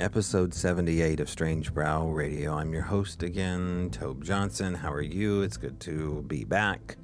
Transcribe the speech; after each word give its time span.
episode 0.00 0.52
78 0.52 1.20
of 1.20 1.30
Strange 1.30 1.72
Brow 1.72 2.08
Radio. 2.08 2.54
I'm 2.54 2.72
your 2.72 2.82
host 2.82 3.22
again, 3.22 3.90
Tobe 3.92 4.24
Johnson. 4.24 4.74
How 4.74 4.92
are 4.92 5.00
you? 5.00 5.42
It's 5.42 5.56
good 5.56 5.78
to 5.80 6.24
be 6.26 6.42
back. 6.42 6.96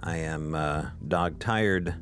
I 0.00 0.18
am 0.18 0.54
uh, 0.54 0.90
dog 1.08 1.38
tired, 1.38 1.94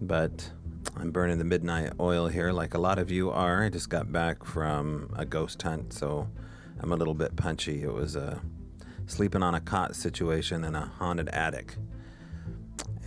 but 0.00 0.50
I'm 0.96 1.12
burning 1.12 1.38
the 1.38 1.44
midnight 1.44 1.92
oil 2.00 2.26
here 2.26 2.50
like 2.50 2.74
a 2.74 2.78
lot 2.78 2.98
of 2.98 3.10
you 3.12 3.30
are. 3.30 3.64
I 3.64 3.68
just 3.68 3.88
got 3.88 4.10
back 4.10 4.44
from 4.44 5.14
a 5.16 5.24
ghost 5.24 5.62
hunt, 5.62 5.92
so 5.92 6.28
I'm 6.80 6.92
a 6.92 6.96
little 6.96 7.14
bit 7.14 7.36
punchy. 7.36 7.82
It 7.82 7.92
was 7.92 8.16
a 8.16 8.42
sleeping 9.06 9.44
on 9.44 9.54
a 9.54 9.60
cot 9.60 9.94
situation 9.94 10.64
in 10.64 10.74
a 10.74 10.86
haunted 10.86 11.28
attic. 11.28 11.76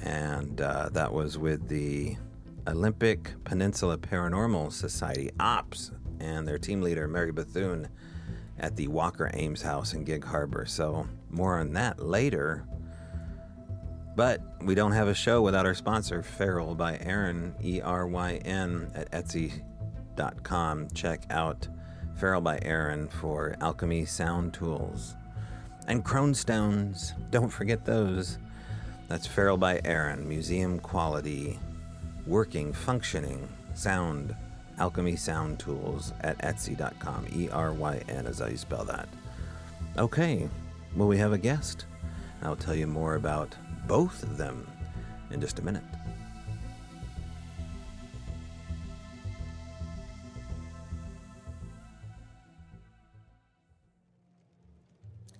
And 0.01 0.61
uh, 0.61 0.89
that 0.93 1.13
was 1.13 1.38
with 1.38 1.67
the 1.67 2.16
Olympic 2.66 3.34
Peninsula 3.44 3.98
Paranormal 3.98 4.72
Society, 4.72 5.31
OPS, 5.40 5.91
and 6.19 6.47
their 6.47 6.57
team 6.57 6.81
leader, 6.81 7.07
Mary 7.07 7.31
Bethune, 7.31 7.87
at 8.59 8.75
the 8.75 8.87
Walker 8.87 9.29
Ames 9.33 9.61
house 9.61 9.93
in 9.93 10.03
Gig 10.03 10.23
Harbor. 10.23 10.65
So, 10.65 11.07
more 11.29 11.59
on 11.59 11.73
that 11.73 11.99
later. 11.99 12.65
But 14.15 14.41
we 14.61 14.75
don't 14.75 14.93
have 14.93 15.09
a 15.09 15.13
show 15.13 15.41
without 15.41 15.65
our 15.65 15.73
sponsor, 15.73 16.23
Feral 16.23 16.73
by 16.73 16.97
Eryn, 16.97 17.53
E 17.63 17.81
R 17.81 18.07
Y 18.07 18.35
N, 18.45 18.89
at 18.95 19.11
Etsy.com. 19.11 20.88
Check 20.93 21.25
out 21.29 21.67
Feral 22.16 22.39
by 22.39 22.57
Eryn 22.59 23.11
for 23.11 23.57
alchemy 23.59 24.05
sound 24.05 24.53
tools. 24.53 25.16
And 25.88 26.03
crone 26.03 26.33
stones, 26.33 27.13
don't 27.29 27.49
forget 27.49 27.85
those. 27.85 28.38
That's 29.09 29.27
Feral 29.27 29.57
by 29.57 29.79
Eryn, 29.79 30.25
museum 30.25 30.79
quality, 30.79 31.59
working, 32.25 32.71
functioning, 32.71 33.47
sound 33.73 34.33
Alchemy 34.78 35.16
Sound 35.16 35.59
Tools 35.59 36.14
at 36.22 36.38
Etsy.com. 36.40 37.28
E 37.34 37.50
R 37.50 37.73
Y 37.73 38.02
N 38.09 38.26
is 38.28 38.40
how 38.40 38.48
you 38.48 38.58
spell 38.58 38.86
that. 38.86 39.08
Okay, 39.98 40.50
well, 40.95 41.08
we 41.08 41.18
have 41.18 41.34
a 41.34 41.38
guest. 41.38 41.86
I'll 42.42 42.56
tell 42.56 42.76
you 42.76 42.88
more 42.88 43.16
about 43.16 43.56
both 43.88 44.23
of 44.23 44.38
them 44.38 44.68
in 45.31 45.42
just 45.42 45.59
a 45.59 45.62
minute. 45.62 45.84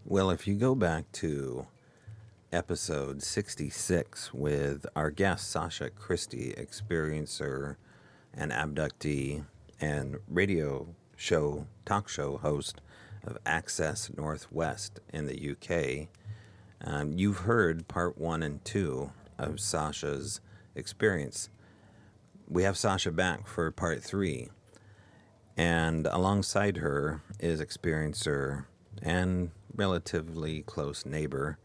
Well, 0.08 0.30
if 0.30 0.47
you 0.47 0.53
go 0.53 0.75
back 0.75 1.11
to 1.13 1.67
episode 2.53 3.22
66 3.22 4.33
with 4.33 4.86
our 4.95 5.09
guest 5.09 5.50
Sasha 5.50 5.89
Christie, 5.89 6.53
experiencer 6.58 7.75
an 8.38 8.50
abductee 8.50 9.45
and 9.80 10.17
radio 10.28 10.88
show, 11.16 11.67
talk 11.86 12.09
show 12.09 12.38
host 12.38 12.81
of 13.23 13.38
Access 13.45 14.11
Northwest 14.16 15.00
in 15.14 15.25
the 15.25 15.52
UK. 15.52 16.08
Um, 16.83 17.13
you've 17.13 17.39
heard 17.39 17.88
part 17.88 18.17
one 18.17 18.44
and 18.44 18.63
two 18.63 19.11
of 19.38 19.59
Sasha's 19.59 20.41
experience. 20.75 21.50
We 22.47 22.63
have 22.63 22.78
Sasha 22.78 23.11
back 23.11 23.47
for 23.47 23.72
part 23.72 24.03
three, 24.03 24.50
and 25.58 26.06
alongside 26.06 26.78
her 26.78 27.22
is 27.39 27.61
experiencer 27.61 28.66
and 29.02 29.52
relatively 29.73 30.61
close 30.61 31.06
neighbor 31.06 31.58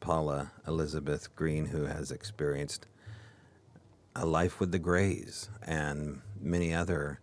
Paula 0.00 0.52
Elizabeth 0.66 1.34
Green, 1.36 1.66
who 1.66 1.84
has 1.84 2.10
experienced 2.10 2.86
a 4.18 4.26
Life 4.26 4.60
with 4.60 4.72
the 4.72 4.78
Greys 4.78 5.48
and 5.62 6.20
many 6.40 6.74
other 6.74 7.20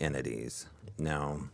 entities. 0.00 0.66
Now, 0.98 1.48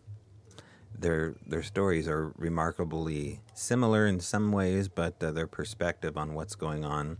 their 0.98 1.34
their 1.46 1.62
stories 1.62 2.08
are 2.08 2.32
remarkably 2.36 3.40
similar 3.54 4.06
in 4.06 4.20
some 4.20 4.50
ways, 4.50 4.88
but 4.88 5.22
uh, 5.22 5.30
their 5.30 5.46
perspective 5.46 6.16
on 6.16 6.34
what's 6.34 6.54
going 6.54 6.84
on 6.84 7.18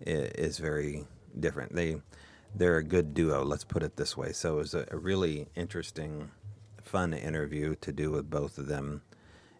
is, 0.00 0.30
is, 0.32 0.58
very 0.58 1.04
different. 1.38 1.74
They 1.74 1.96
they're 2.54 2.78
a 2.78 2.84
good 2.84 3.14
duo. 3.14 3.44
Let's 3.44 3.64
put 3.64 3.82
it 3.82 3.96
this 3.96 4.16
way. 4.16 4.32
So 4.32 4.54
it 4.54 4.56
was 4.56 4.74
a, 4.74 4.86
a 4.90 4.96
really 4.96 5.48
interesting, 5.54 6.30
fun 6.82 7.12
interview 7.12 7.74
to 7.82 7.92
do 7.92 8.10
with 8.10 8.30
both 8.30 8.58
of 8.58 8.66
them, 8.66 9.02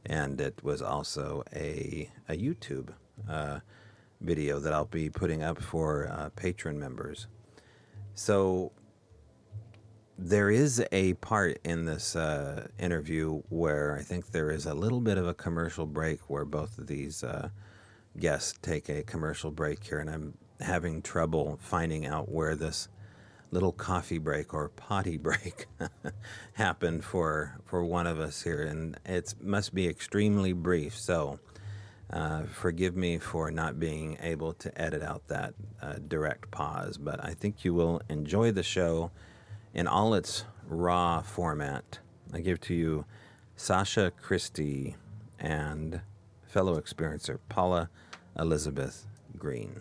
and 0.07 0.41
it 0.41 0.65
was 0.65 0.83
also 0.83 1.45
a 1.55 2.11
a 2.29 2.37
YouTube. 2.37 2.89
Uh, 3.29 3.61
video 4.21 4.59
that 4.59 4.73
I'll 4.73 4.87
be 4.87 5.11
putting 5.11 5.43
up 5.43 5.61
for 5.61 6.09
uh, 6.09 6.31
patron 6.35 6.79
members. 6.79 7.27
So 8.15 8.73
there 10.17 10.51
is 10.51 10.85
a 10.93 11.15
part 11.15 11.59
in 11.65 11.85
this 11.85 12.15
uh, 12.15 12.69
interview 12.79 13.43
where 13.49 13.97
I 13.99 14.03
think 14.03 14.31
there 14.31 14.51
is 14.51 14.67
a 14.67 14.75
little 14.75 15.01
bit 15.01 15.19
of 15.19 15.27
a 15.27 15.35
commercial 15.35 15.87
break 15.87 16.31
where 16.31 16.45
both 16.45 16.79
of 16.79 16.87
these 16.87 17.25
uh, 17.25 17.49
guests 18.19 18.55
take 18.63 18.89
a 18.89 19.03
commercial 19.03 19.51
break 19.51 19.83
here, 19.83 19.99
and 19.99 20.09
I'm 20.09 20.35
having 20.61 21.03
trouble 21.03 21.59
finding 21.61 22.07
out 22.07 22.31
where 22.31 22.55
this 22.55 22.89
little 23.51 23.73
coffee 23.73 24.19
break 24.19 24.55
or 24.55 24.69
potty 24.69 25.17
break 25.19 25.67
happened 26.55 27.05
for 27.05 27.59
for 27.65 27.85
one 27.85 28.07
of 28.07 28.21
us 28.21 28.43
here, 28.43 28.63
and 28.63 28.97
it 29.05 29.35
must 29.41 29.75
be 29.75 29.89
extremely 29.89 30.53
brief. 30.53 30.97
So 30.97 31.41
uh, 32.15 32.45
forgive 32.45 32.95
me 32.95 33.19
for 33.19 33.51
not 33.51 33.81
being 33.81 34.17
able 34.23 34.53
to 34.53 34.81
edit 34.81 35.03
out 35.03 35.27
that 35.27 35.53
uh, 35.83 35.95
direct 36.07 36.49
pause, 36.53 36.97
but 36.97 37.23
I 37.25 37.35
think 37.35 37.65
you 37.65 37.75
will 37.75 38.01
enjoy 38.09 38.53
the 38.53 38.63
show 38.63 39.11
in 39.75 39.89
all 39.89 40.15
its 40.15 40.45
raw 40.65 41.23
format. 41.23 41.99
I 42.33 42.41
give 42.41 42.61
to 42.63 42.75
you 42.75 43.05
Sasha 43.57 44.13
Christie 44.23 44.95
and 45.41 46.01
fellow 46.47 46.81
experiencer 46.81 47.39
Paula 47.49 47.91
Elizabeth 48.39 49.07
Green. 49.37 49.81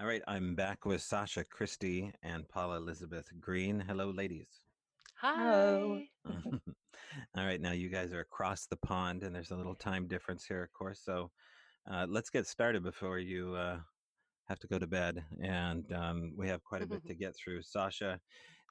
All 0.00 0.06
right, 0.06 0.22
I'm 0.26 0.56
back 0.56 0.84
with 0.84 1.00
Sasha 1.02 1.44
Christie 1.44 2.12
and 2.24 2.48
Paula 2.48 2.78
Elizabeth 2.78 3.30
Green. 3.40 3.78
Hello, 3.86 4.10
ladies. 4.10 4.65
Hi. 5.16 6.08
All 7.36 7.44
right, 7.44 7.60
now 7.60 7.72
you 7.72 7.88
guys 7.88 8.12
are 8.12 8.20
across 8.20 8.66
the 8.66 8.76
pond, 8.76 9.22
and 9.22 9.34
there's 9.34 9.50
a 9.50 9.56
little 9.56 9.74
time 9.74 10.06
difference 10.06 10.44
here, 10.44 10.62
of 10.62 10.72
course. 10.72 11.00
So 11.02 11.30
uh, 11.90 12.06
let's 12.08 12.30
get 12.30 12.46
started 12.46 12.82
before 12.82 13.18
you 13.18 13.54
uh, 13.54 13.78
have 14.48 14.58
to 14.58 14.66
go 14.66 14.78
to 14.78 14.86
bed. 14.86 15.24
And 15.42 15.90
um, 15.92 16.32
we 16.36 16.48
have 16.48 16.62
quite 16.64 16.82
a 16.82 16.86
bit 16.86 17.06
to 17.06 17.14
get 17.16 17.34
through. 17.34 17.62
Sasha, 17.62 18.20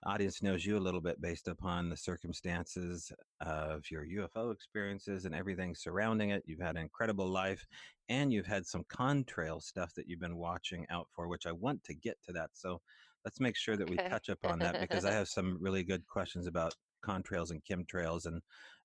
audience 0.06 0.44
knows 0.44 0.66
you 0.66 0.78
a 0.78 0.80
little 0.80 1.02
bit 1.02 1.20
based 1.20 1.48
upon 1.48 1.90
the 1.90 1.98
circumstances 1.98 3.12
of 3.42 3.90
your 3.90 4.06
UFO 4.06 4.54
experiences 4.54 5.26
and 5.26 5.34
everything 5.34 5.74
surrounding 5.74 6.30
it. 6.30 6.44
You've 6.46 6.60
had 6.60 6.76
an 6.76 6.84
incredible 6.84 7.28
life, 7.28 7.66
and 8.10 8.32
you've 8.32 8.46
had 8.46 8.68
some 8.68 8.84
contrail 8.84 9.64
stuff 9.64 9.94
that 9.96 10.08
you've 10.08 10.20
been 10.20 10.38
watching 10.38 10.86
out 10.92 11.08
for, 11.16 11.28
which 11.28 11.48
I 11.48 11.52
want 11.54 11.84
to 11.86 11.96
get 11.96 12.22
to 12.26 12.34
that. 12.34 12.52
So 12.54 12.82
let's 13.26 13.40
make 13.40 13.58
sure 13.58 13.76
that 13.78 13.88
we 13.90 14.00
touch 14.10 14.30
upon 14.30 14.62
that 14.62 14.80
because 14.80 15.06
I 15.06 15.12
have 15.20 15.28
some 15.28 15.58
really 15.60 15.84
good 15.84 16.06
questions 16.08 16.48
about 16.48 16.74
contrails 17.06 17.52
and 17.52 17.62
chemtrails 17.64 18.26
and 18.26 18.42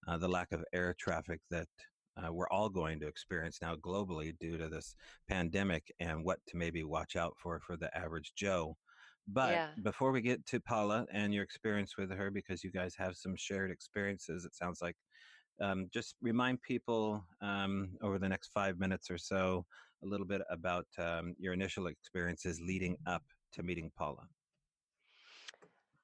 uh, 0.08 0.16
the 0.18 0.28
lack 0.28 0.52
of 0.52 0.64
air 0.72 0.94
traffic 0.98 1.40
that 1.50 1.68
uh, 2.16 2.32
we're 2.32 2.48
all 2.50 2.68
going 2.68 3.00
to 3.00 3.06
experience 3.08 3.58
now 3.62 3.76
globally 3.76 4.36
due 4.38 4.58
to 4.58 4.68
this 4.68 4.94
pandemic 5.28 5.92
and 6.00 6.24
what 6.24 6.38
to 6.48 6.56
maybe 6.56 6.84
watch 6.84 7.16
out 7.16 7.34
for 7.42 7.60
for 7.60 7.76
the 7.76 7.94
average 7.96 8.32
Joe. 8.36 8.76
But 9.28 9.52
Yeah. 9.52 9.68
before 9.82 10.10
we 10.12 10.20
get 10.22 10.44
to 10.46 10.60
Paula 10.60 11.06
and 11.12 11.32
your 11.32 11.44
experience 11.44 11.96
with 11.96 12.10
her, 12.10 12.30
because 12.30 12.64
you 12.64 12.72
guys 12.72 12.94
have 12.96 13.16
some 13.16 13.36
shared 13.36 13.70
experiences, 13.70 14.44
it 14.44 14.54
sounds 14.54 14.80
like, 14.82 14.96
um, 15.60 15.88
just 15.92 16.16
remind 16.22 16.60
people 16.62 17.24
um, 17.42 17.90
over 18.02 18.18
the 18.18 18.28
next 18.28 18.48
five 18.52 18.78
minutes 18.78 19.10
or 19.10 19.18
so 19.18 19.64
a 20.02 20.06
little 20.06 20.26
bit 20.26 20.42
about 20.50 20.86
um, 20.98 21.34
your 21.38 21.52
initial 21.52 21.86
experiences 21.86 22.60
leading 22.60 22.96
up 23.06 23.22
to 23.52 23.62
meeting 23.62 23.90
Paula. 23.96 24.26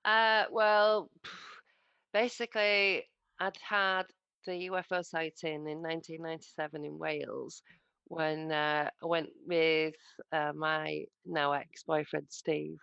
Uh, 0.05 0.45
well, 0.51 1.11
basically, 2.13 3.05
I'd 3.41 3.59
had 3.63 4.05
the 4.47 4.71
UFO 4.71 5.05
sighting 5.05 5.67
in 5.69 5.83
1997 5.83 6.85
in 6.85 6.99
Wales 6.99 7.63
when 8.09 8.53
uh, 8.53 8.89
I 9.03 9.07
went 9.07 9.31
with 9.47 9.95
uh, 10.33 10.53
my 10.55 11.05
now 11.25 11.53
ex-boyfriend 11.53 12.27
Steve 12.31 12.79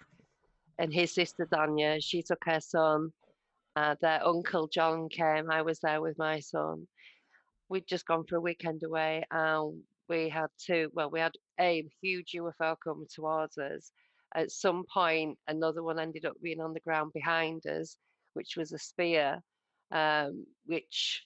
and 0.77 0.93
his 0.93 1.13
sister 1.13 1.47
Danya. 1.51 2.03
She 2.03 2.21
took 2.21 2.43
her 2.45 2.59
son. 2.59 3.11
Uh, 3.75 3.95
their 4.01 4.25
uncle 4.25 4.67
John 4.67 5.09
came. 5.09 5.49
I 5.49 5.61
was 5.61 5.79
there 5.79 6.01
with 6.01 6.17
my 6.17 6.39
son. 6.39 6.87
We'd 7.69 7.87
just 7.87 8.05
gone 8.05 8.25
for 8.27 8.35
a 8.35 8.41
weekend 8.41 8.83
away, 8.83 9.23
and 9.31 9.81
we 10.09 10.29
had 10.29 10.47
two. 10.59 10.89
Well, 10.93 11.09
we 11.09 11.21
had 11.21 11.33
a 11.59 11.87
huge 12.01 12.33
UFO 12.37 12.75
come 12.83 13.05
towards 13.11 13.57
us. 13.57 13.91
At 14.35 14.51
some 14.51 14.85
point, 14.91 15.37
another 15.47 15.83
one 15.83 15.99
ended 15.99 16.25
up 16.25 16.41
being 16.41 16.59
on 16.61 16.73
the 16.73 16.79
ground 16.79 17.13
behind 17.13 17.65
us, 17.67 17.97
which 18.33 18.55
was 18.57 18.71
a 18.71 18.79
spear, 18.79 19.39
um, 19.91 20.45
which 20.65 21.23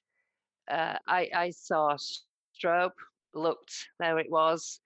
uh, 0.69 0.97
I, 1.07 1.29
I 1.33 1.49
saw 1.51 1.95
strobe, 1.97 2.91
looked, 3.33 3.73
there 3.99 4.19
it 4.19 4.29
was. 4.29 4.81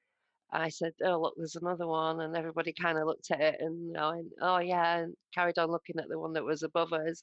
I 0.52 0.70
said, 0.70 0.94
Oh, 1.04 1.20
look, 1.22 1.36
there's 1.38 1.56
another 1.56 1.88
one. 1.88 2.22
And 2.22 2.36
everybody 2.36 2.74
kind 2.74 2.98
of 2.98 3.08
looked 3.08 3.32
at 3.32 3.42
it 3.42 3.62
and 3.62 3.94
went, 3.94 4.34
Oh, 4.42 4.60
yeah, 4.60 4.98
and 4.98 5.16
carried 5.34 5.58
on 5.58 5.72
looking 5.72 5.98
at 6.00 6.10
the 6.10 6.20
one 6.20 6.34
that 6.34 6.44
was 6.44 6.64
above 6.64 6.94
us. 6.94 7.22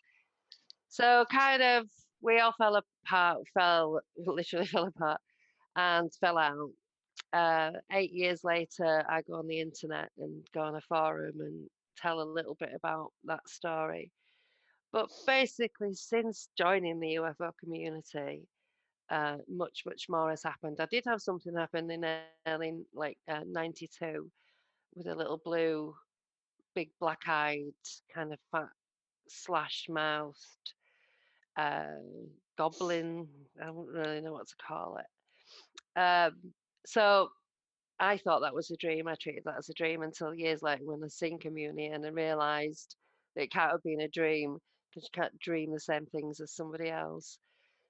So 0.89 1.25
kind 1.31 1.63
of 1.63 1.87
we 2.23 2.41
all 2.41 2.55
fell 2.59 2.81
apart, 3.05 3.39
fell 3.55 4.01
literally 4.17 4.67
fell 4.67 4.87
apart, 4.87 5.21
and 5.77 6.13
fell 6.21 6.39
out. 6.39 6.71
Uh, 7.33 7.73
eight 7.93 8.13
years 8.13 8.43
later, 8.43 9.05
I 9.09 9.23
go 9.23 9.35
on 9.35 9.47
the 9.47 9.61
internet 9.61 10.11
and 10.19 10.47
go 10.55 10.63
on 10.63 10.77
a 10.77 10.81
forum 10.81 11.41
and 11.41 11.69
tell 11.97 12.21
a 12.21 12.23
little 12.23 12.55
bit 12.55 12.71
about 12.75 13.13
that 13.25 13.47
story. 13.49 14.11
But 14.93 15.11
basically, 15.27 15.95
since 15.95 16.49
joining 16.57 16.99
the 17.01 17.17
UFO 17.17 17.53
community, 17.61 18.49
uh, 19.11 19.37
much 19.49 19.83
much 19.87 20.07
more 20.09 20.31
has 20.31 20.43
happened. 20.43 20.79
I 20.81 20.87
did 20.87 21.05
have 21.07 21.21
something 21.21 21.55
happen 21.55 21.91
in 21.91 22.05
early 22.47 22.73
like 22.95 23.19
uh, 23.29 23.41
'92 23.47 24.31
with 24.95 25.07
a 25.07 25.15
little 25.15 25.41
blue, 25.45 25.95
big 26.75 26.91
black-eyed, 27.01 27.73
kind 28.15 28.33
of 28.33 28.39
fat, 28.51 28.69
slash-mouthed 29.29 30.73
uh, 31.57 31.85
goblin. 32.57 33.29
I 33.61 33.67
don't 33.67 33.87
really 33.89 34.21
know 34.21 34.33
what 34.33 34.49
to 34.49 34.57
call 34.67 34.99
it. 34.99 35.99
Um, 35.99 36.53
so 36.89 37.29
I 38.01 38.17
thought 38.17 38.41
that 38.41 38.55
was 38.55 38.71
a 38.71 38.79
dream. 38.79 39.09
I 39.09 39.15
treated 39.21 39.43
that 39.45 39.59
as 39.59 39.69
a 39.69 39.75
dream 39.75 40.01
until 40.01 40.35
years 40.35 40.63
later 40.63 40.85
when 40.85 41.05
I 41.05 41.09
sing 41.09 41.39
community 41.39 41.89
and 41.89 42.05
I 42.07 42.09
realised 42.09 42.97
that 43.37 43.43
it 43.43 43.53
can't 43.53 43.73
have 43.73 43.83
been 43.83 44.01
a 44.01 44.09
dream 44.09 44.57
because 44.89 45.05
you 45.05 45.21
can't 45.21 45.39
dream 45.39 45.71
the 45.71 45.81
same 45.81 46.07
things 46.07 46.41
as 46.41 46.55
somebody 46.55 46.89
else. 46.89 47.39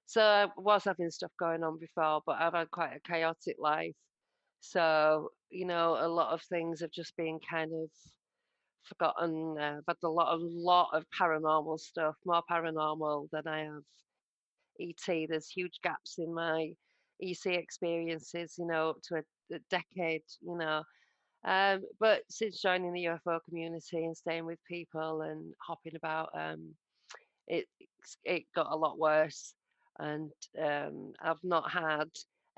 So 0.07 0.21
I 0.21 0.49
was 0.57 0.83
having 0.83 1.13
stuff 1.13 1.31
going 1.39 1.63
on 1.63 1.79
before, 1.79 2.23
but 2.27 2.41
I've 2.41 2.55
had 2.55 2.73
quite 2.73 2.97
a 2.97 3.09
chaotic 3.09 3.55
life. 3.61 3.95
So, 4.59 5.31
you 5.49 5.65
know, 5.65 5.97
a 6.01 6.09
lot 6.09 6.33
of 6.33 6.43
things 6.43 6.81
have 6.81 6.91
just 6.91 7.17
been 7.17 7.39
kind 7.49 7.71
of 7.73 7.89
forgotten. 8.83 9.59
I've 9.61 9.85
had 9.87 9.97
a 10.03 10.09
lot, 10.09 10.35
a 10.35 10.41
lot 10.43 10.89
of 10.93 11.05
paranormal 11.17 11.79
stuff, 11.79 12.17
more 12.27 12.43
paranormal 12.51 13.29
than 13.31 13.47
I 13.47 13.61
have 13.61 13.85
ET. 14.81 15.29
There's 15.29 15.49
huge 15.49 15.79
gaps 15.85 16.17
in 16.19 16.35
my 16.35 16.73
ET 17.23 17.47
experiences, 17.47 18.55
you 18.59 18.67
know, 18.67 18.91
up 18.91 18.99
to 19.05 19.17
a, 19.17 19.55
a 19.55 19.59
decade, 19.71 20.23
you 20.41 20.57
know. 20.57 20.83
Um, 21.45 21.83
but 22.01 22.23
since 22.29 22.61
joining 22.61 22.93
the 22.93 23.05
UFO 23.07 23.41
community 23.49 24.05
and 24.05 24.17
staying 24.17 24.45
with 24.45 24.59
people 24.69 25.23
and 25.23 25.55
hopping 25.67 25.97
about, 25.97 26.31
um, 26.35 26.75
it 27.47 27.67
it 28.25 28.45
got 28.55 28.73
a 28.73 28.77
lot 28.77 28.99
worse, 28.99 29.55
and 29.99 30.31
um, 30.61 31.13
I've 31.23 31.43
not 31.45 31.71
had 31.71 32.09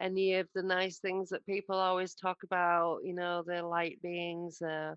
any 0.00 0.34
of 0.36 0.48
the 0.54 0.62
nice 0.62 0.98
things 0.98 1.28
that 1.30 1.44
people 1.46 1.76
always 1.76 2.14
talk 2.14 2.38
about. 2.44 3.00
You 3.04 3.14
know, 3.14 3.42
the 3.46 3.62
light 3.62 4.00
beings, 4.02 4.60
uh, 4.62 4.94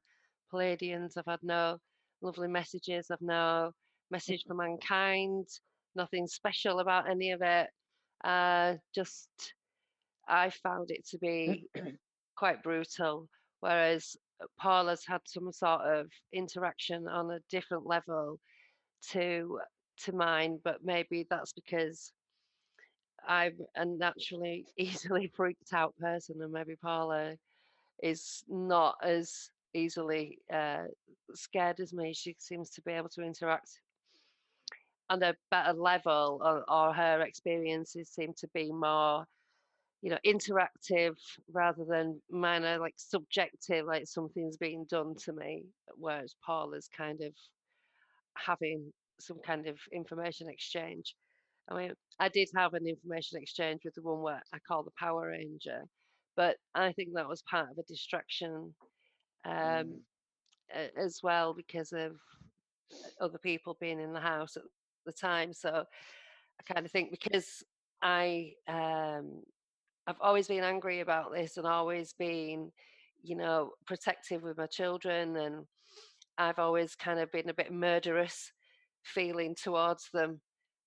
Pleiadians. 0.52 1.18
I've 1.18 1.26
had 1.28 1.44
no 1.44 1.78
lovely 2.22 2.48
messages. 2.48 3.08
I've 3.12 3.22
no 3.22 3.72
message 4.12 4.44
for 4.48 4.54
mankind. 4.54 5.48
Nothing 5.96 6.28
special 6.28 6.80
about 6.80 7.10
any 7.10 7.32
of 7.32 7.42
it. 7.42 7.70
Uh, 8.24 8.76
just 8.96 9.30
I 10.28 10.50
found 10.50 10.92
it 10.92 11.06
to 11.08 11.18
be 11.18 11.68
quite 12.36 12.64
brutal. 12.64 13.28
Whereas 13.60 14.16
Paula's 14.60 15.06
had 15.06 15.22
some 15.26 15.52
sort 15.52 15.82
of 15.82 16.10
interaction 16.34 17.08
on 17.08 17.32
a 17.32 17.40
different 17.50 17.86
level 17.86 18.40
to 19.12 19.60
to 20.06 20.12
mine, 20.14 20.60
but 20.64 20.84
maybe 20.84 21.28
that's 21.30 21.54
because 21.54 22.12
I'm 23.28 23.58
a 23.76 23.86
naturally 23.86 24.66
easily 24.78 25.32
freaked 25.36 25.74
out 25.74 25.96
person, 25.98 26.42
and 26.42 26.52
maybe 26.52 26.76
Paula 26.76 27.36
is 28.02 28.44
not 28.50 28.96
as 29.04 29.50
easily 29.74 30.40
uh, 30.52 30.86
scared 31.34 31.80
as 31.80 31.94
me. 31.94 32.14
She 32.14 32.36
seems 32.40 32.70
to 32.72 32.82
be 32.82 32.92
able 32.92 33.10
to 33.10 33.22
interact 33.24 33.80
on 35.10 35.22
a 35.24 35.36
better 35.52 35.74
level, 35.74 36.42
or, 36.44 36.64
or 36.70 36.94
her 36.94 37.22
experiences 37.22 38.10
seem 38.10 38.34
to 38.38 38.48
be 38.54 38.72
more, 38.72 39.26
you 40.02 40.10
know, 40.10 40.18
interactive 40.26 41.16
rather 41.52 41.86
than 41.86 42.22
mine 42.30 42.64
are 42.64 42.80
like 42.80 42.96
subjective, 42.98 43.86
like 43.86 44.08
something's 44.08 44.58
being 44.58 44.86
done 44.90 45.16
to 45.26 45.34
me. 45.34 45.66
Whereas 45.96 46.36
Paula's 46.46 46.90
kind 46.96 47.22
of 47.22 47.34
having 48.36 48.92
some 49.20 49.40
kind 49.46 49.68
of 49.68 49.78
information 49.92 50.50
exchange. 50.50 51.16
I 51.70 51.76
mean, 51.76 51.94
I 52.20 52.30
did 52.30 52.50
have 52.56 52.74
an 52.74 52.88
information 52.88 53.42
exchange 53.42 53.82
with 53.86 53.96
the 53.96 54.02
one 54.02 54.22
where 54.22 54.42
I 54.54 54.58
call 54.68 54.84
the 54.84 54.92
Power 55.00 55.28
Ranger, 55.28 55.84
but 56.36 56.58
I 56.76 56.92
think 56.92 57.10
that 57.14 57.30
was 57.30 57.44
part 57.44 57.70
of 57.72 57.78
a 57.78 57.84
distraction 57.84 58.74
um, 59.46 59.54
mm. 59.54 60.90
as 60.98 61.20
well 61.24 61.54
because 61.54 61.94
of 61.94 62.14
other 63.22 63.38
people 63.38 63.78
being 63.80 64.00
in 64.00 64.14
the 64.14 64.20
house 64.20 64.58
at 64.58 64.64
the 65.06 65.14
time. 65.14 65.54
So 65.54 65.86
I 66.60 66.74
kind 66.74 66.86
of 66.86 66.92
think 66.92 67.12
because 67.12 67.64
I 68.02 68.54
um, 68.68 69.44
I've 70.08 70.20
always 70.22 70.48
been 70.48 70.64
angry 70.64 71.00
about 71.00 71.32
this 71.34 71.58
and 71.58 71.66
always 71.66 72.14
been, 72.14 72.72
you 73.22 73.36
know, 73.36 73.72
protective 73.86 74.44
with 74.44 74.58
my 74.58 74.68
children, 74.68 75.38
and 75.38 75.66
I've 76.38 76.60
always 76.60 76.96
kind 76.96 77.20
of 77.20 77.32
been 77.32 77.50
a 77.50 77.54
bit 77.54 77.72
murderous 77.72 78.52
feeling 79.04 79.56
towards 79.56 80.10
them. 80.14 80.42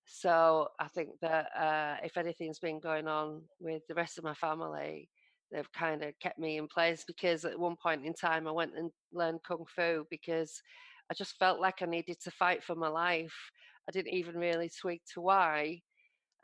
So 0.05 0.69
I 0.79 0.89
think 0.89 1.11
that 1.21 1.47
uh, 1.59 1.97
if 2.05 2.17
anything's 2.17 2.61
been 2.61 2.79
going 2.81 3.09
on 3.09 3.43
with 3.61 3.83
the 3.89 3.95
rest 3.95 4.19
of 4.19 4.25
my 4.25 4.35
family, 4.35 5.11
they've 5.51 5.73
kind 5.73 6.03
of 6.05 6.19
kept 6.21 6.39
me 6.39 6.59
in 6.59 6.69
place 6.69 7.05
because 7.07 7.45
at 7.45 7.59
one 7.59 7.77
point 7.83 8.05
in 8.05 8.15
time 8.15 8.47
I 8.47 8.53
went 8.53 8.77
and 8.77 8.91
learned 9.13 9.41
kung 9.47 9.65
fu 9.69 10.05
because 10.11 10.61
I 11.11 11.15
just 11.15 11.39
felt 11.39 11.61
like 11.61 11.83
I 11.83 11.87
needed 11.87 12.21
to 12.23 12.31
fight 12.31 12.63
for 12.65 12.75
my 12.75 12.89
life. 12.89 13.35
I 13.89 13.93
didn't 13.93 14.15
even 14.15 14.37
really 14.37 14.71
tweak 14.81 15.03
to 15.15 15.21
why. 15.21 15.81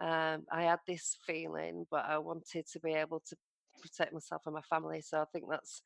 Um, 0.01 0.45
I 0.51 0.63
had 0.63 0.81
this 0.87 1.17
feeling, 1.27 1.87
but 1.91 2.05
I 2.07 2.19
wanted 2.19 2.67
to 2.73 2.81
be 2.81 2.93
able 2.93 3.23
to 3.29 3.37
protect 3.81 4.13
myself 4.13 4.43
and 4.47 4.55
my 4.55 4.63
family. 4.63 5.01
So 5.01 5.21
I 5.21 5.25
think 5.33 5.47
that's 5.49 5.83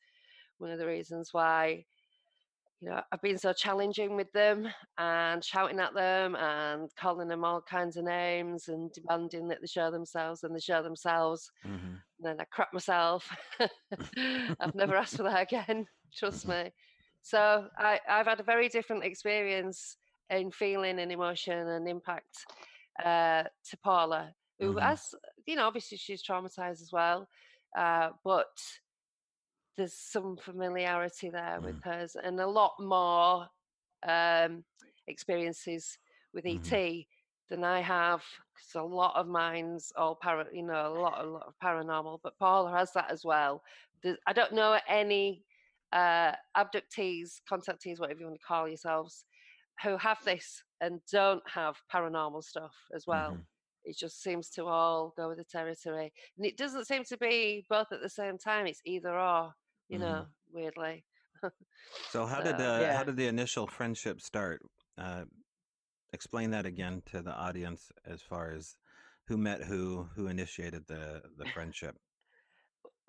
one 0.58 0.70
of 0.70 0.78
the 0.78 0.86
reasons 0.86 1.30
why 1.32 1.84
you 2.80 2.90
know, 2.90 3.00
I've 3.10 3.22
been 3.22 3.38
so 3.38 3.52
challenging 3.52 4.16
with 4.16 4.30
them 4.32 4.68
and 4.98 5.42
shouting 5.42 5.80
at 5.80 5.94
them 5.94 6.36
and 6.36 6.90
calling 6.96 7.28
them 7.28 7.44
all 7.44 7.62
kinds 7.62 7.96
of 7.96 8.04
names 8.04 8.68
and 8.68 8.92
demanding 8.92 9.48
that 9.48 9.58
they 9.60 9.66
show 9.66 9.90
themselves 9.90 10.44
and 10.44 10.54
they 10.54 10.60
show 10.60 10.82
themselves. 10.82 11.50
Mm-hmm. 11.66 11.86
And 11.86 11.98
then 12.20 12.36
I 12.38 12.44
crap 12.44 12.72
myself. 12.74 13.28
I've 14.60 14.74
never 14.74 14.96
asked 14.96 15.16
for 15.16 15.22
that 15.22 15.42
again, 15.42 15.86
trust 16.14 16.46
me. 16.46 16.70
So 17.22 17.66
I, 17.78 17.98
I've 18.08 18.26
had 18.26 18.40
a 18.40 18.44
very 18.44 18.68
different 18.68 19.04
experience 19.04 19.96
in 20.30 20.50
feeling 20.50 20.98
and 20.98 21.12
emotion 21.12 21.68
and 21.68 21.88
impact 21.88 22.46
uh, 23.04 23.44
to 23.68 23.76
Paula, 23.82 24.32
who 24.58 24.70
mm-hmm. 24.70 24.78
has, 24.78 25.14
you 25.46 25.56
know, 25.56 25.66
obviously 25.66 25.98
she's 25.98 26.22
traumatized 26.22 26.82
as 26.82 26.90
well. 26.92 27.28
Uh, 27.76 28.10
but 28.24 28.56
there's 29.76 29.94
some 29.94 30.36
familiarity 30.36 31.28
there 31.28 31.58
with 31.62 31.76
mm. 31.76 31.84
hers 31.84 32.16
and 32.22 32.40
a 32.40 32.46
lot 32.46 32.72
more 32.80 33.46
um, 34.08 34.64
experiences 35.08 35.98
with 36.32 36.44
mm-hmm. 36.44 36.74
ET 36.74 37.04
than 37.50 37.64
I 37.64 37.80
have. 37.80 38.22
Because 38.54 38.82
a 38.82 38.82
lot 38.82 39.14
of 39.16 39.28
mine's 39.28 39.92
all 39.96 40.14
para, 40.14 40.46
you 40.52 40.62
know, 40.62 40.86
a 40.86 40.98
lot, 40.98 41.22
a 41.22 41.28
lot 41.28 41.46
of 41.46 41.54
paranormal. 41.62 42.20
But 42.22 42.38
Paula 42.38 42.70
has 42.72 42.92
that 42.94 43.10
as 43.10 43.24
well. 43.24 43.62
There's, 44.02 44.16
I 44.26 44.32
don't 44.32 44.54
know 44.54 44.78
any 44.88 45.44
uh, 45.92 46.32
abductees, 46.56 47.40
contactees, 47.50 48.00
whatever 48.00 48.20
you 48.20 48.26
want 48.26 48.40
to 48.40 48.46
call 48.46 48.66
yourselves, 48.68 49.24
who 49.82 49.96
have 49.96 50.18
this 50.24 50.62
and 50.80 51.00
don't 51.10 51.42
have 51.48 51.76
paranormal 51.92 52.42
stuff 52.42 52.74
as 52.94 53.06
well. 53.06 53.32
Mm-hmm. 53.32 53.40
It 53.84 53.96
just 53.96 54.22
seems 54.22 54.50
to 54.50 54.64
all 54.64 55.14
go 55.16 55.28
with 55.28 55.38
the 55.38 55.44
territory, 55.44 56.12
and 56.36 56.46
it 56.46 56.56
doesn't 56.56 56.86
seem 56.86 57.04
to 57.04 57.16
be 57.16 57.64
both 57.70 57.92
at 57.92 58.02
the 58.02 58.08
same 58.08 58.36
time. 58.36 58.66
It's 58.66 58.80
either 58.84 59.16
or 59.16 59.52
you 59.88 59.98
mm-hmm. 59.98 60.06
know, 60.06 60.26
weirdly. 60.52 61.04
so 62.10 62.26
how 62.26 62.38
so, 62.38 62.44
did 62.44 62.54
uh, 62.54 62.78
yeah. 62.80 62.96
how 62.96 63.04
did 63.04 63.16
the 63.16 63.28
initial 63.28 63.66
friendship 63.66 64.20
start? 64.20 64.60
Uh, 64.98 65.24
explain 66.12 66.50
that 66.50 66.66
again 66.66 67.02
to 67.06 67.20
the 67.20 67.32
audience 67.32 67.90
as 68.06 68.22
far 68.22 68.50
as 68.50 68.76
who 69.28 69.36
met 69.36 69.62
who, 69.62 70.08
who 70.14 70.28
initiated 70.28 70.84
the 70.86 71.22
the 71.38 71.46
friendship. 71.46 71.96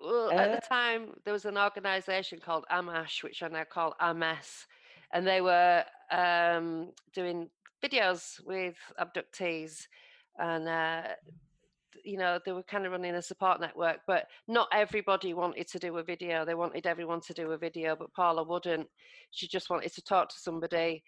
Well, 0.00 0.30
at 0.30 0.52
the 0.52 0.58
uh 0.58 0.68
time, 0.68 1.14
there 1.24 1.32
was 1.32 1.44
an 1.44 1.58
organization 1.58 2.38
called 2.38 2.64
AMASH, 2.70 3.24
which 3.24 3.42
I 3.42 3.48
now 3.48 3.64
call 3.64 3.94
AMS, 4.00 4.66
and 5.12 5.26
they 5.26 5.40
were 5.40 5.84
um, 6.10 6.92
doing 7.14 7.48
videos 7.84 8.44
with 8.44 8.76
abductees, 9.00 9.86
and 10.38 10.68
uh, 10.68 11.02
you 12.04 12.16
know 12.16 12.38
they 12.44 12.52
were 12.52 12.62
kind 12.62 12.86
of 12.86 12.92
running 12.92 13.14
a 13.14 13.22
support 13.22 13.60
network 13.60 13.98
but 14.06 14.26
not 14.46 14.68
everybody 14.72 15.34
wanted 15.34 15.68
to 15.68 15.78
do 15.78 15.98
a 15.98 16.02
video. 16.02 16.44
They 16.44 16.54
wanted 16.54 16.86
everyone 16.86 17.20
to 17.22 17.34
do 17.34 17.52
a 17.52 17.58
video 17.58 17.96
but 17.96 18.12
paula 18.14 18.42
wouldn't. 18.42 18.88
She 19.30 19.48
just 19.48 19.70
wanted 19.70 19.92
to 19.94 20.02
talk 20.02 20.28
to 20.30 20.38
somebody. 20.38 21.02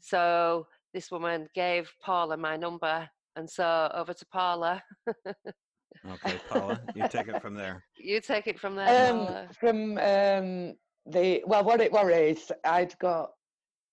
So 0.00 0.66
this 0.92 1.10
woman 1.10 1.48
gave 1.54 1.90
paula 2.02 2.36
my 2.36 2.56
number 2.56 3.08
and 3.36 3.48
so 3.48 3.90
over 3.94 4.12
to 4.12 4.26
paula. 4.26 4.82
Okay 6.08 6.38
paula 6.48 6.80
you 6.94 7.08
take 7.08 7.28
it 7.28 7.40
from 7.40 7.54
there. 7.54 7.84
You 7.96 8.20
take 8.20 8.46
it 8.46 8.60
from 8.60 8.76
there 8.76 9.12
um, 9.12 9.48
from 9.58 9.98
um, 9.98 10.74
the 11.06 11.42
well 11.46 11.64
what 11.64 11.80
it 11.80 11.92
was 11.92 12.50
i'd 12.64 12.98
got 12.98 13.30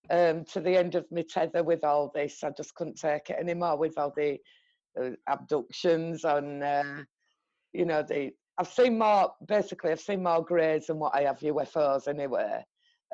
um, 0.10 0.46
to 0.46 0.60
the 0.60 0.77
end 0.77 0.96
of 0.96 1.05
my 1.12 1.24
tether 1.29 1.63
with 1.63 1.84
all 1.84 2.12
this. 2.13 2.43
I 2.43 2.51
just 2.51 2.75
couldn't 2.75 3.00
take 3.00 3.29
it 3.29 3.38
anymore 3.39 3.77
with 3.77 3.98
all 3.98 4.13
the 4.15 4.38
uh, 5.00 5.12
abductions 5.27 6.24
and 6.24 6.63
uh, 6.63 6.84
you 7.74 7.86
know 7.86 8.03
the. 8.03 8.31
I've 8.58 8.67
seen 8.67 9.00
more. 9.00 9.31
Basically, 9.48 9.91
I've 9.91 10.01
seen 10.01 10.24
more 10.24 10.43
greys 10.43 10.88
than 10.88 11.00
what 11.00 11.15
I 11.15 11.22
have 11.24 11.39
UFOs 11.39 12.08
anyway. 12.08 12.63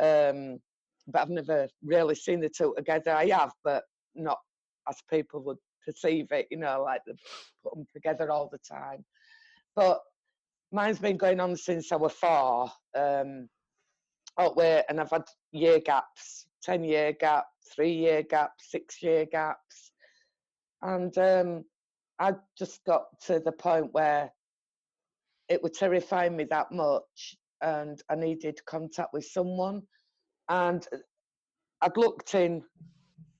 Um, 0.01 0.60
but 1.08 1.22
I've 1.22 1.29
never 1.29 1.67
really 1.84 2.15
seen 2.15 2.41
the 2.41 2.50
two 2.50 2.74
together. 2.75 3.12
I 3.12 3.27
have, 3.27 3.51
but 3.63 3.84
not 4.15 4.39
as 4.89 4.98
people 5.10 5.41
would 5.44 5.58
perceive 5.86 6.32
it. 6.32 6.48
You 6.51 6.58
know, 6.58 6.84
like 6.84 7.01
they 7.06 7.13
put 7.63 7.75
them 7.75 7.86
together 7.94 8.32
all 8.32 8.50
the 8.51 8.60
time. 8.60 9.06
But 9.75 10.01
mine's 10.72 11.00
been 11.00 11.17
going 11.17 11.39
on 11.39 11.56
since 11.56 11.91
I 11.91 11.96
was 11.96 12.13
four. 12.13 12.72
Um, 12.96 13.48
oh 14.38 14.53
wait, 14.56 14.84
and 14.89 15.00
I've 15.00 15.12
had 15.12 15.24
year 15.51 15.79
gaps, 15.79 16.47
ten 16.62 16.84
year 16.84 17.14
gap, 17.14 17.46
three 17.74 17.94
year 17.94 18.24
gap, 18.24 18.52
six 18.60 19.02
year 19.02 19.26
gaps, 19.26 19.92
and 20.82 21.18
um, 21.18 21.64
I 22.20 22.34
just 22.58 22.84
got 22.86 23.06
to 23.26 23.40
the 23.40 23.52
point 23.52 23.94
where 23.94 24.32
it 25.50 25.62
would 25.64 25.74
terrify 25.74 26.30
me 26.30 26.46
that 26.46 26.72
much, 26.72 27.36
and 27.62 28.02
I 28.10 28.16
needed 28.16 28.60
contact 28.66 29.14
with 29.14 29.26
someone, 29.26 29.82
and 30.50 30.86
I'd 31.82 31.98
looked 31.98 32.36
in 32.36 32.64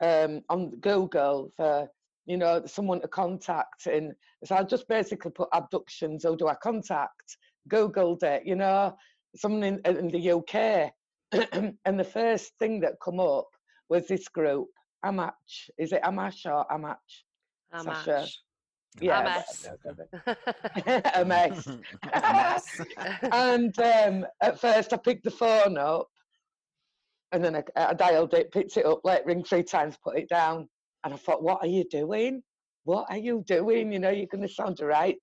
um, 0.02 0.42
on 0.50 0.72
Google 0.80 1.52
for 1.58 1.90
you 2.26 2.38
know 2.38 2.64
someone 2.66 3.02
to 3.02 3.08
contact, 3.08 3.88
and 3.88 4.14
so 4.46 4.56
I 4.56 4.64
just 4.64 4.88
basically 4.88 5.32
put 5.32 5.50
abductions. 5.54 6.24
Who 6.24 6.38
do 6.38 6.48
I 6.48 6.56
contact? 6.56 7.38
Googled 7.70 8.24
it, 8.24 8.44
you 8.46 8.56
know, 8.56 8.96
someone 9.36 9.64
in, 9.64 9.82
in 9.86 10.08
the 10.08 10.32
UK, 10.32 10.92
and 11.86 12.00
the 12.00 12.04
first 12.04 12.54
thing 12.60 12.80
that 12.82 12.94
come 13.04 13.20
up 13.20 13.48
was 13.90 14.08
this 14.08 14.28
group, 14.28 14.68
Amach. 15.06 15.34
Is 15.78 15.92
it 15.92 16.02
Amash 16.04 16.46
or 16.46 16.66
Amach? 16.72 16.98
Amash. 17.74 18.34
Yeah, 19.00 19.22
a 19.22 19.24
mess. 19.24 19.68
A 21.16 21.26
mess. 21.26 22.82
and 23.32 23.80
um, 23.80 24.26
at 24.42 24.60
first, 24.60 24.94
I 24.94 24.98
picked 24.98 25.24
the 25.24 25.32
phone 25.32 25.78
up, 25.78 26.08
and 27.32 27.44
then 27.44 27.56
I, 27.56 27.64
I 27.76 27.94
dialed 27.94 28.34
it, 28.34 28.52
picked 28.52 28.78
it 28.78 28.86
up, 28.86 29.02
let 29.04 29.22
it 29.22 29.26
ring 29.26 29.44
three 29.44 29.64
times, 29.64 29.98
put 30.04 30.18
it 30.18 30.30
down, 30.30 30.68
and 31.04 31.14
I 31.14 31.18
thought, 31.18 31.44
"What 31.44 31.60
are 31.62 31.68
you 31.68 31.84
doing? 31.90 32.42
What 32.86 33.06
are 33.10 33.18
you 33.18 33.44
doing? 33.46 33.92
You 33.92 34.00
know, 34.00 34.10
you're 34.10 34.28
going 34.28 34.48
to 34.48 34.54
sound 34.54 34.80
a 34.80 34.86
right 34.86 35.18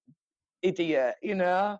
idiot, 0.62 1.16
you 1.22 1.34
know." 1.34 1.78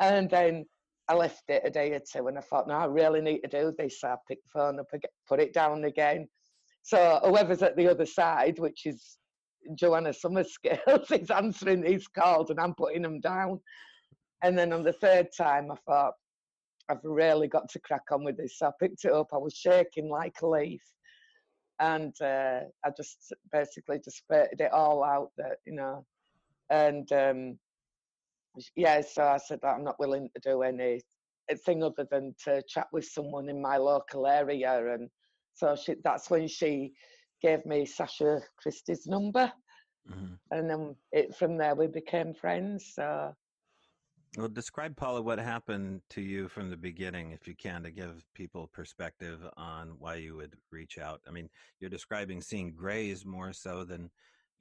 And 0.00 0.30
then 0.30 0.64
I 1.10 1.14
left 1.14 1.42
it 1.48 1.62
a 1.64 1.70
day 1.70 1.92
or 1.92 1.98
two, 1.98 2.28
and 2.28 2.38
I 2.38 2.40
thought, 2.40 2.68
"No, 2.68 2.74
I 2.74 2.84
really 2.84 3.20
need 3.20 3.40
to 3.40 3.48
do 3.48 3.74
this." 3.76 4.00
So 4.00 4.08
I 4.08 4.16
picked 4.28 4.44
the 4.44 4.50
phone 4.50 4.78
up, 4.78 4.86
put 5.26 5.40
it 5.40 5.52
down 5.52 5.82
again. 5.84 6.28
So 6.82 7.18
whoever's 7.24 7.64
at 7.64 7.76
the 7.76 7.88
other 7.88 8.06
side, 8.06 8.60
which 8.60 8.86
is 8.86 9.18
Joanna 9.74 10.10
Summerscales, 10.10 11.10
is 11.20 11.32
answering 11.32 11.80
these 11.80 12.06
calls, 12.06 12.50
and 12.50 12.60
I'm 12.60 12.76
putting 12.76 13.02
them 13.02 13.18
down. 13.18 13.60
And 14.44 14.56
then 14.56 14.72
on 14.72 14.84
the 14.84 14.92
third 14.92 15.30
time, 15.36 15.72
I 15.72 15.74
thought, 15.84 16.14
I've 16.88 17.02
really 17.02 17.48
got 17.48 17.68
to 17.70 17.80
crack 17.80 18.12
on 18.12 18.22
with 18.22 18.36
this. 18.36 18.58
So 18.58 18.68
I 18.68 18.70
picked 18.78 19.04
it 19.04 19.12
up. 19.12 19.30
I 19.32 19.38
was 19.38 19.54
shaking 19.54 20.08
like 20.08 20.40
a 20.42 20.46
leaf, 20.46 20.82
and 21.80 22.14
uh, 22.22 22.60
I 22.84 22.90
just 22.96 23.32
basically 23.50 23.98
just 23.98 24.18
spurted 24.18 24.60
it 24.60 24.72
all 24.72 25.02
out. 25.02 25.32
That 25.38 25.56
you 25.66 25.74
know, 25.74 26.06
and 26.70 27.10
um, 27.10 27.58
yeah. 28.76 29.00
So 29.00 29.24
I 29.24 29.38
said 29.38 29.60
that 29.62 29.74
I'm 29.74 29.84
not 29.84 29.98
willing 29.98 30.28
to 30.34 30.40
do 30.40 30.62
any 30.62 31.00
thing 31.64 31.82
other 31.82 32.06
than 32.10 32.34
to 32.44 32.62
chat 32.68 32.86
with 32.92 33.04
someone 33.04 33.48
in 33.48 33.60
my 33.60 33.76
local 33.76 34.26
area, 34.26 34.94
and 34.94 35.08
so 35.54 35.76
she, 35.76 35.96
that's 36.04 36.30
when 36.30 36.46
she 36.48 36.92
gave 37.42 37.64
me 37.66 37.86
Sasha 37.86 38.40
Christie's 38.56 39.06
number, 39.06 39.52
Mhm. 40.08 40.38
and 40.50 40.70
then 40.70 40.96
it, 41.12 41.34
from 41.34 41.56
there 41.58 41.74
we 41.74 41.86
became 41.88 42.34
friends. 42.34 42.92
So 42.94 43.34
Well, 44.36 44.48
describe, 44.48 44.96
Paula, 44.96 45.22
what 45.22 45.40
happened 45.40 46.02
to 46.10 46.20
you 46.20 46.48
from 46.48 46.70
the 46.70 46.76
beginning, 46.76 47.32
if 47.32 47.48
you 47.48 47.56
can, 47.56 47.82
to 47.82 47.90
give 47.90 48.24
people 48.32 48.68
perspective 48.68 49.40
on 49.56 49.98
why 49.98 50.16
you 50.16 50.36
would 50.36 50.56
reach 50.70 50.98
out. 50.98 51.20
I 51.26 51.32
mean, 51.32 51.50
you're 51.80 51.90
describing 51.90 52.40
seeing 52.40 52.72
grays 52.72 53.26
more 53.26 53.52
so 53.52 53.84
than 53.84 54.12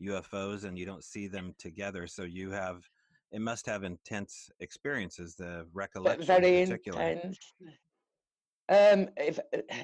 UFOs, 0.01 0.63
and 0.63 0.77
you 0.77 0.87
don't 0.87 1.03
see 1.03 1.27
them 1.27 1.53
together. 1.59 2.07
So 2.07 2.23
you 2.23 2.49
have, 2.49 2.89
it 3.31 3.41
must 3.41 3.65
have 3.65 3.83
intense 3.83 4.49
experiences, 4.59 5.35
the 5.35 5.65
but 5.65 5.73
recollection 5.73 6.25
very 6.25 6.61
in 6.61 6.71
intense. 6.71 7.37
Um, 8.71 9.09
if 9.17 9.39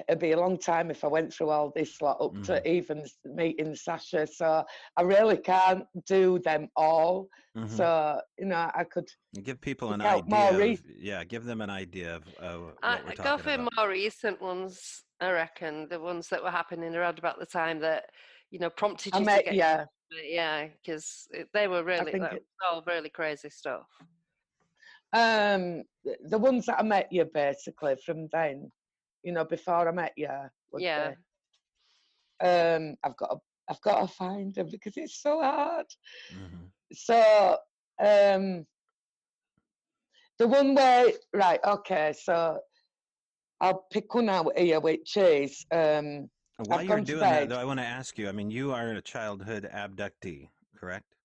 it'd 0.08 0.20
be 0.20 0.30
a 0.30 0.38
long 0.38 0.56
time 0.56 0.92
if 0.92 1.02
I 1.02 1.08
went 1.08 1.34
through 1.34 1.48
all 1.48 1.72
this 1.74 2.00
lot 2.00 2.18
up 2.20 2.34
to 2.44 2.52
Mm-hmm. 2.52 2.68
even 2.68 3.04
meeting 3.24 3.74
Sasha, 3.74 4.28
so 4.28 4.62
I 4.96 5.02
really 5.02 5.38
can't 5.38 5.84
do 6.06 6.38
them 6.38 6.68
all. 6.76 7.28
Mhm. 7.56 7.68
So 7.68 8.20
you 8.38 8.46
know, 8.46 8.70
I 8.72 8.84
could 8.84 9.08
give 9.42 9.60
people 9.60 9.92
an 9.92 10.00
pick 10.00 10.06
out 10.08 10.28
more 10.28 10.50
idea. 10.50 10.58
re- 10.58 10.72
Of, 10.74 10.82
yeah, 10.96 11.24
give 11.24 11.44
them 11.46 11.60
an 11.62 11.70
idea 11.70 12.14
of 12.14 12.22
uh, 12.38 12.58
what 12.58 12.78
I, 12.84 13.14
go 13.16 13.38
for 13.38 13.54
about. 13.54 13.70
more 13.76 13.88
recent 13.88 14.40
ones, 14.40 15.02
I 15.20 15.30
reckon. 15.32 15.88
The 15.88 15.98
ones 15.98 16.28
that 16.28 16.40
were 16.44 16.52
happening 16.52 16.94
around 16.94 17.18
about 17.18 17.40
the 17.40 17.46
time 17.46 17.80
that, 17.80 18.04
you 18.50 18.58
know, 18.58 18.70
prompted 18.70 19.14
you 19.14 19.20
to 19.20 19.26
get 19.26 19.54
yeah. 19.54 19.84
it, 20.10 20.30
yeah, 20.30 20.68
because 20.82 21.28
they 21.52 21.68
were 21.68 21.84
really, 21.84 22.12
that 22.12 22.32
it- 22.32 22.44
was 22.60 22.72
all 22.72 22.84
really 22.86 23.10
crazy 23.10 23.50
stuff. 23.50 23.86
Um, 25.12 25.82
the 26.28 26.38
ones 26.38 26.66
that 26.66 26.78
I 26.78 26.82
met 26.82 27.10
you 27.10 27.24
basically 27.32 27.96
from 28.04 28.28
then, 28.32 28.70
you 29.22 29.32
know, 29.32 29.44
before 29.44 29.88
I 29.88 29.92
met 29.92 30.12
you. 30.16 30.28
Yeah. 30.78 31.10
be- 31.10 32.46
Um, 32.46 32.96
I've 33.02 33.16
got 33.16 33.30
to, 33.30 33.36
I've 33.68 33.80
got 33.80 34.00
to 34.02 34.14
find 34.14 34.54
them 34.54 34.68
because 34.70 34.92
it's 34.96 35.20
so 35.22 35.40
hard. 35.40 35.86
Mhm. 36.32 36.70
So, 36.92 37.58
um, 37.98 38.66
the 40.38 40.46
one 40.46 40.74
way, 40.74 41.14
right, 41.32 41.60
okay, 41.64 42.12
so 42.12 42.60
I'll 43.60 43.86
pick 43.90 44.14
one 44.14 44.28
out 44.28 44.56
here, 44.58 44.80
which 44.80 45.16
is, 45.16 45.64
um, 45.72 46.30
While 46.58 46.82
I've 46.82 46.86
you're 46.86 47.00
doing 47.00 47.30
that, 47.30 47.48
though, 47.48 47.58
I 47.58 47.64
want 47.64 47.80
to 47.80 47.86
ask 47.86 48.18
you. 48.18 48.28
I 48.28 48.32
mean, 48.32 48.50
you 48.50 48.70
are 48.72 48.90
a 48.90 49.00
childhood 49.00 49.64
abductee, 49.64 50.50
correct? 50.74 51.16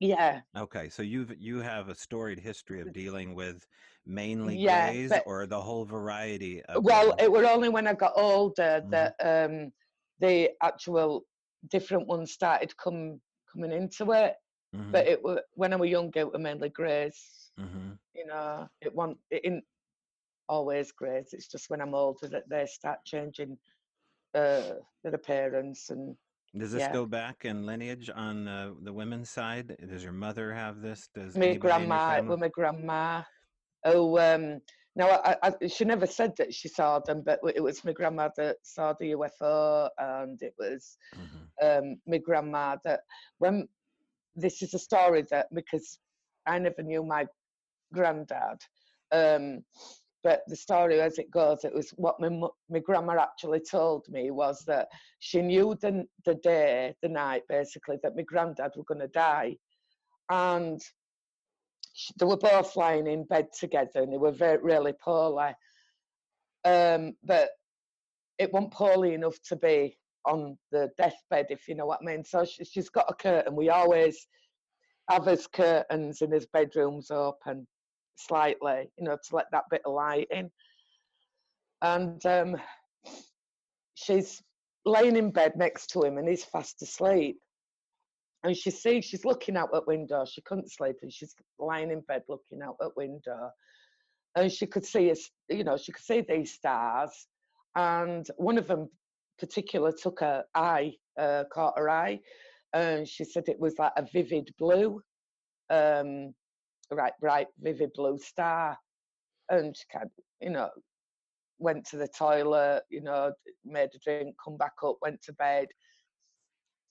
yeah, 0.00 0.42
Okay, 0.56 0.88
so 0.88 1.02
you've 1.02 1.38
you 1.38 1.58
have 1.58 1.88
a 1.90 1.94
storied 1.94 2.38
history 2.38 2.80
of 2.80 2.90
dealing 2.92 3.34
with 3.34 3.66
mainly 4.06 4.56
Yeah, 4.56 4.58
grays 4.58 5.18
but- 5.18 5.26
or 5.26 5.46
the 5.46 5.60
whole 5.60 5.84
variety 5.84 6.62
of 6.64 6.82
well, 6.82 7.14
it 7.18 7.30
were 7.30 7.46
only 7.46 7.68
when 7.68 7.86
I 7.86 7.94
got 7.94 8.12
older 8.16 8.82
Mhm. 8.82 8.88
that 8.90 9.14
um, 9.20 9.72
the 10.18 10.52
actual 10.62 11.26
different 11.68 12.06
ones 12.06 12.32
started 12.32 12.76
come 12.76 13.20
coming 13.50 13.72
into 13.72 14.12
it. 14.12 14.36
Mhm, 14.72 14.92
But 14.92 15.06
it 15.06 15.22
were 15.22 15.44
when 15.54 15.72
I 15.72 15.76
was 15.76 15.90
younger, 15.90 16.20
it 16.20 16.32
were 16.32 16.38
mainly 16.38 16.70
greys. 16.70 17.52
mhm. 17.56 17.98
You 18.14 18.26
know, 18.26 18.68
it 18.80 18.94
want 18.94 19.20
it 19.30 19.42
ain't 19.44 19.64
always 20.48 20.92
greys. 20.92 21.34
It's 21.34 21.48
just 21.48 21.70
when 21.70 21.80
I'm 21.82 21.94
older 21.94 22.28
that 22.28 22.48
they 22.48 22.66
start 22.66 23.04
changing 23.06 23.58
uh, 24.34 24.62
their 25.02 25.14
appearance 25.14 25.90
and 25.90 26.16
Does 26.56 26.72
this 26.72 26.80
yeah. 26.82 26.92
go 26.92 27.06
back 27.06 27.44
in 27.44 27.66
lineage 27.66 28.10
on 28.14 28.48
uh, 28.48 28.72
the 28.82 28.92
women's 28.92 29.30
side? 29.30 29.76
Does 29.88 30.02
your 30.02 30.12
mother 30.12 30.52
have 30.52 30.80
this? 30.80 31.08
Does 31.14 31.36
my 31.36 31.46
anybody 31.46 31.84
in 31.84 31.88
your 31.88 31.98
grandma, 31.98 32.22
were 32.28 32.36
my 32.36 32.48
grandma. 32.48 33.22
Oh, 33.84 34.18
um, 34.18 34.60
no, 34.94 35.08
I, 35.24 35.36
I, 35.42 35.66
she 35.66 35.84
never 35.84 36.06
said 36.06 36.36
that 36.36 36.52
she 36.52 36.68
saw 36.68 36.98
them, 36.98 37.22
but 37.24 37.40
it 37.54 37.62
was 37.62 37.84
my 37.84 37.92
grandma 37.92 38.28
that 38.36 38.56
saw 38.62 38.92
the 39.00 39.12
UFO, 39.12 39.88
and 39.98 40.40
it 40.42 40.54
was 40.58 40.98
Mhm, 41.16 41.48
um, 41.62 41.96
my 42.06 42.18
grandma 42.18 42.76
that 42.84 43.00
when 43.38 43.68
this 44.36 44.62
is 44.62 44.74
a 44.74 44.78
story 44.78 45.24
that 45.30 45.46
because 45.54 45.98
I 46.46 46.58
never 46.58 46.82
knew 46.82 47.02
my 47.02 47.26
granddad, 47.92 48.58
um, 49.12 49.64
but 50.22 50.42
the 50.46 50.56
story 50.56 51.00
as 51.00 51.18
it 51.18 51.30
goes, 51.30 51.64
it 51.64 51.74
was 51.74 51.90
what 51.90 52.20
my 52.20 52.28
my 52.70 52.78
grandma 52.78 53.20
actually 53.20 53.60
told 53.60 54.06
me 54.08 54.30
was 54.30 54.64
that 54.66 54.88
she 55.18 55.42
knew 55.42 55.76
the 55.80 56.06
the 56.24 56.34
day, 56.36 56.94
the 57.02 57.08
night, 57.08 57.42
basically 57.48 57.98
that 58.02 58.16
my 58.16 58.22
granddad 58.22 58.72
were 58.76 58.84
going 58.84 59.00
to 59.00 59.08
die, 59.08 59.56
and 60.30 60.80
sh- 61.94 62.12
they 62.18 62.26
were 62.26 62.36
both 62.36 62.76
lying 62.76 63.06
in 63.06 63.24
bed 63.24 63.48
together, 63.58 64.02
and 64.02 64.12
they 64.12 64.18
were 64.18 64.32
very 64.32 64.58
really 64.62 64.92
poorly, 65.04 65.52
um, 66.64 67.14
but 67.24 67.50
it 68.38 68.52
wasn't 68.52 68.72
poorly 68.72 69.14
enough 69.14 69.40
to 69.48 69.56
be 69.56 69.98
on 70.24 70.56
the 70.70 70.88
deathbed, 70.96 71.46
if 71.50 71.66
you 71.66 71.74
know 71.74 71.86
what 71.86 71.98
I 72.00 72.04
mean. 72.04 72.24
So 72.24 72.44
she, 72.44 72.64
she's 72.64 72.88
got 72.88 73.06
a 73.10 73.14
curtain. 73.14 73.56
We 73.56 73.70
always 73.70 74.26
have 75.10 75.26
his 75.26 75.48
curtains 75.48 76.22
in 76.22 76.30
his 76.30 76.46
bedrooms 76.46 77.10
open 77.10 77.66
slightly, 78.16 78.90
you 78.98 79.04
know, 79.04 79.16
to 79.16 79.36
let 79.36 79.46
that 79.52 79.64
bit 79.70 79.82
of 79.84 79.94
light 79.94 80.28
in. 80.30 80.50
And 81.80 82.24
um, 82.26 82.56
she's 83.94 84.42
laying 84.84 85.16
in 85.16 85.30
bed 85.30 85.52
next 85.56 85.88
to 85.88 86.02
him, 86.02 86.18
and 86.18 86.28
he's 86.28 86.44
fast 86.44 86.80
asleep. 86.82 87.38
And 88.44 88.56
she 88.56 88.70
sees 88.70 89.04
she's 89.04 89.24
looking 89.24 89.56
out 89.56 89.74
at 89.74 89.86
window. 89.86 90.24
She 90.24 90.42
couldn't 90.42 90.72
sleep, 90.72 90.96
and 91.02 91.12
she's 91.12 91.34
lying 91.58 91.90
in 91.90 92.00
bed 92.00 92.22
looking 92.28 92.62
out 92.62 92.76
at 92.82 92.96
window. 92.96 93.50
And 94.36 94.50
she 94.50 94.66
could 94.66 94.84
see 94.84 95.10
us, 95.10 95.28
you 95.48 95.64
know, 95.64 95.76
she 95.76 95.92
could 95.92 96.04
see 96.04 96.24
these 96.26 96.52
stars, 96.54 97.26
and 97.76 98.26
one 98.36 98.58
of 98.58 98.66
them 98.66 98.88
particular 99.38 99.92
took 99.92 100.20
her 100.20 100.44
eye, 100.54 100.92
uh, 101.18 101.44
caught 101.52 101.74
her 101.76 101.90
eye, 101.90 102.20
and 102.72 103.06
she 103.06 103.24
said 103.24 103.44
it 103.46 103.60
was 103.60 103.78
like 103.78 103.92
a 103.96 104.06
vivid 104.12 104.48
blue, 104.58 105.02
um, 105.70 106.32
right, 106.94 107.12
bright, 107.20 107.48
vivid 107.60 107.90
blue 107.94 108.18
star. 108.18 108.76
And 109.48 109.76
she 109.76 109.84
kind 109.92 110.06
of, 110.06 110.24
you 110.40 110.50
know, 110.50 110.70
went 111.58 111.86
to 111.86 111.96
the 111.96 112.08
toilet, 112.08 112.82
you 112.90 113.02
know, 113.02 113.32
made 113.64 113.90
a 113.94 113.98
drink, 114.02 114.34
come 114.42 114.56
back 114.56 114.72
up, 114.84 114.96
went 115.02 115.22
to 115.22 115.32
bed. 115.34 115.68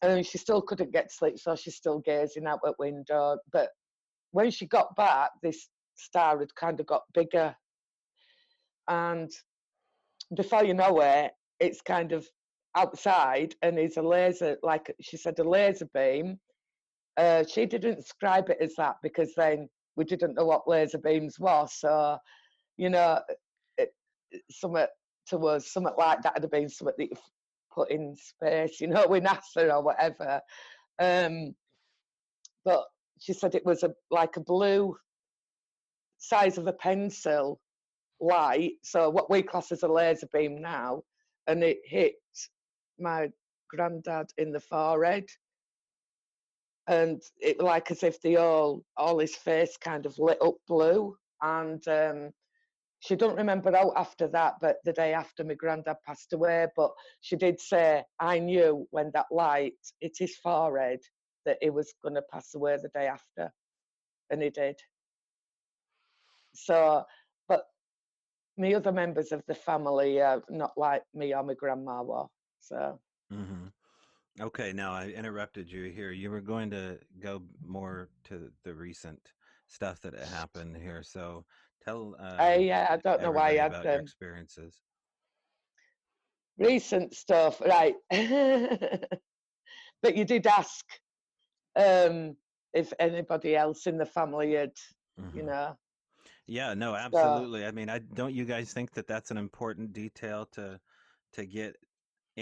And 0.01 0.25
she 0.25 0.37
still 0.37 0.61
couldn't 0.61 0.93
get 0.93 1.11
sleep, 1.11 1.37
so 1.37 1.55
she's 1.55 1.75
still 1.75 1.99
gazing 1.99 2.47
out 2.47 2.59
at 2.65 2.79
window. 2.79 3.37
But 3.51 3.69
when 4.31 4.49
she 4.49 4.65
got 4.65 4.95
back, 4.95 5.31
this 5.43 5.69
star 5.95 6.39
had 6.39 6.53
kind 6.55 6.79
of 6.79 6.87
got 6.87 7.03
bigger. 7.13 7.55
And 8.87 9.29
before 10.35 10.63
you 10.63 10.73
know 10.73 10.99
it, 11.01 11.31
it's 11.59 11.81
kind 11.81 12.11
of 12.11 12.27
outside 12.75 13.55
and 13.61 13.77
it's 13.77 13.97
a 13.97 14.01
laser, 14.01 14.57
like 14.63 14.93
she 15.01 15.17
said, 15.17 15.37
a 15.39 15.43
laser 15.43 15.87
beam. 15.93 16.39
Uh, 17.17 17.43
she 17.47 17.65
didn't 17.65 17.97
describe 17.97 18.49
it 18.49 18.57
as 18.61 18.73
that 18.75 18.95
because 19.03 19.33
then 19.35 19.67
we 20.01 20.05
didn't 20.05 20.33
know 20.33 20.45
what 20.45 20.67
laser 20.67 20.97
beams 20.97 21.39
were. 21.39 21.67
So, 21.69 22.17
you 22.75 22.89
know, 22.89 23.19
it, 23.77 23.93
something 24.49 24.87
to 25.29 25.37
us, 25.47 25.71
something 25.71 25.93
like 25.95 26.23
that 26.23 26.33
would 26.33 26.43
have 26.43 26.51
been 26.51 26.69
something 26.69 26.95
that 26.97 27.09
you 27.11 27.17
put 27.71 27.91
in 27.91 28.15
space, 28.15 28.81
you 28.81 28.87
know, 28.87 29.05
with 29.09 29.23
NASA 29.23 29.71
or 29.71 29.83
whatever. 29.83 30.41
Um, 30.97 31.53
but 32.65 32.83
she 33.19 33.33
said 33.33 33.53
it 33.53 33.65
was 33.65 33.83
a 33.83 33.91
like 34.09 34.37
a 34.37 34.41
blue 34.41 34.95
size 36.17 36.57
of 36.57 36.65
a 36.65 36.73
pencil 36.73 37.59
light. 38.19 38.73
So 38.81 39.07
what 39.11 39.29
we 39.29 39.43
class 39.43 39.71
as 39.71 39.83
a 39.83 39.87
laser 39.87 40.27
beam 40.33 40.59
now, 40.63 41.03
and 41.45 41.63
it 41.63 41.77
hit 41.85 42.15
my 42.99 43.29
granddad 43.69 44.31
in 44.39 44.51
the 44.51 44.59
forehead. 44.59 45.29
And 46.87 47.21
it 47.39 47.59
like 47.59 47.91
as 47.91 48.03
if 48.03 48.21
the 48.21 48.37
all 48.37 48.83
all 48.97 49.19
his 49.19 49.35
face 49.35 49.77
kind 49.77 50.05
of 50.05 50.17
lit 50.17 50.41
up 50.41 50.55
blue. 50.67 51.15
And 51.41 51.85
um, 51.87 52.31
she 52.99 53.15
don't 53.15 53.37
remember 53.37 53.75
out 53.75 53.93
after 53.95 54.27
that, 54.27 54.55
but 54.61 54.77
the 54.85 54.93
day 54.93 55.13
after 55.13 55.43
my 55.43 55.55
granddad 55.55 55.97
passed 56.05 56.33
away. 56.33 56.67
But 56.75 56.91
she 57.21 57.35
did 57.35 57.59
say, 57.59 58.03
I 58.19 58.39
knew 58.39 58.87
when 58.91 59.11
that 59.13 59.25
light 59.31 59.73
hit 59.99 60.13
his 60.17 60.35
forehead 60.37 60.99
that 61.45 61.57
he 61.61 61.71
was 61.71 61.93
going 62.03 62.15
to 62.15 62.23
pass 62.31 62.53
away 62.53 62.77
the 62.81 62.89
day 62.89 63.07
after. 63.07 63.51
And 64.29 64.41
he 64.41 64.49
did. 64.49 64.75
So, 66.53 67.03
but 67.47 67.63
my 68.57 68.73
other 68.73 68.91
members 68.91 69.31
of 69.31 69.43
the 69.47 69.55
family 69.55 70.21
are 70.21 70.43
not 70.49 70.73
like 70.77 71.03
me 71.13 71.33
or 71.33 71.43
my 71.43 71.55
grandma 71.55 72.03
were. 72.03 72.27
So, 72.59 72.99
hmm 73.31 73.67
Okay, 74.41 74.73
now 74.73 74.91
I 74.93 75.09
interrupted 75.09 75.71
you 75.71 75.91
here. 75.91 76.11
You 76.11 76.31
were 76.31 76.41
going 76.41 76.71
to 76.71 76.99
go 77.19 77.47
more 77.63 78.09
to 78.25 78.51
the 78.63 78.73
recent 78.73 79.33
stuff 79.67 80.01
that 80.01 80.15
happened 80.15 80.77
here. 80.77 81.03
So 81.03 81.45
tell 81.81 82.15
I, 82.37 82.55
uh, 82.55 82.57
yeah, 82.57 82.87
I 82.89 82.97
don't 82.97 83.21
know 83.21 83.31
why 83.31 83.49
I 83.49 83.53
had 83.53 83.91
your 83.91 83.99
um, 83.99 84.01
experiences. 84.01 84.83
recent 86.57 87.13
stuff, 87.13 87.61
right? 87.61 87.95
but 90.01 90.15
you 90.15 90.25
did 90.25 90.47
ask 90.47 90.85
um, 91.75 92.37
if 92.73 92.93
anybody 92.99 93.55
else 93.55 93.87
in 93.87 93.97
the 93.97 94.05
family 94.05 94.53
had, 94.53 94.73
you 95.33 95.43
hmm 95.43 95.45
know. 95.45 95.77
Yeah, 96.47 96.73
no, 96.73 96.95
So, 97.13 97.47
absolutely. 97.47 97.65
I 97.65 97.71
mean, 97.71 97.89
I 97.89 97.99
don't 97.99 98.33
you 98.33 98.45
guys 98.45 98.73
think 98.73 98.91
that 98.93 99.07
that's 99.07 99.31
an 99.31 99.37
important 99.37 99.93
detail 99.93 100.45
to 100.47 100.81
to 101.33 101.45
get 101.45 101.77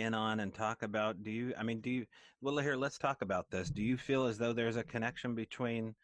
in 0.01 0.13
on 0.13 0.39
and 0.41 0.53
talk 0.53 0.83
about? 0.83 1.23
Do 1.23 1.31
you, 1.31 1.53
I 1.57 1.63
mean, 1.63 1.81
do 1.81 1.89
you, 1.89 2.05
well, 2.41 2.57
here, 2.57 2.75
let's 2.75 2.97
talk 2.97 3.21
about 3.21 3.49
this. 3.51 3.69
Do 3.69 3.81
you 3.81 3.97
feel 3.97 4.25
as 4.25 4.37
though 4.37 4.53
there's 4.53 4.77
a 4.77 4.83
connection 4.83 5.35
between 5.35 5.95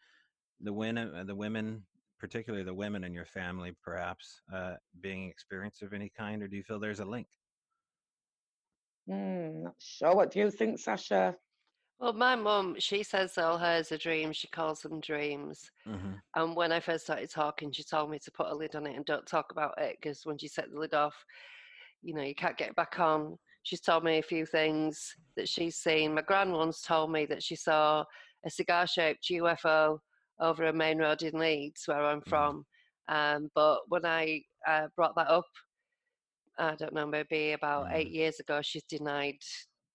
the 0.60 0.72
women, 0.72 1.14
uh, 1.14 1.24
the 1.24 1.34
women, 1.34 1.84
particularly 2.18 2.64
the 2.64 2.74
women 2.74 3.04
in 3.04 3.12
your 3.14 3.26
family, 3.26 3.72
perhaps, 3.82 4.40
uh, 4.52 4.74
being 5.00 5.28
experienced 5.28 5.82
of 5.82 5.92
any 5.92 6.10
kind, 6.10 6.42
or 6.42 6.48
do 6.48 6.56
you 6.56 6.62
feel 6.64 6.78
there's 6.80 7.00
a 7.00 7.04
link? 7.04 7.28
hmm, 9.06 9.62
not 9.64 9.74
sure. 9.78 10.14
What 10.14 10.30
do 10.30 10.40
you 10.40 10.50
think, 10.50 10.78
Sasha? 10.78 11.36
Well, 11.98 12.12
my 12.12 12.36
mum, 12.36 12.76
she 12.78 13.02
says 13.02 13.38
all 13.38 13.58
hers 13.58 13.92
are 13.92 13.98
dreams. 13.98 14.36
She 14.36 14.48
calls 14.48 14.80
them 14.82 15.00
dreams. 15.00 15.70
hmm 15.86 16.20
And 16.34 16.56
when 16.56 16.72
I 16.72 16.80
first 16.80 17.04
started 17.04 17.30
talking, 17.30 17.72
she 17.72 17.84
told 17.84 18.10
me 18.10 18.18
to 18.20 18.32
put 18.32 18.48
a 18.48 18.54
lid 18.54 18.74
on 18.76 18.86
it 18.86 18.96
and 18.96 19.04
don't 19.06 19.26
talk 19.26 19.52
about 19.52 19.80
it 19.80 19.96
because 20.00 20.26
when 20.26 20.36
you 20.40 20.48
set 20.48 20.70
the 20.70 20.78
lid 20.78 20.94
off, 20.94 21.24
you 22.02 22.14
know, 22.14 22.22
you 22.22 22.34
can't 22.34 22.58
get 22.58 22.70
it 22.70 22.76
back 22.76 22.98
on. 23.00 23.38
She's 23.66 23.80
told 23.80 24.04
me 24.04 24.18
a 24.18 24.22
few 24.22 24.46
things 24.46 25.12
that 25.36 25.48
she's 25.48 25.74
seen. 25.76 26.14
My 26.14 26.22
gran 26.22 26.52
once 26.52 26.82
told 26.82 27.10
me 27.10 27.26
that 27.26 27.42
she 27.42 27.56
saw 27.56 28.04
a 28.46 28.50
cigar 28.50 28.86
shaped 28.86 29.28
UFO 29.28 29.98
over 30.40 30.66
a 30.66 30.72
main 30.72 30.98
road 30.98 31.22
in 31.22 31.36
Leeds, 31.36 31.82
where 31.86 32.06
I'm 32.06 32.20
hmm 32.26 32.30
from. 32.30 32.64
Um, 33.08 33.50
but 33.56 33.80
when 33.88 34.06
I 34.06 34.42
uh, 34.68 34.86
brought 34.94 35.16
that 35.16 35.28
up, 35.28 35.46
I 36.60 36.76
don't 36.76 36.94
know, 36.94 37.08
maybe 37.08 37.52
about 37.54 37.88
eight 37.90 38.12
hmm 38.12 38.12
years 38.12 38.38
ago, 38.38 38.60
she's 38.62 38.84
denied 38.84 39.40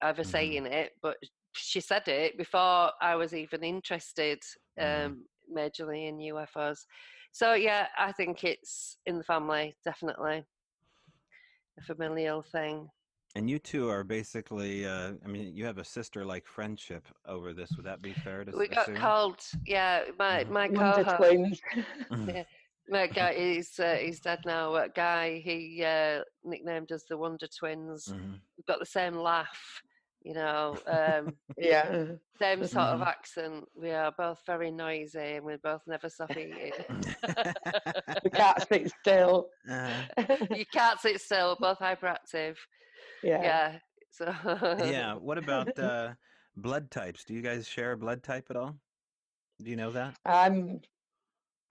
ever 0.03 0.23
hmm 0.23 0.25
saying 0.25 0.65
it, 0.65 0.91
but 1.01 1.15
she 1.55 1.79
said 1.79 2.09
it 2.09 2.37
before 2.37 2.91
I 3.01 3.15
was 3.15 3.33
even 3.33 3.63
interested 3.63 4.39
hmm 4.77 5.13
um, 5.15 5.23
majorly 5.49 6.09
in 6.09 6.19
UFOs. 6.19 6.79
So, 7.31 7.53
yeah, 7.53 7.87
I 7.97 8.11
think 8.11 8.43
it's 8.43 8.97
in 9.05 9.17
the 9.17 9.23
family, 9.23 9.77
definitely 9.85 10.43
a 11.79 11.81
familial 11.83 12.41
thing. 12.41 12.89
And 13.35 13.49
you 13.49 13.59
two 13.59 13.89
are 13.89 14.03
basically, 14.03 14.85
uh, 14.85 15.13
I 15.23 15.27
mean, 15.27 15.55
you 15.55 15.65
have 15.65 15.77
a 15.77 15.85
sister-like 15.85 16.45
friendship 16.45 17.07
over 17.25 17.53
this. 17.53 17.77
Would 17.77 17.85
that 17.85 18.01
be 18.01 18.13
fair 18.13 18.43
to 18.43 18.51
s- 18.51 18.57
We 18.57 18.67
got 18.67 18.87
assume? 18.89 18.95
called, 18.95 19.41
yeah, 19.65 20.03
my, 20.19 20.43
hmm 20.43 20.51
my 20.51 20.67
co 20.67 21.01
host, 21.01 21.17
twins. 21.17 21.61
yeah, 22.27 22.43
my 22.89 23.07
guy, 23.07 23.33
he's, 23.33 23.79
uh, 23.79 23.95
he's 23.95 24.19
dead 24.19 24.39
now, 24.45 24.73
uh, 24.73 24.87
Guy, 24.89 25.39
he 25.39 25.83
uh, 25.83 26.23
nicknamed 26.43 26.91
us 26.91 27.05
the 27.05 27.17
Wonder 27.17 27.47
Twins. 27.47 28.13
hmm 28.13 28.33
We've 28.57 28.65
got 28.65 28.79
the 28.79 28.85
same 28.85 29.15
laugh, 29.15 29.81
you 30.23 30.33
know. 30.33 30.81
Um, 30.85 31.37
yeah. 31.57 32.05
Same 32.37 32.65
sort 32.65 32.87
of 32.87 33.01
hmm 33.01 33.03
accent. 33.03 33.65
We 33.75 33.91
are 33.91 34.11
both 34.11 34.41
very 34.45 34.71
noisy 34.71 35.19
and 35.19 35.45
we're 35.45 35.57
both 35.59 35.83
never 35.87 36.09
stop 36.09 36.35
eating. 36.35 36.71
we 38.23 38.29
can't 38.31 38.61
sit 38.71 38.89
still. 38.99 39.49
uh, 39.69 40.03
you 40.51 40.65
can't 40.65 40.99
sit 40.99 41.21
still, 41.21 41.55
both 41.59 41.79
hyperactive. 41.79 42.57
Yeah. 43.23 43.41
Yeah. 43.43 43.79
So 44.11 44.25
yeah. 44.85 45.13
What 45.15 45.37
about 45.37 45.77
uh, 45.79 46.13
blood 46.57 46.91
types? 46.91 47.23
Do 47.23 47.33
you 47.33 47.41
guys 47.41 47.67
share 47.67 47.93
a 47.93 47.97
blood 47.97 48.23
type 48.23 48.47
at 48.49 48.55
all? 48.55 48.75
Do 49.63 49.69
you 49.69 49.75
know 49.77 49.91
that? 49.91 50.15
I'm 50.25 50.81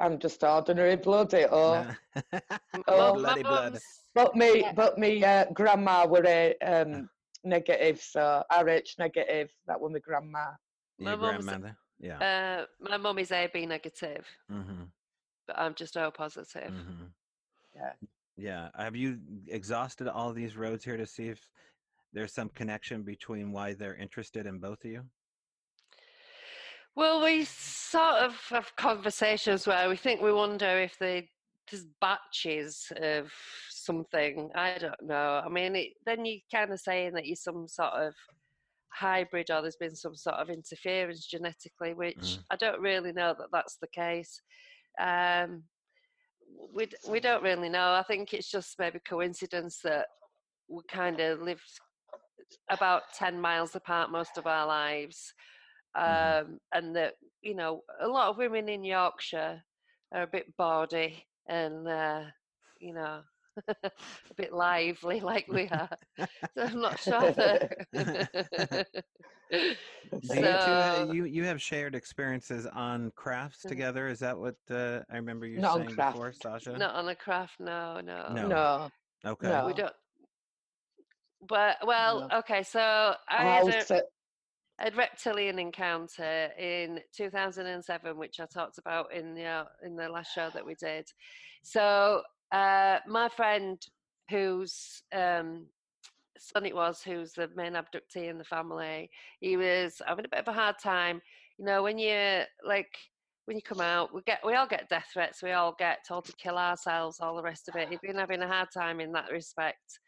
I'm 0.01 0.19
just 0.19 0.43
ordinary 0.43 0.97
blood 0.97 1.35
it 1.35 1.51
or 1.53 1.85
No. 2.33 2.41
M- 2.75 2.85
Oh. 2.89 3.15
Bloody 3.15 3.43
blood. 3.43 3.79
but 4.15 4.35
me 4.37 4.61
yeah. 4.61 4.73
but 4.73 4.99
me 4.99 5.23
uh, 5.23 5.45
grandma 5.53 6.07
were 6.07 6.25
a 6.27 6.55
um 6.63 7.09
negative, 7.45 8.01
so 8.01 8.43
RH 8.51 8.97
negative, 8.99 9.51
that 9.67 9.81
were 9.81 9.91
my 9.91 9.99
grandma. 9.99 10.47
My 10.99 11.11
Your 11.13 11.19
mum's 11.21 11.45
grandmother? 11.45 11.77
Yeah. 11.99 12.19
uh 12.19 12.67
my 12.89 12.97
mum 12.97 13.19
is 13.19 13.31
AB 13.33 13.67
negative, 13.67 14.25
Mm-hmm. 14.51 14.85
but 15.47 15.59
I'm 15.59 15.75
just 15.75 15.97
O 15.97 16.11
positive. 16.11 16.71
Mm-hmm. 16.73 17.05
Yeah. 17.75 17.93
Yeah. 18.37 18.69
Have 18.77 18.97
you 18.97 19.19
exhausted 19.49 20.09
all 20.09 20.33
these 20.33 20.57
roads 20.57 20.85
here 20.85 20.97
to 20.97 21.07
see 21.07 21.29
if 21.29 21.41
there's 22.13 22.33
some 22.33 22.49
connection 22.51 23.03
between 23.03 23.53
why 23.53 23.75
they're 23.75 23.97
interested 23.97 24.47
in 24.47 24.59
both 24.59 24.85
of 24.85 24.91
you? 24.91 25.03
Well, 26.97 27.23
we 27.23 27.45
sort 27.45 28.17
of 28.17 28.35
have 28.51 28.75
conversations 28.77 29.67
where 29.67 29.89
we 29.89 29.97
think 29.97 30.21
we 30.21 30.33
wonder 30.33 30.81
if 30.81 30.99
they 30.99 31.29
there's 31.71 31.87
batches 32.01 32.91
of 33.01 33.33
something. 33.71 34.51
I 34.55 34.77
don't 34.79 35.03
know. 35.03 35.41
I 35.45 35.49
mean, 35.49 35.77
it, 35.77 35.91
then 36.05 36.25
you're 36.25 36.39
kind 36.53 36.73
of 36.73 36.81
saying 36.81 37.13
that 37.13 37.27
you're 37.27 37.37
some 37.37 37.69
sort 37.69 37.93
of 37.93 38.15
hybrid 38.93 39.51
or 39.51 39.63
there's 39.63 39.77
been 39.77 39.95
some 39.95 40.17
sort 40.17 40.37
of 40.37 40.51
interference 40.51 41.27
genetically, 41.27 41.95
which 41.95 42.17
Mm. 42.17 42.45
I 42.51 42.57
don't 42.57 42.81
really 42.81 43.13
know 43.13 43.35
that 43.39 43.49
that's 43.53 43.77
the 43.77 43.87
case. 43.89 44.41
Um, 45.01 45.63
we 46.75 46.89
we 47.09 47.21
don't 47.21 47.43
really 47.43 47.69
know. 47.69 47.93
I 47.95 48.03
think 48.03 48.33
it's 48.33 48.51
just 48.51 48.79
maybe 48.79 49.01
coincidence 49.01 49.81
that 49.83 50.07
we 50.69 50.83
kind 50.89 51.21
of 51.21 51.41
lived 51.41 51.63
about 52.71 53.03
ten 53.15 53.41
miles 53.41 53.75
apart 53.77 54.11
most 54.11 54.39
of 54.39 54.47
our 54.47 54.67
lives, 54.67 55.33
Mhm. 55.97 56.41
um, 56.45 56.61
and 56.73 56.97
that 56.97 57.15
you 57.43 57.55
know 57.55 57.83
a 58.01 58.09
lot 58.09 58.29
of 58.29 58.37
women 58.39 58.69
in 58.69 58.85
Yorkshire 58.85 59.63
are 60.13 60.23
a 60.23 60.27
bit 60.27 60.57
bawdy 60.57 61.27
and 61.49 61.87
uh, 61.89 62.25
you 62.79 62.95
know 62.95 63.23
a 63.69 63.91
bit 64.37 64.53
lively 64.53 65.21
like 65.21 65.49
we 65.49 65.69
are. 65.69 65.89
So 66.55 66.63
I'm 66.65 66.81
not 66.81 66.99
sure 66.99 67.31
that. 67.33 67.63
Do 69.51 70.39
you 70.39 70.53
so 70.83 71.13
you 71.13 71.25
you 71.25 71.45
have 71.45 71.61
shared 71.63 71.95
experiences 71.95 72.67
on 72.67 73.11
crafts 73.15 73.65
Mhm. 73.65 73.69
together? 73.69 74.09
Is 74.09 74.19
that 74.21 74.39
what 74.39 74.57
uh, 74.71 75.01
I 75.11 75.17
remember 75.17 75.47
you 75.47 75.61
Not 75.61 75.73
on 75.73 75.85
saying 75.85 75.95
craft. 75.95 76.15
before, 76.15 76.33
Sasha? 76.33 76.77
not 76.79 76.95
on 76.95 77.09
a 77.09 77.15
craft, 77.15 77.61
no, 77.61 78.01
no. 78.01 78.33
No. 78.35 78.49
No, 78.49 78.91
Okay. 79.25 79.67
We 79.67 79.73
don't. 79.75 79.93
but 81.49 81.77
well, 81.87 82.29
Yeah. 82.31 82.39
okay. 82.39 82.63
So 82.63 82.81
I 83.29 83.45
had 83.45 83.69
a, 83.69 83.77
Also, 83.77 84.01
a 84.81 84.91
reptilian 84.97 85.59
encounter 85.59 86.51
in 86.59 87.01
2007, 87.17 88.17
which 88.17 88.41
I 88.41 88.47
talked 88.47 88.79
about 88.79 89.13
in 89.13 89.35
the 89.35 89.45
uh, 89.45 89.65
in 89.83 89.97
the 89.97 90.09
last 90.09 90.33
show 90.35 90.51
that 90.55 90.65
we 90.65 90.75
did. 90.75 91.09
So 91.63 92.23
uh, 92.53 92.99
my 93.07 93.29
friend, 93.29 93.85
whose 94.29 95.03
um, 95.13 95.67
son 96.39 96.67
it 96.67 96.75
was, 96.75 97.03
who's 97.03 97.33
the 97.33 97.49
main 97.57 97.73
abductee 97.75 98.29
in 98.29 98.39
the 98.39 98.45
family, 98.45 99.11
he 99.41 99.57
was 99.57 100.01
having 100.07 100.25
a 100.25 100.29
bit 100.29 100.41
of 100.41 100.49
a 100.49 100.53
hard 100.53 100.77
time. 100.79 101.21
You 101.59 101.65
know, 101.67 101.83
when 101.83 101.99
you 101.99 102.43
like 102.67 102.97
when 103.47 103.57
you 103.57 103.63
come 103.63 103.81
out, 103.81 104.15
we 104.15 104.23
get 104.23 104.41
we 104.45 104.55
all 104.55 104.67
get 104.67 104.89
death 104.89 105.09
threats, 105.13 105.43
we 105.43 105.53
all 105.53 105.75
get 105.79 105.99
told 106.07 106.25
to 106.27 106.33
kill 106.35 106.57
ourselves, 106.59 107.21
all 107.21 107.37
the 107.37 107.43
rest 107.43 107.69
of 107.69 107.77
it. 107.77 107.89
He'd 107.89 108.01
been 108.01 108.17
having 108.17 108.43
a 108.43 108.47
hard 108.49 108.69
time 108.73 109.01
in 109.01 109.13
that 109.13 109.31
respect. 109.31 109.99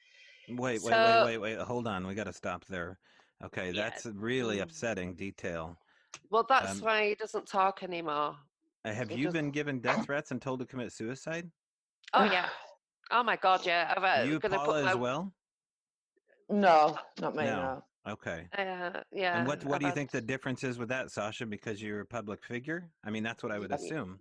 Wait, 0.49 0.59
wait, 0.59 0.81
So- 0.81 1.25
wait, 1.27 1.39
wait, 1.39 1.57
wait. 1.57 1.59
Hold 1.67 1.87
on. 1.87 2.07
We 2.07 2.15
got 2.15 2.25
to 2.25 2.33
stop 2.33 2.65
there. 2.67 2.99
Okay, 3.45 3.71
Yeah. 3.71 3.83
that's 3.91 4.07
a 4.07 4.13
really 4.13 4.59
Mm. 4.59 4.63
upsetting 4.63 5.15
detail. 5.15 5.77
Well, 6.31 6.45
that's 6.49 6.79
Um, 6.79 6.85
why 6.87 7.09
he 7.09 7.15
doesn't 7.15 7.47
talk 7.47 7.83
anymore. 7.83 8.37
Uh, 8.85 8.93
Have 8.93 9.11
It 9.13 9.19
you 9.19 9.27
doesn't- 9.27 9.39
been 9.39 9.51
given 9.51 9.81
death 9.81 10.05
threats 10.05 10.31
and 10.31 10.41
told 10.43 10.61
to 10.61 10.67
commit 10.67 10.93
suicide? 10.93 11.51
Oh 12.15 12.25
yeah. 12.25 12.47
Oh 13.15 13.23
my 13.23 13.37
god, 13.37 13.61
yeah. 13.67 13.93
I'm 13.95 14.03
uh, 14.03 14.25
you, 14.25 14.41
Paula, 14.41 14.65
put 14.65 14.85
my 14.85 14.91
as 14.93 14.97
well? 14.97 15.35
no, 16.49 16.97
not 17.21 17.37
me. 17.37 17.45
No. 17.45 17.83
No. 18.07 18.13
Okay. 18.13 18.47
uh, 18.57 19.01
yeah. 19.13 19.39
and 19.39 19.47
what 19.47 19.63
what 19.65 19.75
I've 19.75 19.81
do 19.81 19.85
you 19.85 19.89
had- 19.89 19.95
think 19.95 20.11
the 20.11 20.21
difference 20.23 20.65
is 20.65 20.79
with 20.79 20.89
that, 20.89 21.11
Sasha? 21.11 21.45
Because 21.45 21.83
you're 21.83 22.01
a 22.01 22.07
public 22.07 22.43
figure. 22.43 22.89
I 23.05 23.11
mean, 23.11 23.23
that's 23.23 23.43
what 23.43 23.53
I 23.53 23.59
would 23.59 23.71
assume. 23.71 24.19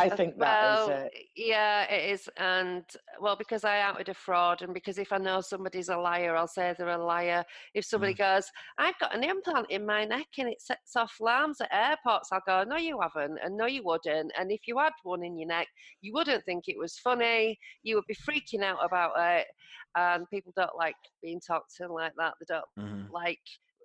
I 0.00 0.16
think 0.16 0.38
that 0.38 0.62
is 0.62 0.86
it. 0.86 1.12
yeah, 1.36 1.84
it 1.92 2.10
is, 2.12 2.28
and 2.36 2.84
well, 3.20 3.36
because 3.36 3.64
I 3.64 3.80
outed 3.80 4.08
a 4.08 4.14
fraud, 4.14 4.62
and 4.62 4.72
because 4.72 4.98
if 4.98 5.12
I 5.12 5.18
know 5.18 5.40
somebody's 5.40 5.88
a 5.88 5.96
liar, 5.98 6.36
I'll 6.36 6.48
say 6.48 6.74
they're 6.76 6.88
a 6.88 7.04
liar. 7.04 7.44
If 7.74 7.84
somebody 7.84 8.14
goes, 8.14 8.50
"I've 8.78 8.98
got 8.98 9.14
an 9.14 9.24
implant 9.24 9.70
in 9.70 9.84
my 9.84 10.04
neck 10.04 10.28
and 10.38 10.48
it 10.48 10.60
sets 10.62 10.96
off 10.96 11.18
alarms 11.20 11.60
at 11.60 11.72
airports," 11.72 12.30
I'll 12.32 12.42
go, 12.46 12.64
"No, 12.64 12.76
you 12.76 13.00
haven't, 13.00 13.38
and 13.42 13.56
no, 13.56 13.66
you 13.66 13.82
wouldn't. 13.84 14.32
And 14.38 14.50
if 14.52 14.66
you 14.66 14.78
had 14.78 14.92
one 15.02 15.24
in 15.24 15.36
your 15.38 15.48
neck, 15.48 15.68
you 16.00 16.12
wouldn't 16.14 16.44
think 16.44 16.68
it 16.68 16.78
was 16.78 16.98
funny. 16.98 17.58
You 17.82 17.96
would 17.96 18.06
be 18.06 18.14
freaking 18.14 18.62
out 18.64 18.84
about 18.84 19.12
it." 19.18 19.48
And 19.94 20.28
people 20.30 20.52
don't 20.56 20.76
like 20.76 20.96
being 21.22 21.40
talked 21.40 21.74
to 21.76 21.92
like 21.92 22.14
that. 22.18 22.34
They 22.40 22.46
don't 22.54 22.64
hmm 22.76 23.12
like. 23.12 23.40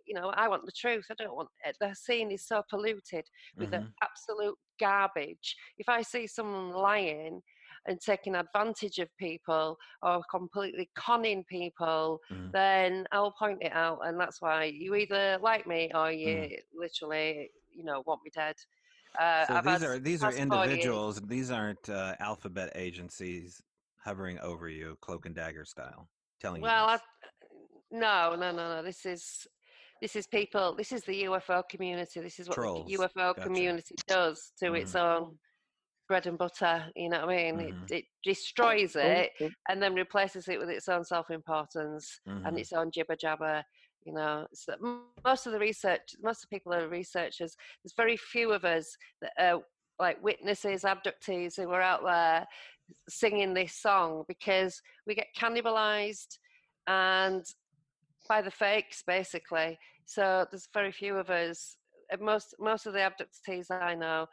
You 0.07 0.15
know, 0.15 0.29
I 0.29 0.47
want 0.47 0.65
the 0.65 0.71
truth. 0.71 1.05
I 1.11 1.15
don't 1.15 1.35
want 1.35 1.49
it. 1.65 1.75
The 1.79 1.93
scene 1.93 2.31
is 2.31 2.45
so 2.47 2.63
polluted 2.69 3.25
with 3.59 3.73
Mhm. 3.73 3.93
absolute 4.01 4.57
garbage. 4.79 5.55
If 5.77 5.89
I 5.89 6.01
see 6.01 6.27
someone 6.27 6.71
lying 6.71 7.41
and 7.85 7.99
taking 8.01 8.35
advantage 8.35 8.99
of 8.99 9.09
people 9.17 9.77
or 10.01 10.21
completely 10.29 10.89
conning 10.95 11.43
people, 11.45 12.19
Mhm. 12.29 12.53
then 12.53 13.05
I'll 13.11 13.33
point 13.33 13.61
it 13.63 13.73
out. 13.73 13.99
And 14.03 14.19
that's 14.19 14.41
why 14.41 14.65
you 14.65 14.95
either 14.95 15.37
like 15.41 15.67
me 15.67 15.91
or 15.93 16.11
you 16.11 16.49
Mm. 16.49 16.53
literally, 16.73 17.51
you 17.69 17.83
know, 17.83 18.03
want 18.05 18.21
me 18.23 18.31
dead. 18.33 18.55
Uh, 19.19 19.45
So 19.45 19.57
I've 19.57 19.65
these 19.65 19.81
had 19.81 19.83
are 19.83 19.99
these 19.99 20.23
are 20.23 20.33
individuals. 20.33 21.21
These 21.21 21.51
aren't 21.51 21.89
uh, 21.89 22.15
alphabet 22.19 22.71
agencies 22.75 23.61
hovering 23.99 24.39
over 24.39 24.67
you, 24.69 24.97
cloak 25.01 25.25
and 25.25 25.35
dagger 25.35 25.65
style, 25.65 26.09
telling 26.39 26.61
Well, 26.61 26.87
you. 26.87 26.87
Well, 26.87 27.01
no, 27.91 28.35
no, 28.35 28.51
no, 28.51 28.75
no. 28.75 28.83
This 28.83 29.05
is 29.05 29.47
this 30.01 30.15
is 30.15 30.27
people. 30.27 30.75
This 30.75 30.91
is 30.91 31.03
the 31.03 31.23
UFO 31.23 31.63
community. 31.69 32.19
This 32.21 32.39
is 32.39 32.47
what 32.47 32.55
Trolls. 32.55 32.87
the 32.89 32.97
UFO 32.97 33.35
Gotcha. 33.35 33.41
community 33.41 33.95
does 34.07 34.51
to 34.59 34.73
its 34.73 34.95
own 34.95 35.37
bread 36.07 36.25
and 36.27 36.37
butter. 36.37 36.89
You 36.95 37.09
know 37.09 37.25
what 37.25 37.35
I 37.35 37.51
mean? 37.51 37.57
Mhm. 37.57 37.91
It, 37.91 37.95
it 37.97 38.05
destroys 38.23 38.95
it 38.95 39.31
Okay. 39.41 39.51
and 39.69 39.81
then 39.81 39.93
replaces 39.93 40.47
it 40.47 40.59
with 40.59 40.69
its 40.69 40.87
own 40.87 41.03
self-importance 41.03 42.21
and 42.25 42.45
Mhm. 42.55 42.59
its 42.59 42.71
own 42.73 42.91
jibber 42.91 43.15
jabber. 43.15 43.63
You 44.05 44.13
know, 44.13 44.47
so 44.53 44.75
most 45.25 45.47
of 45.47 45.51
the 45.51 45.59
research, 45.59 46.01
most 46.21 46.43
of 46.43 46.49
the 46.49 46.55
people 46.55 46.73
are 46.73 46.87
researchers. 46.87 47.57
There's 47.83 47.93
very 47.97 48.15
few 48.15 48.53
of 48.53 48.63
us 48.63 48.95
that 49.21 49.33
are 49.37 49.61
like 49.99 50.21
witnesses, 50.23 50.83
abductees 50.83 51.55
who 51.57 51.69
are 51.71 51.81
out 51.81 52.03
there 52.03 52.47
singing 53.09 53.53
this 53.53 53.73
song 53.73 54.23
because 54.29 54.79
we 55.05 55.13
get 55.15 55.27
cannibalized 55.37 56.37
and 56.87 57.43
by 58.27 58.41
the 58.41 58.51
fakes 58.51 59.03
basically. 59.03 59.77
So 60.05 60.45
there's 60.51 60.67
very 60.73 60.91
few 60.91 61.17
of 61.17 61.29
us. 61.29 61.77
uh, 62.13 62.17
Most 62.19 62.55
most 62.59 62.85
of 62.85 62.93
the 62.93 62.99
abductees 62.99 63.71
I 63.71 63.95
know 63.95 64.27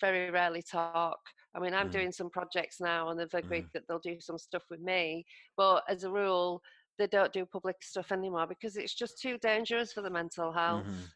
very 0.00 0.30
rarely 0.30 0.62
talk. 0.62 1.18
I 1.54 1.60
mean, 1.60 1.74
I'm 1.74 1.88
Mhm. 1.88 1.90
doing 1.90 2.10
some 2.12 2.30
projects 2.30 2.80
now, 2.80 3.08
and 3.08 3.20
they've 3.20 3.32
agreed 3.34 3.66
that 3.74 3.84
they'll 3.88 3.98
do 4.00 4.18
some 4.20 4.38
stuff 4.38 4.64
with 4.70 4.80
me. 4.80 5.24
But 5.56 5.84
as 5.88 6.04
a 6.04 6.10
rule, 6.10 6.60
they 6.98 7.06
don't 7.06 7.32
do 7.32 7.46
public 7.46 7.76
stuff 7.82 8.10
anymore 8.12 8.46
because 8.46 8.76
it's 8.76 8.94
just 8.94 9.20
too 9.20 9.38
dangerous 9.38 9.92
for 9.92 10.02
the 10.02 10.10
mental 10.10 10.52
health. 10.52 10.86
Mhm. 10.86 11.12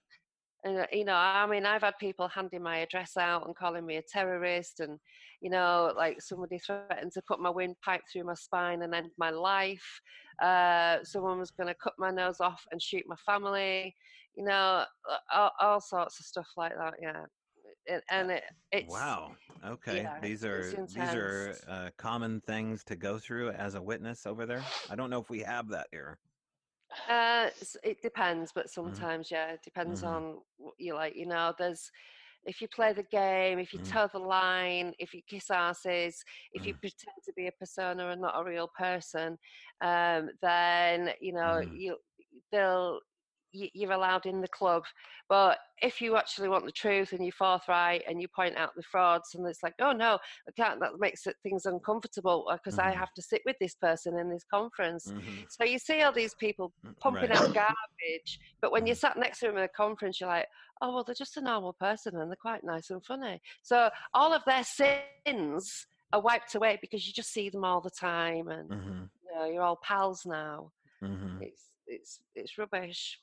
And 0.64 0.78
uh, 0.78 0.86
you 0.92 1.04
know, 1.04 1.14
I 1.14 1.46
mean, 1.46 1.64
I've 1.66 1.82
had 1.82 1.94
people 2.00 2.28
handing 2.28 2.62
my 2.62 2.78
address 2.78 3.16
out 3.16 3.46
and 3.46 3.56
calling 3.56 3.86
me 3.86 3.96
a 3.96 4.02
terrorist, 4.02 4.80
and 4.80 4.98
you 5.40 5.50
know, 5.50 5.92
like 5.96 6.20
somebody 6.20 6.58
threatened 6.58 7.12
to 7.12 7.22
put 7.28 7.40
my 7.40 7.50
windpipe 7.50 8.02
through 8.12 8.24
my 8.24 8.34
spine 8.34 8.82
and 8.82 8.94
end 8.94 9.10
my 9.18 9.30
life. 9.30 10.00
Uh, 10.40 11.02
someone 11.04 11.38
was 11.38 11.50
going 11.50 11.66
to 11.68 11.74
cut 11.74 11.94
my 11.98 12.10
nose 12.10 12.40
off 12.40 12.64
and 12.70 12.80
shoot 12.82 13.04
my 13.06 13.16
family. 13.16 13.94
You 14.36 14.44
know, 14.44 14.84
uh, 15.10 15.18
all, 15.32 15.50
all 15.60 15.80
sorts 15.80 16.20
of 16.20 16.26
stuff 16.26 16.48
like 16.56 16.72
that. 16.76 16.94
Yeah, 17.00 17.26
and, 17.88 18.02
and 18.10 18.30
it, 18.30 18.44
it's 18.72 18.88
Wow. 18.88 19.36
Okay. 19.64 20.04
yeah, 20.04 20.20
these 20.20 20.44
are 20.44 20.78
these 20.86 21.14
are 21.14 21.60
uh, 21.66 21.90
common 21.96 22.40
things 22.40 22.84
to 22.84 22.96
go 22.96 23.18
through 23.18 23.50
as 23.50 23.74
a 23.74 23.82
witness 23.82 24.26
over 24.26 24.46
there. 24.46 24.72
I 24.88 24.96
don't 24.96 25.10
know 25.10 25.20
if 25.20 25.30
we 25.30 25.40
have 25.40 25.68
that 25.68 25.88
here. 25.90 26.20
Uh, 27.08 27.50
it 27.82 28.00
depends, 28.02 28.52
but 28.52 28.70
sometimes, 28.70 29.30
yeah, 29.30 29.52
it 29.52 29.62
depends 29.62 30.02
Mhm. 30.02 30.02
on 30.02 30.42
what 30.56 30.74
you 30.78 30.94
like. 30.94 31.14
You 31.16 31.26
know, 31.26 31.54
there's 31.58 31.90
if 32.44 32.60
you 32.60 32.68
play 32.68 32.92
the 32.92 33.02
game, 33.04 33.58
if 33.58 33.72
you 33.72 33.78
Mhm. 33.78 33.92
toe 33.92 34.08
the 34.12 34.18
line, 34.18 34.94
if 34.98 35.14
you 35.14 35.22
kiss 35.28 35.50
asses, 35.50 36.22
if 36.52 36.66
you 36.66 36.74
Mhm. 36.74 36.80
pretend 36.80 37.16
to 37.24 37.32
be 37.34 37.46
a 37.46 37.52
persona 37.52 38.08
and 38.10 38.20
not 38.22 38.38
a 38.40 38.44
real 38.44 38.68
person, 38.78 39.38
um, 39.80 40.30
then 40.42 41.12
you 41.20 41.32
know 41.32 41.60
Mhm. 41.60 41.70
you 41.70 41.96
they'll 42.52 43.00
you're 43.52 43.92
allowed 43.92 44.26
in 44.26 44.40
the 44.40 44.48
club. 44.48 44.84
But 45.28 45.58
if 45.82 46.00
you 46.00 46.16
actually 46.16 46.48
want 46.48 46.64
the 46.64 46.72
truth 46.72 47.12
and 47.12 47.24
you're 47.24 47.32
forthright 47.32 48.02
and 48.08 48.20
you 48.20 48.28
point 48.28 48.56
out 48.56 48.74
the 48.76 48.82
frauds, 48.82 49.34
and 49.34 49.46
it's 49.46 49.62
like, 49.62 49.74
oh 49.80 49.92
no, 49.92 50.18
I 50.48 50.52
can't. 50.56 50.80
That 50.80 50.98
makes 50.98 51.26
things 51.42 51.66
uncomfortable 51.66 52.50
because 52.52 52.78
I 52.78 52.90
Mhm. 52.90 52.96
have 52.96 53.12
to 53.14 53.22
sit 53.22 53.42
with 53.46 53.56
this 53.60 53.74
person 53.74 54.18
in 54.18 54.30
this 54.30 54.44
conference. 54.44 55.12
Mhm. 55.12 55.50
So 55.50 55.64
you 55.64 55.78
see 55.78 56.02
all 56.02 56.12
these 56.12 56.34
people 56.34 56.72
Mm, 56.84 56.94
pumping 57.00 57.30
right. 57.30 57.38
out 57.38 57.54
garbage, 57.54 58.38
but 58.60 58.72
when 58.72 58.86
you're 58.86 58.96
Mhm. 58.96 58.98
sat 59.00 59.16
next 59.16 59.40
to 59.40 59.46
them 59.46 59.58
in 59.58 59.64
a 59.64 59.68
conference, 59.68 60.20
you're 60.20 60.28
like, 60.28 60.48
oh 60.80 60.94
well, 60.94 61.04
they're 61.04 61.14
just 61.14 61.36
a 61.36 61.40
normal 61.40 61.72
person 61.74 62.16
and 62.16 62.30
they're 62.30 62.36
quite 62.36 62.64
nice 62.64 62.90
and 62.90 63.04
funny. 63.04 63.40
So 63.62 63.90
all 64.14 64.32
of 64.32 64.42
their 64.46 64.64
sins 64.64 65.86
are 66.12 66.20
wiped 66.20 66.54
away 66.54 66.78
because 66.80 67.06
you 67.06 67.12
just 67.12 67.32
see 67.32 67.50
them 67.50 67.64
all 67.64 67.80
the 67.80 67.90
time, 67.90 68.48
and 68.48 68.68
Mhm. 68.70 69.10
you 69.22 69.34
know, 69.34 69.44
you're 69.44 69.62
all 69.62 69.76
pals 69.82 70.24
now. 70.26 70.72
Mhm. 71.02 71.42
It's 71.42 71.70
it's 71.88 72.20
it's 72.34 72.58
rubbish. 72.58 73.18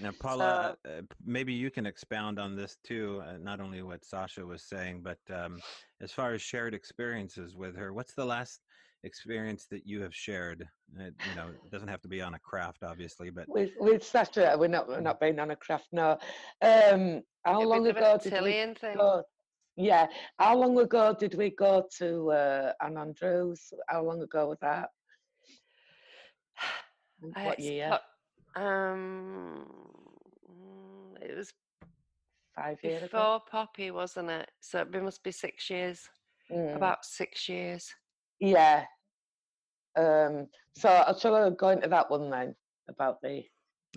Now, 0.00 0.10
Paula, 0.20 0.76
uh, 0.84 0.88
uh, 0.88 1.02
maybe 1.24 1.52
you 1.52 1.70
can 1.70 1.86
expound 1.86 2.38
on 2.38 2.56
this 2.56 2.76
too. 2.84 3.22
Uh, 3.26 3.38
not 3.38 3.60
only 3.60 3.82
what 3.82 4.04
Sasha 4.04 4.44
was 4.44 4.62
saying, 4.62 5.02
but 5.02 5.18
um, 5.34 5.60
as 6.00 6.12
far 6.12 6.32
as 6.32 6.42
shared 6.42 6.74
experiences 6.74 7.56
with 7.56 7.76
her, 7.76 7.92
what's 7.92 8.14
the 8.14 8.24
last 8.24 8.60
experience 9.04 9.66
that 9.70 9.86
you 9.86 10.02
have 10.02 10.14
shared? 10.14 10.66
Uh, 10.98 11.04
you 11.04 11.36
know, 11.36 11.48
it 11.64 11.70
doesn't 11.70 11.88
have 11.88 12.02
to 12.02 12.08
be 12.08 12.20
on 12.22 12.34
a 12.34 12.38
craft, 12.38 12.82
obviously, 12.82 13.30
but 13.30 13.46
With 13.48 13.72
with 13.78 14.02
Sasha, 14.04 14.56
we're 14.58 14.68
not 14.68 14.88
we're 14.88 15.00
not 15.00 15.20
being 15.20 15.38
on 15.38 15.50
a 15.50 15.56
craft 15.56 15.88
no. 15.92 16.18
Um, 16.62 17.22
how 17.44 17.60
With 17.60 17.68
long 17.68 17.84
the 17.84 17.90
ago 17.90 18.18
did 18.22 18.42
we 18.42 18.74
thing. 18.74 18.96
go? 18.96 19.22
Yeah, 19.76 20.08
how 20.40 20.56
long 20.56 20.76
ago 20.80 21.14
did 21.16 21.34
we 21.34 21.50
go 21.50 21.84
to 21.98 22.32
uh, 22.32 22.72
Ann 22.82 22.98
Andrews? 22.98 23.72
How 23.88 24.02
long 24.02 24.20
ago 24.22 24.48
was 24.48 24.58
that? 24.60 24.88
What 27.20 27.58
year? 27.58 27.98
Um, 28.56 29.66
it 31.20 31.36
was 31.36 31.52
Five 32.56 32.78
years 32.82 33.02
ago. 33.04 33.06
before 33.06 33.40
Poppy, 33.50 33.90
wasn't 33.90 34.30
it? 34.30 34.50
So 34.60 34.80
it 34.80 35.02
must 35.02 35.22
be 35.22 35.30
six 35.30 35.70
years. 35.70 36.08
Mm. 36.50 36.76
About 36.76 37.04
six 37.04 37.48
years. 37.48 37.92
Yeah. 38.40 38.84
Um, 39.96 40.46
so 40.76 40.88
I 40.88 41.14
shall 41.18 41.34
I 41.34 41.50
go 41.50 41.68
into 41.70 41.88
that 41.88 42.10
one 42.10 42.30
then 42.30 42.54
about 42.88 43.20
the 43.22 43.44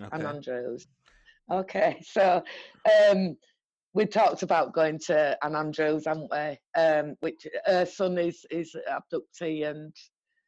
okay. 0.00 0.24
Andrews. 0.24 0.86
Okay, 1.50 2.00
so 2.04 2.42
um, 3.10 3.36
we 3.94 4.06
talked 4.06 4.42
about 4.42 4.74
going 4.74 4.98
to 5.06 5.36
Ann 5.44 5.56
Andrews, 5.56 6.04
haven't 6.06 6.30
we? 6.30 6.80
Um, 6.80 7.14
which 7.20 7.46
her 7.66 7.86
son 7.86 8.18
is 8.18 8.44
is 8.50 8.74
abductee, 8.90 9.68
and 9.68 9.94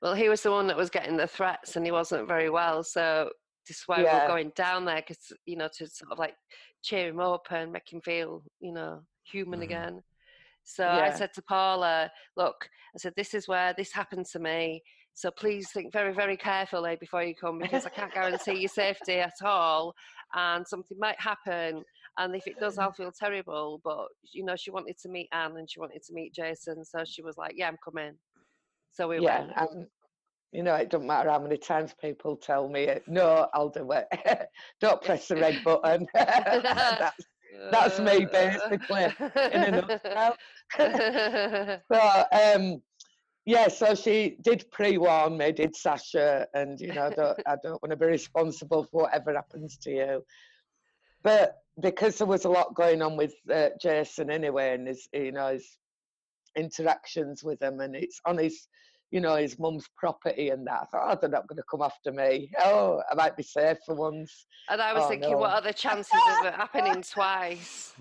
Well, 0.04 0.12
he 0.14 0.28
was 0.28 0.42
the 0.42 0.50
one 0.50 0.66
that 0.66 0.76
was 0.76 0.90
getting 0.90 1.16
the 1.16 1.26
threats, 1.26 1.76
and 1.76 1.86
he 1.86 1.90
wasn't 1.90 2.28
very 2.28 2.50
well. 2.50 2.84
So 2.84 3.32
this 3.66 3.78
is 3.78 3.84
why 3.86 4.02
Yeah. 4.02 4.20
we're 4.20 4.26
going 4.28 4.50
down 4.54 4.84
there, 4.84 4.96
because 5.00 5.32
you 5.46 5.56
know, 5.56 5.68
to 5.78 5.86
sort 5.88 6.12
of 6.12 6.18
like 6.18 6.36
cheer 6.82 7.08
him 7.08 7.20
up 7.20 7.50
and 7.50 7.72
make 7.72 7.90
him 7.90 8.02
feel, 8.02 8.44
you 8.60 8.72
know, 8.72 9.02
human 9.22 9.60
Mhm. 9.60 9.64
again. 9.64 10.04
So 10.62 10.86
I 10.86 11.08
said 11.08 11.32
to 11.34 11.42
Paula, 11.42 12.12
"Look, 12.36 12.68
I 12.94 12.98
said 12.98 13.14
this 13.16 13.32
is 13.32 13.48
where 13.48 13.72
this 13.72 13.92
happened 13.92 14.26
to 14.26 14.38
me. 14.38 14.82
So 15.14 15.30
please 15.30 15.70
think 15.72 15.90
very, 15.90 16.12
very 16.12 16.36
carefully 16.36 16.96
before 16.96 17.22
you 17.22 17.34
come 17.34 17.58
because 17.58 17.86
I 17.86 17.90
can't 17.90 18.12
guarantee 18.12 18.58
your 18.60 18.68
safety 18.68 19.20
at 19.20 19.40
all. 19.42 19.94
And 20.34 20.66
something 20.66 20.98
might 20.98 21.18
happen. 21.20 21.82
And 22.18 22.36
if 22.36 22.46
it 22.46 22.58
does, 22.60 22.78
I'll 22.78 22.92
feel 22.92 23.12
terrible. 23.12 23.80
But, 23.82 24.08
you 24.32 24.44
know, 24.44 24.56
she 24.56 24.70
wanted 24.70 24.98
to 24.98 25.08
meet 25.08 25.28
Ann 25.32 25.56
and 25.56 25.70
she 25.70 25.80
wanted 25.80 26.02
to 26.02 26.12
meet 26.12 26.34
Jason. 26.34 26.84
So 26.84 27.04
she 27.04 27.22
was 27.22 27.38
like, 27.38 27.54
yeah, 27.56 27.68
I'm 27.68 27.78
coming. 27.78 28.18
So 28.94 29.08
we 29.08 29.18
yeah, 29.18 29.46
went. 29.58 29.88
you 30.52 30.62
know, 30.62 30.76
it 30.76 30.88
doesn't 30.88 31.06
matter 31.06 31.28
how 31.28 31.40
many 31.40 31.56
times 31.56 31.92
people 32.00 32.36
tell 32.36 32.68
me, 32.68 32.84
it, 32.84 33.02
no, 33.08 33.48
I'll 33.52 33.68
do 33.68 33.90
it. 33.90 34.06
Don't 34.80 35.02
press 35.02 35.26
the 35.26 35.36
red 35.36 35.62
button. 35.64 36.06
that's, 36.14 37.26
that's 37.72 37.98
me, 37.98 38.24
basically, 38.24 39.04
in 39.52 39.64
a 39.64 39.70
nutshell. 39.70 40.36
so, 41.92 42.24
um, 42.32 42.80
yeah, 43.46 43.66
so 43.68 43.96
she 43.96 44.36
did 44.42 44.64
pre-warn 44.70 45.36
me, 45.36 45.50
did 45.50 45.74
Sasha, 45.74 46.46
and 46.54 46.80
you 46.80 46.92
know, 46.94 47.06
I 47.06 47.10
don't, 47.10 47.40
I 47.46 47.56
don't 47.62 47.82
want 47.82 47.90
to 47.90 47.96
be 47.96 48.06
responsible 48.06 48.84
for 48.90 49.02
whatever 49.02 49.34
happens 49.34 49.76
to 49.78 49.90
you. 49.90 50.24
But 51.22 51.56
because 51.80 52.18
there 52.18 52.26
was 52.26 52.44
a 52.44 52.50
lot 52.50 52.74
going 52.74 53.02
on 53.02 53.16
with 53.16 53.34
uh, 53.52 53.70
Jason 53.80 54.30
anyway, 54.30 54.74
and 54.74 54.86
his, 54.86 55.08
you 55.12 55.32
know, 55.32 55.52
his 55.52 55.76
interactions 56.56 57.42
with 57.44 57.60
him, 57.62 57.80
and 57.80 57.94
it's 57.96 58.20
on 58.26 58.38
his 58.38 58.68
you 59.10 59.20
know, 59.20 59.36
his 59.36 59.60
mum's 59.60 59.86
property 59.96 60.48
and 60.48 60.66
that. 60.66 60.80
I 60.80 60.84
thought, 60.86 61.12
oh, 61.12 61.18
they're 61.20 61.30
not 61.30 61.46
going 61.46 61.58
to 61.58 61.62
come 61.70 61.82
after 61.82 62.10
me. 62.10 62.50
Oh, 62.64 63.00
I 63.08 63.14
might 63.14 63.36
be 63.36 63.44
safe 63.44 63.78
for 63.86 63.94
once. 63.94 64.46
And 64.68 64.82
I 64.82 64.92
was 64.92 65.04
Oh, 65.04 65.08
thinking, 65.08 65.30
no. 65.30 65.36
what 65.36 65.50
are 65.52 65.60
the 65.62 65.72
chances 65.72 66.10
of 66.40 66.46
it 66.46 66.54
happening 66.54 67.00
twice? 67.08 67.94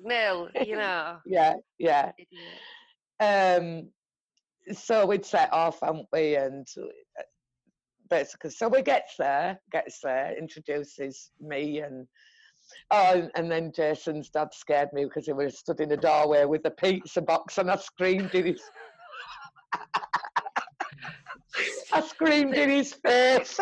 Nil, 0.00 0.48
you 0.64 0.76
know. 0.76 1.16
Yeah, 1.26 1.54
yeah. 1.80 2.12
Um, 3.18 3.88
so 4.72 5.06
we'd 5.06 5.26
set 5.26 5.52
off, 5.52 5.80
hadn't 5.82 6.06
we? 6.12 6.36
And 6.36 6.64
uh, 6.80 7.22
basically, 8.08 8.50
so 8.50 8.68
we 8.68 8.82
gets 8.82 9.14
there, 9.18 9.58
gets 9.72 9.98
there, 10.04 10.36
introduces 10.38 11.32
me 11.40 11.80
and 11.80 12.06
oh, 12.90 13.28
and- 13.34 13.50
then 13.50 13.72
Jason's 13.74 14.30
dad 14.30 14.48
scared 14.52 14.92
me 14.92 15.04
because 15.04 15.26
he 15.26 15.32
was 15.32 15.58
stood 15.58 15.80
in 15.80 15.88
the 15.88 15.96
doorway 15.96 16.44
with 16.44 16.64
a 16.64 16.70
pizza 16.70 17.20
box, 17.20 17.58
and 17.58 17.70
I 17.70 17.76
screamed 17.76 18.34
in 18.34 18.46
his. 18.46 18.62
I 21.92 22.00
screamed 22.02 22.54
in 22.54 22.70
his 22.70 22.94
face. 22.94 23.58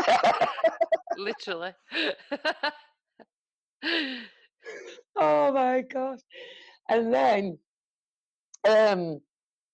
Literally. 1.17 1.73
oh 5.17 5.53
my 5.53 5.83
gosh. 5.83 6.21
And 6.89 7.13
then, 7.13 7.59
um, 8.69 9.21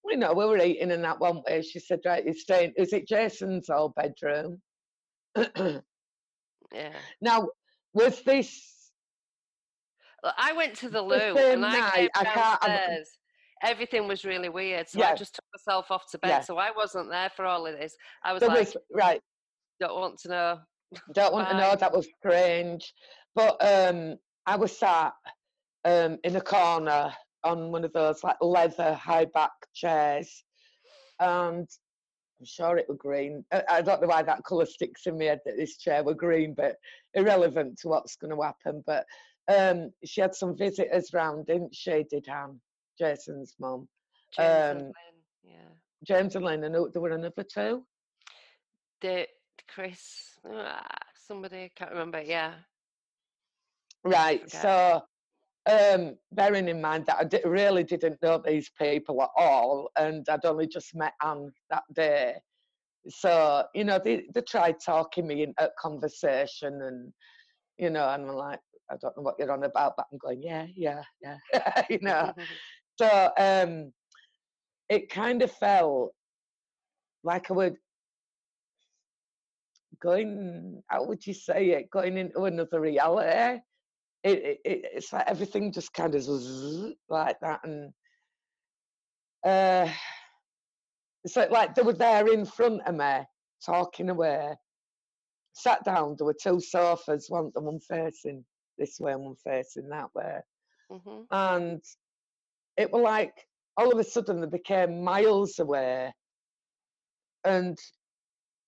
you 0.06 0.16
know, 0.16 0.32
we 0.32 0.44
were 0.44 0.58
eating 0.58 0.90
and 0.90 1.04
that 1.04 1.20
one 1.20 1.42
way. 1.48 1.62
She 1.62 1.78
said, 1.78 2.00
Right, 2.04 2.24
you're 2.24 2.34
staying, 2.34 2.72
is 2.76 2.92
it 2.92 3.08
Jason's 3.08 3.70
old 3.70 3.94
bedroom? 3.94 4.60
yeah. 6.72 6.92
now, 7.20 7.48
was 7.92 8.22
this, 8.22 8.73
I 10.38 10.52
went 10.52 10.74
to 10.76 10.88
the 10.88 11.02
The 11.02 11.02
loo 11.02 11.34
same 11.34 11.64
and 11.64 11.66
I 11.66 11.90
came 11.90 12.08
I 12.14 12.24
downstairs. 12.24 13.10
Everything 13.62 14.06
was 14.08 14.24
really 14.24 14.48
weird, 14.48 14.88
so 14.88 15.02
I 15.02 15.14
just 15.14 15.36
took 15.36 15.44
myself 15.54 15.90
off 15.90 16.10
to 16.10 16.18
bed. 16.18 16.28
Yeah. 16.28 16.40
So 16.40 16.58
I 16.58 16.70
wasn't 16.76 17.08
there 17.08 17.30
for 17.34 17.46
all 17.46 17.66
of 17.66 17.78
this. 17.78 17.94
I 18.22 18.32
was 18.32 18.42
like, 18.42 18.74
right, 18.92 19.20
don't 19.80 19.94
want 19.94 20.18
to 20.20 20.28
know. 20.28 20.58
don't 21.14 21.32
want 21.32 21.48
to 21.48 21.56
know, 21.56 21.74
that 21.74 21.92
was 21.92 22.06
strange. 22.18 22.92
But 23.34 23.56
um, 23.60 24.16
I 24.46 24.56
was 24.56 24.76
sat 24.76 25.12
um, 25.84 26.18
in 26.24 26.36
a 26.36 26.40
corner 26.40 27.12
on 27.42 27.70
one 27.70 27.84
of 27.84 27.92
those 27.92 28.22
like 28.22 28.36
leather 28.40 28.94
high 28.94 29.26
back 29.26 29.52
chairs. 29.74 30.44
And 31.20 31.68
I'm 32.40 32.46
sure 32.46 32.76
it 32.76 32.86
was 32.88 32.98
green. 32.98 33.44
I, 33.52 33.62
I 33.70 33.82
don't 33.82 34.00
know 34.00 34.08
why 34.08 34.22
that 34.22 34.44
colour 34.44 34.66
sticks 34.66 35.06
in 35.06 35.18
my 35.18 35.24
head 35.24 35.40
that 35.44 35.56
this 35.56 35.78
chair 35.78 36.02
were 36.02 36.14
green, 36.14 36.54
but 36.54 36.76
irrelevant 37.14 37.78
to 37.80 37.88
what's 37.88 38.16
going 38.16 38.34
to 38.34 38.42
happen. 38.42 38.82
But 38.86 39.04
um, 39.48 39.90
she 40.04 40.20
had 40.20 40.34
some 40.34 40.56
visitors 40.56 41.10
round, 41.12 41.46
didn't 41.46 41.74
she? 41.74 42.04
Did 42.10 42.28
Ann, 42.28 42.60
Jason's 42.98 43.54
mum, 43.58 43.88
James 44.36 44.48
and 44.48 44.78
Um, 44.78 44.84
Lynn, 44.86 44.92
yeah. 45.42 45.68
James 46.06 46.36
and 46.36 46.44
Lynn, 46.44 46.64
and 46.64 46.74
there 46.74 47.02
were 47.02 47.10
another 47.10 47.44
two. 47.44 47.84
Dick, 49.00 49.28
Chris, 49.68 50.38
ah, 50.50 50.82
somebody, 51.26 51.64
I 51.64 51.70
can't 51.74 51.90
remember. 51.90 52.22
Yeah. 52.22 52.54
Right. 54.04 54.48
So, 54.50 55.02
um, 55.66 56.16
bearing 56.32 56.68
in 56.68 56.80
mind 56.80 57.06
that 57.06 57.16
I 57.44 57.48
really 57.48 57.84
didn't 57.84 58.22
know 58.22 58.38
these 58.38 58.70
people 58.78 59.22
at 59.22 59.30
all, 59.36 59.90
and 59.98 60.26
I'd 60.28 60.44
only 60.44 60.66
just 60.66 60.94
met 60.94 61.14
Ann 61.24 61.50
that 61.70 61.84
day. 61.94 62.34
So, 63.08 63.64
you 63.74 63.84
know, 63.84 63.98
they, 64.02 64.24
they 64.34 64.40
tried 64.42 64.76
talking 64.84 65.26
me 65.26 65.42
into 65.42 65.70
conversation, 65.78 66.82
and, 66.82 67.12
you 67.78 67.90
know, 67.90 68.08
and 68.08 68.30
I'm 68.30 68.36
like, 68.36 68.60
I 68.90 68.96
don't 69.00 69.16
know 69.16 69.22
what 69.22 69.36
you're 69.38 69.50
on 69.50 69.64
about, 69.64 69.94
but 69.96 70.06
I'm 70.12 70.18
going, 70.18 70.42
yeah, 70.42 70.66
yeah, 70.74 71.02
yeah, 71.22 71.36
you 71.90 71.98
know. 72.00 72.32
So, 72.96 73.32
um, 73.36 73.92
it 74.88 75.10
kind 75.10 75.42
of 75.42 75.50
felt 75.50 76.12
like 77.24 77.50
I 77.50 77.54
would 77.54 77.74
going, 80.04 80.82
how 80.88 81.04
would 81.04 81.26
you 81.26 81.32
say 81.34 81.70
it, 81.70 81.90
going 81.90 82.18
into 82.18 82.44
another 82.44 82.80
reality. 82.80 83.60
It, 84.22 84.38
it, 84.38 84.60
it 84.64 84.84
it's 84.94 85.12
like 85.12 85.26
everything 85.26 85.72
just 85.72 85.92
kind 85.92 86.14
of 86.14 86.24
like 87.10 87.38
that 87.40 87.60
and 87.64 87.92
uh 89.44 89.86
it's 91.24 91.36
like, 91.36 91.50
like 91.50 91.74
they 91.74 91.82
were 91.82 91.92
there 91.92 92.32
in 92.32 92.46
front 92.46 92.80
of 92.86 92.94
me 92.94 93.26
talking 93.64 94.08
away. 94.08 94.54
Sat 95.52 95.84
down 95.84 96.16
there 96.18 96.26
were 96.26 96.36
two 96.42 96.60
sofas 96.60 97.26
one 97.28 97.50
the 97.54 97.60
one 97.60 97.80
facing 97.80 98.44
this 98.78 98.98
way 99.00 99.12
and 99.12 99.22
one 99.22 99.36
facing 99.36 99.88
that 99.88 100.14
way. 100.14 100.38
Hmm 100.90 101.22
and 101.30 101.82
it 102.76 102.90
were 102.92 103.00
like 103.00 103.46
all 103.76 103.90
of 103.92 103.98
a 103.98 104.04
sudden 104.04 104.40
they 104.40 104.46
became 104.46 105.02
miles 105.02 105.58
away. 105.58 106.12
And 107.44 107.78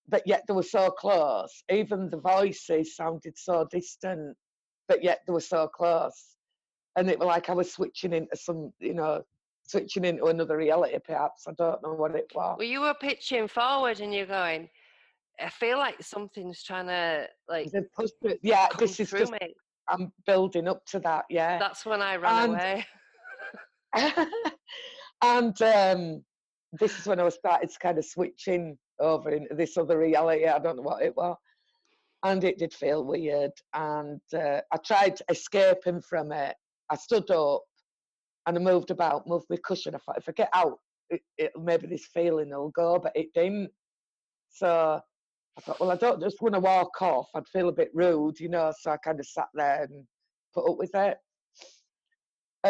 but 0.08 0.22
yet 0.26 0.44
they 0.46 0.54
were 0.54 0.62
so 0.62 0.90
close. 0.90 1.64
Even 1.70 2.08
the 2.10 2.18
voices 2.18 2.94
sounded 2.96 3.36
so 3.36 3.66
distant 3.70 4.36
but 4.88 5.02
yet 5.02 5.20
they 5.26 5.32
were 5.32 5.40
so 5.40 5.66
close. 5.66 6.36
And 6.96 7.10
it 7.10 7.18
were 7.18 7.26
like 7.26 7.50
i 7.50 7.52
was 7.52 7.72
switching 7.72 8.12
into 8.12 8.36
some 8.36 8.72
you 8.78 8.94
know 8.94 9.22
switching 9.66 10.04
into 10.04 10.26
another 10.26 10.56
reality 10.56 10.96
perhaps 11.04 11.48
i 11.48 11.52
don't 11.58 11.82
know 11.82 11.92
what 11.92 12.14
it 12.14 12.30
was. 12.34 12.56
Well, 12.58 12.68
you 12.68 12.80
were 12.80 12.94
pitching 12.94 13.48
forward 13.48 14.00
and 14.00 14.14
you're 14.14 14.24
going, 14.26 14.70
I 15.40 15.48
feel 15.50 15.76
like 15.78 16.00
something's 16.02 16.62
trying 16.62 16.86
to, 16.86 17.28
like, 17.48 17.70
it- 17.74 18.38
yeah 18.42 18.68
this 18.78 19.00
is 19.00 19.10
just 19.10 19.32
me. 19.32 19.38
I'm 19.88 20.12
building 20.26 20.68
up 20.68 20.84
to 20.86 20.98
that 21.00 21.24
yeah 21.30 21.58
That's 21.58 21.84
when 21.86 22.02
I 22.02 22.16
ran 22.16 22.50
And- 22.50 22.54
away. 22.54 22.86
and 25.22 25.62
um, 25.62 26.24
this 26.72 26.98
is 26.98 27.06
when 27.06 27.20
I 27.20 27.28
started 27.30 27.70
to 27.70 27.78
kind 27.78 27.98
of 27.98 28.04
switching 28.04 28.76
over 29.00 29.30
into 29.30 29.54
this 29.54 29.76
other 29.76 29.98
reality. 29.98 30.46
I 30.46 30.58
don't 30.58 30.76
know 30.76 30.82
what 30.82 31.02
it 31.02 31.16
was. 31.16 31.36
And 32.22 32.44
it 32.44 32.58
did 32.58 32.74
feel 32.74 33.04
weird. 33.04 33.52
And 33.74 34.20
uh, 34.34 34.60
I 34.72 34.76
tried 34.84 35.18
escaping 35.30 36.02
from 36.02 36.32
it. 36.32 36.54
I 36.90 36.96
stood 36.96 37.30
up 37.30 37.62
and 38.46 38.56
I 38.56 38.60
moved 38.60 38.90
about, 38.90 39.26
moved 39.26 39.46
my 39.48 39.56
cushion. 39.64 39.94
I 39.94 39.98
thought, 39.98 40.18
if 40.18 40.28
I 40.28 40.32
get 40.32 40.50
out, 40.54 40.78
it, 41.08 41.20
it, 41.38 41.52
maybe 41.58 41.86
this 41.86 42.06
feeling 42.12 42.50
will 42.50 42.70
go, 42.70 42.98
but 42.98 43.12
it 43.14 43.28
didn't. 43.34 43.70
So 44.50 45.00
I 45.58 45.62
thought, 45.62 45.80
well, 45.80 45.90
I 45.90 45.96
don't 45.96 46.20
just 46.20 46.42
want 46.42 46.54
to 46.54 46.60
walk 46.60 47.00
off. 47.00 47.28
I'd 47.34 47.48
feel 47.48 47.68
a 47.68 47.72
bit 47.72 47.90
rude, 47.94 48.38
you 48.38 48.48
know. 48.48 48.72
So 48.78 48.90
I 48.90 48.96
kind 48.98 49.18
of 49.18 49.26
sat 49.26 49.48
there 49.54 49.84
and 49.84 50.06
put 50.54 50.70
up 50.70 50.78
with 50.78 50.94
it 50.94 51.18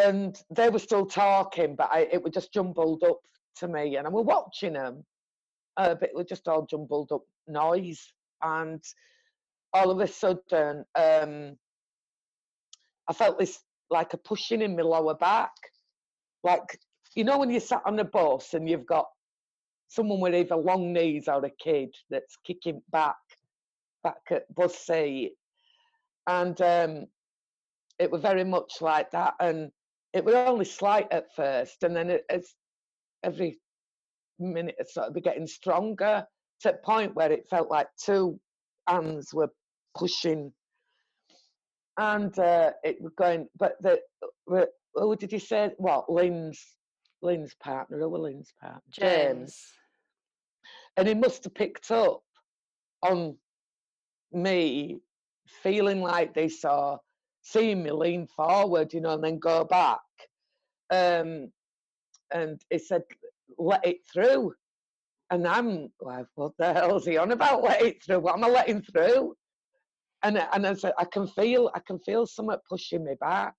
and 0.05 0.39
they 0.49 0.69
were 0.69 0.79
still 0.79 1.05
talking, 1.05 1.75
but 1.75 1.89
I, 1.91 2.07
it 2.11 2.23
was 2.23 2.33
just 2.33 2.53
jumbled 2.53 3.03
up 3.03 3.19
to 3.57 3.67
me, 3.67 3.95
and 3.95 4.05
I 4.05 4.09
was 4.09 4.25
watching 4.25 4.73
them, 4.73 5.03
uh, 5.77 5.95
but 5.95 6.09
it 6.09 6.15
was 6.15 6.27
just 6.27 6.47
all 6.47 6.65
jumbled 6.65 7.11
up 7.11 7.23
noise, 7.47 8.13
and 8.41 8.83
all 9.73 9.89
of 9.89 9.99
a 9.99 10.07
sudden, 10.07 10.85
um, 10.95 11.57
I 13.07 13.13
felt 13.13 13.39
this 13.39 13.59
like 13.89 14.13
a 14.13 14.17
pushing 14.17 14.61
in 14.61 14.75
my 14.75 14.83
lower 14.83 15.15
back, 15.15 15.53
like 16.43 16.79
you 17.15 17.23
know 17.23 17.39
when 17.39 17.49
you 17.49 17.59
sat 17.59 17.81
on 17.85 17.99
a 17.99 18.03
bus 18.03 18.53
and 18.53 18.69
you've 18.69 18.85
got 18.85 19.07
someone 19.87 20.19
with 20.19 20.35
either 20.35 20.55
long 20.55 20.93
knees 20.93 21.27
or 21.27 21.43
a 21.45 21.49
kid 21.49 21.95
that's 22.09 22.37
kicking 22.45 22.81
back, 22.91 23.15
back 24.03 24.21
at 24.31 24.53
bus 24.53 24.77
seat, 24.77 25.33
and 26.27 26.59
um, 26.61 27.05
it 27.99 28.11
was 28.11 28.21
very 28.21 28.43
much 28.43 28.81
like 28.81 29.11
that, 29.11 29.33
and 29.39 29.71
it 30.13 30.23
was 30.23 30.35
only 30.35 30.65
slight 30.65 31.07
at 31.11 31.33
first, 31.35 31.83
and 31.83 31.95
then 31.95 32.09
it, 32.09 32.25
it's 32.29 32.55
every 33.23 33.59
minute 34.39 34.75
it 34.77 34.89
started 34.89 35.23
getting 35.23 35.47
stronger 35.47 36.25
to 36.61 36.71
the 36.71 36.77
point 36.83 37.15
where 37.15 37.31
it 37.31 37.47
felt 37.49 37.69
like 37.69 37.87
two 38.03 38.39
hands 38.87 39.33
were 39.33 39.49
pushing, 39.95 40.51
and 41.97 42.37
uh, 42.39 42.71
it 42.83 43.01
was 43.01 43.13
going. 43.17 43.47
But 43.57 43.73
the 43.81 43.99
wh- 44.51 44.71
who 44.95 45.15
did 45.15 45.31
you 45.31 45.39
say? 45.39 45.71
What 45.77 46.11
Lynn's 46.11 46.63
Lynn's 47.21 47.55
partner? 47.55 47.99
Who 47.99 48.09
was 48.09 48.21
Lynn's 48.21 48.53
partner? 48.61 48.81
James. 48.91 49.57
And 50.97 51.07
he 51.07 51.13
must 51.13 51.43
have 51.43 51.53
picked 51.53 51.91
up 51.91 52.21
on 53.03 53.37
me 54.33 54.99
feeling 55.47 56.01
like 56.01 56.33
this 56.33 56.65
or 56.65 56.99
seeing 57.41 57.83
me 57.83 57.91
lean 57.91 58.27
forward, 58.27 58.93
you 58.93 58.99
know, 58.99 59.13
and 59.13 59.23
then 59.23 59.39
go 59.39 59.63
back. 59.63 59.99
Um, 60.91 61.51
and 62.33 62.59
he 62.69 62.79
said, 62.79 63.03
let 63.57 63.85
it 63.85 63.97
through. 64.11 64.53
And 65.29 65.47
I'm 65.47 65.89
like, 66.01 66.25
what 66.35 66.53
the 66.57 66.73
hell 66.73 66.97
is 66.97 67.05
he 67.05 67.17
on 67.17 67.31
about? 67.31 67.63
Let 67.63 67.81
it 67.81 68.03
through. 68.03 68.19
What 68.19 68.35
am 68.35 68.43
I 68.43 68.49
letting 68.49 68.81
through? 68.81 69.35
And 70.23 70.37
and 70.37 70.65
I 70.65 70.73
said, 70.73 70.93
I 70.97 71.05
can 71.05 71.27
feel, 71.27 71.69
I 71.75 71.79
can 71.79 71.99
feel 71.99 72.25
something 72.25 72.57
pushing 72.67 73.03
me 73.03 73.13
back. 73.19 73.53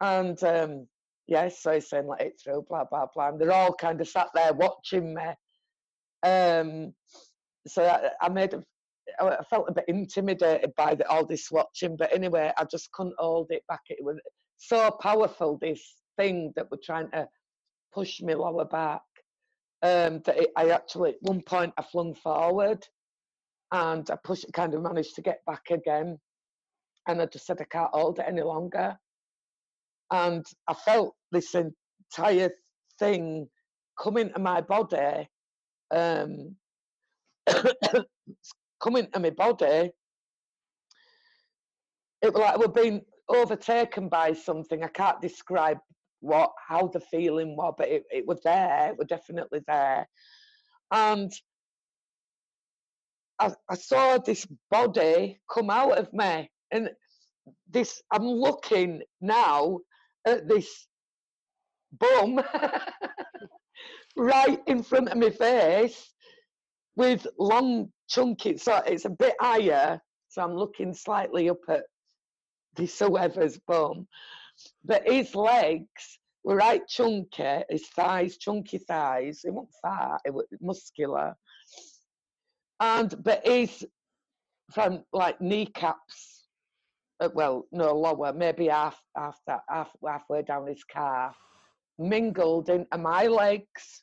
And 0.00 0.42
um, 0.44 0.86
yes, 1.26 1.62
so 1.62 1.72
he's 1.72 1.90
saying, 1.90 2.06
let 2.06 2.20
it 2.20 2.40
through, 2.42 2.66
blah 2.68 2.84
blah 2.84 3.06
blah. 3.12 3.28
And 3.28 3.40
they're 3.40 3.52
all 3.52 3.74
kind 3.74 4.00
of 4.00 4.08
sat 4.08 4.28
there 4.34 4.52
watching 4.54 5.14
me. 5.14 5.22
Um, 6.26 6.92
so 7.66 7.84
I, 7.84 8.10
I 8.26 8.28
made, 8.28 8.54
a, 8.54 8.62
I 9.20 9.44
felt 9.48 9.68
a 9.68 9.72
bit 9.72 9.84
intimidated 9.88 10.72
by 10.76 10.94
the, 10.94 11.08
all 11.08 11.24
this 11.26 11.50
watching. 11.50 11.96
But 11.96 12.12
anyway, 12.12 12.52
I 12.58 12.64
just 12.64 12.90
couldn't 12.92 13.14
hold 13.18 13.48
it 13.50 13.62
back. 13.68 13.82
It 13.88 14.04
was 14.04 14.18
so 14.58 14.90
powerful. 14.90 15.58
This 15.60 15.82
thing 16.16 16.52
that 16.56 16.70
were 16.70 16.80
trying 16.84 17.10
to 17.12 17.28
push 17.94 18.20
me 18.20 18.34
lower 18.34 18.64
back 18.64 19.02
um, 19.82 20.22
that 20.26 20.38
it, 20.38 20.50
I 20.56 20.70
actually, 20.70 21.10
at 21.10 21.16
one 21.22 21.42
point, 21.42 21.72
I 21.78 21.82
flung 21.82 22.14
forward 22.14 22.84
and 23.72 24.08
I 24.10 24.16
pushed, 24.24 24.52
kind 24.52 24.74
of 24.74 24.82
managed 24.82 25.14
to 25.16 25.22
get 25.22 25.40
back 25.46 25.70
again. 25.70 26.18
And 27.08 27.22
I 27.22 27.26
just 27.26 27.46
said, 27.46 27.60
I 27.60 27.64
can't 27.64 27.90
hold 27.92 28.18
it 28.18 28.26
any 28.28 28.42
longer. 28.42 28.96
And 30.10 30.44
I 30.68 30.74
felt 30.74 31.14
this 31.32 31.54
entire 31.54 32.50
thing 32.98 33.48
come 34.00 34.16
into 34.16 34.38
my 34.38 34.60
body, 34.60 35.28
um, 35.94 36.56
come 38.80 38.96
into 38.96 39.20
my 39.20 39.30
body. 39.30 39.90
It 42.22 42.32
was 42.32 42.40
like 42.40 42.58
we're 42.58 42.68
being 42.68 43.02
overtaken 43.28 44.08
by 44.08 44.32
something. 44.32 44.82
I 44.82 44.88
can't 44.88 45.20
describe 45.20 45.78
what 46.20 46.52
how 46.66 46.88
the 46.88 47.00
feeling 47.00 47.56
was, 47.56 47.74
but 47.76 47.88
it, 47.88 48.04
it 48.10 48.26
was 48.26 48.40
there, 48.42 48.88
it 48.90 48.98
was 48.98 49.06
definitely 49.06 49.60
there. 49.66 50.08
And 50.90 51.32
I, 53.38 53.52
I 53.68 53.74
saw 53.74 54.18
this 54.18 54.46
body 54.70 55.40
come 55.52 55.70
out 55.70 55.98
of 55.98 56.12
me. 56.12 56.50
And 56.70 56.90
this 57.70 58.02
I'm 58.10 58.24
looking 58.24 59.02
now 59.20 59.80
at 60.26 60.48
this 60.48 60.86
bum 61.92 62.40
right 64.16 64.60
in 64.66 64.82
front 64.82 65.08
of 65.08 65.18
my 65.18 65.30
face 65.30 66.12
with 66.96 67.26
long 67.38 67.88
chunky 68.08 68.56
so 68.56 68.82
it's 68.86 69.04
a 69.04 69.10
bit 69.10 69.34
higher 69.40 70.00
so 70.28 70.42
i'm 70.42 70.54
looking 70.54 70.94
slightly 70.94 71.50
up 71.50 71.60
at 71.68 71.84
this 72.76 72.98
whoever's 72.98 73.58
bum 73.66 74.06
but 74.84 75.06
his 75.06 75.34
legs 75.34 76.18
were 76.46 76.56
right 76.56 76.86
chunky, 76.86 77.64
his 77.68 77.88
thighs, 77.88 78.38
chunky 78.38 78.78
thighs. 78.78 79.40
He 79.42 79.50
wasn't 79.50 79.74
fat, 79.82 80.20
he 80.24 80.30
was 80.30 80.46
muscular. 80.60 81.34
And, 82.80 83.12
but 83.22 83.44
his 83.44 83.84
from 84.72 85.02
like 85.12 85.40
kneecaps, 85.40 86.44
uh, 87.20 87.30
well, 87.34 87.66
no 87.72 87.92
lower, 87.94 88.32
maybe 88.32 88.68
half, 88.68 89.00
half 89.16 89.38
that, 89.48 89.62
half, 89.68 89.90
halfway 90.06 90.42
down 90.42 90.68
his 90.68 90.84
calf, 90.84 91.36
mingled 91.98 92.68
into 92.68 92.98
my 92.98 93.26
legs. 93.26 94.02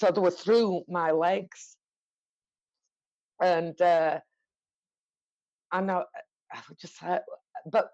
So 0.00 0.10
they 0.10 0.20
were 0.20 0.30
through 0.30 0.82
my 0.88 1.10
legs. 1.10 1.76
And, 3.42 3.78
uh, 3.82 4.20
I 5.72 5.80
know, 5.82 6.04
I 6.50 6.58
would 6.68 6.78
just, 6.78 7.02
uh, 7.04 7.18
but 7.70 7.90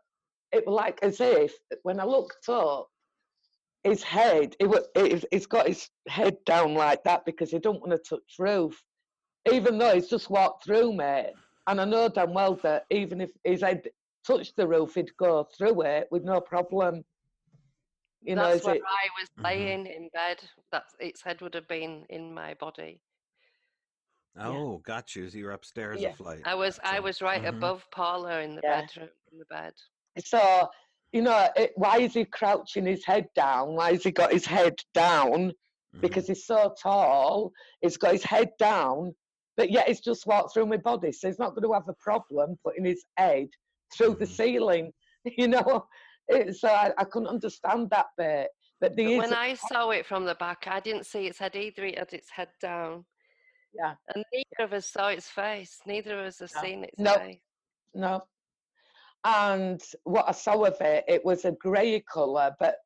it 0.52 0.64
was 0.66 0.74
like 0.76 1.00
as 1.02 1.20
if 1.20 1.52
when 1.82 1.98
I 1.98 2.04
looked 2.04 2.48
up, 2.48 2.86
his 3.82 4.04
head, 4.04 4.54
it 4.60 4.66
was, 4.68 4.86
he's 5.32 5.46
got 5.46 5.66
his 5.66 5.90
head 6.08 6.36
down 6.46 6.74
like 6.74 7.02
that 7.04 7.24
because 7.24 7.50
he 7.50 7.58
don't 7.58 7.80
want 7.80 7.90
to 7.90 7.98
touch 7.98 8.36
roof, 8.38 8.80
even 9.52 9.76
though 9.76 9.94
he's 9.94 10.08
just 10.08 10.30
walked 10.30 10.64
through 10.64 10.92
me. 10.92 11.24
And 11.66 11.80
I 11.80 11.84
know 11.84 12.08
damn 12.08 12.34
well 12.34 12.54
that 12.62 12.84
even 12.90 13.20
if 13.20 13.32
his 13.42 13.62
head 13.62 13.82
touched 14.24 14.54
the 14.56 14.68
roof, 14.68 14.94
he'd 14.94 15.16
go 15.16 15.48
through 15.58 15.82
it 15.82 16.06
with 16.12 16.22
no 16.22 16.40
problem. 16.40 17.04
You 18.26 18.34
That's 18.34 18.64
know, 18.64 18.72
where 18.72 18.76
it, 18.76 18.82
I 18.84 19.20
was 19.20 19.28
mm-hmm. 19.28 19.44
laying 19.44 19.84
mm-hmm. 19.84 20.02
in 20.04 20.10
bed. 20.12 20.38
That's 20.72 20.94
its 20.98 21.22
head 21.22 21.40
would 21.42 21.54
have 21.54 21.68
been 21.68 22.04
in 22.10 22.34
my 22.34 22.54
body. 22.54 23.00
Oh, 24.38 24.72
yeah. 24.72 24.94
got 24.94 25.14
you. 25.14 25.30
So 25.30 25.38
you're 25.38 25.52
upstairs 25.52 26.00
yeah. 26.00 26.10
a 26.10 26.14
flight. 26.14 26.40
I 26.44 26.56
was, 26.56 26.74
so, 26.74 26.82
I 26.84 26.98
was 26.98 27.22
right 27.22 27.42
mm-hmm. 27.42 27.56
above 27.56 27.86
Paula 27.92 28.40
in 28.40 28.56
the 28.56 28.62
yeah. 28.64 28.80
bedroom, 28.80 29.08
in 29.32 29.38
the 29.38 29.44
bed. 29.44 29.74
So, 30.24 30.68
you 31.12 31.22
know, 31.22 31.48
it, 31.54 31.70
why 31.76 31.98
is 31.98 32.14
he 32.14 32.24
crouching 32.24 32.84
his 32.84 33.04
head 33.04 33.28
down? 33.36 33.76
Why 33.76 33.92
has 33.92 34.02
he 34.02 34.10
got 34.10 34.32
his 34.32 34.44
head 34.44 34.74
down? 34.92 35.50
Mm-hmm. 35.50 36.00
Because 36.00 36.26
he's 36.26 36.46
so 36.46 36.74
tall, 36.82 37.52
he's 37.80 37.96
got 37.96 38.12
his 38.12 38.24
head 38.24 38.50
down, 38.58 39.14
but 39.56 39.70
yet 39.70 39.86
he's 39.86 40.00
just 40.00 40.26
walked 40.26 40.52
through 40.52 40.66
my 40.66 40.78
body. 40.78 41.12
So 41.12 41.28
he's 41.28 41.38
not 41.38 41.54
going 41.54 41.62
to 41.62 41.72
have 41.72 41.88
a 41.88 41.94
problem 41.94 42.58
putting 42.64 42.84
his 42.84 43.04
head 43.16 43.46
through 43.96 44.10
mm-hmm. 44.10 44.18
the 44.18 44.26
ceiling, 44.26 44.92
you 45.24 45.46
know. 45.46 45.86
It, 46.28 46.56
so 46.56 46.68
I, 46.68 46.92
I 46.98 47.04
couldn't 47.04 47.28
understand 47.28 47.90
that 47.90 48.06
bit. 48.16 48.48
But, 48.80 48.94
when 48.96 49.32
I 49.32 49.54
saw 49.54 49.90
it 49.90 50.04
from 50.04 50.26
the 50.26 50.34
back, 50.34 50.66
I 50.66 50.80
didn't 50.80 51.06
see 51.06 51.26
its 51.26 51.38
head 51.38 51.56
either. 51.56 51.86
It 51.86 51.98
had 51.98 52.12
its 52.12 52.28
head 52.28 52.48
down. 52.60 53.06
Yeah. 53.74 53.94
And 54.14 54.22
neither 54.32 54.64
of 54.64 54.72
us 54.74 54.90
saw 54.90 55.08
its 55.08 55.28
face. 55.28 55.78
Neither 55.86 56.20
of 56.20 56.26
us 56.26 56.40
have 56.40 56.50
no. 56.56 56.60
seen 56.60 56.84
its 56.84 56.98
no. 56.98 57.14
face. 57.14 57.38
No 57.94 58.22
and 59.26 59.82
what 60.04 60.28
I 60.28 60.32
saw 60.32 60.62
of 60.64 60.80
it, 60.80 61.04
it 61.08 61.24
was 61.24 61.44
a 61.44 61.52
grey 61.52 62.02
colour, 62.12 62.54
but 62.60 62.76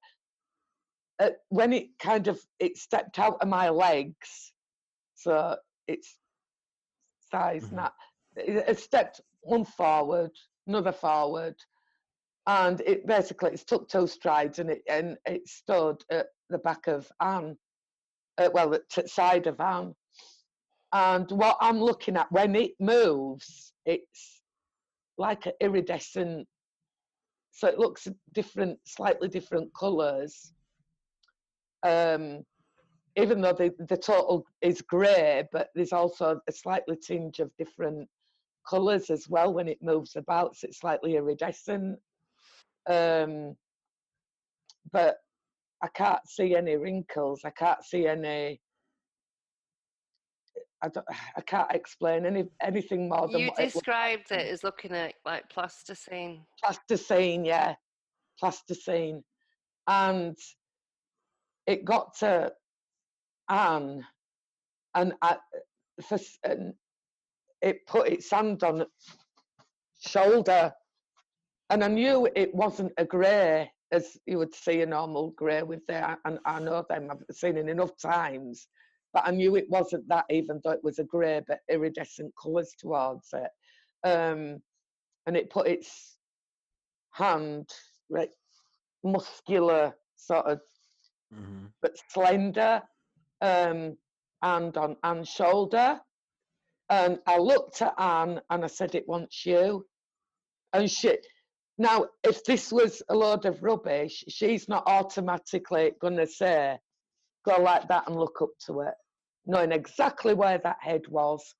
uh, 1.18 1.31
when 1.50 1.74
it 1.74 1.98
kind 1.98 2.29
of 2.29 2.40
it 2.59 2.79
stepped 2.79 3.18
out 3.18 3.37
of 3.42 3.48
my 3.48 3.68
legs, 3.68 4.53
so 5.14 5.57
it's 5.87 6.16
size 7.31 7.64
mm-hmm. 7.64 7.76
not 7.76 7.92
it 8.37 8.79
stepped 8.79 9.20
one 9.42 9.66
forward, 9.66 10.31
another 10.66 10.92
forward, 10.92 11.55
and 12.46 12.81
it 12.83 13.07
basically 13.07 13.50
it 13.53 13.64
took 13.66 13.88
two 13.88 14.07
strides 14.07 14.59
and 14.59 14.70
it 14.70 14.83
and 14.88 15.16
it 15.26 15.46
stood 15.46 16.03
at 16.11 16.26
the 16.48 16.59
back 16.59 16.87
of 16.87 17.11
Ann, 17.20 17.57
uh, 18.38 18.48
well, 18.53 18.70
the 18.70 19.09
side 19.09 19.46
of 19.46 19.61
Ann. 19.61 19.94
And 20.92 21.31
what 21.31 21.57
I'm 21.61 21.81
looking 21.81 22.16
at 22.16 22.33
when 22.33 22.57
it 22.57 22.72
moves, 22.81 23.72
it's 23.87 24.42
like 25.18 25.46
an 25.46 25.53
iridescent, 25.61 26.48
so 27.53 27.68
it 27.68 27.79
looks 27.79 28.09
different, 28.33 28.79
slightly 28.85 29.29
different 29.29 29.72
colours. 29.74 30.53
Um, 31.85 32.44
even 33.16 33.40
though 33.40 33.53
the, 33.53 33.72
the 33.88 33.96
total 33.96 34.46
is 34.62 34.83
grey, 34.83 35.44
but 35.53 35.68
there's 35.74 35.92
also 35.92 36.40
a 36.48 36.53
slightly 36.53 36.96
tinge 36.96 37.38
of 37.38 37.50
different 37.57 38.09
colours 38.68 39.11
as 39.11 39.29
well 39.29 39.53
when 39.53 39.68
it 39.68 39.83
moves 39.83 40.16
about, 40.16 40.57
so 40.57 40.68
it's 40.68 40.81
slightly 40.81 41.16
iridescent. 41.16 41.98
Um, 42.88 43.56
but 44.92 45.16
I 45.82 45.88
can't 45.88 46.26
see 46.26 46.56
any 46.56 46.76
wrinkles, 46.76 47.42
I 47.44 47.50
can't 47.50 47.84
see 47.84 48.06
any 48.06 48.60
I, 50.82 50.88
don't, 50.88 51.06
I 51.36 51.40
can't 51.42 51.70
explain 51.72 52.26
any 52.26 52.44
anything 52.62 53.08
more 53.08 53.28
than 53.28 53.40
you 53.40 53.50
described 53.56 54.30
it, 54.30 54.40
it 54.40 54.52
as 54.52 54.64
looking 54.64 54.92
at 54.92 55.14
like 55.24 55.48
plasticine. 55.50 56.40
Plasticine, 56.62 57.44
yeah, 57.44 57.74
plasticine, 58.38 59.22
and 59.86 60.36
it 61.66 61.85
got 61.85 62.16
to 62.18 62.52
Ann, 63.48 64.04
and 64.94 65.12
I, 65.22 65.37
for, 66.02 66.18
and 66.44 66.74
it 67.62 67.87
put 67.87 68.08
its 68.08 68.31
hand 68.31 68.62
on 68.62 68.87
shoulder, 70.00 70.72
and 71.71 71.83
I 71.85 71.88
knew 71.88 72.29
it 72.35 72.54
wasn't 72.54 72.92
a 72.98 73.04
grey 73.04 73.71
as 73.92 74.16
you 74.27 74.38
would 74.38 74.54
see 74.54 74.83
a 74.83 74.87
normal 74.87 75.31
grey 75.31 75.62
with 75.62 75.85
there, 75.88 76.16
and 76.25 76.38
I 76.44 76.60
know 76.60 76.85
them. 76.88 77.08
I've 77.10 77.37
seen 77.37 77.56
it 77.56 77.68
enough 77.68 77.96
times 78.00 78.68
but 79.12 79.27
I 79.27 79.31
knew 79.33 79.56
it 79.56 79.68
wasn't 79.68 80.08
that, 80.08 80.27
even 80.31 80.60
though 80.62 80.71
it 80.71 80.85
was 80.85 80.98
a 80.98 81.04
grey 81.04 81.42
but 81.46 81.60
iridescent 81.68 82.33
colours 82.40 82.75
towards 82.79 83.33
it. 83.33 83.50
Um, 84.04 84.62
and 85.27 85.37
it 85.37 85.50
put 85.50 85.66
its 85.66 86.16
hand, 87.10 87.68
right, 88.08 88.31
muscular, 89.02 89.94
sort 90.16 90.46
of, 90.46 90.60
mm-hmm. 91.35 91.66
but 91.83 91.96
slender, 92.08 92.83
um, 93.40 93.96
and 94.42 94.77
on 94.77 94.96
Ann's 95.02 95.29
shoulder. 95.29 96.00
And 96.88 97.18
I 97.27 97.38
looked 97.38 97.83
at 97.83 97.94
Ann 97.98 98.40
and 98.50 98.64
I 98.64 98.68
said, 98.68 98.94
It 98.94 99.08
wants 99.08 99.44
you. 99.44 99.87
And 100.73 100.90
she, 100.90 101.16
now, 101.81 102.08
if 102.22 102.44
this 102.44 102.70
was 102.70 103.02
a 103.08 103.14
load 103.14 103.46
of 103.46 103.62
rubbish, 103.62 104.22
she's 104.28 104.68
not 104.68 104.83
automatically 104.87 105.92
going 105.98 106.18
to 106.18 106.26
say, 106.26 106.78
go 107.46 107.56
like 107.56 107.88
that 107.88 108.06
and 108.06 108.16
look 108.16 108.42
up 108.42 108.50
to 108.66 108.81
it. 108.81 108.92
knowing 109.46 109.72
exactly 109.72 110.35
where 110.35 110.58
that 110.58 110.76
head 110.83 111.08
was. 111.08 111.54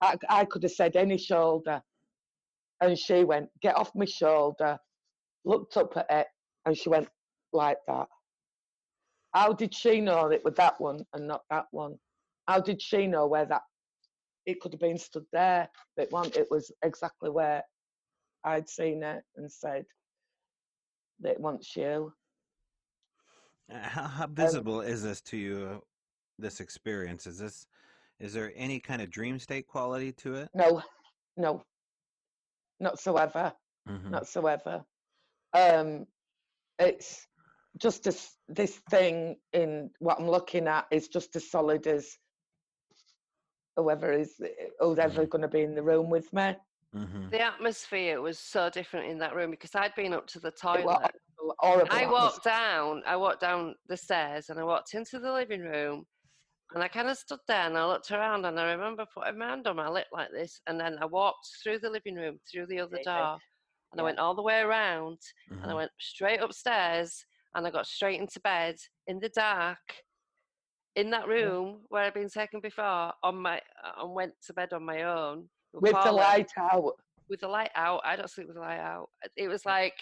I, 0.00 0.16
I 0.28 0.44
could 0.44 0.64
have 0.64 0.72
said 0.72 0.96
any 0.96 1.18
shoulder. 1.18 1.80
And 2.80 2.98
she 2.98 3.22
went, 3.22 3.48
Get 3.60 3.76
off 3.76 3.92
my 3.94 4.06
shoulder, 4.06 4.76
looked 5.44 5.76
up 5.76 5.96
at 5.96 6.06
it, 6.10 6.26
and 6.66 6.76
she 6.76 6.88
went 6.88 7.08
like 7.52 7.78
that. 7.86 8.08
How 9.32 9.52
did 9.52 9.72
she 9.72 10.00
know 10.00 10.26
it 10.26 10.44
was 10.44 10.54
that 10.54 10.80
one 10.80 11.04
and 11.14 11.28
not 11.28 11.42
that 11.48 11.66
one? 11.70 11.94
How 12.48 12.58
did 12.58 12.82
she 12.82 13.06
know 13.06 13.28
where 13.28 13.46
that 13.46 13.62
it 14.46 14.60
could 14.60 14.72
have 14.72 14.80
been 14.80 14.98
stood 14.98 15.26
there? 15.32 15.68
But 15.96 16.10
one, 16.10 16.32
it 16.34 16.48
was 16.50 16.72
exactly 16.82 17.30
where 17.30 17.62
I'd 18.44 18.68
seen 18.68 19.02
it 19.02 19.22
and 19.36 19.50
said 19.50 19.84
that 21.20 21.32
it 21.32 21.40
wants 21.40 21.76
you. 21.76 22.12
Uh, 23.72 23.78
How, 23.78 24.02
how 24.06 24.26
visible 24.26 24.80
is 24.80 25.02
this 25.02 25.20
to 25.22 25.36
you? 25.36 25.82
This 26.38 26.60
experience 26.60 27.26
is 27.26 27.38
this? 27.38 27.66
Is 28.18 28.32
there 28.32 28.52
any 28.56 28.80
kind 28.80 29.02
of 29.02 29.10
dream 29.10 29.38
state 29.38 29.66
quality 29.66 30.12
to 30.12 30.34
it? 30.36 30.48
No, 30.54 30.82
no, 31.36 31.62
not 32.80 32.98
so 32.98 33.16
ever. 33.16 33.52
Mhm. 33.88 34.10
not 34.10 34.28
so 34.28 34.46
ever. 34.46 34.84
Um, 35.52 36.06
it's 36.78 37.26
just 37.78 38.06
as 38.06 38.30
this 38.48 38.78
thing 38.90 39.36
in 39.52 39.90
what 39.98 40.20
I'm 40.20 40.28
looking 40.28 40.68
at 40.68 40.86
is 40.90 41.08
just 41.08 41.34
as 41.36 41.50
solid 41.50 41.86
as 41.86 42.16
whoever 43.76 44.12
is 44.12 44.40
who's 44.78 44.98
ever 44.98 45.26
going 45.26 45.42
to 45.42 45.48
be 45.48 45.62
in 45.62 45.74
the 45.74 45.82
room 45.82 46.10
with 46.10 46.32
me. 46.32 46.56
Mhm. 46.92 47.30
The 47.30 47.40
atmosphere 47.40 48.20
was 48.20 48.38
so 48.38 48.68
different 48.70 49.10
in 49.10 49.18
that 49.18 49.34
room 49.34 49.50
because 49.50 49.74
I'd 49.74 49.94
been 49.94 50.12
up 50.12 50.26
to 50.28 50.40
the 50.40 50.50
toilet. 50.52 50.98
I 51.90 52.06
walked 52.06 52.44
down, 52.44 53.02
I 53.06 53.16
walked 53.16 53.40
down 53.40 53.76
the 53.86 53.96
stairs 53.96 54.50
and 54.50 54.60
I 54.60 54.64
walked 54.64 54.94
into 54.94 55.18
the 55.18 55.32
living 55.32 55.62
room 55.62 56.06
and 56.74 56.82
I 56.82 56.88
kind 56.88 57.08
of 57.08 57.18
stood 57.18 57.40
there 57.48 57.66
and 57.66 57.78
I 57.78 57.86
looked 57.86 58.10
around 58.12 58.46
and 58.46 58.60
I 58.60 58.72
remember 58.72 59.06
putting 59.14 59.38
my 59.38 59.48
hand 59.48 59.66
on 59.68 59.76
my 59.76 59.88
lip 59.88 60.08
like 60.12 60.30
this 60.32 60.60
and 60.66 60.80
then 60.80 60.98
I 61.00 61.06
walked 61.06 61.46
through 61.62 61.80
the 61.80 61.90
living 61.90 62.16
room, 62.16 62.40
through 62.50 62.66
the 62.66 62.80
other 62.80 62.98
door 63.00 63.40
and 63.92 64.00
I 64.00 64.04
went 64.04 64.18
all 64.20 64.34
the 64.34 64.42
way 64.42 64.60
around 64.60 65.20
and 65.62 65.70
I 65.72 65.74
Mhm. 65.74 65.76
went 65.76 65.92
straight 66.00 66.40
upstairs 66.40 67.26
and 67.54 67.66
I 67.66 67.70
got 67.70 67.86
straight 67.86 68.20
into 68.20 68.40
bed 68.40 68.76
in 69.06 69.20
the 69.20 69.30
dark 69.30 70.04
in 70.96 71.10
that 71.10 71.28
room 71.28 71.84
where 71.88 72.04
I'd 72.04 72.14
been 72.14 72.28
taken 72.30 72.60
before 72.60 73.14
on 73.22 73.36
my 73.36 73.62
and 73.96 74.14
went 74.14 74.34
to 74.42 74.54
bed 74.54 74.72
on 74.74 74.84
my 74.84 75.02
own 75.04 75.50
with 75.74 75.92
the 76.04 76.12
light 76.12 76.50
out. 76.58 76.94
with 77.28 77.40
the 77.40 77.48
light 77.48 77.70
out. 77.74 78.00
I 78.04 78.16
don't 78.16 78.28
sleep 78.28 78.46
with 78.48 78.56
the 78.56 78.60
light 78.62 78.78
out. 78.80 79.08
It 79.36 79.48
was 79.48 79.64
like 79.64 79.94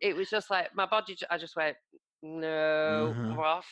it 0.00 0.16
was 0.16 0.30
just 0.30 0.50
like 0.50 0.74
my 0.74 0.86
body. 0.86 1.16
I 1.30 1.36
just 1.38 1.56
went 1.56 1.76
no, 2.22 3.12
Mhm. 3.14 3.38
Off, 3.38 3.66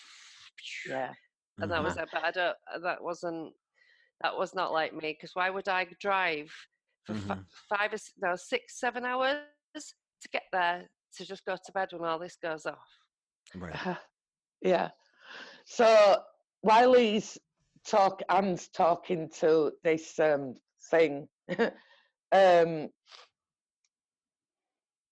Yeah. 0.86 1.14
and 1.58 1.70
that 1.70 1.82
was 1.82 1.94
Mhm. 1.96 2.02
it. 2.02 2.08
But 2.12 2.24
I 2.24 2.30
don't. 2.30 2.56
That 2.82 3.02
wasn't. 3.02 3.54
That 4.20 4.36
was 4.36 4.54
not 4.54 4.72
like 4.72 4.92
me. 4.92 5.12
Because 5.14 5.34
why 5.34 5.48
would 5.50 5.68
I 5.68 5.84
drive 6.00 6.52
for 7.04 7.14
fi- 7.14 7.34
Mhm. 7.36 7.46
five 7.68 7.92
or 7.94 7.98
no 8.18 8.36
six, 8.36 8.78
seven 8.78 9.04
hours 9.06 9.40
to 9.74 10.28
get 10.32 10.44
there 10.52 10.88
to 11.16 11.24
just 11.24 11.44
go 11.46 11.56
to 11.56 11.72
bed 11.72 11.88
when 11.92 12.04
all 12.04 12.18
this 12.18 12.36
goes 12.36 12.66
off? 12.66 12.86
Right. 13.54 13.72
yeah. 14.60 14.90
So 15.64 16.22
while 16.60 16.92
he's 16.94 17.38
talk, 17.84 18.20
Ann's 18.28 18.68
talking 18.68 19.28
to 19.40 19.72
this 19.82 20.18
um, 20.20 20.60
thing. 20.92 21.28
um, 22.32 22.88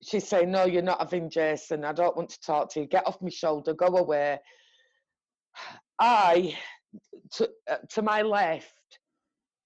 she's 0.02 0.28
saying, 0.28 0.50
"No, 0.50 0.64
you're 0.64 0.82
not 0.82 1.00
having 1.00 1.30
Jason. 1.30 1.84
I 1.84 1.92
don't 1.92 2.16
want 2.16 2.30
to 2.30 2.40
talk 2.40 2.70
to 2.72 2.80
you. 2.80 2.86
Get 2.86 3.06
off 3.06 3.20
my 3.20 3.30
shoulder. 3.30 3.74
Go 3.74 3.86
away." 3.86 4.38
I, 6.02 6.56
to 7.32 7.50
uh, 7.68 7.76
to 7.90 8.02
my 8.02 8.22
left, 8.22 8.72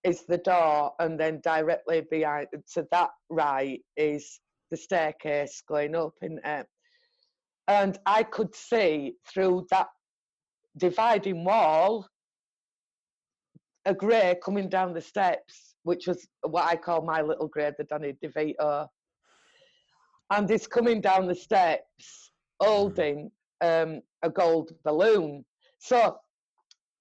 is 0.04 0.24
the 0.26 0.38
door, 0.38 0.92
and 0.98 1.18
then 1.18 1.40
directly 1.42 2.02
behind 2.10 2.48
to 2.74 2.86
that 2.92 3.10
right 3.30 3.80
is 3.96 4.40
the 4.70 4.76
staircase 4.76 5.62
going 5.66 5.94
up 5.94 6.14
in 6.22 6.38
it. 6.44 6.66
And 7.66 7.98
I 8.04 8.22
could 8.22 8.54
see 8.54 9.14
through 9.26 9.66
that 9.70 9.88
dividing 10.76 11.44
wall 11.44 12.06
a 13.86 13.94
grey 13.94 14.36
coming 14.44 14.68
down 14.68 14.92
the 14.92 15.00
steps, 15.00 15.73
which 15.84 16.06
was 16.06 16.26
what 16.42 16.64
I 16.64 16.76
call 16.76 17.02
my 17.02 17.22
little 17.22 17.48
grey, 17.48 17.72
the 17.78 17.84
Danny 17.84 18.14
DeVito. 18.22 18.88
And 20.30 20.50
it's 20.50 20.66
coming 20.66 21.00
down 21.00 21.26
the 21.26 21.34
steps 21.34 22.30
holding 22.60 23.30
um, 23.60 24.00
a 24.22 24.30
gold 24.30 24.72
balloon. 24.84 25.44
So 25.78 26.16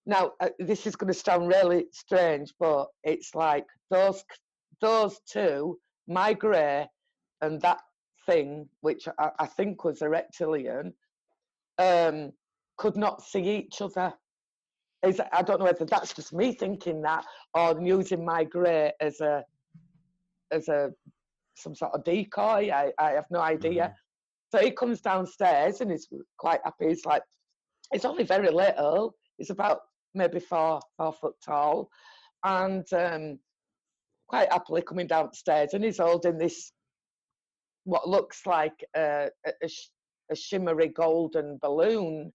now 0.05 0.33
uh, 0.41 0.49
this 0.59 0.85
is 0.85 0.95
going 0.95 1.11
to 1.11 1.19
sound 1.19 1.47
really 1.47 1.85
strange, 1.91 2.53
but 2.59 2.87
it's 3.03 3.33
like 3.33 3.65
those 3.89 4.23
those 4.81 5.19
two, 5.31 5.79
my 6.07 6.33
grey 6.33 6.85
and 7.41 7.61
that 7.61 7.79
thing, 8.25 8.67
which 8.81 9.07
I, 9.17 9.29
I 9.39 9.45
think 9.45 9.85
was 9.85 10.01
a 10.01 10.09
reptilian, 10.09 10.93
um, 11.77 12.33
could 12.77 12.97
not 12.97 13.21
see 13.21 13.49
each 13.49 13.81
other. 13.81 14.13
Is 15.03 15.19
I 15.31 15.41
don't 15.41 15.59
know 15.59 15.65
whether 15.65 15.85
that's 15.85 16.13
just 16.13 16.33
me 16.33 16.53
thinking 16.53 17.01
that 17.01 17.25
or 17.53 17.79
using 17.81 18.23
my 18.23 18.43
grey 18.45 18.91
as 19.01 19.19
a 19.19 19.43
as 20.51 20.69
a 20.69 20.91
some 21.55 21.75
sort 21.75 21.91
of 21.93 22.03
decoy. 22.03 22.71
I, 22.71 22.91
I 22.97 23.11
have 23.11 23.25
no 23.29 23.39
idea. 23.39 23.83
Mhm. 23.87 23.93
So 24.51 24.63
he 24.63 24.71
comes 24.71 25.01
downstairs 25.01 25.81
and 25.81 25.91
he's 25.91 26.07
quite 26.37 26.61
happy. 26.63 26.87
He's 26.87 27.05
like, 27.05 27.23
it's 27.91 28.05
only 28.05 28.23
very 28.23 28.49
little. 28.49 29.15
It's 29.39 29.49
about 29.49 29.79
maybe 30.13 30.39
four 30.39 30.79
four 30.97 31.11
foot 31.13 31.35
tall, 31.45 31.89
and 32.43 32.85
um, 32.93 33.39
quite 34.27 34.51
happily 34.51 34.83
coming 34.83 35.07
downstairs. 35.07 35.73
And 35.73 35.83
he's 35.83 35.97
holding 35.97 36.37
this 36.37 36.71
what 37.83 38.07
looks 38.07 38.45
like 38.45 38.85
a, 38.95 39.29
a, 39.45 39.69
a 40.31 40.35
shimmery 40.35 40.87
golden 40.87 41.57
balloon. 41.61 42.31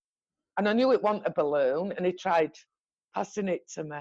And 0.58 0.68
I 0.68 0.72
knew 0.72 0.92
it 0.92 1.02
wasn't 1.02 1.26
a 1.26 1.32
balloon, 1.34 1.92
and 1.92 2.04
he 2.04 2.12
tried 2.12 2.52
passing 3.14 3.48
it 3.48 3.62
to 3.74 3.84
me. 3.84 3.98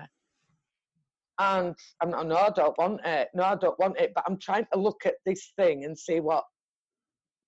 And 1.40 1.76
I'm 2.02 2.10
not, 2.10 2.28
no, 2.28 2.36
I 2.36 2.50
don't 2.50 2.78
want 2.80 3.02
it. 3.06 3.30
No, 3.36 3.44
I 3.44 3.56
don't 3.56 3.78
want 3.78 4.00
it. 4.00 4.12
But 4.16 4.24
I'm 4.28 4.40
trying 4.40 4.66
to 4.74 4.80
look 4.80 5.06
at 5.06 5.16
this 5.24 5.54
thing 5.56 5.86
and 5.86 5.98
see 5.98 6.20
what 6.20 6.44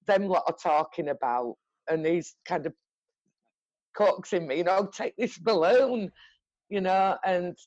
them 0.06 0.28
lot 0.28 0.44
are 0.48 0.56
talking 0.62 1.10
about. 1.10 1.56
And 1.90 2.06
he's 2.06 2.36
kind 2.48 2.68
of 2.68 2.74
coaxing 3.98 4.48
me, 4.48 4.58
you 4.58 4.64
know, 4.64 4.88
take 4.94 5.16
this 5.18 5.40
balloon, 5.40 6.12
you 6.70 6.82
know. 6.82 7.18
And 7.26 7.58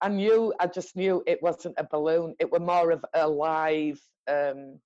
I 0.00 0.08
knew, 0.08 0.54
I 0.58 0.68
just 0.68 0.96
knew 0.96 1.22
it 1.26 1.42
wasn't 1.42 1.74
a 1.76 1.86
balloon. 1.90 2.34
It 2.38 2.50
were 2.50 2.60
more 2.60 2.90
of 2.92 3.04
a 3.14 3.28
live, 3.28 4.00
um, 4.26 4.80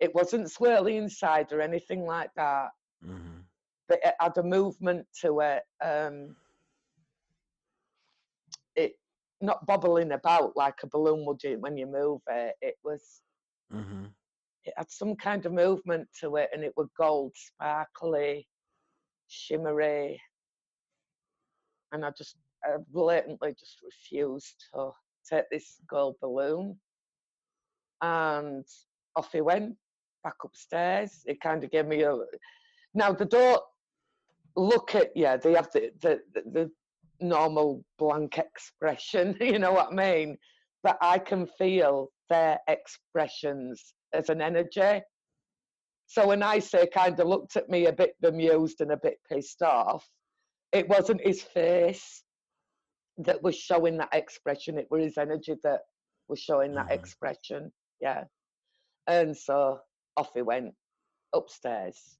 it 0.00 0.14
wasn't 0.14 0.46
swirly 0.46 0.96
inside 0.96 1.52
or 1.52 1.60
anything 1.60 2.04
like 2.04 2.30
that 2.36 2.68
Mhm. 3.04 3.37
But 3.88 4.00
it 4.04 4.14
had 4.20 4.36
a 4.36 4.42
movement 4.42 5.06
to 5.22 5.40
it. 5.40 5.62
Um, 5.82 6.36
it 8.76 8.98
not 9.40 9.64
bobbling 9.66 10.12
about 10.12 10.56
like 10.56 10.82
a 10.82 10.86
balloon 10.88 11.24
would 11.26 11.38
do 11.38 11.58
when 11.60 11.76
you 11.76 11.86
move 11.86 12.20
it. 12.28 12.56
It 12.60 12.76
was 12.84 13.22
Mhm. 13.72 14.14
it 14.64 14.74
had 14.76 14.90
some 14.90 15.16
kind 15.16 15.46
of 15.46 15.52
movement 15.52 16.08
to 16.20 16.36
it, 16.36 16.50
and 16.52 16.62
it 16.64 16.76
was 16.76 16.88
gold, 16.96 17.34
sparkly, 17.36 18.48
shimmery, 19.28 20.20
and 21.92 22.04
I 22.04 22.10
just 22.10 22.36
I 22.64 22.76
blatantly 22.88 23.54
just 23.54 23.80
refused 23.82 24.64
to 24.74 24.92
take 25.28 25.48
this 25.50 25.80
gold 25.88 26.16
balloon, 26.20 26.80
and 28.02 28.66
off 29.16 29.32
he 29.32 29.40
went 29.40 29.76
back 30.24 30.36
upstairs. 30.44 31.22
It 31.26 31.40
kind 31.40 31.64
of 31.64 31.70
gave 31.70 31.86
me 31.86 32.02
a 32.02 32.16
now 32.94 33.12
the 33.12 33.24
don't 33.24 33.62
look 34.56 34.94
at 34.94 35.10
yeah 35.14 35.36
They 35.36 35.52
have 35.54 35.68
the 35.72 35.90
the, 36.00 36.20
the, 36.34 36.42
the 36.52 36.70
normal 37.20 37.84
blank 37.98 38.38
expression. 38.38 39.36
You 39.40 39.58
know 39.58 39.72
what 39.72 39.92
I 39.92 39.94
mean? 39.94 40.36
But 40.82 40.96
I 41.00 41.18
can 41.18 41.46
feel 41.58 42.08
their 42.30 42.58
expressions 42.68 43.94
as 44.14 44.28
an 44.28 44.40
energy. 44.40 45.02
So 46.06 46.26
when 46.26 46.42
I 46.42 46.58
say 46.60 46.86
kind 46.86 47.18
of 47.20 47.26
looked 47.26 47.56
at 47.56 47.68
me 47.68 47.86
a 47.86 47.92
bit 47.92 48.14
bemused 48.20 48.80
and 48.80 48.92
a 48.92 48.96
bit 48.96 49.18
pissed 49.30 49.62
off, 49.62 50.06
it 50.72 50.88
wasn't 50.88 51.20
his 51.26 51.42
face 51.42 52.22
that 53.18 53.42
was 53.42 53.56
showing 53.56 53.96
that 53.98 54.14
expression. 54.14 54.78
It 54.78 54.86
was 54.90 55.04
his 55.04 55.18
energy 55.18 55.56
that 55.64 55.80
was 56.28 56.38
showing 56.40 56.74
that 56.74 56.88
Mhm. 56.88 56.92
expression. 56.98 57.72
Yeah. 58.00 58.24
And 59.06 59.36
so 59.36 59.80
off 60.16 60.30
he 60.34 60.42
went 60.42 60.74
upstairs. 61.34 62.18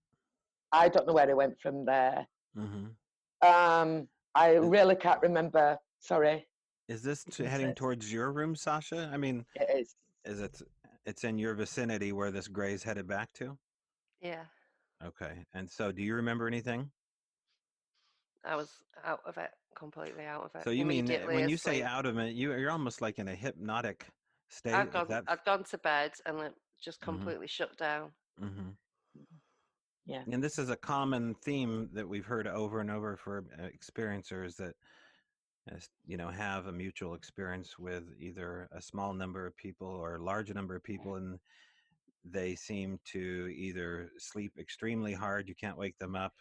I 0.73 0.89
don't 0.89 1.07
know 1.07 1.13
where 1.15 1.27
he 1.27 1.35
went 1.35 1.59
from 1.61 1.85
there. 1.85 2.27
Mhm. 2.57 2.95
Um, 3.43 4.09
I 4.35 4.53
really 4.55 4.97
can't 4.97 5.21
remember. 5.23 5.79
Sorry, 6.01 6.47
Is 6.89 7.03
this 7.03 7.25
to 7.25 7.49
heading 7.49 7.69
it. 7.71 7.77
towards 7.77 8.13
your 8.13 8.33
room, 8.33 8.55
Sasha? 8.55 9.11
I 9.13 9.17
mean, 9.17 9.45
it 9.55 9.69
is. 9.71 9.97
is 10.25 10.41
it? 10.41 10.61
It's 11.07 11.25
in 11.25 11.39
your 11.39 11.55
vicinity 11.55 12.13
where 12.13 12.31
this 12.31 12.49
gray's 12.49 12.83
headed 12.83 13.07
back 13.07 13.33
to. 13.35 13.59
Yeah. 14.21 14.45
Okay. 15.03 15.45
And 15.55 15.71
so, 15.71 15.91
do 15.93 16.03
you 16.03 16.15
remember 16.15 16.47
anything? 16.47 16.91
I 18.45 18.57
was 18.57 18.83
out 19.05 19.21
of 19.25 19.37
it, 19.39 19.51
completely 19.75 20.25
out 20.25 20.45
of 20.45 20.55
it. 20.55 20.65
So 20.65 20.71
you 20.71 20.85
mean 20.87 21.11
uh, 21.11 21.27
when 21.27 21.49
you 21.49 21.57
say 21.57 21.83
out 21.83 22.07
of 22.07 22.19
it, 22.19 22.35
you 22.35 22.53
you're 22.55 22.71
almost 22.71 23.01
like 23.01 23.19
in 23.19 23.29
a 23.29 23.35
hypnotic 23.35 24.07
state. 24.49 24.75
I've 24.75 24.93
gone, 24.93 25.09
that- 25.09 25.25
I'd 25.29 25.45
gone 25.45 25.65
to 25.65 25.79
bed 25.79 26.13
and 26.27 26.39
like, 26.39 26.55
just 26.81 27.01
Mhm. 27.01 27.05
completely 27.05 27.47
shut 27.49 27.77
down. 27.77 28.13
Mhm. 28.41 28.77
Yeah. 30.09 30.23
And 30.33 30.43
this 30.43 30.59
is 30.59 30.71
a 30.71 30.77
common 30.77 31.35
theme 31.35 31.91
that 31.93 32.09
we've 32.09 32.25
heard 32.25 32.47
over 32.47 32.81
and 32.81 32.91
over 32.91 33.15
for 33.19 33.45
uh, 33.59 33.69
experiencers 33.69 34.57
that, 34.57 34.75
you 36.07 36.17
know, 36.17 36.31
have 36.31 36.67
a 36.67 36.73
mutual 36.73 37.13
experience 37.13 37.79
with 37.79 38.05
either 38.19 38.71
a 38.73 38.81
small 38.81 39.13
number 39.13 39.47
of 39.47 39.55
people 39.59 39.87
or 39.87 40.17
a 40.17 40.25
large 40.25 40.53
number 40.55 40.75
of 40.75 40.83
people, 40.83 41.17
and 41.17 41.39
they 42.25 42.55
seem 42.55 42.99
to 43.05 43.53
either 43.55 44.11
sleep 44.17 44.53
extremely 44.59 45.13
hard, 45.13 45.47
you 45.47 45.55
can't 45.55 45.77
wake 45.77 45.99
them 45.99 46.17
up, 46.17 46.33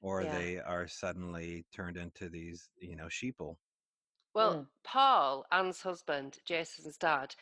or 0.00 0.22
Yeah. 0.22 0.38
they 0.38 0.60
are 0.60 0.86
suddenly 0.86 1.66
turned 1.74 1.96
into 1.96 2.28
these, 2.28 2.70
you 2.80 2.94
know, 2.94 3.06
sheeple. 3.06 3.56
Well, 4.32 4.54
Mm. 4.54 4.68
Paul, 4.84 5.44
Ann's 5.50 5.82
husband, 5.82 6.38
Jason's 6.44 6.96
dad, 6.96 7.34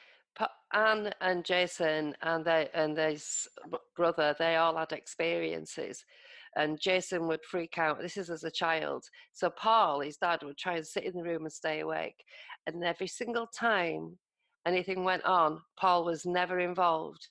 Ann 0.73 1.13
and 1.21 1.45
Jason 1.45 2.15
and 2.23 2.45
they 2.45 2.69
and 2.75 2.97
his 2.97 3.49
brother, 3.97 4.35
they 4.39 4.57
all 4.57 4.77
had 4.77 4.93
experiences, 4.93 6.05
and 6.57 6.81
Jason 6.81 7.27
would 7.29 7.45
freak 7.45 7.79
out. 7.79 8.01
This 8.01 8.17
is 8.17 8.31
as 8.31 8.45
a 8.45 8.51
child. 8.51 9.05
So 9.33 9.51
Paul, 9.51 10.01
his 10.01 10.17
dad, 10.17 10.43
would 10.43 10.59
try 10.59 10.77
and 10.77 10.87
sit 10.87 11.05
in 11.05 11.15
the 11.15 11.23
room 11.23 11.45
and 11.45 11.53
stay 11.53 11.81
awake, 11.81 12.23
and 12.67 12.85
every 12.85 13.07
single 13.07 13.47
time 13.47 14.19
anything 14.67 15.05
went 15.05 15.25
on, 15.25 15.61
Paul 15.79 16.05
was 16.05 16.27
never 16.27 16.59
involved. 16.59 17.29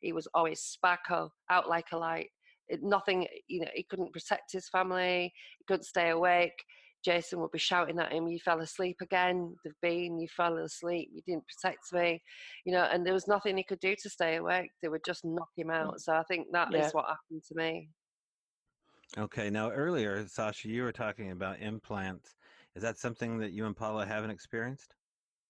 He 0.00 0.12
was 0.12 0.28
always 0.34 0.76
sparko, 0.76 1.30
out 1.50 1.68
like 1.68 1.92
a 1.92 1.98
light. 1.98 2.30
It, 2.68 2.82
nothing, 2.82 3.26
you 3.48 3.60
know, 3.60 3.70
he 3.74 3.82
couldn't 3.82 4.12
protect 4.12 4.52
his 4.52 4.68
family. 4.68 5.32
He 5.58 5.64
couldn't 5.66 5.84
stay 5.84 6.10
awake. 6.10 6.64
Jason 7.04 7.40
would 7.40 7.50
be 7.50 7.58
shouting 7.58 7.98
at 7.98 8.12
him, 8.12 8.28
"You 8.28 8.38
fell 8.38 8.60
asleep 8.60 9.00
again. 9.00 9.56
They've 9.64 9.80
been. 9.80 10.18
You 10.18 10.28
fell 10.28 10.58
asleep. 10.58 11.10
You 11.12 11.22
didn't 11.26 11.46
protect 11.46 11.92
me." 11.92 12.22
You 12.64 12.72
know, 12.72 12.84
and 12.84 13.06
there 13.06 13.14
was 13.14 13.28
nothing 13.28 13.56
he 13.56 13.64
could 13.64 13.80
do 13.80 13.94
to 13.96 14.10
stay 14.10 14.36
awake. 14.36 14.70
They 14.82 14.88
would 14.88 15.04
just 15.04 15.24
knock 15.24 15.50
him 15.56 15.70
out. 15.70 16.00
So 16.00 16.14
I 16.14 16.22
think 16.24 16.48
that 16.52 16.68
is 16.74 16.74
Yeah. 16.74 16.90
what 16.90 17.06
happened 17.06 17.42
to 17.44 17.54
me. 17.54 17.90
Okay. 19.18 19.50
Now, 19.50 19.70
earlier, 19.70 20.26
Sasha, 20.28 20.68
you 20.68 20.82
were 20.82 20.92
talking 20.92 21.30
about 21.32 21.60
implants. 21.60 22.36
Is 22.76 22.82
that 22.82 22.98
something 22.98 23.38
that 23.38 23.50
you 23.52 23.66
and 23.66 23.76
Paula 23.76 24.06
haven't 24.06 24.30
experienced? 24.30 24.94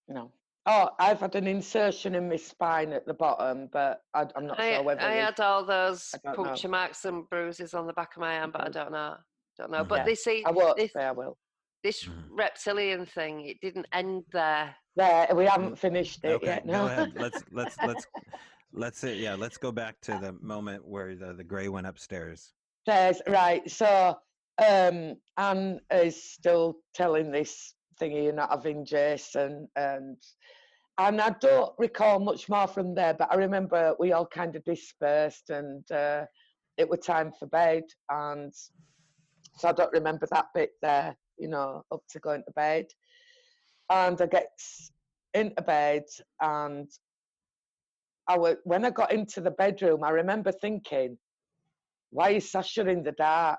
No. 0.08 0.32
Oh, 0.66 0.90
I've 0.98 1.20
had 1.20 1.34
an 1.36 1.46
insertion 1.46 2.14
in 2.14 2.28
my 2.28 2.36
spine 2.36 2.92
at 2.92 3.06
the 3.06 3.14
bottom, 3.14 3.68
but 3.72 4.02
I, 4.14 4.26
I'm 4.36 4.46
not 4.46 4.60
I, 4.60 4.74
sure 4.74 4.82
whether 4.82 5.00
I 5.00 5.12
had 5.14 5.40
all 5.40 5.64
those 5.64 6.14
I 6.14 6.18
don't 6.22 6.36
know. 6.38 6.44
puncture 6.44 6.68
marks 6.68 7.04
and 7.04 7.28
bruises 7.28 7.74
on 7.74 7.86
the 7.86 7.92
back 7.92 8.14
of 8.16 8.20
my 8.20 8.34
hand, 8.34 8.52
but 8.52 8.62
I 8.62 8.68
Mhm. 8.68 8.72
don't 8.72 8.92
know. 8.92 9.16
Don't 9.60 9.70
know. 9.72 9.84
But 9.84 9.98
Yeah. 9.98 10.04
they 10.06 10.14
see 10.14 10.42
I 10.46 10.50
won't 10.52 10.76
this 10.78 10.92
say 10.92 11.04
I 11.04 11.12
will. 11.12 11.36
this 11.84 12.04
Mhm. 12.04 12.28
reptilian 12.30 13.04
thing. 13.04 13.46
It 13.46 13.60
didn't 13.60 13.86
end 13.92 14.24
there. 14.32 14.74
There, 14.96 15.28
we 15.34 15.44
haven't 15.44 15.78
finished 15.78 16.24
it 16.24 16.30
Okay, 16.36 16.46
yet. 16.46 16.66
go 16.66 16.72
No. 16.72 16.86
ahead. 16.86 17.12
Let's 17.16 17.44
let's 17.52 17.78
let's 17.82 18.06
let's 18.72 18.98
say 18.98 19.16
yeah. 19.16 19.34
Let's 19.34 19.58
go 19.58 19.70
back 19.70 20.00
to 20.02 20.16
the 20.16 20.32
moment 20.40 20.86
where 20.86 21.14
the 21.14 21.34
the 21.34 21.44
gray 21.44 21.68
went 21.68 21.86
upstairs. 21.86 22.54
There's 22.86 23.20
right. 23.28 23.68
So 23.70 24.16
um 24.66 25.16
Ann 25.36 25.80
is 25.92 26.22
still 26.22 26.76
telling 26.94 27.30
this 27.30 27.74
thingy 28.00 28.24
you're 28.24 28.32
not 28.32 28.50
having 28.50 28.84
Jason 28.86 29.68
and 29.76 30.16
and 30.98 31.20
I 31.20 31.30
don't 31.40 31.72
recall 31.78 32.18
much 32.18 32.48
more 32.48 32.66
from 32.66 32.94
there, 32.94 33.14
but 33.14 33.28
I 33.32 33.36
remember 33.36 33.94
we 33.98 34.12
all 34.12 34.26
kind 34.26 34.54
of 34.56 34.64
dispersed 34.64 35.48
and 35.50 35.90
uh, 35.90 36.26
it 36.76 36.88
was 36.90 37.00
time 37.00 37.32
for 37.38 37.46
bed 37.46 37.84
and 38.10 38.52
so 39.56 39.68
I 39.68 39.72
don't 39.72 39.92
remember 39.92 40.26
that 40.30 40.46
bit 40.54 40.72
there, 40.82 41.16
you 41.38 41.48
know, 41.48 41.84
up 41.92 42.02
to 42.10 42.18
going 42.18 42.42
to 42.44 42.52
bed. 42.52 42.86
And 43.90 44.20
I 44.20 44.26
get 44.26 44.52
into 45.34 45.62
bed 45.62 46.04
and 46.40 46.88
I 48.28 48.38
wa 48.38 48.54
when 48.64 48.84
I 48.84 48.90
got 48.90 49.12
into 49.12 49.40
the 49.40 49.50
bedroom, 49.50 50.04
I 50.04 50.10
remember 50.10 50.52
thinking, 50.52 51.18
why 52.10 52.30
is 52.30 52.50
Sasha 52.50 52.88
in 52.88 53.02
the 53.02 53.12
dark? 53.12 53.58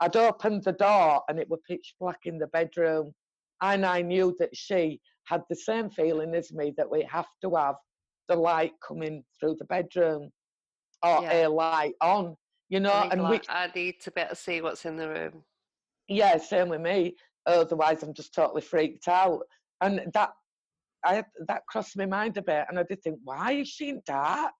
I'd 0.00 0.16
opened 0.16 0.64
the 0.64 0.72
door 0.72 1.22
and 1.28 1.38
it 1.38 1.48
was 1.48 1.60
pitch 1.68 1.94
black 2.00 2.20
in 2.24 2.38
the 2.38 2.48
bedroom. 2.48 3.12
And 3.60 3.86
I 3.86 4.02
knew 4.02 4.36
that 4.38 4.56
she 4.56 5.00
had 5.24 5.42
the 5.48 5.56
same 5.56 5.90
feeling 5.90 6.34
as 6.34 6.52
me 6.52 6.72
that 6.76 6.90
we 6.90 7.02
have 7.10 7.28
to 7.42 7.54
have 7.54 7.76
the 8.28 8.34
light 8.36 8.72
coming 8.86 9.24
through 9.38 9.56
the 9.58 9.64
bedroom 9.66 10.30
or 11.04 11.22
Yeah. 11.22 11.46
a 11.46 11.48
light 11.48 11.94
on, 12.00 12.36
you 12.72 12.80
know, 12.80 12.90
I 12.90 13.08
and 13.10 13.20
like, 13.20 13.30
which, 13.32 13.46
I 13.50 13.68
need 13.74 14.00
to 14.00 14.10
better 14.10 14.34
see 14.34 14.62
what's 14.62 14.86
in 14.86 14.96
the 14.96 15.06
room. 15.06 15.44
yeah, 16.08 16.38
same 16.38 16.70
with 16.70 16.80
me. 16.80 17.16
Otherwise, 17.44 18.02
I'm 18.02 18.14
just 18.14 18.32
totally 18.32 18.62
freaked 18.62 19.08
out. 19.08 19.40
And 19.82 20.00
that, 20.14 20.30
I 21.04 21.16
had, 21.16 21.26
that 21.48 21.66
crossed 21.68 21.98
my 21.98 22.06
mind 22.06 22.38
a 22.38 22.42
bit, 22.42 22.64
and 22.70 22.78
I 22.78 22.84
did 22.84 23.02
think, 23.02 23.18
why 23.24 23.52
is 23.52 23.68
she 23.68 23.90
in 23.90 24.00
dark? 24.06 24.54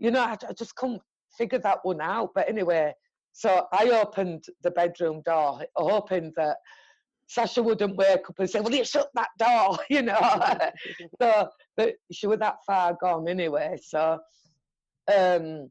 You 0.00 0.10
know, 0.10 0.22
I, 0.22 0.36
I 0.48 0.52
just 0.58 0.74
couldn't 0.74 1.02
figure 1.38 1.60
that 1.60 1.78
one 1.84 2.00
out. 2.00 2.30
But 2.34 2.48
anyway, 2.48 2.94
so 3.32 3.64
I 3.72 3.90
opened 3.90 4.46
the 4.64 4.72
bedroom 4.72 5.22
door, 5.24 5.64
hoping 5.76 6.32
that 6.36 6.56
Sasha 7.28 7.62
wouldn't 7.62 7.94
wake 7.94 8.28
up 8.28 8.40
and 8.40 8.50
say, 8.50 8.58
"Well, 8.58 8.74
you 8.74 8.84
shut 8.84 9.08
that 9.14 9.28
door," 9.38 9.78
you 9.88 10.02
know. 10.02 10.18
so, 11.22 11.48
but 11.76 11.94
she 12.10 12.26
was 12.26 12.40
that 12.40 12.56
far 12.66 12.96
gone 13.00 13.28
anyway. 13.28 13.78
So, 13.80 14.18
um, 15.16 15.70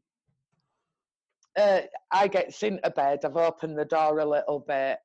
uh, 1.59 1.81
I 2.11 2.27
get 2.27 2.63
into 2.63 2.89
bed. 2.91 3.19
I've 3.23 3.37
opened 3.37 3.77
the 3.77 3.85
door 3.85 4.19
a 4.19 4.25
little 4.25 4.63
bit, 4.67 4.97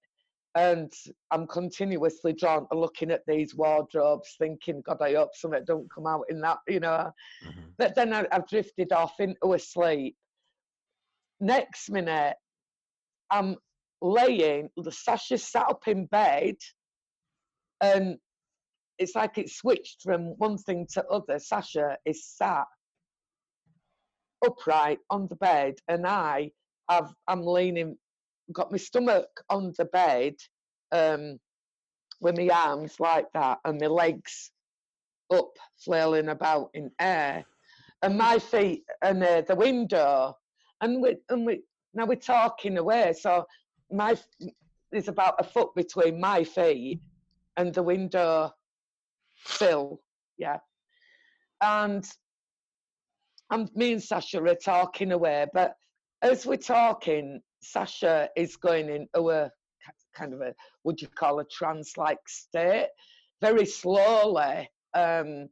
and 0.54 0.92
I'm 1.30 1.46
continuously 1.46 2.32
drawn 2.32 2.68
to 2.68 2.78
looking 2.78 3.10
at 3.10 3.22
these 3.26 3.54
wardrobes, 3.54 4.36
thinking, 4.38 4.82
"God, 4.82 5.02
I 5.02 5.14
hope 5.14 5.34
something 5.34 5.64
don't 5.66 5.90
come 5.92 6.06
out 6.06 6.26
in 6.28 6.40
that," 6.42 6.58
you 6.68 6.80
know. 6.80 7.10
Mhm. 7.42 7.74
But 7.76 7.94
then 7.94 8.12
I, 8.12 8.26
I've 8.30 8.46
drifted 8.46 8.92
off 8.92 9.18
into 9.18 9.54
a 9.54 9.58
sleep. 9.58 10.16
Next 11.40 11.90
minute, 11.90 12.36
I'm 13.30 13.56
laying. 14.00 14.70
The 14.76 14.92
Sasha 14.92 15.38
sat 15.38 15.68
up 15.68 15.88
in 15.88 16.06
bed, 16.06 16.56
and 17.80 18.18
it's 18.98 19.16
like 19.16 19.38
it 19.38 19.50
switched 19.50 20.02
from 20.02 20.38
one 20.38 20.56
thing 20.58 20.86
to 20.92 21.04
other. 21.08 21.40
Sasha 21.40 21.98
is 22.04 22.24
sat 22.24 22.66
upright 24.44 24.98
on 25.10 25.26
the 25.28 25.36
bed, 25.36 25.74
and 25.88 26.06
I 26.06 26.50
have 26.88 27.12
I'm 27.28 27.44
leaning, 27.46 27.96
got 28.52 28.70
my 28.70 28.78
stomach 28.78 29.28
on 29.48 29.72
the 29.78 29.86
bed, 29.86 30.34
um, 30.92 31.38
with 32.20 32.36
my 32.36 32.48
arms 32.48 33.00
like 33.00 33.26
that, 33.34 33.58
and 33.64 33.80
my 33.80 33.86
legs 33.86 34.50
up, 35.32 35.52
flailing 35.84 36.28
about 36.28 36.70
in 36.74 36.90
air, 37.00 37.44
and 38.02 38.18
my 38.18 38.38
feet 38.38 38.84
are 39.02 39.14
near 39.14 39.42
the 39.42 39.54
window, 39.54 40.36
and 40.80 41.02
we 41.02 41.16
and 41.28 41.46
we 41.46 41.62
now 41.94 42.06
we're 42.06 42.16
talking 42.16 42.78
away, 42.78 43.14
so 43.18 43.44
my 43.90 44.16
there's 44.92 45.08
about 45.08 45.34
a 45.38 45.44
foot 45.44 45.74
between 45.74 46.20
my 46.20 46.44
feet 46.44 47.00
and 47.56 47.74
the 47.74 47.82
window 47.82 48.50
sill, 49.46 50.00
yeah, 50.38 50.58
and 51.62 52.04
me 53.74 53.92
and 53.92 54.02
Sasha 54.02 54.42
are 54.42 54.54
talking 54.54 55.12
away, 55.12 55.46
but 55.52 55.74
as 56.22 56.46
we're 56.46 56.56
talking, 56.56 57.40
Sasha 57.62 58.28
is 58.36 58.56
going 58.56 58.88
into 58.88 59.30
a 59.30 59.50
kind 60.14 60.32
of 60.32 60.40
a 60.40 60.54
would 60.84 61.00
you 61.00 61.08
call 61.08 61.40
a 61.40 61.44
trance-like 61.44 62.26
state, 62.28 62.88
very 63.40 63.66
slowly. 63.66 64.70
Um, 64.94 65.48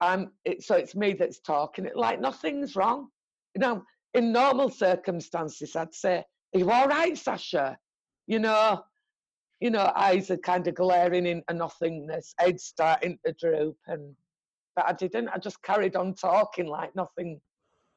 I'm 0.00 0.32
it, 0.44 0.62
so 0.62 0.76
it's 0.76 0.94
me 0.94 1.12
that's 1.12 1.40
talking. 1.40 1.84
It 1.84 1.96
like 1.96 2.20
nothing's 2.20 2.74
wrong. 2.74 3.08
You 3.54 3.60
know, 3.60 3.84
in 4.14 4.32
normal 4.32 4.70
circumstances, 4.70 5.76
I'd 5.76 5.94
say, 5.94 6.24
"Are 6.54 6.58
you 6.58 6.70
all 6.70 6.88
right, 6.88 7.16
Sasha?" 7.16 7.76
You 8.26 8.38
know, 8.38 8.82
you 9.60 9.70
know, 9.70 9.92
eyes 9.94 10.30
are 10.30 10.38
kind 10.38 10.66
of 10.66 10.74
glaring 10.74 11.26
into 11.26 11.52
nothingness, 11.52 12.34
head 12.38 12.60
starting 12.60 13.18
to 13.26 13.34
droop, 13.34 13.76
and 13.86 14.14
but 14.80 14.88
I 14.88 14.92
didn't. 14.94 15.28
I 15.28 15.38
just 15.38 15.62
carried 15.62 15.94
on 15.94 16.14
talking 16.14 16.66
like 16.66 16.94
nothing, 16.96 17.40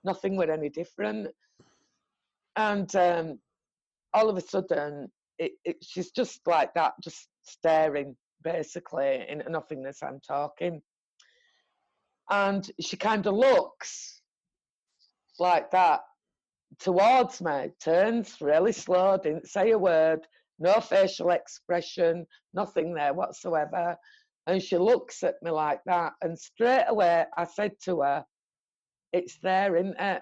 nothing 0.04 0.36
were 0.36 0.52
any 0.52 0.70
different. 0.70 1.30
And 2.58 2.94
um, 2.96 3.40
all 4.14 4.30
of 4.30 4.38
a 4.38 4.42
sudden, 4.42 5.10
it, 5.40 5.54
it, 5.64 5.78
she's 5.82 6.12
just 6.12 6.42
like 6.46 6.74
that, 6.74 6.94
just 7.02 7.28
staring 7.44 8.16
basically 8.44 9.26
in 9.30 9.42
nothingness. 9.50 10.04
I'm 10.04 10.20
talking, 10.28 10.82
and 12.30 12.70
she 12.82 12.98
kind 12.98 13.26
of 13.28 13.34
looks 13.34 14.22
like 15.40 15.72
that 15.72 16.02
towards 16.80 17.42
me, 17.42 17.70
turns 17.82 18.36
really 18.42 18.74
slow, 18.74 19.18
didn't 19.18 19.48
say 19.48 19.72
a 19.72 19.78
word, 19.78 20.20
no 20.60 20.82
facial 20.82 21.30
expression, 21.30 22.26
nothing 22.54 22.94
there 22.94 23.14
whatsoever. 23.14 23.96
And 24.46 24.62
she 24.62 24.78
looks 24.78 25.24
at 25.24 25.36
me 25.42 25.52
like 25.52 25.82
that. 25.86 26.14
And 26.22 26.38
straight 26.38 26.86
away, 26.88 27.26
I 27.38 27.46
said 27.46 27.74
to 27.86 28.02
her, 28.02 28.26
It's 29.14 29.38
there, 29.42 29.76
isn't 29.78 30.00
it? 30.00 30.22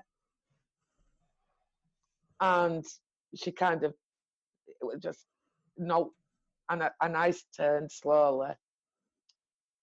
And 2.40 2.86
she 3.36 3.52
kind 3.52 3.84
of 3.84 3.94
it 4.82 4.86
was 4.86 5.00
just 5.02 5.26
no. 5.78 6.14
And, 6.70 6.84
I, 6.84 6.90
and 7.02 7.18
I 7.18 7.34
turned 7.56 7.92
slowly. 7.92 8.52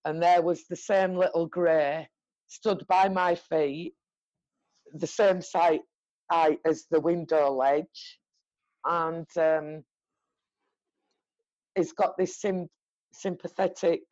And 0.04 0.22
there 0.22 0.40
was 0.42 0.64
the 0.66 0.76
same 0.76 1.14
little 1.14 1.46
grey 1.46 2.08
stood 2.46 2.86
by 2.88 3.08
my 3.08 3.34
feet, 3.34 3.94
the 4.94 5.06
same 5.06 5.42
height 5.54 6.58
as 6.64 6.86
the 6.90 7.00
window 7.00 7.52
ledge. 7.52 8.20
And 8.86 9.26
um, 9.36 9.84
it's 11.76 11.92
got 11.92 12.16
this 12.16 12.40
sim- 12.40 12.70
sympathetic 13.12 14.02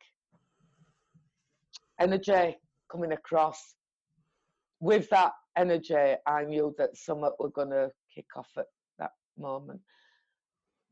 energy 1.99 2.57
coming 2.91 3.11
across. 3.11 3.75
With 4.79 5.09
that 5.09 5.31
energy, 5.57 6.15
I 6.25 6.43
knew 6.43 6.73
that 6.77 6.95
something 6.95 7.31
were 7.39 7.49
going 7.49 7.71
to 7.71 7.89
kick 8.13 8.27
off 8.35 8.49
at 8.57 8.67
that 8.99 9.11
moment. 9.37 9.81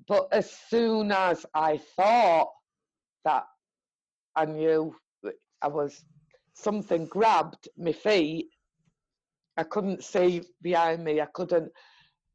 But 0.08 0.28
as 0.32 0.52
soon 0.70 1.12
as 1.12 1.46
I 1.54 1.78
thought 1.96 2.50
that 3.24 3.44
I 4.36 4.46
knew 4.46 4.96
I 5.62 5.68
was 5.68 6.04
something 6.54 7.06
grabbed 7.06 7.70
my 7.78 7.92
feet, 7.92 8.50
I 9.58 9.64
couldn't 9.64 10.04
see 10.04 10.42
behind 10.62 11.04
me. 11.04 11.22
I 11.22 11.28
couldn't. 11.34 11.72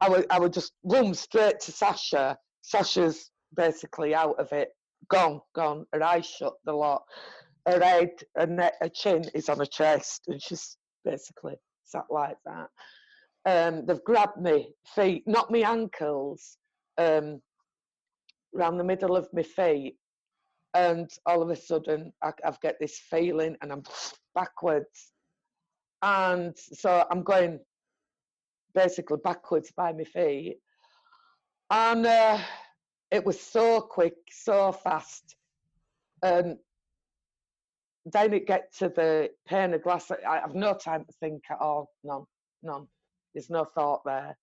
I 0.01 0.09
would. 0.09 0.27
I 0.31 0.39
would 0.39 0.53
just 0.53 0.73
run 0.85 1.15
straight 1.15 1.61
to 1.61 1.73
Sasha. 1.73 2.39
Sasha's 2.63 3.31
basically 3.55 4.15
out 4.15 4.39
of 4.39 4.53
it, 4.53 4.69
gone, 5.09 5.41
gone. 5.55 5.87
Her 5.93 6.03
eyes 6.03 6.27
shut 6.27 6.55
the 6.65 6.73
lot. 6.73 7.03
Her 7.67 7.83
head, 7.83 8.11
neck, 8.49 8.75
her 8.81 8.89
chin 8.89 9.25
is 9.35 9.49
on 9.49 9.59
her 9.59 9.67
chest, 9.67 10.25
and 10.29 10.41
she's 10.43 10.77
basically 11.05 11.57
sat 11.85 12.05
like 12.11 12.37
that. 12.47 12.69
Um, 13.47 13.87
they've 13.87 14.05
grabbed 14.05 14.41
me 14.41 14.73
feet, 14.95 15.25
not 15.27 15.51
my 15.51 15.59
ankles, 15.59 16.59
um, 16.99 17.41
around 18.57 18.79
the 18.79 18.85
middle 18.85 19.17
of 19.17 19.29
my 19.33 19.43
feet, 19.43 19.97
and 20.75 21.11
all 21.27 21.43
of 21.43 21.51
a 21.51 21.57
sudden 21.57 22.13
I, 22.23 22.33
I've 22.45 22.61
got 22.61 22.75
this 22.81 22.99
feeling, 22.99 23.57
and 23.63 23.73
I'm 23.73 23.83
backwards, 24.35 25.13
and 26.03 26.57
so 26.57 27.07
I'm 27.11 27.23
going 27.23 27.61
basically 28.75 29.19
backwards 29.23 29.73
by 29.77 29.93
my 29.93 30.05
feet, 30.05 30.59
and 31.71 32.07
uh, 32.07 32.39
it 33.11 33.25
was 33.25 33.41
so 33.41 33.81
quick, 33.81 34.15
so 34.31 34.73
fast, 34.73 35.37
and 36.23 36.57
then 38.07 38.33
it 38.33 38.47
gets 38.47 38.79
to 38.79 38.89
the 38.89 39.31
pane 39.47 39.75
of 39.75 39.83
glass. 39.83 40.11
I 40.11 40.39
have 40.39 40.55
no 40.55 40.75
time 40.75 41.05
to 41.05 41.13
think 41.21 41.43
at 41.51 41.61
all. 41.61 41.91
None, 42.03 42.25
none. 42.63 42.87
There's 43.35 43.51
no 43.51 43.65
thought 43.65 44.03
there. 44.05 44.37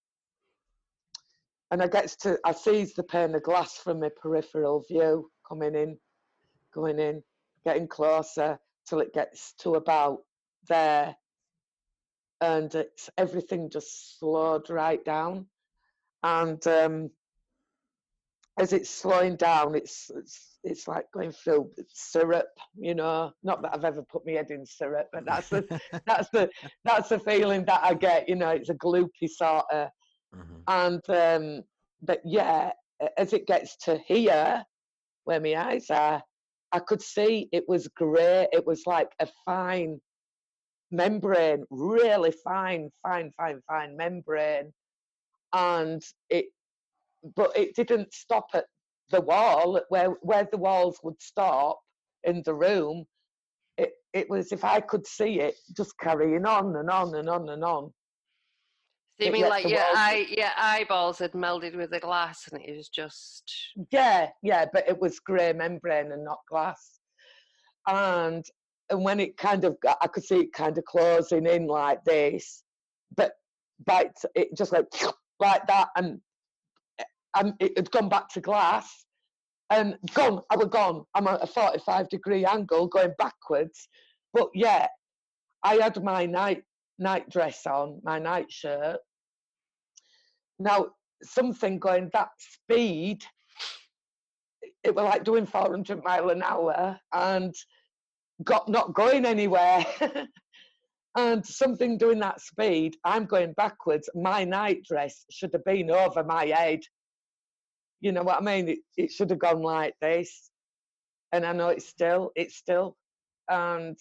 And 1.71 1.81
I 1.81 1.87
gets 1.87 2.15
to, 2.17 2.39
I 2.45 2.53
sees 2.53 2.93
the 2.93 3.03
pane 3.03 3.35
of 3.35 3.43
glass 3.43 3.77
from 3.77 3.99
my 3.99 4.09
peripheral 4.21 4.85
view 4.87 5.29
coming 5.47 5.75
in, 5.75 5.97
going 6.73 6.99
in, 6.99 7.23
getting 7.65 7.87
closer 7.87 8.59
till 8.87 8.99
it 8.99 9.13
gets 9.13 9.53
to 9.59 9.75
about 9.75 10.19
there, 10.69 11.15
and 12.41 12.73
it's 12.75 13.09
everything 13.17 13.69
just 13.69 14.19
slowed 14.19 14.69
right 14.69 15.03
down, 15.03 15.47
and 16.23 16.65
um, 16.67 17.09
as 18.57 18.73
it's 18.73 18.89
slowing 18.89 19.35
down, 19.35 19.75
it's, 19.75 20.09
it's 20.15 20.56
it's 20.67 20.87
like 20.87 21.05
going 21.13 21.31
through 21.31 21.71
syrup, 21.93 22.47
you 22.77 22.93
know. 22.95 23.31
Not 23.43 23.61
that 23.61 23.73
I've 23.73 23.85
ever 23.85 24.03
put 24.03 24.25
my 24.25 24.33
head 24.33 24.51
in 24.51 24.65
syrup, 24.65 25.07
but 25.13 25.25
that's 25.25 25.49
the 25.49 25.65
that's 26.05 26.29
the 26.31 26.49
that's 26.83 27.09
the 27.09 27.19
feeling 27.19 27.65
that 27.65 27.81
I 27.83 27.93
get. 27.93 28.27
You 28.29 28.35
know, 28.35 28.49
it's 28.49 28.69
a 28.69 28.75
gloopy 28.75 29.27
sort 29.29 29.65
of, 29.71 29.89
Mhm. 30.35 30.63
and 30.67 31.09
um, 31.09 31.63
but 32.01 32.21
yeah, 32.25 32.71
as 33.17 33.33
it 33.33 33.47
gets 33.47 33.77
to 33.85 33.97
here, 34.05 34.63
where 35.23 35.39
my 35.39 35.55
eyes 35.55 35.89
are, 35.89 36.21
I 36.71 36.79
could 36.79 37.01
see 37.01 37.47
it 37.51 37.63
was 37.67 37.87
grey. 37.87 38.47
It 38.51 38.65
was 38.65 38.83
like 38.85 39.09
a 39.19 39.27
fine 39.45 39.99
membrane, 40.91 41.63
really 41.69 42.33
fine, 42.43 42.89
fine, 43.03 43.31
fine, 43.37 43.61
fine 43.67 43.95
membrane, 43.95 44.73
and 45.53 46.03
it 46.29 46.45
but 47.35 47.57
it 47.57 47.75
didn't 47.75 48.13
stop 48.13 48.47
at 48.53 48.65
the 49.11 49.21
wall 49.21 49.79
where 49.89 50.11
where 50.21 50.47
the 50.51 50.57
walls 50.57 50.99
would 51.03 51.19
stop 51.21 51.79
in 52.23 52.41
the 52.45 52.53
room 52.53 53.05
it 53.77 53.91
it 54.13 54.29
was 54.29 54.51
if 54.51 54.63
i 54.63 54.79
could 54.79 55.05
see 55.05 55.39
it 55.39 55.55
just 55.75 55.93
carrying 55.99 56.45
on 56.45 56.75
and 56.75 56.89
on 56.89 57.15
and 57.15 57.29
on 57.29 57.49
and 57.49 57.63
on. 57.63 57.93
So 59.19 59.25
you 59.25 59.29
It 59.29 59.33
mean 59.33 59.49
like 59.49 59.67
your 59.67 59.81
eye, 59.81 60.27
your 60.29 60.49
eyeballs 60.55 61.17
had 61.17 61.31
melded 61.31 61.75
with 61.75 61.89
the 61.89 61.99
glass, 61.99 62.47
and 62.51 62.61
it 62.61 62.75
was 62.75 62.87
just 62.89 63.51
yeah 63.91 64.29
yeah 64.43 64.65
but 64.71 64.87
it 64.87 64.99
was 64.99 65.19
grey 65.19 65.53
membrane 65.53 66.11
and 66.11 66.23
not 66.23 66.39
glass. 66.49 66.99
And 67.87 68.45
and 68.89 69.03
when 69.03 69.19
it 69.19 69.37
kind 69.37 69.63
of 69.65 69.79
got, 69.81 69.97
i 70.01 70.07
could 70.07 70.23
see 70.23 70.41
it 70.41 70.53
kind 70.53 70.77
of 70.77 70.85
closing 70.85 71.45
in 71.45 71.67
like 71.67 72.03
this 72.03 72.63
but 73.15 73.33
but 73.85 74.13
it 74.35 74.55
just 74.55 74.71
like 74.71 74.85
like 75.39 75.65
that 75.67 75.89
and 75.95 76.19
it 77.59 77.77
had 77.77 77.91
gone 77.91 78.09
back 78.09 78.29
to 78.29 78.41
glass. 78.41 79.05
And 79.69 79.97
gone 80.13 80.41
i 80.49 80.55
was 80.55 80.67
gone. 80.67 81.03
I'm 81.13 81.27
at 81.27 81.43
a 81.43 81.47
45 81.47 82.09
degree 82.09 82.45
angle 82.45 82.87
going 82.87 83.13
backwards. 83.17 83.89
But 84.33 84.49
yeah 84.53 84.87
i 85.63 85.75
had 85.75 86.01
my 86.03 86.25
night 86.25 86.63
night 86.99 87.29
dress 87.29 87.65
on 87.65 87.99
my 88.03 88.19
night 88.19 88.51
shirt. 88.51 88.99
Now 90.59 90.87
something 91.23 91.79
going 91.79 92.09
that 92.13 92.29
speed 92.37 93.23
it 94.83 94.95
was 94.95 95.03
like 95.03 95.23
doing 95.23 95.45
400 95.45 96.03
mile 96.03 96.29
an 96.29 96.43
hour 96.43 96.99
and 97.13 97.53
got 98.43 98.69
not 98.69 98.93
going 98.93 99.25
anywhere. 99.25 99.85
And 101.15 101.43
something 101.43 101.97
doing 101.97 102.19
that 102.19 102.39
speed 102.39 102.95
i'm 103.03 103.25
going 103.25 103.53
backwards. 103.53 104.07
My 104.13 104.43
night 104.43 104.83
dress 104.83 105.25
should 105.31 105.51
have 105.53 105.65
been 105.65 105.89
over 105.89 106.23
my 106.23 106.45
head 106.45 106.81
you 108.01 108.11
know 108.11 108.23
what 108.23 108.37
i 108.37 108.41
mean? 108.41 108.69
It, 108.69 108.79
it 108.95 109.11
should 109.11 109.29
have 109.29 109.39
gone 109.39 109.61
like 109.61 109.95
this. 110.01 110.51
And 111.31 111.45
i 111.45 111.51
know 111.53 111.69
it's 111.69 111.87
still 111.87 112.31
it's 112.35 112.55
still 112.55 112.95
and 113.49 113.97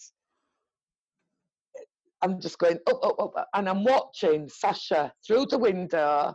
i'm 2.21 2.39
just 2.41 2.57
going 2.57 2.79
up 2.87 2.99
up 3.03 3.19
up 3.19 3.47
and 3.53 3.69
i'm 3.69 3.83
watching 3.83 4.49
sasha 4.49 5.11
through 5.25 5.47
the 5.47 5.57
window. 5.57 6.33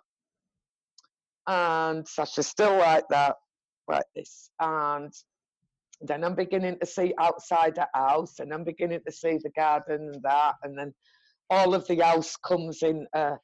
And 1.48 2.06
sasha's 2.06 2.46
still 2.46 2.78
like 2.78 3.04
that 3.10 3.36
like 3.88 4.04
this. 4.14 4.50
And 4.60 5.12
then 6.00 6.24
I'm 6.24 6.34
beginning 6.34 6.78
to 6.80 6.86
see 6.86 7.14
outside 7.18 7.74
the 7.76 7.88
house 7.94 8.38
and 8.38 8.52
I'm 8.52 8.64
beginning 8.64 9.00
to 9.06 9.12
see 9.12 9.38
the 9.42 9.50
garden 9.56 10.12
and 10.14 10.22
that 10.22 10.54
and 10.62 10.76
then 10.78 10.92
all 11.50 11.74
of 11.74 11.86
the 11.86 11.96
house 11.96 12.36
comes 12.36 12.82
in 12.82 13.06
uh, 13.14 13.36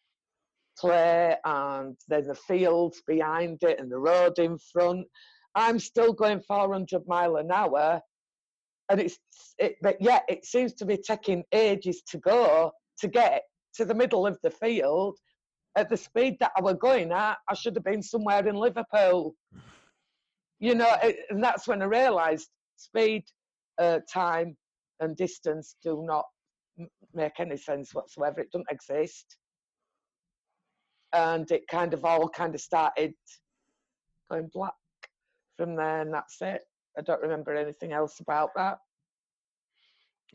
play 0.81 1.37
and 1.45 1.97
then 2.09 2.26
the 2.26 2.35
fields 2.35 3.03
behind 3.07 3.59
it 3.62 3.81
and 3.81 3.91
the 3.91 3.99
road 3.99 4.39
in 4.39 4.59
front. 4.59 5.07
I'm 5.55 5.79
still 5.79 6.12
going 6.12 6.41
400 6.41 7.03
mile 7.07 7.37
an 7.37 7.51
hour 7.51 8.01
and 8.91 9.01
it's 9.01 9.18
it, 9.59 9.76
but 9.83 9.97
yeah 10.01 10.20
it 10.29 10.45
seems 10.45 10.72
to 10.74 10.87
be 10.87 10.97
taking 10.97 11.43
ages 11.53 12.03
to 12.11 12.18
go 12.18 12.72
to 13.01 13.09
get 13.09 13.43
to 13.74 13.85
the 13.85 13.95
middle 13.95 14.26
of 14.26 14.39
the 14.43 14.51
field 14.51 15.16
at 15.76 15.89
the 15.89 15.97
speed 15.97 16.37
that 16.41 16.53
I 16.57 16.61
was 16.61 16.76
going 16.81 17.12
at 17.12 17.39
I 17.49 17.55
should 17.55 17.74
have 17.76 17.85
been 17.85 18.03
somewhere 18.03 18.47
in 18.47 18.57
Liverpool 18.57 19.35
you 20.59 20.74
know, 20.74 20.93
it, 21.03 21.16
and 21.31 21.43
that's 21.43 21.68
when 21.68 21.83
I 21.83 21.87
realised 21.87 22.49
speed, 22.76 23.24
uh, 23.79 24.01
time, 24.12 24.57
and 25.01 25.16
distance 25.16 25.76
do 25.83 26.03
not 26.05 26.24
m- 26.79 26.89
make 27.14 27.39
any 27.39 27.57
sense 27.57 27.95
whatsoever. 27.95 28.41
It 28.41 28.51
doesn't 28.51 28.66
exist, 28.70 29.37
and 31.12 31.50
it 31.50 31.66
kind 31.68 31.94
of 31.94 32.04
all 32.04 32.28
kind 32.28 32.54
of 32.54 32.61
started 32.61 33.14
going 34.30 34.48
black 34.52 34.74
from 35.56 35.74
there, 35.76 36.00
and 36.02 36.12
that's 36.12 36.40
it. 36.42 36.62
I 36.96 37.02
don't 37.02 37.22
remember 37.22 37.54
anything 37.54 37.92
else 37.92 38.20
about 38.20 38.50
that. 38.56 38.78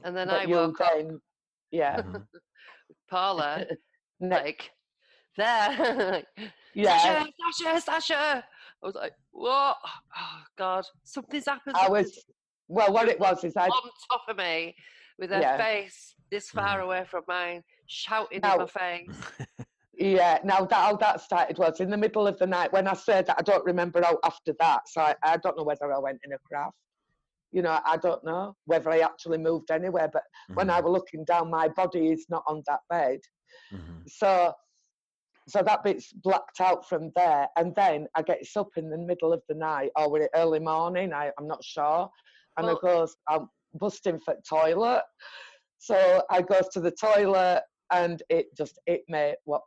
and 0.03 0.15
then 0.15 0.27
but 0.27 0.41
I 0.41 0.43
you 0.45 0.55
woke 0.55 0.81
up 0.81 0.91
yeah, 1.71 2.01
Mhm. 2.01 2.25
Paula 3.09 3.65
ne- 4.19 4.29
like 4.35 4.71
there. 5.37 6.23
yeah. 6.73 6.97
Sasha, 6.97 7.31
Sasha, 7.61 7.81
Sasha. 7.81 8.43
I 8.81 8.85
was 8.85 8.95
like, 8.95 9.13
what? 9.31 9.77
Oh 10.17 10.41
God, 10.57 10.85
something's 11.03 11.45
happened. 11.45 11.75
I 11.77 11.89
was 11.89 12.23
well. 12.67 12.91
What 12.93 13.07
it 13.09 13.19
was 13.19 13.43
is 13.43 13.55
I 13.57 13.67
on 13.67 13.89
top 14.09 14.21
of 14.29 14.37
me 14.37 14.75
with 15.19 15.29
her 15.31 15.39
Yeah. 15.41 15.57
face 15.57 16.15
this 16.31 16.49
far 16.49 16.79
Mhm. 16.79 16.83
away 16.83 17.05
from 17.05 17.23
mine, 17.27 17.63
shouting 17.87 18.41
in 18.43 18.57
my 18.57 18.65
face. 18.65 19.07
Yeah, 20.03 20.39
now 20.43 20.65
that 20.65 20.75
how 20.75 20.97
that 20.97 21.21
started 21.21 21.57
was 21.57 21.79
in 21.79 21.89
the 21.89 21.95
middle 21.95 22.27
of 22.27 22.37
the 22.37 22.45
night. 22.45 22.73
When 22.73 22.89
I 22.89 22.93
said 22.93 23.25
that, 23.27 23.37
I 23.39 23.41
don't 23.41 23.63
remember 23.63 24.01
how 24.03 24.19
after 24.25 24.53
that, 24.59 24.81
so 24.89 24.99
I, 24.99 25.15
I 25.23 25.37
don't 25.37 25.55
know 25.57 25.63
whether 25.63 25.93
I 25.93 25.97
went 25.97 26.19
in 26.25 26.33
a 26.33 26.37
craft. 26.39 26.75
You 27.53 27.61
know, 27.61 27.79
I 27.85 27.95
don't 27.95 28.21
know 28.25 28.53
whether 28.65 28.91
I 28.91 28.99
actually 28.99 29.37
moved 29.37 29.71
anywhere. 29.71 30.09
But 30.11 30.23
when 30.55 30.69
I 30.69 30.81
Mhm. 30.81 30.83
was 30.83 30.91
looking 30.91 31.23
down, 31.23 31.49
my 31.49 31.69
body 31.69 32.09
is 32.11 32.25
not 32.29 32.43
on 32.47 32.63
that 32.67 32.81
bed. 32.89 33.19
Mhm. 33.71 34.09
So 34.09 34.53
so 35.47 35.61
that 35.61 35.83
bit's 35.83 36.11
blacked 36.11 36.59
out 36.59 36.85
from 36.87 37.11
there, 37.15 37.47
and 37.55 37.73
then 37.75 38.07
I 38.15 38.23
get 38.23 38.41
up 38.57 38.69
in 38.75 38.89
the 38.89 38.97
middle 38.97 39.31
of 39.31 39.41
the 39.47 39.55
night 39.55 39.91
or 39.97 40.09
with 40.09 40.23
it 40.23 40.31
early 40.35 40.59
morning. 40.59 41.13
I, 41.13 41.31
I'm 41.37 41.47
not 41.47 41.63
sure, 41.63 42.09
and 42.57 42.67
Well- 42.67 42.77
I 42.83 42.87
goes, 42.87 43.15
I'm 43.29 43.49
busting 43.73 44.19
for 44.19 44.35
toilet. 44.49 45.03
So 45.79 46.23
I 46.29 46.41
goes 46.41 46.67
to 46.73 46.81
the 46.81 46.91
toilet, 46.91 47.63
and 47.91 48.21
it 48.29 48.47
just 48.57 48.79
hit 48.85 49.03
me 49.07 49.35
what 49.45 49.61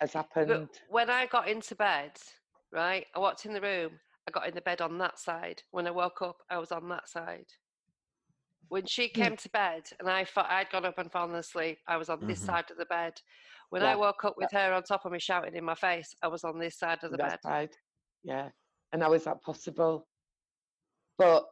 has 0.00 0.12
happened. 0.12 0.48
But 0.48 0.80
when 0.88 1.10
I 1.10 1.26
got 1.26 1.48
into 1.48 1.74
bed, 1.74 2.12
right, 2.72 3.06
I 3.14 3.18
walked 3.18 3.46
in 3.46 3.52
the 3.52 3.60
room. 3.60 3.98
I 4.26 4.30
got 4.30 4.46
in 4.46 4.54
the 4.54 4.60
bed 4.60 4.80
on 4.80 4.98
that 4.98 5.18
side. 5.18 5.62
When 5.70 5.86
I 5.86 5.90
woke 5.90 6.20
up, 6.22 6.36
I 6.50 6.58
was 6.58 6.70
on 6.72 6.88
that 6.90 7.08
side. 7.08 7.46
When 8.68 8.84
she 8.86 9.08
Hmm. 9.08 9.20
came 9.20 9.36
to 9.38 9.48
bed 9.50 9.84
and 9.98 10.08
I 10.10 10.24
thought 10.24 10.50
I'd 10.50 10.70
gone 10.70 10.84
up 10.84 10.98
and 10.98 11.10
fallen 11.10 11.34
asleep, 11.34 11.78
I 11.86 11.96
was 11.96 12.10
on 12.10 12.26
this 12.26 12.40
Mhm. 12.40 12.46
side 12.46 12.70
of 12.70 12.76
the 12.76 12.84
bed. 12.86 13.14
When 13.70 13.82
Yeah, 13.82 13.92
I 13.92 13.96
woke 13.96 14.24
up 14.24 14.36
with 14.36 14.50
her 14.52 14.72
on 14.74 14.82
top 14.82 15.06
of 15.06 15.12
me 15.12 15.18
shouting 15.18 15.54
in 15.54 15.64
my 15.64 15.74
face, 15.74 16.14
I 16.22 16.28
was 16.28 16.44
on 16.44 16.58
this 16.58 16.78
side 16.78 17.02
of 17.02 17.10
the 17.10 17.16
That's 17.16 17.42
bed. 17.44 17.50
right. 17.50 17.76
Yeah. 18.22 18.50
And 18.92 19.02
how 19.02 19.12
is 19.14 19.24
that 19.24 19.42
possible? 19.42 20.06
But 21.16 21.46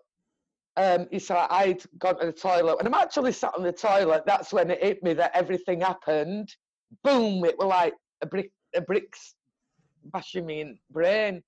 um, 0.76 1.08
you 1.10 1.18
saw 1.20 1.46
I'd 1.50 1.82
gone 1.98 2.18
to 2.20 2.26
the 2.26 2.32
toilet. 2.32 2.76
and 2.78 2.88
I'm 2.88 2.94
actually 2.94 3.32
sat 3.32 3.54
on 3.54 3.62
the 3.62 3.72
toilet, 3.72 4.24
that's 4.26 4.52
when 4.52 4.70
it 4.70 4.82
hit 4.82 5.02
me 5.02 5.14
that 5.14 5.34
everything 5.34 5.80
happened. 5.80 6.54
Boom! 7.02 7.44
It 7.44 7.58
was 7.58 7.66
like 7.66 7.94
a 8.22 8.26
brick, 8.26 8.50
a 8.74 8.80
bricks 8.80 9.34
bashing 10.12 10.46
me 10.46 10.60
in 10.60 10.78
brain, 10.90 11.42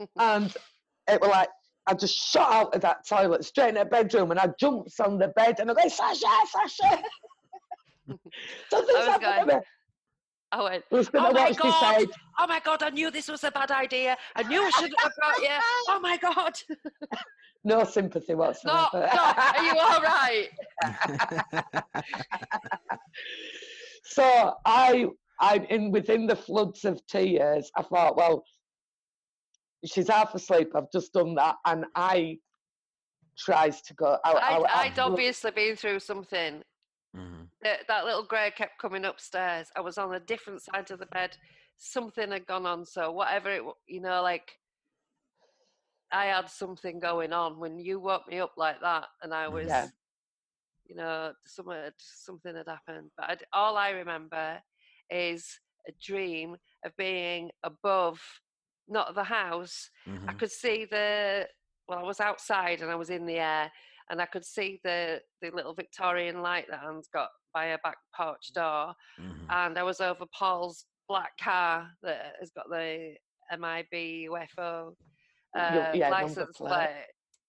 and 0.18 0.54
it 1.08 1.20
was 1.20 1.30
like 1.30 1.48
I 1.86 1.94
just 1.94 2.16
shot 2.16 2.52
out 2.52 2.74
of 2.74 2.82
that 2.82 3.06
toilet 3.08 3.44
straight 3.44 3.70
in 3.70 3.74
the 3.76 3.84
bedroom, 3.84 4.30
and 4.30 4.38
I 4.38 4.48
jumped 4.60 4.98
on 5.00 5.18
the 5.18 5.28
bed 5.28 5.56
and 5.58 5.70
I 5.70 5.74
go, 5.74 5.88
Sasha, 5.88 6.26
Sasha. 6.46 7.02
Something's 8.70 8.98
was 8.98 9.06
happened 9.06 9.48
going. 9.48 9.60
I 10.50 10.62
went, 10.62 10.84
"Oh 11.14 11.32
my 11.32 11.52
God." 11.52 12.06
oh 12.38 12.46
my 12.46 12.60
God, 12.60 12.82
I 12.82 12.90
knew 12.90 13.10
this 13.10 13.28
was 13.28 13.44
a 13.44 13.50
bad 13.50 13.70
idea. 13.70 14.16
I 14.34 14.42
knew 14.44 14.62
I 14.62 14.70
shouldn't 14.70 14.98
have 15.00 15.12
brought 15.16 15.42
you. 15.42 15.48
Oh 15.90 16.00
my 16.00 16.16
God. 16.16 16.54
No 17.64 17.84
sympathy 17.84 18.34
whatsoever. 18.34 18.86
Stop, 18.88 19.10
stop. 19.12 19.56
Are 19.56 19.64
you 19.64 19.78
all 19.78 20.00
right? 20.00 20.48
so 24.04 24.54
I, 24.64 25.06
I, 25.40 25.56
in 25.70 25.90
within 25.90 26.26
the 26.26 26.36
floods 26.36 26.84
of 26.84 27.04
tears, 27.06 27.70
I 27.76 27.82
thought, 27.82 28.16
well, 28.16 28.44
she's 29.84 30.08
half 30.08 30.34
asleep. 30.34 30.70
I've 30.74 30.90
just 30.92 31.12
done 31.12 31.34
that, 31.36 31.56
and 31.64 31.84
I 31.94 32.38
tries 33.38 33.80
to 33.82 33.94
go. 33.94 34.18
I, 34.24 34.32
I'd, 34.32 34.62
I, 34.64 34.82
I'd 34.86 34.98
obviously 34.98 35.50
been 35.52 35.76
through 35.76 36.00
something. 36.00 36.62
Mhm. 37.16 37.48
That, 37.62 37.86
that 37.88 38.04
little 38.04 38.24
grey 38.24 38.52
kept 38.56 38.78
coming 38.80 39.04
upstairs. 39.04 39.68
I 39.76 39.80
was 39.80 39.96
on 39.98 40.14
a 40.14 40.20
different 40.20 40.62
side 40.62 40.90
of 40.90 40.98
the 40.98 41.06
bed. 41.06 41.36
Something 41.76 42.32
had 42.32 42.46
gone 42.46 42.66
on. 42.66 42.84
So 42.84 43.12
whatever 43.12 43.50
it, 43.50 43.62
you 43.86 44.00
know, 44.00 44.22
like 44.22 44.52
I 46.12 46.26
had 46.26 46.48
something 46.50 46.98
going 46.98 47.32
on 47.32 47.58
when 47.58 47.78
you 47.78 48.00
woke 48.00 48.28
me 48.28 48.40
up 48.40 48.52
like 48.56 48.80
that, 48.80 49.06
and 49.22 49.32
I 49.32 49.48
was, 49.48 49.68
Yeah. 49.68 49.86
you 50.86 50.96
know, 50.96 51.32
something 51.46 51.74
had, 51.74 51.94
something 51.98 52.54
had 52.56 52.66
happened. 52.68 53.10
But 53.16 53.30
I'd, 53.30 53.44
all 53.52 53.76
I 53.76 53.90
remember 53.90 54.60
is 55.10 55.58
a 55.88 55.92
dream 56.02 56.56
of 56.84 56.96
being 56.96 57.50
above, 57.62 58.20
not 58.88 59.14
the 59.14 59.24
house, 59.24 59.90
I 60.28 60.32
Mhm. 60.32 60.38
could 60.38 60.50
see 60.52 60.84
the 60.84 61.48
well, 61.88 62.00
I 62.00 62.02
was 62.02 62.20
outside 62.20 62.82
and 62.82 62.90
I 62.90 62.96
was 62.96 63.08
in 63.08 63.24
the 63.24 63.38
air, 63.38 63.72
and 64.10 64.20
I 64.20 64.26
could 64.26 64.44
see 64.44 64.78
the 64.84 65.22
the 65.40 65.50
little 65.50 65.74
Victorian 65.74 66.42
light 66.42 66.66
that 66.68 66.82
Ann's 66.84 67.08
got 67.08 67.30
by 67.54 67.68
her 67.68 67.78
back 67.82 67.96
porch 68.14 68.52
door, 68.52 68.94
Mhm. 69.18 69.46
and 69.50 69.78
I 69.78 69.82
was 69.82 70.00
over 70.00 70.26
Paul's 70.26 70.84
black 71.08 71.32
car 71.38 71.90
that 72.02 72.36
has 72.40 72.50
got 72.50 72.68
the 72.68 73.16
MIB 73.50 74.28
UFO 74.28 74.94
uh, 75.56 75.92
yeah, 75.94 76.10
license 76.10 76.58
plate. 76.58 76.68
plate. 76.68 77.06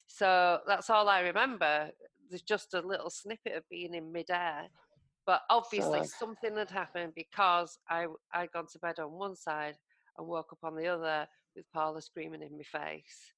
So 0.08 0.62
that's 0.66 0.90
all 0.90 1.10
I 1.10 1.20
remember. 1.20 1.92
There's 2.30 2.42
just 2.42 2.74
a 2.74 2.82
little 2.82 3.10
snippet 3.10 3.54
of 3.56 3.68
being 3.70 3.94
in 3.94 4.12
midair. 4.14 4.70
But 5.30 5.44
obviously, 5.52 6.04
So- 6.06 6.26
something 6.26 6.58
had 6.58 6.72
happened 6.72 7.14
because 7.14 7.78
I 7.88 8.08
I'd 8.34 8.52
gone 8.52 8.66
to 8.66 8.80
bed 8.80 8.98
on 8.98 9.12
one 9.12 9.36
side 9.36 9.78
and 10.18 10.28
woke 10.28 10.52
up 10.52 10.64
on 10.64 10.76
the 10.76 10.88
other 10.88 11.28
with 11.56 11.72
Paula 11.72 12.02
screaming 12.02 12.42
in 12.42 12.58
my 12.58 12.64
face, 12.64 13.34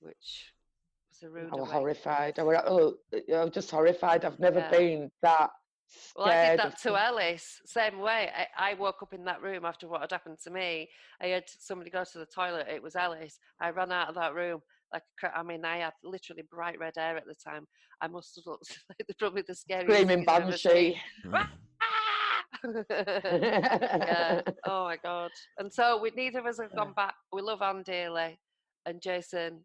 which 0.00 0.54
was 1.10 1.22
a 1.22 1.26
oh, 1.26 1.28
rude 1.28 1.52
I 1.52 1.56
was 1.56 1.70
horrified. 1.70 2.38
I 2.38 2.42
was, 2.42 2.56
oh, 2.64 2.96
I 3.12 3.16
was 3.16 3.22
oh, 3.30 3.34
uh, 3.34 3.50
just 3.50 3.70
horrified. 3.70 4.24
I've 4.24 4.40
never 4.40 4.60
Yeah. 4.60 4.70
been 4.70 5.12
that 5.20 5.50
Well, 6.16 6.28
I 6.28 6.48
did 6.48 6.60
that 6.60 6.78
to 6.78 6.96
Ellis. 6.96 7.60
Same 7.66 7.98
way. 7.98 8.32
I, 8.34 8.70
I 8.70 8.72
woke 8.72 9.02
up 9.02 9.12
in 9.12 9.24
that 9.24 9.42
room 9.42 9.66
after 9.66 9.86
what 9.86 10.00
had 10.00 10.10
happened 10.10 10.38
to 10.44 10.50
me. 10.50 10.88
I 11.20 11.26
had 11.26 11.44
somebody 11.50 11.90
go 11.90 12.04
to 12.04 12.18
the 12.18 12.24
toilet. 12.24 12.68
It 12.68 12.82
was 12.82 12.96
Ellis. 12.96 13.38
I 13.60 13.68
ran 13.72 13.92
out 13.92 14.08
of 14.08 14.14
that 14.14 14.34
room 14.34 14.62
like 14.92 15.02
I 15.34 15.42
mean, 15.42 15.64
I 15.64 15.78
had 15.78 15.92
literally 16.02 16.42
bright 16.50 16.78
red 16.78 16.94
hair 16.96 17.16
at 17.16 17.26
the 17.26 17.34
time. 17.34 17.66
I 18.00 18.08
must 18.08 18.36
have 18.36 18.46
looked 18.46 18.78
like 18.88 19.06
the, 19.06 19.14
probably 19.18 19.42
the 19.46 19.54
scariest 19.54 19.90
Screaming 19.92 20.24
thing 20.24 20.28
I've 20.28 20.42
ever 20.42 20.56
seen. 20.56 20.94
banshee. 20.94 21.00
Yeah. 22.64 24.40
Oh 24.66 24.84
my 24.84 24.96
god. 25.02 25.30
And 25.58 25.72
so 25.72 26.00
we 26.00 26.10
neither 26.16 26.38
of 26.40 26.46
us 26.46 26.58
have 26.60 26.74
gone 26.74 26.92
back. 26.96 27.14
We 27.32 27.42
love 27.42 27.62
Ann 27.62 27.82
dearly, 27.82 28.38
and 28.86 29.00
Jason. 29.00 29.64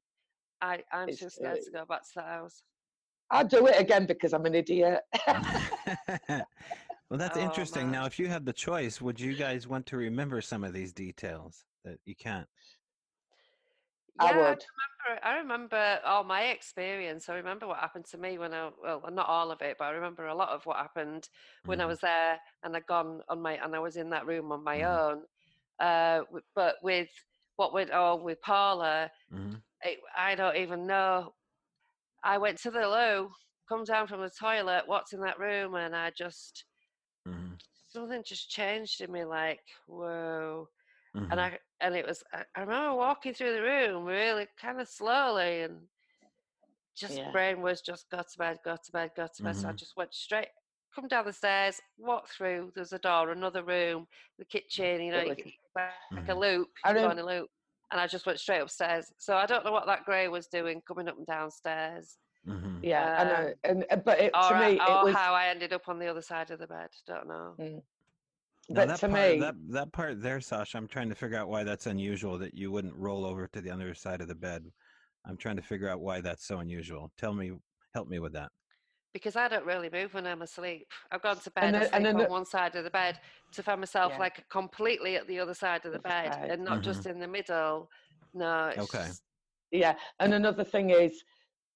I 0.62 0.80
I'm 0.92 1.10
It's, 1.10 1.20
too 1.20 1.30
scared 1.30 1.60
uh, 1.60 1.64
to 1.66 1.72
go 1.72 1.86
back 1.86 2.02
to 2.04 2.10
the 2.16 2.22
house. 2.22 2.64
I'll 3.32 3.48
do 3.48 3.68
it 3.68 3.80
again 3.80 4.06
because 4.06 4.34
I'm 4.34 4.46
an 4.46 4.56
idiot. 4.56 5.02
well, 5.28 6.46
that's 7.12 7.38
Oh, 7.38 7.42
interesting. 7.42 7.92
Now, 7.92 8.06
if 8.06 8.18
you 8.20 8.28
had 8.28 8.46
the 8.46 8.54
choice, 8.54 9.00
would 9.00 9.20
you 9.20 9.36
guys 9.36 9.68
want 9.68 9.86
to 9.88 9.98
remember 9.98 10.42
some 10.42 10.64
of 10.64 10.74
these 10.74 10.92
details 10.92 11.64
that 11.86 12.00
you 12.06 12.16
can't? 12.16 12.48
I 14.20 14.26
Yeah, 14.26 14.38
would. 14.38 14.66
remember- 15.08 15.26
I 15.26 15.38
remember 15.38 16.02
all 16.06 16.24
my 16.24 16.46
experience. 16.48 17.30
I 17.30 17.36
remember 17.36 17.68
what 17.68 17.80
happened 17.80 18.06
to 18.08 18.18
me 18.18 18.38
when 18.38 18.54
I 18.54 18.70
well, 18.82 19.02
not 19.12 19.28
all 19.28 19.52
of 19.52 19.62
it, 19.62 19.78
but 19.78 19.86
I 19.86 19.92
remember 19.92 20.28
a 20.28 20.36
lot 20.36 20.50
of 20.50 20.66
what 20.66 20.78
happened 20.78 21.30
when 21.66 21.80
I 21.82 21.86
Mhm. 21.86 21.88
was 21.88 22.00
there 22.02 22.40
and 22.64 22.76
I'd 22.76 22.86
gone 22.88 23.22
on 23.30 23.42
my 23.42 23.54
and 23.54 23.76
I 23.76 23.80
was 23.80 23.96
in 23.98 24.10
that 24.12 24.26
room 24.28 24.52
on 24.52 24.64
my 24.64 24.82
Mhm. 24.82 24.84
own. 24.84 25.26
Uh, 25.80 26.24
but 26.56 26.76
with 26.84 27.10
what 27.56 27.74
went 27.74 27.92
on 27.92 28.24
with 28.24 28.42
Paula, 28.42 29.12
Mhm. 29.32 29.64
it, 29.82 30.00
I 30.16 30.36
don't 30.36 30.58
even 30.58 30.86
know. 30.88 31.36
I 32.24 32.38
went 32.38 32.60
to 32.60 32.72
the 32.72 32.88
loo, 32.88 33.32
come 33.70 33.84
down 33.86 34.08
from 34.08 34.22
the 34.22 34.30
toilet, 34.30 34.88
walked 34.88 35.14
in 35.14 35.22
that 35.22 35.40
room, 35.40 35.76
and 35.76 35.96
I 35.96 36.12
just 36.12 36.66
something 37.90 38.24
just 38.24 38.50
changed 38.50 39.02
in 39.02 39.12
me. 39.12 39.24
Like 39.26 39.62
whoa 39.88 40.70
Mhm. 41.20 41.32
and 41.32 41.42
I 41.42 41.60
and 41.82 41.96
it 41.96 42.06
was 42.06 42.24
I, 42.34 42.44
I 42.56 42.62
remember 42.62 42.96
walking 42.96 43.34
through 43.34 43.54
the 43.54 43.62
room 43.62 44.06
really 44.06 44.48
kind 44.58 44.80
of 44.82 44.88
slowly 44.88 45.62
and 45.62 45.88
just 46.96 47.18
Yeah. 47.18 47.32
brain 47.32 47.62
was 47.62 47.82
just 47.82 48.10
got 48.10 48.28
to 48.30 48.38
bed, 48.38 48.60
got 48.66 48.84
to 48.84 48.92
bed, 48.92 49.12
go 49.16 49.28
to 49.34 49.44
bed. 49.44 49.56
So 49.56 49.70
I 49.70 49.72
Mhm. 49.72 49.76
just 49.78 49.96
went 49.96 50.14
straight, 50.14 50.50
come 50.94 51.08
down 51.08 51.26
the 51.26 51.32
stairs, 51.34 51.80
walk 51.98 52.28
through. 52.28 52.72
There's 52.76 52.92
a 52.92 53.00
door, 53.00 53.32
another 53.32 53.64
room, 53.64 54.08
the 54.38 54.44
kitchen. 54.46 55.02
You 55.02 55.12
know, 55.14 55.22
you 55.22 55.30
like 55.30 55.38
get 55.46 55.54
back 55.74 55.94
like 56.12 56.28
a 56.30 56.34
Mhm. 56.34 56.40
loop, 56.40 56.70
I 56.84 56.90
you 56.90 56.96
go 56.96 57.02
don't- 57.04 57.12
on 57.12 57.20
a 57.20 57.26
loop. 57.26 57.50
And 57.92 58.00
I 58.02 58.06
just 58.06 58.26
went 58.26 58.40
straight 58.40 58.60
upstairs. 58.62 59.12
So 59.18 59.36
I 59.38 59.46
don't 59.46 59.64
know 59.66 59.72
what 59.72 59.88
that 59.88 60.04
grey 60.06 60.28
was 60.28 60.46
doing 60.48 60.82
coming 60.82 61.08
up 61.08 61.18
and 61.18 61.26
downstairs, 61.26 62.20
Mhm. 62.46 62.84
yeah, 62.84 63.22
and, 63.22 63.30
I, 63.32 63.72
Um, 63.72 63.84
and 63.92 64.04
but 64.06 64.20
it, 64.20 64.32
or, 64.36 64.50
to 64.50 64.60
me, 64.60 64.80
or 64.80 65.02
it 65.02 65.04
was. 65.06 65.16
how 65.16 65.34
I 65.34 65.48
ended 65.48 65.74
up 65.74 65.88
on 65.90 65.98
the 66.00 66.08
other 66.08 66.22
side 66.22 66.52
of 66.52 66.60
the 66.60 66.68
bed. 66.68 66.90
Don't 67.08 67.28
know. 67.28 67.56
Now 68.70 68.82
But 68.82 68.88
that 68.90 69.00
to 69.00 69.10
part, 69.10 69.32
me, 69.34 69.40
that 69.40 69.56
that 69.70 69.92
part 69.92 70.22
there, 70.22 70.40
Sasha, 70.40 70.78
I'm 70.78 70.88
trying 70.88 71.10
to 71.10 71.16
figure 71.16 71.38
out 71.38 71.50
why 71.50 71.64
that's 71.64 71.88
unusual 71.88 72.38
that 72.38 72.54
you 72.54 72.72
wouldn't 72.72 72.96
roll 72.96 73.26
over 73.26 73.48
to 73.48 73.62
the 73.62 73.72
other 73.72 73.96
side 73.96 74.22
of 74.22 74.28
the 74.28 74.36
bed. 74.36 74.64
I'm 75.26 75.38
trying 75.38 75.56
to 75.56 75.62
figure 75.64 75.90
out 75.90 76.02
why 76.02 76.22
that's 76.22 76.46
so 76.46 76.60
unusual. 76.60 77.12
Tell 77.18 77.34
me, 77.34 77.54
help 77.96 78.08
me 78.08 78.20
with 78.20 78.34
that. 78.34 78.52
because 79.12 79.36
I 79.36 79.48
don't 79.48 79.66
really 79.66 79.90
move 79.90 80.14
when 80.14 80.28
I'm 80.28 80.44
asleep. 80.44 80.86
I've 81.12 81.24
gone 81.24 81.40
to 81.40 81.50
bed, 81.50 81.64
And 81.64 81.74
then- 81.74 81.82
sleep 81.82 81.94
and 81.96 82.06
then 82.06 82.16
on 82.18 82.22
the- 82.26 82.30
one 82.30 82.46
side 82.46 82.76
of 82.76 82.84
the 82.84 82.92
bed 82.92 83.20
to 83.54 83.64
find 83.64 83.82
myself 83.82 84.12
Yeah. 84.14 84.20
like 84.20 84.48
completely 84.50 85.16
at 85.16 85.26
the 85.26 85.40
other 85.40 85.56
side 85.56 85.84
of 85.88 85.94
the 85.94 86.00
bed 86.00 86.32
side. 86.36 86.52
and 86.52 86.64
not 86.64 86.82
just 86.84 87.00
mm-hmm. 87.02 87.10
in 87.14 87.20
the 87.20 87.28
middle. 87.28 87.90
No, 88.36 88.68
it's 88.68 88.78
Okay. 88.78 89.08
just- 89.08 89.24
yeah, 89.72 89.98
and 90.20 90.36
another 90.36 90.64
thing 90.64 90.92
is 90.92 91.24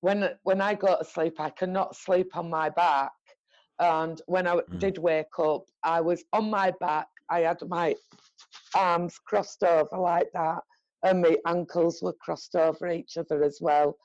when 0.01 0.37
when 0.43 0.61
I 0.61 0.75
go 0.75 0.95
to 0.95 1.03
sleep, 1.03 1.39
I 1.39 1.49
cannot 1.49 1.95
sleep 1.95 2.37
on 2.37 2.51
my 2.51 2.69
back. 2.69 3.11
And 3.79 4.21
when 4.27 4.47
I 4.47 4.55
Mm. 4.55 4.79
did 4.79 4.97
wake 4.97 5.39
up, 5.39 5.65
I 5.83 6.01
was 6.01 6.23
on 6.33 6.49
my 6.49 6.71
back. 6.79 7.07
I 7.29 7.41
had 7.41 7.61
my 7.67 7.95
arms 8.75 9.17
crossed 9.19 9.63
over 9.63 9.97
like 9.97 10.31
that, 10.33 10.63
and 11.03 11.21
my 11.21 11.37
ankles 11.47 12.01
were 12.01 12.13
crossed 12.13 12.55
over 12.55 12.87
each 12.89 13.17
other 13.17 13.43
as 13.43 13.59
well. 13.61 13.97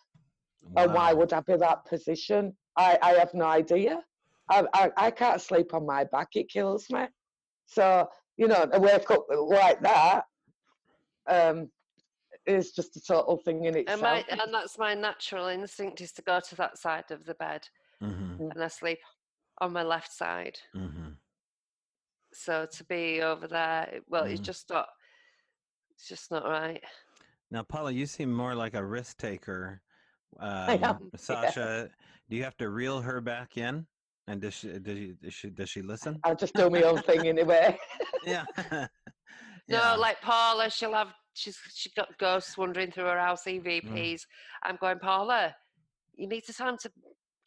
And 0.76 0.92
why 0.94 1.12
would 1.12 1.32
I 1.32 1.40
be 1.40 1.56
that 1.56 1.84
position? 1.84 2.56
I, 2.76 2.98
I 3.02 3.12
have 3.14 3.34
no 3.34 3.46
idea. 3.46 4.02
I, 4.50 4.64
I, 4.72 4.90
I 4.96 5.10
can't 5.10 5.40
sleep 5.40 5.74
on 5.74 5.84
my 5.84 6.04
back, 6.04 6.28
it 6.34 6.48
kills 6.48 6.88
me. 6.90 7.06
So, 7.66 8.08
you 8.36 8.48
know, 8.48 8.64
to 8.66 8.78
wake 8.78 9.10
up 9.10 9.26
like 9.28 9.82
that 9.82 10.24
um, 11.28 11.70
is 12.46 12.72
just 12.72 12.96
a 12.96 13.00
total 13.00 13.36
thing 13.44 13.64
in 13.64 13.74
and, 13.76 13.88
itself. 13.88 14.02
my, 14.02 14.24
and 14.30 14.54
that's 14.54 14.78
my 14.78 14.94
natural 14.94 15.48
instinct 15.48 16.00
is 16.00 16.12
to 16.12 16.22
go 16.22 16.40
to 16.40 16.54
that 16.56 16.78
side 16.78 17.10
of 17.10 17.24
the 17.26 17.34
bed 17.34 17.68
Mhm. 18.02 18.38
and 18.38 18.62
I 18.62 18.68
sleep 18.68 19.00
on 19.60 19.72
my 19.72 19.82
left 19.82 20.12
side. 20.12 20.58
Mhm. 20.74 21.16
So 22.32 22.66
to 22.66 22.84
be 22.84 23.22
over 23.22 23.48
there, 23.48 24.00
well, 24.08 24.24
it's 24.24 24.40
Mhm. 24.40 24.44
just 24.44 24.70
not. 24.70 24.88
It's 25.90 26.08
just 26.08 26.30
not 26.30 26.44
right. 26.44 26.82
Now, 27.50 27.62
Paula, 27.62 27.90
you 27.90 28.06
seem 28.06 28.32
more 28.32 28.54
like 28.54 28.74
a 28.74 28.84
risk 28.84 29.16
taker. 29.18 29.82
I 30.38 30.74
Um, 30.74 30.84
am, 30.84 31.10
yeah. 31.12 31.18
Sasha, 31.18 31.90
do 32.28 32.36
you 32.36 32.44
have 32.44 32.56
to 32.58 32.68
reel 32.70 33.00
her 33.00 33.20
back 33.20 33.56
in? 33.56 33.86
And 34.26 34.42
does 34.42 34.54
she 34.54 34.78
does 34.78 34.96
she 34.98 35.12
does 35.14 35.34
she, 35.34 35.50
does 35.50 35.70
she 35.70 35.82
listen? 35.82 36.20
I'll 36.22 36.36
just 36.36 36.54
do 36.54 36.68
my 36.70 36.82
own 36.82 37.00
thing 37.02 37.26
anyway. 37.26 37.78
Yeah. 38.24 38.44
No, 39.70 39.76
Yeah. 39.78 39.94
like 39.96 40.20
Paula, 40.22 40.70
she'll 40.70 40.94
have 40.94 41.14
she's 41.34 41.58
she's 41.74 41.92
got 41.92 42.16
ghosts 42.18 42.56
wandering 42.56 42.90
through 42.90 43.04
her 43.04 43.18
house, 43.18 43.44
Mm. 43.44 43.62
EVPs. 43.62 44.26
I'm 44.62 44.76
going, 44.76 44.98
Paula, 44.98 45.54
you 46.14 46.26
need 46.26 46.44
to 46.44 46.52
them 46.52 46.76
to 46.78 46.90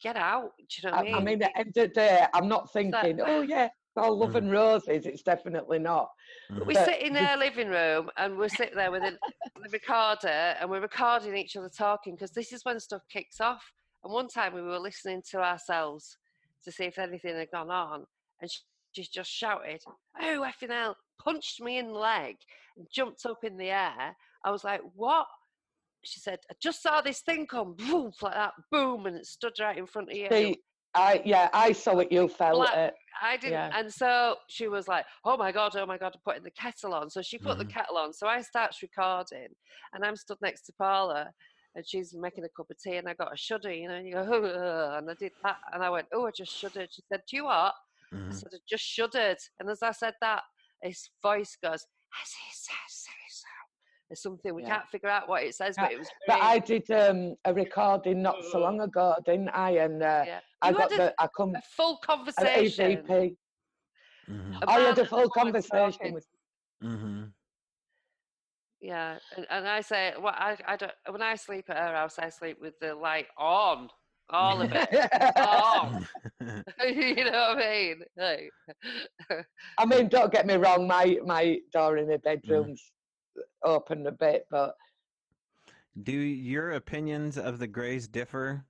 get 0.02 0.16
out. 0.16 0.50
Do 0.58 0.64
you 0.82 0.90
know 0.90 0.96
what 0.96 1.06
I, 1.06 1.10
I 1.10 1.12
I 1.12 1.16
mean? 1.16 1.24
mean, 1.24 1.42
at 1.42 1.52
the 1.54 1.58
end 1.58 1.68
of 1.68 1.74
the 1.74 1.88
day, 1.88 2.26
I'm 2.34 2.48
not 2.48 2.64
that- 2.64 2.72
thinking, 2.72 3.20
oh 3.24 3.42
yeah, 3.42 3.64
it's 3.66 3.96
all 3.96 4.16
love 4.18 4.30
Mhm. 4.32 4.36
and 4.38 4.52
roses. 4.52 5.06
It's 5.06 5.22
definitely 5.22 5.78
not. 5.78 6.10
Mhm. 6.50 6.66
we 6.66 6.74
but 6.74 6.84
sit 6.86 7.00
in 7.02 7.12
the- 7.12 7.20
their 7.20 7.36
living 7.36 7.68
room 7.68 8.10
and 8.16 8.36
we 8.36 8.48
sit 8.48 8.74
there 8.74 8.90
with 8.90 9.02
a, 9.04 9.18
the 9.62 9.68
recorder 9.70 10.28
and 10.28 10.68
we're 10.70 10.80
recording 10.80 11.36
each 11.36 11.56
other 11.56 11.68
talking 11.70 12.14
because 12.14 12.32
this 12.32 12.52
is 12.52 12.64
when 12.64 12.80
stuff 12.80 13.02
kicks 13.08 13.40
off. 13.40 13.72
And 14.04 14.12
one 14.12 14.28
time 14.28 14.54
we 14.54 14.62
were 14.62 14.78
listening 14.80 15.22
to 15.30 15.40
ourselves 15.40 16.16
to 16.64 16.72
see 16.72 16.84
if 16.84 16.98
anything 16.98 17.36
had 17.36 17.50
gone 17.52 17.70
on, 17.70 18.04
and 18.40 18.50
she, 18.50 18.60
she 18.92 19.04
just 19.04 19.30
shouted, 19.30 19.82
"Oh 20.20 20.40
effing 20.44 20.70
hell!" 20.70 20.96
punched 21.18 21.60
me 21.60 21.78
in 21.78 21.88
the 21.88 21.98
leg 21.98 22.36
and 22.76 22.86
jumped 22.92 23.24
up 23.26 23.44
in 23.44 23.56
the 23.56 23.70
air. 23.70 24.16
I 24.44 24.50
was 24.50 24.64
like, 24.64 24.80
"What?" 24.94 25.26
She 26.04 26.20
said, 26.20 26.38
"I 26.50 26.54
just 26.60 26.82
saw 26.82 27.00
this 27.00 27.20
thing 27.20 27.46
come, 27.46 27.74
boom, 27.78 28.12
like 28.20 28.34
that, 28.34 28.52
boom, 28.70 29.06
and 29.06 29.16
it 29.16 29.26
stood 29.26 29.54
right 29.60 29.78
in 29.78 29.86
front 29.86 30.10
of 30.10 30.16
you." 30.16 30.28
See, 30.30 30.56
I 30.94 31.22
yeah, 31.24 31.48
I 31.52 31.72
saw 31.72 31.98
it. 31.98 32.12
You 32.12 32.28
felt 32.28 32.56
Black- 32.58 32.76
it. 32.76 32.94
I 33.22 33.36
didn't. 33.36 33.52
Yeah. 33.52 33.70
And 33.74 33.92
so 33.92 34.36
she 34.48 34.68
was 34.68 34.88
like, 34.88 35.04
oh 35.24 35.36
my 35.36 35.52
God, 35.52 35.76
oh 35.76 35.86
my 35.86 35.96
God, 35.98 36.16
putting 36.24 36.42
the 36.42 36.50
kettle 36.50 36.92
on. 36.94 37.08
So 37.08 37.22
she 37.22 37.38
put 37.38 37.56
Mhm. 37.56 37.58
the 37.60 37.64
kettle 37.66 37.96
on. 37.98 38.12
So 38.12 38.26
I 38.26 38.40
starts 38.40 38.82
recording 38.82 39.48
and 39.92 40.04
I'm 40.04 40.16
stood 40.16 40.38
next 40.42 40.62
to 40.62 40.72
Paula 40.72 41.30
and 41.74 41.86
she's 41.86 42.14
making 42.14 42.44
a 42.44 42.48
cup 42.48 42.70
of 42.70 42.78
tea 42.78 42.96
and 42.96 43.08
I 43.08 43.14
got 43.14 43.32
a 43.32 43.36
shudder, 43.36 43.72
you 43.72 43.86
know, 43.86 43.94
and 43.94 44.06
you 44.08 44.14
go, 44.14 44.22
and 44.98 45.08
I 45.10 45.14
did 45.14 45.32
that. 45.44 45.56
And 45.72 45.84
I 45.84 45.90
went, 45.90 46.08
oh, 46.12 46.26
I 46.26 46.30
just 46.36 46.52
shuddered. 46.58 46.88
She 46.90 47.02
said, 47.08 47.20
do 47.28 47.36
you 47.36 47.44
what? 47.44 47.74
I 48.12 48.16
Mhm. 48.16 48.34
said, 48.34 48.48
I 48.54 48.58
just 48.68 48.84
shuddered. 48.84 49.38
And 49.60 49.70
as 49.70 49.82
I 49.82 49.92
said 49.92 50.14
that, 50.20 50.42
his 50.82 51.08
voice 51.22 51.56
goes, 51.62 51.86
as 52.20 52.32
he 52.32 52.50
says, 52.52 53.06
so 54.14 54.20
so. 54.20 54.30
Something 54.30 54.54
we 54.54 54.62
Yeah. 54.62 54.68
can't 54.76 54.88
figure 54.88 55.08
out 55.08 55.28
what 55.28 55.42
it 55.42 55.54
says, 55.54 55.76
but 55.76 55.92
it 55.92 55.98
was 55.98 56.08
But. 56.26 56.40
I 56.42 56.58
did 56.58 56.90
um, 56.90 57.36
a 57.44 57.52
recording 57.54 58.22
not 58.22 58.36
so 58.50 58.58
long 58.58 58.80
ago, 58.80 59.14
didn't 59.24 59.50
I? 59.50 59.70
And 59.70 60.02
uh, 60.02 60.24
yeah. 60.26 60.40
I 60.60 60.70
You 60.70 60.76
got 60.76 60.90
had 60.92 61.00
a, 61.00 61.04
the 61.04 61.14
I 61.18 61.28
come 61.36 61.54
a 61.54 61.62
full 61.76 61.92
an 61.92 61.98
conversation. 62.02 63.04
EVP. 63.06 63.36
Mhm. 64.30 64.62
A 64.62 64.70
I 64.70 64.76
man 64.78 64.86
had 64.86 64.98
a 64.98 65.06
full 65.06 65.28
conversation 65.30 65.92
talking. 65.92 66.12
with. 66.14 66.26
Mhm. 66.82 67.32
Yeah, 68.80 69.18
and, 69.36 69.46
and 69.48 69.68
I 69.68 69.80
say, 69.80 70.12
well, 70.20 70.34
I, 70.36 70.56
I 70.66 70.76
don't. 70.76 70.92
When 71.08 71.22
I 71.22 71.36
sleep 71.36 71.66
at 71.70 71.76
her 71.76 71.94
house, 71.94 72.18
I 72.18 72.30
sleep 72.30 72.58
with 72.60 72.78
the 72.80 72.94
light 72.96 73.28
on, 73.38 73.88
all 74.30 74.60
of 74.60 74.72
it. 74.72 75.36
on. 75.36 76.06
you 76.84 77.14
know 77.24 77.54
what 77.54 77.58
I 77.58 77.70
mean? 77.70 78.02
Like, 78.16 78.50
I 79.78 79.86
mean, 79.86 80.08
don't 80.08 80.32
get 80.32 80.46
me 80.46 80.54
wrong. 80.54 80.86
My 80.88 81.18
my 81.24 81.58
door 81.72 81.96
in 81.98 82.08
the 82.08 82.18
bedroom's 82.18 82.90
open 83.62 84.06
a 84.06 84.12
bit, 84.12 84.46
but 84.50 84.76
Do 86.00 86.12
your 86.12 86.70
opinions 86.70 87.38
of 87.38 87.58
the 87.58 87.66
Greys 87.66 88.06
differ? 88.06 88.66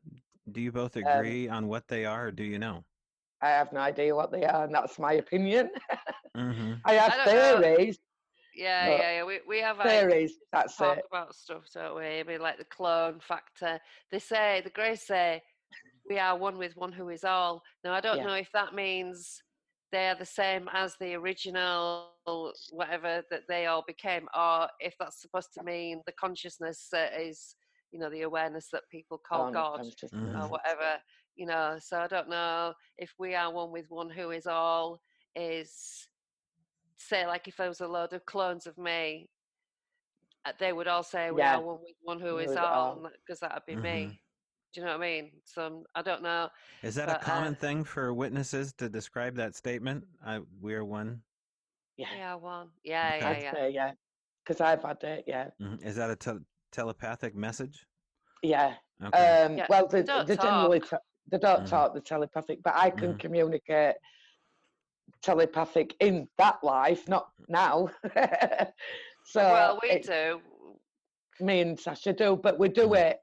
Do 0.48 0.60
you 0.60 0.70
both 0.70 0.94
Um, 1.04 1.36
agree 1.36 1.48
on 1.48 1.66
what 1.66 1.88
they 1.88 2.04
are, 2.04 2.28
or 2.28 2.32
do 2.32 2.44
you 2.44 2.58
know? 2.60 2.84
I 3.40 3.48
have 3.50 3.72
no 3.72 3.80
idea 3.80 4.14
what 4.14 4.30
they 4.30 4.44
are, 4.44 4.64
and 4.64 4.74
that's 4.74 4.98
my 4.98 5.14
opinion. 5.14 5.70
hmm 6.34 6.74
I 6.84 6.94
have 6.94 7.12
I 7.12 7.16
don't 7.16 7.34
know. 7.34 7.62
theories. 7.62 7.98
yeah, 8.54 8.88
yeah, 8.90 9.10
yeah. 9.18 9.24
We 9.24 9.40
we 9.46 9.60
have 9.60 9.78
like, 9.78 10.08
Theories. 10.10 10.38
That's 10.52 10.78
talk 10.78 10.98
it. 10.98 11.04
about 11.10 11.34
stuff, 11.36 11.64
don't 11.72 11.96
we? 11.96 12.20
I 12.20 12.22
mean, 12.24 12.40
like 12.40 12.58
the 12.58 12.64
clone 12.64 13.20
factor. 13.20 13.80
They 14.10 14.18
say 14.18 14.62
the 14.62 14.70
Greys 14.70 15.02
say 15.02 15.42
we 16.08 16.18
are 16.18 16.38
one 16.38 16.58
with 16.58 16.76
one 16.76 16.92
who 16.92 17.08
is 17.10 17.24
all. 17.24 17.62
Now 17.84 17.94
I 17.94 18.00
don't 18.00 18.18
Yeah. 18.18 18.24
know 18.24 18.34
if 18.34 18.52
that 18.52 18.74
means 18.74 19.42
they 19.92 20.08
are 20.08 20.14
the 20.18 20.24
same 20.26 20.68
as 20.72 20.96
the 20.98 21.14
original 21.14 22.14
whatever 22.70 23.22
that 23.30 23.42
they 23.48 23.66
all 23.66 23.84
became, 23.86 24.26
or 24.34 24.68
if 24.80 24.94
that's 24.98 25.20
supposed 25.20 25.52
to 25.54 25.62
mean 25.62 26.02
the 26.06 26.12
consciousness 26.12 26.88
that 26.92 27.12
is, 27.20 27.56
you 27.90 27.98
know, 28.00 28.08
the 28.10 28.22
awareness 28.22 28.68
that 28.72 28.82
people 28.90 29.18
call 29.18 29.44
Con- 29.44 29.52
God. 29.52 29.76
consciousness. 29.76 30.10
Mhm. 30.12 30.44
or 30.44 30.48
whatever, 30.50 31.02
you 31.36 31.46
know. 31.46 31.78
So 31.78 32.00
I 32.00 32.06
don't 32.08 32.28
know 32.28 32.74
if 32.98 33.12
we 33.18 33.34
are 33.34 33.52
one 33.52 33.70
with 33.70 33.86
one 33.90 34.08
who 34.10 34.30
is 34.30 34.46
all 34.46 35.00
is 35.36 36.08
say 36.98 37.26
like 37.26 37.48
if 37.48 37.56
there 37.56 37.68
was 37.68 37.80
a 37.80 37.88
load 37.88 38.12
of 38.12 38.24
clones 38.24 38.66
of 38.66 38.78
me, 38.78 39.28
uh, 40.44 40.52
they 40.58 40.72
would 40.72 40.88
all 40.88 41.02
say 41.02 41.30
we 41.30 41.40
Yeah. 41.40 41.56
are 41.56 41.60
one 41.62 41.80
with 41.82 41.96
one 42.02 42.20
who 42.20 42.36
We 42.36 42.44
is 42.44 42.56
all 42.56 42.64
all. 42.64 43.10
because 43.26 43.40
that'd 43.40 43.64
be 43.66 43.74
Mhm. 43.76 43.82
me. 43.82 44.22
Do 44.72 44.80
you 44.80 44.86
know 44.86 44.92
what 44.96 45.04
I 45.04 45.20
mean? 45.20 45.42
So 45.44 45.66
um, 45.66 45.84
I 45.94 46.02
don't 46.02 46.22
know. 46.22 46.48
Is 46.82 46.94
that 46.94 47.08
But, 47.08 47.16
a 47.16 47.20
uh, 47.20 47.24
common 47.24 47.54
thing 47.54 47.84
for 47.84 48.14
witnesses 48.14 48.72
to 48.74 48.88
describe 48.88 49.34
that 49.36 49.54
statement? 49.54 50.04
I, 50.24 50.40
we 50.60 50.74
are 50.74 50.84
one. 50.84 51.22
We 51.98 52.04
Yeah, 52.04 52.32
are 52.34 52.38
one. 52.38 52.70
Yeah, 52.82 53.16
Okay. 53.16 53.20
yeah, 53.20 53.38
yeah. 53.42 53.52
say 53.52 53.70
yeah, 53.70 53.92
because 54.42 54.60
I've 54.62 54.82
had 54.82 55.02
it. 55.04 55.24
Yeah, 55.26 55.50
Mhm. 55.60 55.82
Is 55.84 55.96
that 55.96 56.10
a 56.10 56.16
tel- 56.16 56.40
telepathic 56.70 57.34
message? 57.34 57.86
yeah. 58.42 58.78
Okay. 59.02 59.42
Um, 59.44 59.58
Yeah, 59.58 59.66
well, 59.68 59.86
they, 59.88 60.02
don't 60.02 60.26
they 60.26 60.36
generally 60.36 60.80
talk. 60.80 60.90
ta- 60.90 60.98
they 61.30 61.38
don't 61.38 61.64
Mhm. 61.64 61.68
talk 61.68 61.94
the 61.94 62.00
telepathic, 62.00 62.62
but 62.62 62.74
I 62.74 62.90
can 62.90 63.12
Mhm. 63.12 63.20
communicate 63.20 63.96
telepathic 65.20 65.94
in 66.00 66.28
that 66.38 66.64
life, 66.64 67.08
not 67.08 67.32
now. 67.48 67.88
so 69.26 69.40
well, 69.40 69.78
we 69.82 69.90
it- 69.90 70.06
do. 70.06 70.40
me 71.40 71.60
and 71.60 71.78
Sasha 71.78 72.12
do, 72.14 72.36
but 72.36 72.58
we 72.58 72.68
do 72.70 72.88
Mhm. 72.88 72.96
it. 72.96 73.18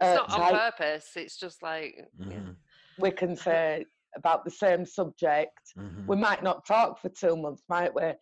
It's 0.00 0.08
uh, 0.10 0.14
not 0.14 0.32
on 0.32 0.40
type- 0.40 0.76
purpose. 0.76 1.10
It's 1.16 1.36
just 1.38 1.62
like 1.62 1.94
yeah. 2.18 2.26
Mhm. 2.26 2.56
We 2.98 3.10
can 3.10 3.36
say 3.36 3.84
about 4.16 4.44
the 4.44 4.50
same 4.50 4.86
subject. 4.86 5.58
Mhm. 5.76 6.06
We 6.06 6.16
might 6.16 6.42
not 6.42 6.66
talk 6.66 6.98
for 7.00 7.08
two 7.10 7.36
months, 7.36 7.62
might 7.68 7.94
we? 7.94 8.12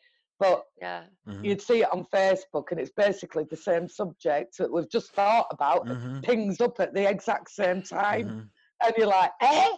But 0.40 0.64
yeah. 0.80 1.04
Mhm. 1.28 1.44
you'd 1.44 1.62
see 1.62 1.82
it 1.82 1.92
on 1.92 2.04
Facebook, 2.06 2.70
and 2.72 2.80
it's 2.80 2.90
basically 2.90 3.44
the 3.44 3.56
same 3.56 3.88
subject 3.88 4.56
that 4.58 4.70
we've 4.72 4.88
just 4.90 5.12
thought 5.12 5.46
about. 5.50 5.86
Mhm. 5.86 6.22
Pings 6.24 6.60
up 6.60 6.80
at 6.80 6.92
the 6.94 7.08
exact 7.08 7.50
same 7.50 7.82
time, 7.82 8.28
Mhm. 8.28 8.50
and 8.86 8.94
you're 8.96 9.06
like, 9.06 9.32
eh? 9.40 9.70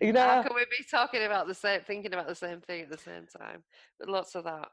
You 0.00 0.12
know? 0.14 0.20
How 0.22 0.42
can 0.42 0.54
we 0.54 0.64
be 0.64 0.82
talking 0.90 1.24
about 1.24 1.46
the 1.46 1.54
same, 1.54 1.82
thinking 1.82 2.12
about 2.12 2.26
the 2.26 2.34
same 2.34 2.60
thing 2.62 2.82
at 2.82 2.90
the 2.90 2.98
same 2.98 3.26
time? 3.26 3.62
But 3.98 4.08
lots 4.08 4.34
of 4.34 4.44
that. 4.44 4.68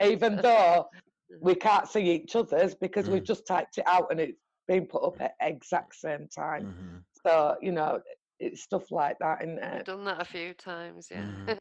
even 0.00 0.36
though 0.36 0.88
we 1.40 1.54
can't 1.54 1.88
see 1.88 2.08
each 2.10 2.34
other's 2.36 2.74
because 2.74 3.08
we've 3.10 3.22
Mm. 3.22 3.26
just 3.26 3.46
typed 3.46 3.78
it 3.78 3.84
out 3.86 4.10
and 4.10 4.20
it's 4.20 4.38
been 4.66 4.86
put 4.86 5.04
up 5.04 5.20
at 5.20 5.34
exact 5.40 5.94
same 5.96 6.28
time. 6.28 6.64
Mhm. 6.64 7.04
So 7.26 7.56
you 7.60 7.72
know, 7.72 8.02
it's 8.38 8.62
stuff 8.62 8.90
like 8.90 9.18
that 9.20 9.40
there. 9.40 9.82
done 9.84 10.04
that 10.04 10.20
a 10.20 10.24
few 10.24 10.54
times, 10.54 11.08
yeah. 11.10 11.30
Mhm. 11.54 11.60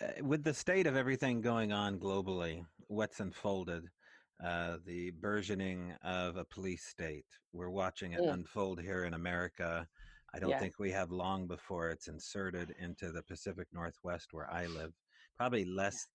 Uh, 0.00 0.24
with 0.24 0.44
the 0.44 0.54
state 0.54 0.86
of 0.86 0.96
everything 0.96 1.40
going 1.40 1.72
on 1.72 1.98
globally, 2.00 2.66
what's 2.88 3.20
unfolded, 3.20 3.90
uh, 4.42 4.78
the 4.84 5.10
burgeoning 5.10 5.92
of 6.02 6.36
a 6.36 6.44
police 6.44 6.84
state, 6.86 7.26
we're 7.52 7.70
watching 7.70 8.12
it 8.12 8.20
Mm. 8.22 8.32
unfold 8.32 8.80
here 8.80 9.04
in 9.04 9.14
America. 9.14 9.88
I 10.32 10.38
don't 10.38 10.50
Yeah. 10.50 10.58
think 10.58 10.78
we 10.78 10.90
have 10.92 11.10
long 11.10 11.46
before 11.48 11.90
it's 11.90 12.08
inserted 12.08 12.70
into 12.70 13.12
the 13.12 13.22
Pacific 13.22 13.68
Northwest 13.72 14.32
where 14.32 14.50
I 14.50 14.66
live. 14.66 14.94
Probably 15.36 15.64
less 15.64 16.06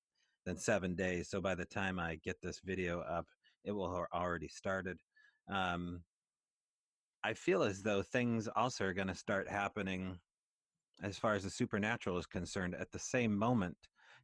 than 0.46 0.58
seven 0.58 0.96
days. 0.96 1.30
So 1.30 1.42
by 1.42 1.56
the 1.56 1.66
time 1.66 2.00
I 2.00 2.16
get 2.16 2.42
this 2.42 2.60
video 2.62 3.02
up, 3.02 3.28
it 3.64 3.72
will 3.72 3.94
have 3.94 4.08
already 4.14 4.48
started. 4.48 5.00
Um, 5.50 6.02
I 7.24 7.34
feel 7.34 7.64
as 7.64 7.82
though 7.82 8.02
things 8.02 8.48
also 8.56 8.86
are 8.86 8.94
going 8.94 9.08
to 9.08 9.16
start 9.16 9.50
happening 9.50 10.20
as 11.04 11.18
far 11.18 11.34
as 11.34 11.44
the 11.44 11.50
supernatural 11.50 12.18
is 12.18 12.26
concerned 12.26 12.76
at 12.76 12.92
the 12.92 13.00
same 13.00 13.36
moment. 13.36 13.78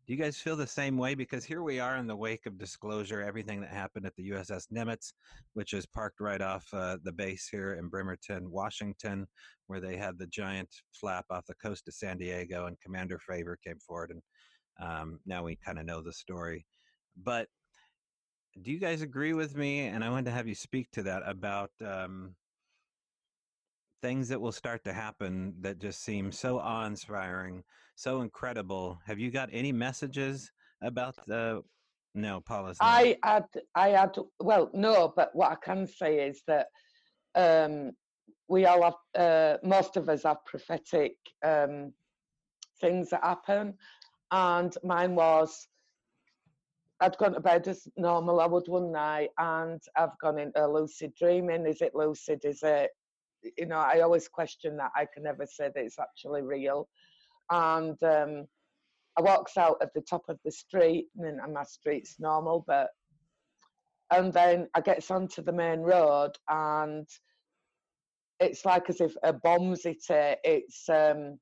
Do 0.07 0.13
you 0.13 0.19
guys 0.19 0.37
feel 0.37 0.55
the 0.55 0.65
same 0.65 0.97
way? 0.97 1.13
Because 1.13 1.45
here 1.45 1.61
we 1.61 1.79
are 1.79 1.97
in 1.97 2.07
the 2.07 2.15
wake 2.15 2.47
of 2.47 2.57
disclosure, 2.57 3.21
everything 3.21 3.61
that 3.61 3.69
happened 3.69 4.05
at 4.05 4.15
the 4.15 4.31
USS 4.31 4.65
Nimitz, 4.73 5.13
which 5.53 5.73
is 5.73 5.85
parked 5.85 6.19
right 6.19 6.41
off 6.41 6.65
uh, 6.73 6.97
the 7.03 7.11
base 7.11 7.47
here 7.51 7.73
in 7.75 7.87
Bremerton, 7.87 8.49
Washington, 8.49 9.27
where 9.67 9.79
they 9.79 9.97
had 9.97 10.17
the 10.17 10.27
giant 10.27 10.69
flap 10.91 11.25
off 11.29 11.45
the 11.45 11.53
coast 11.55 11.87
of 11.87 11.93
San 11.93 12.17
Diego, 12.17 12.65
and 12.65 12.79
Commander 12.81 13.19
Fravor 13.19 13.55
came 13.63 13.77
forward, 13.77 14.11
and 14.11 14.21
um, 14.79 15.19
now 15.25 15.43
we 15.43 15.55
kind 15.63 15.77
of 15.77 15.85
know 15.85 16.01
the 16.01 16.13
story. 16.13 16.65
But 17.23 17.47
do 18.61 18.71
you 18.71 18.79
guys 18.79 19.01
agree 19.01 19.33
with 19.33 19.55
me? 19.55 19.81
And 19.81 20.03
I 20.03 20.09
wanted 20.09 20.25
to 20.25 20.31
have 20.31 20.47
you 20.47 20.55
speak 20.55 20.91
to 20.91 21.03
that 21.03 21.23
about 21.25 21.71
um, 21.85 22.35
things 24.01 24.27
that 24.29 24.41
will 24.41 24.51
start 24.51 24.83
to 24.83 24.93
happen 24.93 25.53
that 25.61 25.79
just 25.79 26.03
seem 26.03 26.31
so 26.31 26.59
awe-inspiring, 26.59 27.63
so 27.95 28.21
incredible. 28.21 28.99
Have 29.05 29.19
you 29.19 29.31
got 29.31 29.49
any 29.51 29.71
messages 29.71 30.51
about 30.81 31.15
the? 31.27 31.61
No, 32.13 32.41
Paula's. 32.41 32.77
no. 32.81 32.87
I 32.87 33.17
had, 33.23 33.45
I 33.73 33.89
had, 33.89 34.17
well, 34.41 34.69
no, 34.73 35.13
but 35.15 35.29
what 35.33 35.51
I 35.51 35.55
can 35.63 35.87
say 35.87 36.27
is 36.27 36.41
that 36.45 36.67
um, 37.35 37.91
we 38.49 38.65
all 38.65 38.83
have, 38.83 38.93
uh, 39.17 39.57
most 39.63 39.95
of 39.95 40.09
us 40.09 40.23
have 40.23 40.43
prophetic 40.45 41.13
um, 41.45 41.93
things 42.81 43.11
that 43.11 43.23
happen. 43.23 43.75
and 44.31 44.75
mine 44.83 45.15
was 45.15 45.67
I'd 47.01 47.17
gone 47.17 47.33
to 47.33 47.39
bed 47.39 47.67
as 47.67 47.87
normal. 47.97 48.39
I 48.39 48.45
would 48.45 48.67
one 48.67 48.91
night, 48.91 49.29
and 49.39 49.81
I've 49.97 50.17
gone 50.21 50.37
into 50.37 50.67
lucid 50.67 51.13
dreaming. 51.15 51.65
Is 51.65 51.81
it 51.81 51.95
lucid? 51.95 52.45
Is 52.45 52.61
it? 52.61 52.91
You 53.57 53.65
know, 53.65 53.79
I 53.79 54.01
always 54.01 54.27
question 54.27 54.77
that. 54.77 54.91
I 54.95 55.07
can 55.11 55.23
never 55.23 55.47
say 55.47 55.71
that 55.73 55.83
it's 55.83 55.97
actually 55.97 56.43
real. 56.43 56.87
And 57.49 57.97
um, 58.03 58.45
I 59.17 59.21
walks 59.21 59.57
out 59.57 59.77
at 59.81 59.93
the 59.95 60.01
top 60.01 60.23
of 60.29 60.37
the 60.45 60.51
street, 60.51 61.07
and 61.17 61.53
my 61.53 61.63
street's 61.63 62.17
normal, 62.19 62.63
but 62.67 62.89
and 64.11 64.31
then 64.31 64.67
I 64.75 64.81
gets 64.81 65.09
onto 65.09 65.41
the 65.41 65.53
main 65.53 65.79
road, 65.79 66.33
and 66.49 67.07
it's 68.39 68.63
like 68.63 68.89
as 68.89 69.01
if 69.01 69.15
a 69.23 69.33
bomb's 69.33 69.83
hit 69.83 70.03
it. 70.09 70.39
It's 70.43 70.87
um, 70.87 71.39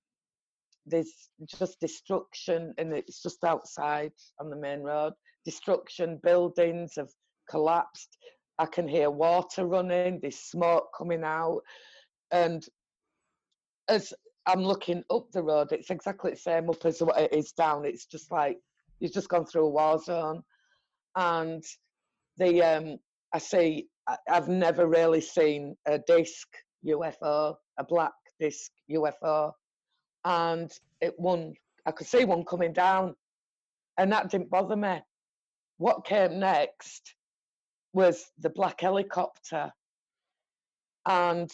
there's 0.86 1.30
just 1.46 1.82
destruction, 1.82 2.74
and 2.78 2.94
it's 2.94 3.22
just 3.22 3.44
outside 3.44 4.14
on 4.40 4.50
the 4.50 4.56
main 4.56 4.82
road. 4.82 5.14
Destruction, 5.46 6.20
buildings 6.24 6.94
have 6.98 7.10
collapsed. 7.50 8.18
I 8.60 8.66
can 8.66 8.88
hear 8.88 9.10
water 9.10 9.66
running. 9.66 10.20
There's 10.22 10.38
smoke 10.38 10.90
coming 10.98 11.24
out, 11.24 11.62
and 12.32 12.66
as 13.88 14.14
I'm 14.46 14.64
looking 14.64 15.04
up 15.12 15.32
the 15.32 15.44
road, 15.44 15.72
it's 15.72 15.90
exactly 15.90 16.32
the 16.32 16.38
same 16.38 16.70
up 16.70 16.86
as 16.86 17.02
what 17.02 17.20
it 17.20 17.34
is 17.34 17.52
down. 17.52 17.86
It's 17.86 18.06
just 18.06 18.32
like 18.32 18.58
you've 19.00 19.14
just 19.14 19.30
gone 19.30 19.46
through 19.46 19.66
a 19.66 19.70
war 19.70 20.00
zone, 20.00 20.44
and 21.16 21.64
the 22.38 22.62
um, 22.62 22.98
I 23.34 23.38
see. 23.38 23.88
I've 24.28 24.48
never 24.48 24.88
really 24.88 25.22
seen 25.22 25.76
a 25.86 26.00
disc 26.00 26.48
UFO, 26.84 27.54
a 27.78 27.84
black 27.84 28.14
disc 28.40 28.72
UFO, 28.92 29.52
and 30.26 30.72
it 31.02 31.14
one. 31.18 31.54
I 31.86 31.92
could 31.92 32.08
see 32.08 32.26
one 32.26 32.44
coming 32.44 32.74
down, 32.74 33.16
and 33.98 34.12
that 34.12 34.30
didn't 34.30 34.50
bother 34.50 34.76
me. 34.76 35.00
What 35.80 36.06
came 36.06 36.40
next 36.40 37.16
was 37.94 38.24
the 38.38 38.52
black 38.52 38.80
helicopter, 38.80 39.72
and 41.08 41.50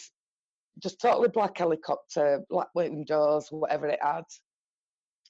just 0.82 1.00
totally 1.00 1.28
black 1.28 1.56
helicopter, 1.56 2.44
black 2.50 2.68
windows, 2.74 3.48
whatever 3.50 3.86
it 3.86 3.98
had, 4.02 4.24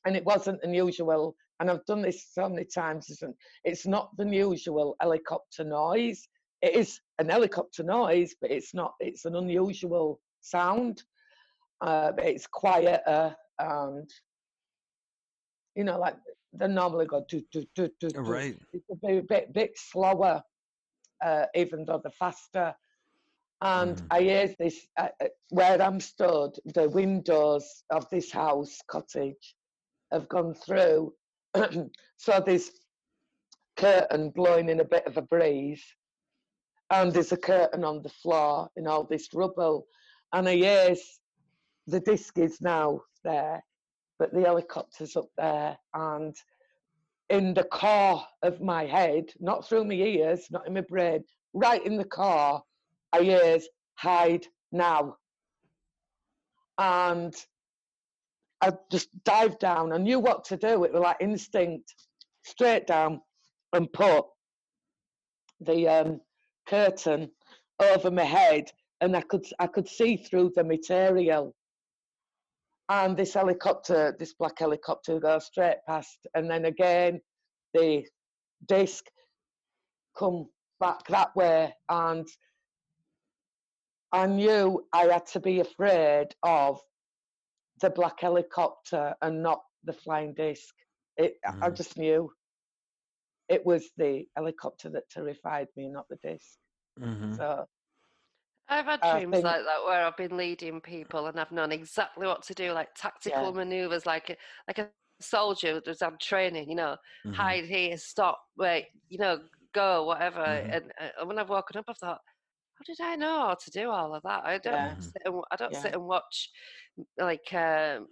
and 0.05 0.17
it 0.17 0.25
wasn't 0.25 0.65
unusual. 0.65 1.37
And 1.61 1.71
I've 1.71 1.87
done 1.87 2.03
this 2.03 2.27
so 2.33 2.49
many 2.49 2.67
times. 2.67 3.23
It's 3.65 3.87
not 3.87 4.11
the 4.19 4.27
usual 4.27 4.97
helicopter 5.01 5.65
noise 5.65 6.29
it 6.63 6.75
is 6.75 7.01
an 7.19 7.29
helicopter 7.29 7.83
noise, 7.83 8.35
but 8.41 8.51
it's 8.51 8.75
not. 8.75 8.95
It's 9.01 9.25
an 9.25 9.37
unusual 9.37 10.21
sound. 10.41 11.03
Uh, 11.81 12.13
it's 12.19 12.47
quieter 12.47 13.37
and 13.59 14.11
you 15.75 15.85
know, 15.85 15.99
like 15.99 16.17
they 16.59 16.69
normally 16.69 17.07
go 17.07 17.25
do 17.29 17.43
do 17.51 17.67
do 17.75 17.89
do. 18.01 18.09
Right. 18.15 18.59
It's 18.73 18.85
a 18.91 18.95
bit 18.95 19.29
bit, 19.29 19.53
bit 19.53 19.79
slower, 19.79 20.43
uh, 21.25 21.47
even 21.55 21.85
though 21.85 22.01
they're 22.03 22.13
faster. 22.13 22.75
And 23.63 23.97
mm. 23.97 24.07
I 24.11 24.21
hear 24.21 24.55
this 24.59 24.87
uh, 24.99 25.09
uh, 25.23 25.29
where 25.51 25.81
I'm 25.81 26.01
stood. 26.01 26.53
The 26.75 26.89
windows 26.89 27.85
of 27.91 28.09
this 28.11 28.31
house 28.31 28.79
cottage 28.89 29.57
have 30.13 30.29
gone 30.29 30.55
through, 30.55 31.15
so 32.17 32.43
there's 32.45 32.71
curtain 33.77 34.31
blowing 34.31 34.69
in 34.69 34.81
a 34.81 34.85
bit 34.85 35.07
of 35.07 35.17
a 35.17 35.23
breeze 35.23 35.85
and 36.91 37.13
there's 37.13 37.33
a 37.33 37.37
curtain 37.37 37.85
on 37.85 38.03
the 38.03 38.09
floor 38.09 38.69
in 38.77 38.87
all 38.87 39.05
this 39.05 39.29
rubble. 39.35 39.87
And 40.33 40.49
I 40.49 40.53
yes, 40.53 41.19
the 41.87 42.01
disc 42.01 42.39
is 42.39 42.61
now 42.61 43.01
there, 43.25 43.63
but 44.19 44.33
the 44.33 44.43
helicopter's 44.43 45.17
up 45.17 45.29
there. 45.37 45.77
And 45.95 46.35
in 47.31 47.55
the 47.55 47.65
core 47.65 48.23
of 48.43 48.61
my 48.61 48.87
head, 48.87 49.27
not 49.41 49.69
through 49.69 49.85
my 49.85 49.95
ears, 49.95 50.47
not 50.51 50.67
in 50.67 50.75
my 50.75 50.83
brain, 50.83 51.25
right 51.53 51.85
in 51.85 51.97
the 51.97 52.05
core, 52.05 52.63
I 53.13 53.23
hears 53.23 53.69
hide 53.95 54.47
now. 54.73 55.17
And 56.79 57.35
I 58.61 58.73
just 58.91 59.09
dived 59.25 59.61
down. 59.61 59.93
I 59.93 59.99
knew 59.99 60.19
what 60.19 60.45
to 60.47 60.57
do. 60.57 60.85
It 60.85 60.93
was 60.93 61.03
like 61.03 61.17
instinct, 61.21 61.95
straight 62.43 62.87
down 62.87 63.21
and 63.73 63.93
put 63.93 64.25
the 65.61 65.89
um, 65.89 66.21
curtain 66.67 67.31
over 67.81 68.11
my 68.11 68.25
head 68.25 68.71
and 69.01 69.17
I 69.17 69.21
could 69.21 69.47
I 69.59 69.67
could 69.67 69.89
see 69.89 70.17
through 70.17 70.53
the 70.55 70.65
material. 70.65 71.55
And 72.89 73.17
this 73.17 73.35
helicopter, 73.35 74.15
this 74.19 74.35
black 74.35 74.59
helicopter 74.59 75.19
goes 75.19 75.47
straight 75.47 75.79
past 75.87 76.27
and 76.35 76.49
then 76.51 76.67
again 76.67 77.21
the 77.75 78.05
disc 78.69 79.05
come 80.17 80.47
back 80.81 81.07
that 81.09 81.35
way 81.35 81.75
and 81.89 82.27
I 84.13 84.27
knew 84.27 84.87
I 84.93 85.07
had 85.07 85.27
to 85.29 85.41
be 85.41 85.61
afraid 85.61 86.29
of 86.43 86.81
the 87.81 87.91
black 87.91 88.21
helicopter 88.21 89.15
and 89.21 89.43
not 89.43 89.61
the 89.85 89.93
flying 89.93 90.33
disc. 90.35 90.75
It, 91.17 91.37
mm. 91.47 91.63
I 91.63 91.71
just 91.71 91.99
knew 91.99 92.31
it 93.49 93.65
was 93.65 93.91
the 93.97 94.25
helicopter 94.37 94.91
that 94.91 95.11
terrified 95.11 95.69
me, 95.77 95.89
not 95.89 96.07
the 96.09 96.17
disc. 96.23 96.57
Mm-hmm. 97.01 97.35
So 97.35 97.67
I've 98.69 98.87
had 98.87 99.01
dreams 99.01 99.33
think, 99.33 99.45
like 99.45 99.63
that 99.63 99.85
where 99.85 100.05
I've 100.05 100.17
been 100.17 100.37
leading 100.37 100.81
people 100.81 101.27
and 101.27 101.39
I've 101.39 101.53
known 101.53 101.73
exactly 101.73 102.27
what 102.27 102.43
to 102.45 102.55
do, 102.55 102.73
like 102.73 102.89
tactical 102.97 103.45
yeah. 103.45 103.51
maneuvers, 103.51 104.07
like 104.07 104.31
a, 104.31 104.37
like 104.67 104.79
a 104.79 104.89
soldier 105.21 105.81
that's 105.85 106.03
had 106.03 106.19
training. 106.19 106.69
You 106.69 106.77
know, 106.77 106.97
mm-hmm. 107.25 107.33
hide 107.33 107.65
here, 107.65 107.97
stop, 107.97 108.41
wait, 108.57 108.87
you 109.09 109.19
know, 109.19 109.39
go, 109.73 110.05
whatever. 110.05 110.41
Mm-hmm. 110.41 110.71
And, 110.71 110.93
and, 111.01 111.13
uh, 111.21 111.27
when 111.27 111.39
I've 111.39 111.49
woken 111.49 111.79
up, 111.79 111.85
I've 111.89 111.99
thought, 111.99 112.21
how 112.75 112.83
did 112.85 113.01
I 113.01 113.17
know 113.17 113.49
how 113.49 113.55
to 113.55 113.71
do 113.71 113.91
all 113.91 114.15
of 114.15 114.23
that? 114.25 114.45
I 114.45 114.59
don't 114.59 114.75
yeah. 114.75 114.99
sit 114.99 115.23
and, 115.25 115.43
I 115.51 115.57
don't 115.57 115.73
yeah. 115.73 115.83
sit 115.83 115.95
and 115.95 116.05
watch 116.05 116.51
like 117.19 117.53
um, 117.55 118.09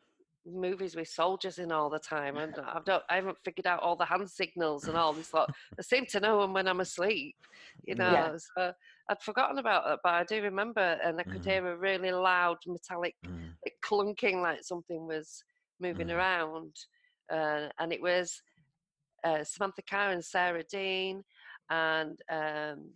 movies 0.47 0.97
with 0.97 1.09
soldiers 1.09 1.59
in 1.59 1.72
all 1.72 1.90
the 1.90 1.99
time, 1.99 2.36
and 2.36 2.55
I 2.59 2.80
don't, 2.84 3.03
I 3.09 3.16
haven't 3.16 3.38
figured 3.45 3.66
out 3.66 3.82
all 3.82 3.97
the 3.97 4.05
hand 4.05 4.30
signals 4.30 4.84
and 4.88 4.97
all 4.97 5.12
this. 5.12 5.32
Lot. 5.32 5.55
I 5.78 5.82
seem 5.82 6.07
to 6.07 6.20
know 6.20 6.40
them 6.40 6.53
when 6.53 6.68
I'm 6.68 6.80
asleep, 6.80 7.36
you 7.84 7.95
know. 7.95 8.11
Yeah. 8.11 8.36
So 8.57 8.72
I'd 9.09 9.22
forgotten 9.22 9.59
about 9.59 9.90
it, 9.92 10.01
but 10.03 10.14
I 10.14 10.24
do 10.24 10.42
remember, 10.42 10.99
and 11.05 11.20
I 11.20 11.24
could 11.24 11.42
mm. 11.42 11.47
hear 11.47 11.66
a 11.66 11.76
really 11.76 12.12
loud 12.12 12.59
metallic 12.66 13.14
mm. 13.26 13.51
like 13.64 13.74
clunking, 13.84 14.42
like 14.42 14.62
something 14.62 15.07
was 15.07 15.42
moving 15.80 16.09
mm. 16.09 16.16
around, 16.16 16.74
uh, 17.32 17.68
and 17.78 17.92
it 17.92 18.03
was 18.03 18.40
uh, 19.24 19.45
Samantha 19.45 19.82
Carr 19.88 20.11
and 20.11 20.24
Sarah 20.24 20.64
Dean, 20.70 21.22
and 21.70 22.18
um, 22.30 22.90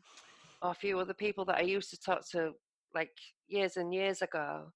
a 0.62 0.74
few 0.74 0.98
other 0.98 1.14
people 1.14 1.44
that 1.46 1.58
I 1.58 1.62
used 1.62 1.90
to 1.90 2.00
talk 2.00 2.28
to 2.30 2.52
like 2.94 3.12
years 3.46 3.76
and 3.76 3.92
years 3.92 4.22
ago 4.22 4.72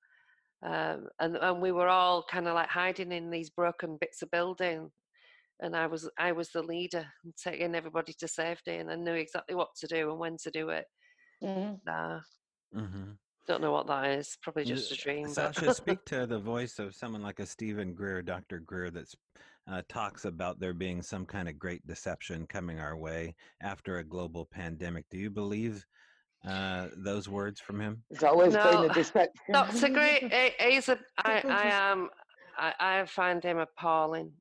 um, 0.64 1.08
and 1.20 1.36
and 1.36 1.60
we 1.60 1.72
were 1.72 1.88
all 1.88 2.24
kind 2.30 2.46
of 2.46 2.54
like 2.54 2.68
hiding 2.68 3.12
in 3.12 3.30
these 3.30 3.50
broken 3.50 3.98
bits 4.00 4.22
of 4.22 4.30
building 4.30 4.90
and 5.62 5.76
I 5.76 5.86
was 5.86 6.10
I 6.18 6.32
was 6.32 6.50
the 6.50 6.62
leader 6.62 7.06
taking 7.42 7.74
everybody 7.74 8.12
to 8.18 8.28
safety 8.28 8.76
and 8.76 8.90
I 8.90 8.96
knew 8.96 9.14
exactly 9.14 9.54
what 9.54 9.68
to 9.80 9.86
do 9.86 10.10
and 10.10 10.18
when 10.18 10.36
to 10.42 10.50
do 10.50 10.68
it. 10.70 10.84
Mm. 11.42 11.78
Uh, 11.88 12.20
mm-hmm. 12.76 13.12
Don't 13.46 13.60
know 13.60 13.72
what 13.72 13.86
that 13.86 14.10
is. 14.10 14.36
Probably 14.42 14.64
just 14.64 14.92
a 14.92 14.96
dream. 14.96 15.28
Sasha, 15.28 15.74
speak 15.74 16.04
to 16.06 16.26
the 16.26 16.38
voice 16.38 16.78
of 16.78 16.94
someone 16.94 17.22
like 17.22 17.40
a 17.40 17.46
Steven 17.46 17.92
Greer, 17.92 18.22
Dr. 18.22 18.60
Greer, 18.60 18.90
that 18.90 19.06
uh, 19.70 19.82
talks 19.88 20.24
about 20.24 20.60
there 20.60 20.74
being 20.74 21.02
some 21.02 21.26
kind 21.26 21.48
of 21.48 21.58
great 21.58 21.84
deception 21.86 22.46
coming 22.46 22.78
our 22.78 22.96
way 22.96 23.34
after 23.60 23.98
a 23.98 24.04
global 24.04 24.48
pandemic. 24.52 25.06
Do 25.10 25.18
you 25.18 25.30
believe 25.30 25.84
uh, 26.46 26.88
those 26.96 27.28
words 27.28 27.60
from 27.60 27.80
him? 27.80 28.02
It's 28.10 28.22
always 28.22 28.54
no, 28.54 28.70
been 28.70 28.90
a 28.90 28.94
deception. 28.94 29.32
That's 29.48 29.82
a 29.82 29.90
great. 29.90 30.32
He's 30.58 30.88
a. 30.88 30.98
I, 31.18 31.42
I 31.48 31.62
am. 31.68 32.08
I, 32.58 32.72
I 32.80 33.06
find 33.06 33.42
him 33.42 33.58
appalling. 33.58 34.32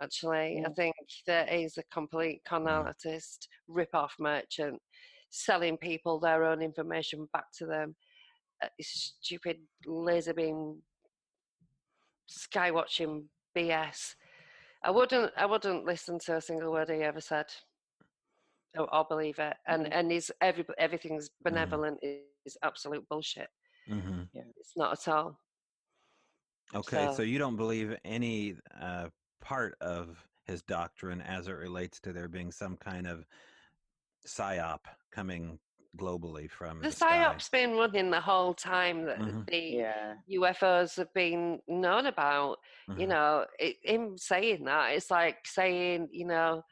Actually, 0.00 0.60
yeah. 0.60 0.68
I 0.68 0.72
think 0.74 0.94
that 1.26 1.48
he's 1.48 1.76
a 1.76 1.82
complete 1.92 2.40
con 2.46 2.64
mm. 2.64 2.70
artist, 2.70 3.48
rip-off 3.66 4.14
merchant, 4.20 4.78
selling 5.30 5.76
people 5.76 6.20
their 6.20 6.44
own 6.44 6.62
information 6.62 7.26
back 7.32 7.46
to 7.58 7.66
them. 7.66 7.96
Uh, 8.62 8.68
stupid 8.80 9.56
laser 9.86 10.34
beam, 10.34 10.80
skywatching 12.28 13.24
BS. 13.56 14.14
I 14.84 14.90
wouldn't. 14.90 15.32
I 15.36 15.46
wouldn't 15.46 15.84
listen 15.84 16.18
to 16.26 16.36
a 16.36 16.40
single 16.40 16.72
word 16.72 16.90
he 16.90 17.02
ever 17.02 17.20
said. 17.20 17.46
I'll 18.92 19.04
believe 19.08 19.38
it. 19.38 19.56
And 19.66 19.84
mm-hmm. 19.84 19.92
and 19.92 20.12
is 20.12 20.32
every 20.40 20.64
everything's 20.78 21.28
mm-hmm. 21.28 21.48
benevolent 21.48 21.98
mm-hmm. 22.04 22.22
is 22.46 22.56
absolute 22.62 23.08
bullshit. 23.08 23.48
Mm-hmm. 23.90 24.22
Yeah, 24.32 24.42
it's 24.56 24.76
not 24.76 24.92
at 24.92 25.08
all. 25.08 25.38
Okay, 26.74 27.06
so, 27.06 27.14
so 27.14 27.22
you 27.22 27.38
don't 27.38 27.56
believe 27.56 27.96
any 28.04 28.56
uh, 28.80 29.08
part 29.40 29.76
of 29.80 30.22
his 30.46 30.62
doctrine 30.62 31.22
as 31.22 31.48
it 31.48 31.52
relates 31.52 31.98
to 32.00 32.12
there 32.12 32.28
being 32.28 32.52
some 32.52 32.76
kind 32.76 33.06
of 33.06 33.24
psyop 34.26 34.80
coming 35.12 35.58
globally 35.96 36.50
from 36.50 36.80
The 36.80 36.88
the 36.88 36.92
sky. 36.92 37.24
psyop's 37.24 37.48
been 37.48 37.72
running 37.72 38.10
the 38.10 38.20
whole 38.20 38.54
time 38.54 39.04
that 39.06 39.18
Mhm. 39.18 39.46
the 39.46 39.58
Yeah. 39.58 40.14
UFOs 40.28 40.96
have 40.96 41.12
been 41.14 41.60
known 41.66 42.06
about. 42.06 42.58
You 42.88 43.06
Mhm. 43.06 43.08
know, 43.08 43.46
it, 43.58 43.76
him 43.82 44.18
saying 44.18 44.64
that 44.64 44.92
it's 44.92 45.10
like 45.10 45.46
saying, 45.46 46.08
you 46.12 46.26
know, 46.26 46.62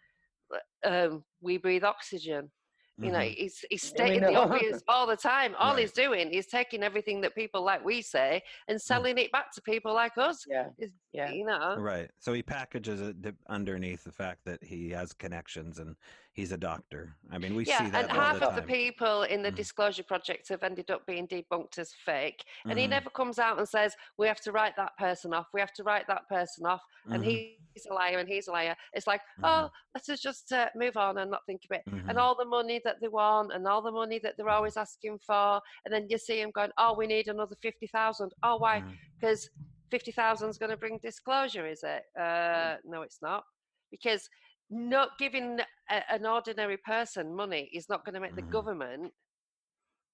Uh, 0.52 0.88
um, 0.88 1.24
we 1.40 1.58
breathe 1.58 1.84
oxygen. 1.84 2.50
You 2.98 3.12
know, 3.12 3.18
mm-hmm. 3.18 3.34
he's 3.36 3.62
he's 3.68 3.82
we 3.82 3.88
stating 3.88 4.20
the 4.22 4.36
obvious 4.36 4.82
all 4.88 5.06
the 5.06 5.18
time. 5.18 5.54
All 5.58 5.72
Right. 5.72 5.80
he's 5.80 5.92
doing 5.92 6.30
is 6.30 6.46
taking 6.46 6.82
everything 6.82 7.20
that 7.20 7.34
people 7.34 7.62
like 7.62 7.84
we 7.84 8.00
say 8.00 8.42
and 8.68 8.76
mm-hmm. 8.76 8.86
selling 8.86 9.18
it 9.18 9.30
back 9.32 9.52
to 9.52 9.60
people 9.60 9.92
like 9.92 10.16
us. 10.16 10.46
Yeah. 10.48 10.68
Yeah. 11.12 11.30
You 11.30 11.44
know, 11.44 11.76
Right. 11.78 12.10
So 12.20 12.32
he 12.32 12.42
packages 12.42 13.02
it 13.02 13.34
underneath 13.50 14.02
the 14.02 14.12
fact 14.12 14.40
that 14.46 14.64
he 14.64 14.88
has 14.90 15.12
connections 15.12 15.78
and 15.78 15.94
he's 16.36 16.52
a 16.52 16.58
doctor. 16.58 17.16
I 17.30 17.38
mean, 17.38 17.54
we 17.54 17.64
yeah, 17.64 17.78
see 17.78 17.90
that 17.90 18.10
and 18.10 18.12
half 18.12 18.40
the 18.40 18.48
of 18.48 18.54
the 18.54 18.62
people 18.62 19.22
in 19.22 19.42
the 19.42 19.50
Mhm. 19.50 19.56
Disclosure 19.56 20.04
Project 20.04 20.48
have 20.50 20.62
ended 20.62 20.90
up 20.90 21.06
being 21.06 21.26
debunked 21.26 21.78
as 21.78 21.92
fake. 21.92 22.44
And 22.68 22.78
he 22.78 22.86
Mhm. 22.86 22.90
never 22.90 23.10
comes 23.10 23.38
out 23.38 23.58
and 23.58 23.68
says, 23.68 23.96
we 24.18 24.26
have 24.28 24.40
to 24.42 24.52
write 24.52 24.76
that 24.76 24.96
person 24.98 25.32
off, 25.34 25.48
we 25.54 25.60
have 25.60 25.72
to 25.72 25.82
write 25.82 26.06
that 26.08 26.28
person 26.28 26.66
off, 26.66 26.82
and 27.10 27.24
Mhm. 27.24 27.30
he's 27.30 27.86
a 27.90 27.94
liar 27.94 28.18
and 28.18 28.28
he's 28.28 28.48
a 28.48 28.52
liar. 28.52 28.76
It's 28.92 29.06
like, 29.06 29.22
Mhm. 29.38 29.44
oh, 29.44 29.70
let's 29.94 30.06
just 30.22 30.52
uh, 30.52 30.68
move 30.76 30.96
on 30.96 31.18
and 31.18 31.30
not 31.30 31.44
think 31.46 31.62
of 31.70 31.76
it. 31.76 31.84
And 32.08 32.18
all 32.18 32.34
the 32.36 32.44
money 32.44 32.80
that 32.84 33.00
they 33.00 33.08
want 33.08 33.52
and 33.52 33.66
all 33.66 33.82
the 33.82 33.90
money 33.92 34.18
that 34.20 34.34
they're 34.36 34.48
always 34.50 34.76
asking 34.76 35.18
for. 35.26 35.60
And 35.84 35.92
then 35.92 36.06
you 36.08 36.18
see 36.18 36.40
him 36.40 36.50
going, 36.50 36.70
oh, 36.78 36.94
we 36.96 37.06
need 37.06 37.28
another 37.28 37.56
50,000. 37.62 38.32
Oh, 38.42 38.56
why? 38.58 38.82
Because 39.20 39.48
50,000 39.90 40.50
is 40.50 40.58
going 40.58 40.70
to 40.70 40.76
bring 40.76 40.98
disclosure, 41.02 41.66
is 41.66 41.82
it? 41.82 42.04
Uh, 42.18 42.76
no, 42.84 43.02
it's 43.02 43.20
not. 43.22 43.44
Because 43.90 44.28
not 44.70 45.18
giving 45.18 45.60
a, 45.90 46.12
an 46.12 46.26
ordinary 46.26 46.76
person 46.78 47.34
money 47.34 47.70
is 47.72 47.88
not 47.88 48.04
going 48.04 48.14
to 48.14 48.20
make 48.20 48.34
the 48.36 48.42
Mhm. 48.42 48.50
government 48.50 49.12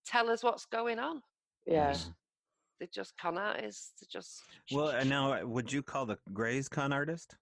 tell 0.07 0.29
us 0.31 0.43
what's 0.43 0.67
going 0.67 0.99
on. 0.99 1.23
Yeah. 1.67 1.93
Mhm. 1.93 2.15
They 2.81 2.87
just 2.89 3.17
con 3.17 3.39
artists. 3.39 3.93
They 4.01 4.07
just. 4.11 4.43
Well, 4.73 4.89
and 4.89 5.09
now 5.09 5.33
uh, 5.33 5.47
would 5.47 5.73
you 5.73 5.83
call 5.83 6.07
the 6.07 6.19
Greys 6.33 6.69
con 6.69 6.93
artist? 6.93 7.37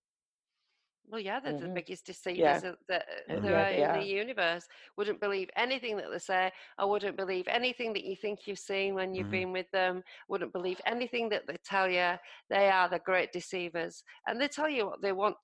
Well, 1.06 1.20
yeah, 1.20 1.40
they're 1.40 1.58
the 1.58 1.66
Mhm. 1.66 1.74
biggest 1.74 2.06
deceivers 2.06 2.38
Yeah. 2.38 2.60
that, 2.60 2.78
that 2.86 3.06
Yeah, 3.26 3.40
there 3.40 3.56
are 3.58 3.70
they 3.70 3.82
in 3.82 3.90
are. 3.90 3.98
the 4.00 4.06
universe. 4.06 4.68
Wouldn't 4.96 5.18
believe 5.20 5.50
anything 5.56 5.96
that 5.96 6.08
they 6.12 6.18
say. 6.20 6.52
I 6.78 6.84
wouldn't 6.84 7.16
believe 7.16 7.48
anything 7.48 7.92
that 7.94 8.04
you 8.04 8.14
think 8.14 8.46
you've 8.46 8.60
seen 8.60 8.94
when 8.94 9.12
you've 9.14 9.26
Mhm. 9.26 9.30
been 9.30 9.52
with 9.52 9.68
them. 9.72 10.04
Wouldn't 10.28 10.52
believe 10.52 10.80
anything 10.86 11.28
that 11.30 11.48
they 11.48 11.56
tell 11.64 11.88
you. 11.90 12.16
They 12.48 12.70
are 12.70 12.88
the 12.88 13.00
great 13.00 13.32
deceivers, 13.32 14.04
and 14.28 14.40
they 14.40 14.46
tell 14.46 14.68
you 14.68 14.86
what 14.86 15.00
they 15.00 15.12
want. 15.12 15.36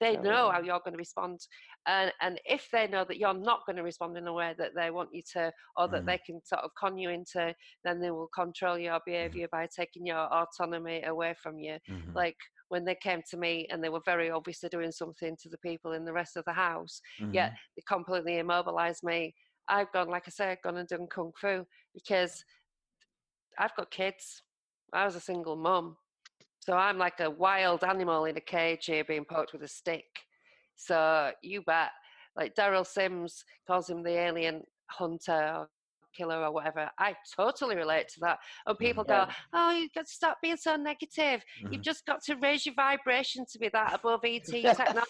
They 0.00 0.16
Oh, 0.16 0.22
know 0.22 0.50
yeah. 0.50 0.50
how 0.50 0.62
you're 0.62 0.80
going 0.80 0.94
to 0.94 0.98
respond, 0.98 1.40
and 1.86 2.12
and 2.20 2.40
if 2.44 2.70
they 2.70 2.86
know 2.86 3.04
that 3.04 3.18
you're 3.18 3.34
not 3.34 3.66
going 3.66 3.76
to 3.76 3.82
respond 3.82 4.16
in 4.16 4.26
a 4.26 4.32
way 4.32 4.54
that 4.56 4.74
they 4.74 4.90
want 4.90 5.10
you 5.12 5.22
to, 5.32 5.52
or 5.76 5.88
that 5.88 6.04
Mhm. 6.04 6.06
they 6.06 6.18
can 6.18 6.40
sort 6.44 6.62
of 6.62 6.70
con 6.78 6.96
you 6.98 7.10
into, 7.10 7.54
then 7.84 8.00
they 8.00 8.10
will 8.10 8.28
control 8.28 8.78
your 8.78 9.00
behavior 9.04 9.46
by 9.50 9.66
taking 9.74 10.06
your 10.06 10.16
autonomy 10.32 11.02
away 11.02 11.34
from 11.34 11.58
you 11.58 11.78
Mhm. 11.88 12.14
like 12.14 12.36
when 12.68 12.84
they 12.84 12.94
came 12.94 13.22
to 13.30 13.36
me 13.36 13.66
and 13.70 13.82
they 13.82 13.88
were 13.88 14.00
very 14.04 14.30
obviously 14.30 14.68
doing 14.68 14.92
something 14.92 15.36
to 15.40 15.48
the 15.48 15.58
people 15.58 15.92
in 15.92 16.04
the 16.04 16.12
rest 16.12 16.36
of 16.36 16.44
the 16.44 16.52
house 16.52 17.00
yet 17.30 17.52
Mhm. 17.52 17.58
they 17.76 17.82
completely 17.86 18.38
immobilized 18.38 19.02
me 19.02 19.34
i've 19.68 19.90
gone 19.92 20.08
like 20.08 20.24
i 20.26 20.30
say 20.30 20.50
i've 20.50 20.62
gone 20.62 20.76
and 20.76 20.88
done 20.88 21.06
kung 21.06 21.32
fu 21.40 21.64
because 21.94 22.44
i've 23.58 23.74
got 23.76 23.90
kids 23.90 24.42
i 24.92 25.04
was 25.04 25.14
a 25.16 25.20
single 25.20 25.56
mum 25.56 25.96
so 26.70 26.76
i'm 26.76 26.98
like 26.98 27.18
a 27.18 27.28
wild 27.28 27.82
animal 27.82 28.26
in 28.26 28.36
a 28.36 28.40
cage 28.40 28.86
here 28.86 29.02
being 29.04 29.24
poked 29.24 29.52
with 29.52 29.62
a 29.62 29.68
stick 29.68 30.04
so 30.76 31.32
you 31.42 31.62
bet 31.62 31.90
like 32.36 32.54
derrel 32.54 32.86
sims 32.86 33.44
calls 33.66 33.90
him 33.90 34.02
the 34.04 34.10
alien 34.16 34.62
hunter 34.88 35.54
or 35.58 35.68
killer 36.16 36.42
or 36.44 36.52
whatever 36.52 36.88
i 36.98 37.14
totally 37.36 37.76
relate 37.76 38.06
to 38.08 38.20
that 38.20 38.38
and 38.66 38.78
people 38.78 39.02
go 39.04 39.24
oh 39.52 39.70
you've 39.72 39.92
got 39.94 40.06
to 40.06 40.12
stop 40.12 40.38
being 40.42 40.56
so 40.56 40.76
negative 40.76 41.42
Mhm. 41.62 41.72
You've 41.72 41.82
just 41.82 42.04
got 42.06 42.22
to 42.24 42.36
raise 42.36 42.66
your 42.66 42.74
vibration 42.74 43.44
to 43.52 43.58
be 43.58 43.68
that 43.72 43.94
above 43.94 44.20
ET 44.24 44.42
technology. 44.50 45.06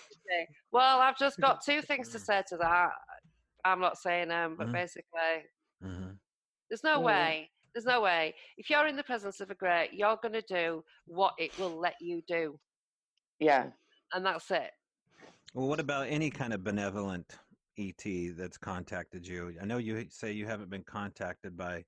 well, 0.72 1.00
I've 1.00 1.18
just 1.18 1.40
got 1.40 1.64
two 1.64 1.80
things 1.82 2.10
to 2.10 2.18
say 2.18 2.42
to 2.48 2.56
that. 2.58 2.90
I'm 3.64 3.80
not 3.80 3.96
saying 3.96 4.28
them, 4.28 4.56
but 4.58 4.68
Mhm. 4.68 4.72
basically, 4.72 5.34
Mhm. 5.82 6.18
there's 6.68 6.84
no 6.84 7.00
way. 7.00 7.50
There's 7.74 7.86
no 7.86 8.00
way. 8.00 8.34
If 8.56 8.68
you're 8.70 8.86
in 8.86 8.96
the 8.96 9.02
presence 9.04 9.40
of 9.40 9.50
a 9.50 9.54
great, 9.54 9.90
you're 9.92 10.18
going 10.22 10.34
to 10.34 10.42
do 10.42 10.82
what 11.06 11.34
it 11.38 11.56
will 11.58 11.78
let 11.78 11.94
you 12.00 12.22
do. 12.26 12.58
Yeah. 13.38 13.66
And 14.12 14.26
that's 14.26 14.50
it. 14.50 14.70
Well, 15.54 15.68
what 15.68 15.80
about 15.80 16.08
any 16.08 16.30
kind 16.30 16.52
of 16.52 16.64
benevolent 16.64 17.38
ET 17.78 18.02
that's 18.36 18.58
contacted 18.58 19.26
you? 19.26 19.54
I 19.60 19.64
know 19.64 19.78
you 19.78 20.06
say 20.10 20.32
you 20.32 20.46
haven't 20.46 20.70
been 20.70 20.84
contacted 20.84 21.56
by 21.56 21.84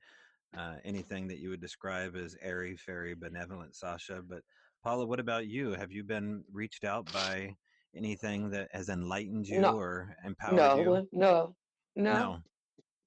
uh, 0.57 0.76
anything 0.85 1.26
that 1.28 1.39
you 1.39 1.51
would 1.51 1.61
describe 1.61 2.14
as 2.16 2.37
airy, 2.43 2.76
fairy, 2.76 3.14
benevolent, 3.14 3.74
Sasha. 3.74 4.22
But 4.26 4.43
Paula, 4.85 5.07
what 5.07 5.20
about 5.20 5.47
you? 5.47 5.72
Have 5.72 5.91
you 5.93 6.05
been 6.05 6.45
reached 6.53 6.85
out 6.85 7.12
by 7.12 7.57
anything 7.97 8.51
that 8.51 8.68
has 8.72 8.89
enlightened 8.89 9.47
you 9.47 9.61
No. 9.61 9.76
or 9.76 10.16
empowered 10.24 10.57
No, 10.57 10.76
you? 10.76 11.09
no, 11.12 11.55
no, 11.97 12.12
no. 12.12 12.43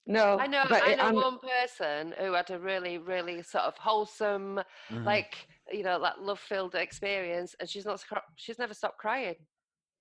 I 0.08 0.47
know. 0.47 0.66
but 0.70 0.84
I 0.84 0.95
know 0.95 1.03
I'm- 1.03 1.16
one 1.16 1.39
person 1.39 2.14
who 2.20 2.34
had 2.34 2.51
a 2.51 2.60
really, 2.60 2.97
really 2.99 3.41
sort 3.41 3.64
of 3.66 3.78
wholesome, 3.78 4.62
Mhm. 4.89 5.03
like 5.06 5.47
you 5.72 5.82
know, 5.82 5.99
that 5.99 6.22
love-filled 6.22 6.76
experience, 6.76 7.56
and 7.60 7.68
she's 7.68 7.86
not. 7.86 8.03
She's 8.36 8.60
never 8.60 8.74
stopped 8.76 8.99
crying 8.99 9.47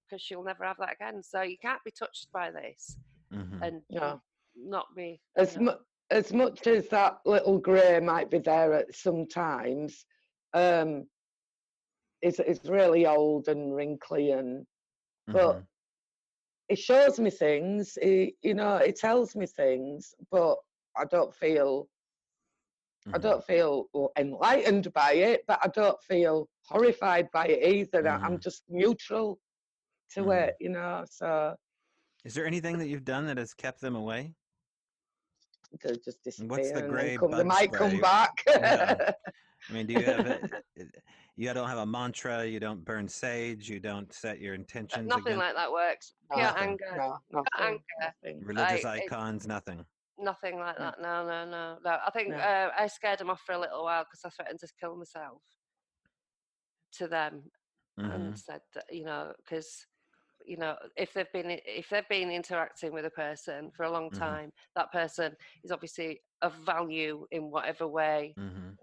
because 0.07 0.21
she'll 0.21 0.43
never 0.45 0.63
have 0.65 0.77
that 0.79 0.93
again. 0.93 1.23
So 1.23 1.41
you 1.41 1.57
can't 1.59 1.83
be 1.85 1.91
touched 1.91 2.31
by 2.33 2.51
this 2.51 2.99
Mhm. 3.33 3.63
and 3.63 3.83
No. 3.89 4.21
not 4.55 4.95
be. 4.95 5.23
as 5.37 5.55
you 5.55 5.63
know, 5.63 5.73
mu- 5.73 5.79
as 6.11 6.33
much 6.35 6.67
as 6.67 6.87
that 6.91 7.19
little 7.25 7.59
grey 7.59 7.99
might 7.99 8.31
be 8.31 8.39
there 8.39 8.75
at 8.75 8.95
some 8.95 9.27
times, 9.27 10.05
um, 10.53 11.09
it's 12.21 12.39
it's 12.41 12.65
really 12.69 13.07
old 13.07 13.49
and 13.49 13.75
wrinkly, 13.75 14.33
and 14.33 14.67
but 15.29 15.57
Mhm. 15.57 15.67
It 16.75 16.79
shows 16.81 17.20
me 17.20 17.31
things. 17.31 17.97
It, 18.03 18.35
you 18.43 18.55
know, 18.55 18.77
it 18.77 18.97
tells 18.97 19.37
me 19.37 19.47
things, 19.47 20.12
but 20.31 20.57
I 20.97 21.05
don't 21.05 21.33
feel 21.35 21.89
I 23.12 23.18
Mhm. 23.18 23.22
don't 23.22 23.45
feel 23.45 23.89
enlightened 24.18 24.93
by 24.93 25.12
it, 25.12 25.45
but 25.47 25.61
I 25.62 25.68
don't 25.68 26.01
feel 26.03 26.49
horrified 26.66 27.31
by 27.33 27.47
it 27.47 27.62
either. 27.75 28.09
I- 28.09 28.18
I'm 28.25 28.41
just 28.41 28.64
neutral 28.68 29.39
to 30.14 30.20
Mhm. 30.22 30.49
it, 30.49 30.55
you 30.59 30.70
know. 30.70 31.05
So 31.09 31.55
Is 32.25 32.35
there 32.35 32.47
anything 32.47 32.79
that 32.79 32.89
you've 32.89 33.05
done 33.05 33.27
that 33.27 33.39
has 33.39 33.55
kept 33.55 33.81
them 33.81 33.95
away? 33.95 34.35
They 35.83 35.97
just 36.05 36.22
disappear. 36.22 36.49
What's 36.49 36.72
the 36.72 36.79
and 36.85 36.89
grey 36.91 37.09
then 37.11 37.18
come, 37.18 37.31
they 37.33 37.45
might 37.45 37.75
spray? 37.75 37.91
come 37.91 38.01
back. 38.01 38.33
Yeah. 38.47 39.11
I 39.68 39.72
mean, 39.72 39.87
do 39.87 39.95
you 39.95 40.03
have 40.03 40.27
a, 40.27 40.41
you 41.37 41.53
don't 41.55 41.68
have 41.68 41.79
a 41.79 41.87
mantra? 41.87 42.45
You 42.45 42.61
don't 42.61 42.85
burn 42.85 43.09
sage? 43.09 43.69
You 43.70 43.81
don't 43.81 44.12
set 44.12 44.39
your 44.40 44.55
intentions 44.55 45.09
nothing 45.09 45.24
against 45.35 45.39
like 45.40 45.55
that 45.55 45.73
works. 45.73 46.12
Pure 46.32 46.44
Nothing, 46.44 46.62
anger. 46.69 46.85
no, 46.97 47.19
nothing, 47.32 47.49
anger. 47.61 47.82
nothing. 48.01 48.40
religious 48.44 48.85
I- 48.85 48.97
it- 48.97 49.03
icons? 49.11 49.47
Nothing. 49.47 49.85
Nothing 50.19 50.59
like 50.61 50.78
that. 50.78 51.01
No, 51.03 51.27
no, 51.27 51.44
no, 51.44 51.78
no. 51.85 51.99
I 52.07 52.11
think 52.12 52.28
No. 52.28 52.36
uh, 52.36 52.70
I 52.78 52.86
scared 52.86 53.19
them 53.19 53.31
off 53.31 53.40
for 53.44 53.53
a 53.53 53.59
little 53.59 53.82
while 53.82 54.05
because 54.05 54.20
I 54.24 54.28
threatened 54.31 54.61
to 54.61 54.69
kill 54.78 54.97
myself 54.97 55.43
to 56.99 57.09
them 57.09 57.51
Mhm. 57.99 58.15
and 58.15 58.39
said 58.39 58.61
that 58.74 58.85
you 58.90 59.05
know 59.05 59.32
because 59.39 59.86
you 60.45 60.57
know 60.57 60.77
if 60.97 61.12
they've 61.12 61.33
been 61.33 61.51
if 61.66 61.89
they've 61.91 62.09
been 62.09 62.31
interacting 62.31 62.93
with 62.93 63.05
a 63.05 63.11
person 63.11 63.71
for 63.77 63.85
a 63.85 63.91
long 63.91 64.11
Mhm. 64.11 64.19
time 64.19 64.53
that 64.75 64.93
person 64.93 65.37
is 65.65 65.71
obviously 65.71 66.21
of 66.43 66.55
value 66.66 67.27
in 67.31 67.51
whatever 67.51 67.87
way 67.89 68.35
Mhm. 68.39 68.77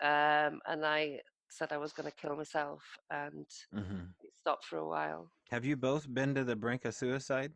um 0.00 0.60
and 0.66 0.84
i 0.86 1.20
said 1.50 1.72
i 1.72 1.76
was 1.78 1.92
going 1.92 2.08
to 2.08 2.14
kill 2.16 2.36
myself 2.36 2.82
and 3.10 3.46
Mhm. 3.74 4.14
it 4.20 4.34
stopped 4.34 4.64
for 4.64 4.78
a 4.78 4.88
while 4.88 5.30
Have 5.50 5.64
you 5.64 5.76
both 5.76 6.12
been 6.12 6.34
to 6.34 6.44
the 6.44 6.56
brink 6.56 6.84
of 6.84 6.94
suicide? 6.94 7.52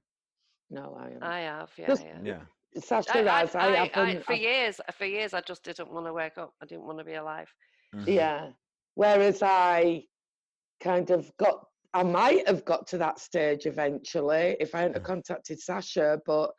No, 0.71 0.95
I 0.97 1.11
am. 1.11 1.23
i 1.23 1.41
have 1.41 1.71
yeah 1.79 1.87
Just- 1.87 2.05
yeah 2.07 2.23
Yeah. 2.23 2.47
Sasha 2.81 3.19
I, 3.19 3.21
I. 3.21 3.41
I, 3.43 3.67
I, 3.67 3.77
haven't. 3.77 3.97
I, 3.97 4.23
for 4.23 4.33
years 4.33 4.81
for 4.99 5.05
years 5.05 5.35
i 5.35 5.43
just 5.43 5.63
didn't 5.63 5.93
want 5.93 6.07
to 6.07 6.13
wake 6.13 6.39
up 6.39 6.55
i 6.63 6.65
didn't 6.67 6.87
want 6.87 6.99
to 6.99 7.05
be 7.05 7.15
alive 7.15 7.55
Mhm. 7.95 8.07
yeah. 8.09 8.53
Whereas 8.95 9.43
I 9.43 10.09
kind 10.81 11.11
of 11.11 11.35
got, 11.39 11.72
I 11.95 12.03
might 12.03 12.47
have 12.49 12.65
got 12.65 12.87
to 12.89 12.99
that 12.99 13.19
stage 13.19 13.67
eventually 13.67 14.57
if 14.61 14.75
I 14.75 14.79
hadn't 14.81 14.95
have 14.95 15.03
Mhm. 15.03 15.07
contacted 15.07 15.61
Sasha, 15.61 16.21
but 16.25 16.53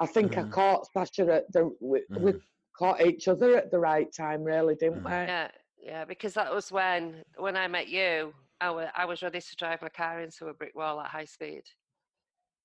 I 0.00 0.06
think 0.06 0.32
Mhm. 0.32 0.46
I 0.46 0.50
caught 0.50 0.86
Sasha 0.92 1.32
at 1.32 1.52
the, 1.52 1.76
we, 1.80 2.04
we 2.18 2.32
Mhm. 2.32 2.42
caught 2.74 3.00
each 3.00 3.28
other 3.28 3.56
at 3.56 3.70
the 3.70 3.78
right 3.78 4.10
time, 4.12 4.42
really, 4.44 4.76
didn't 4.76 5.00
Mhm. 5.02 5.04
we? 5.04 5.10
yeah 5.10 5.50
yeah 5.80 6.04
because 6.04 6.34
that 6.34 6.52
was 6.52 6.72
when 6.72 7.22
when 7.36 7.56
i 7.56 7.68
met 7.68 7.86
you 7.86 8.34
I 8.60 8.70
wa- 8.70 8.90
I 8.96 9.04
was 9.04 9.22
ready 9.22 9.40
to 9.40 9.56
drive 9.56 9.80
my 9.80 9.88
car 9.88 10.20
into 10.20 10.48
a 10.48 10.52
brick 10.54 10.74
wall 10.74 11.00
at 11.00 11.06
high 11.06 11.24
speed 11.24 11.62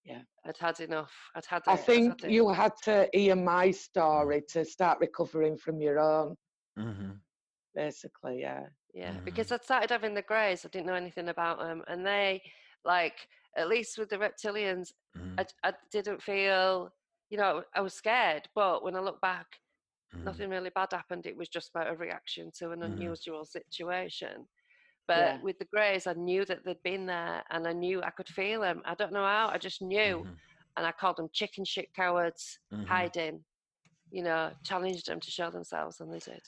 Yeah. 0.03 0.23
i'd 0.45 0.57
had 0.57 0.79
enough 0.79 1.13
i'd 1.35 1.45
had 1.45 1.61
I 1.67 1.73
it, 1.73 1.79
I'd 1.79 1.85
think 1.85 2.21
had 2.21 2.23
it. 2.23 2.31
you 2.31 2.49
had 2.49 2.75
to 2.85 3.07
hear 3.13 3.35
my 3.35 3.69
story 3.69 4.41
to 4.49 4.65
start 4.65 4.99
recovering 4.99 5.57
from 5.59 5.79
your 5.79 5.99
own, 5.99 6.35
Mhm. 6.75 7.21
basically, 7.75 8.39
yeah. 8.41 8.69
Yeah, 8.93 9.19
Mhm. 9.19 9.23
because 9.25 9.51
I'd 9.51 9.63
started 9.63 9.89
having 9.89 10.13
the 10.13 10.21
greys. 10.21 10.65
I 10.65 10.69
didn't 10.69 10.85
know 10.87 10.93
anything 10.93 11.29
about 11.29 11.59
them, 11.59 11.83
and 11.87 12.05
they, 12.05 12.43
like, 12.85 13.27
at 13.57 13.67
least 13.67 13.97
with 13.97 14.09
the 14.09 14.17
reptilians, 14.17 14.93
Mhm. 15.15 15.37
I, 15.37 15.45
I 15.63 15.73
didn't 15.91 16.21
feel, 16.21 16.93
you 17.29 17.37
know, 17.37 17.63
I 17.73 17.81
was 17.81 17.93
scared. 17.95 18.49
But 18.53 18.83
when 18.83 18.95
I 18.95 18.99
look 18.99 19.19
back, 19.21 19.47
Mhm. 20.13 20.43
nothing 20.43 20.49
really 20.49 20.71
bad 20.71 20.93
happened. 20.93 21.25
It 21.27 21.37
was 21.37 21.49
just 21.49 21.71
about 21.71 21.91
a 21.93 21.97
reaction 21.97 22.51
to 22.57 22.71
an 22.71 22.83
unusual 22.83 23.45
situation. 23.45 24.47
But 25.07 25.35
Yeah. 25.35 25.43
with 25.43 25.59
the 25.59 25.65
Greys, 25.65 26.07
I 26.07 26.13
knew 26.13 26.45
that 26.45 26.65
they'd 26.65 26.83
been 26.83 27.07
there, 27.07 27.45
and 27.51 27.67
I 27.67 27.73
knew 27.73 28.03
I 28.03 28.11
could 28.11 28.29
feel 28.29 28.61
them. 28.61 28.81
I 28.85 28.95
don't 28.95 29.13
know 29.13 29.25
how. 29.25 29.49
I 29.49 29.57
just 29.59 29.81
knew, 29.81 30.27
and 30.77 30.85
I 30.87 30.91
called 30.93 31.17
them 31.17 31.29
chicken 31.33 31.65
shit 31.65 31.93
cowards, 31.95 32.59
Mhm. 32.71 32.83
hiding. 32.87 33.45
You 34.11 34.23
know, 34.23 34.53
challenged 34.65 35.07
them 35.07 35.19
to 35.21 35.31
show 35.31 35.51
themselves, 35.51 36.01
and 36.01 36.13
they 36.13 36.19
did. 36.19 36.43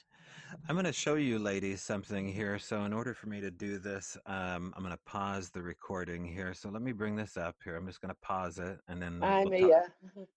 I'm 0.68 0.76
going 0.76 0.86
to 0.86 0.94
show 0.94 1.16
you 1.16 1.40
ladies 1.40 1.82
something 1.82 2.28
here. 2.28 2.58
So 2.60 2.84
in 2.84 2.94
order 2.94 3.14
for 3.14 3.28
me 3.28 3.42
to 3.42 3.52
do 3.52 3.78
this, 3.78 4.18
um, 4.26 4.74
I'm 4.76 4.84
going 4.84 4.92
to 4.96 5.00
pause 5.06 5.50
the 5.50 5.62
recording 5.62 6.26
here. 6.26 6.54
So 6.54 6.70
let 6.70 6.82
me 6.82 6.92
bring 6.92 7.16
this 7.16 7.38
up 7.38 7.56
here. 7.64 7.76
I'm 7.76 7.86
just 7.86 8.02
going 8.02 8.14
to 8.14 8.20
pause 8.22 8.58
it 8.60 8.80
and 8.88 9.02
then 9.02 9.20
I'm 9.24 9.50
we'll 9.50 9.60
talk- 9.60 9.70
here. 9.70 9.94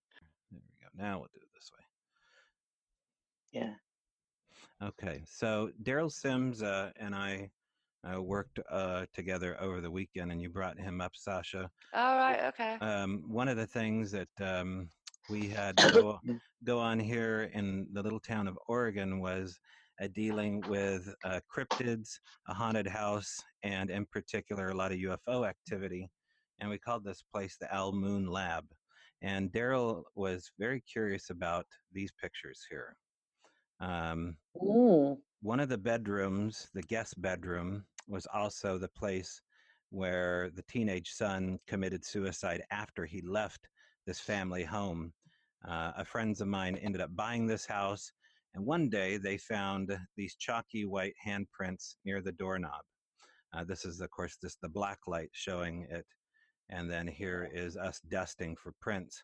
There 0.50 0.60
we 0.62 0.82
go. 0.82 0.88
Now 1.04 1.18
we'll 1.18 1.28
do 1.32 1.40
it 1.40 1.48
this 1.54 1.70
way. 1.72 1.84
Yeah. 3.52 3.74
Okay, 4.86 5.22
so 5.26 5.70
Derrel 5.82 6.10
Sims 6.10 6.62
uh, 6.62 6.90
and 6.96 7.14
I 7.14 7.50
uh, 8.04 8.22
worked 8.22 8.60
uh, 8.70 9.06
together 9.12 9.56
over 9.60 9.80
the 9.80 9.90
weekend, 9.90 10.30
and 10.30 10.40
you 10.40 10.48
brought 10.48 10.78
him 10.78 11.00
up, 11.00 11.16
Sasha. 11.16 11.68
All 11.92 12.16
right, 12.16 12.44
okay. 12.44 12.74
Um, 12.80 13.24
one 13.26 13.48
of 13.48 13.56
the 13.56 13.66
things 13.66 14.12
that 14.12 14.28
um, 14.40 14.88
we 15.28 15.48
had 15.48 15.76
go, 15.92 16.20
go 16.64 16.78
on 16.78 16.98
here 16.98 17.50
in 17.52 17.88
the 17.92 18.02
little 18.02 18.20
town 18.20 18.48
of 18.48 18.58
Oregon 18.68 19.20
was 19.20 19.58
dealing 20.12 20.60
with 20.68 21.12
uh, 21.24 21.40
cryptids, 21.54 22.18
a 22.48 22.54
haunted 22.54 22.86
house, 22.86 23.36
and 23.62 23.90
in 23.90 24.06
particular, 24.06 24.68
a 24.68 24.74
lot 24.74 24.92
of 24.92 24.98
UFO 24.98 25.48
activity. 25.48 26.08
And 26.60 26.70
we 26.70 26.78
called 26.78 27.04
this 27.04 27.22
place 27.22 27.56
the 27.60 27.72
Al 27.74 27.92
Moon 27.92 28.26
Lab. 28.26 28.64
And 29.22 29.50
Derrel 29.50 30.04
was 30.14 30.52
very 30.58 30.80
curious 30.80 31.30
about 31.30 31.66
these 31.92 32.12
pictures 32.20 32.64
here. 32.70 32.96
Um, 33.80 34.36
Mm. 34.60 35.18
one 35.40 35.60
of 35.60 35.68
the 35.68 35.78
bedrooms, 35.78 36.68
the 36.74 36.82
guest 36.82 37.20
bedroom, 37.20 37.84
was 38.08 38.26
also 38.26 38.76
the 38.78 38.88
place 38.88 39.40
where 39.90 40.50
the 40.50 40.62
teenage 40.64 41.10
son 41.10 41.58
committed 41.66 42.04
suicide 42.04 42.62
after 42.70 43.04
he 43.06 43.20
left 43.22 43.68
this 44.06 44.20
family 44.20 44.64
home. 44.64 45.12
Uh, 45.66 45.92
a 45.96 46.04
friends 46.04 46.40
of 46.40 46.48
mine 46.48 46.76
ended 46.76 47.00
up 47.00 47.14
buying 47.16 47.46
this 47.46 47.66
house, 47.66 48.12
and 48.54 48.64
one 48.64 48.88
day 48.88 49.16
they 49.16 49.36
found 49.36 49.96
these 50.16 50.36
chalky 50.36 50.84
white 50.84 51.14
handprints 51.26 51.96
near 52.04 52.20
the 52.20 52.32
doorknob. 52.32 52.82
Uh, 53.52 53.64
this 53.64 53.84
is, 53.84 54.00
of 54.00 54.10
course, 54.10 54.36
this 54.42 54.56
the 54.62 54.68
black 54.68 54.98
light 55.06 55.30
showing 55.32 55.86
it, 55.90 56.06
and 56.68 56.90
then 56.90 57.06
here 57.06 57.48
is 57.52 57.76
us 57.76 58.00
dusting 58.08 58.56
for 58.56 58.72
prints. 58.80 59.22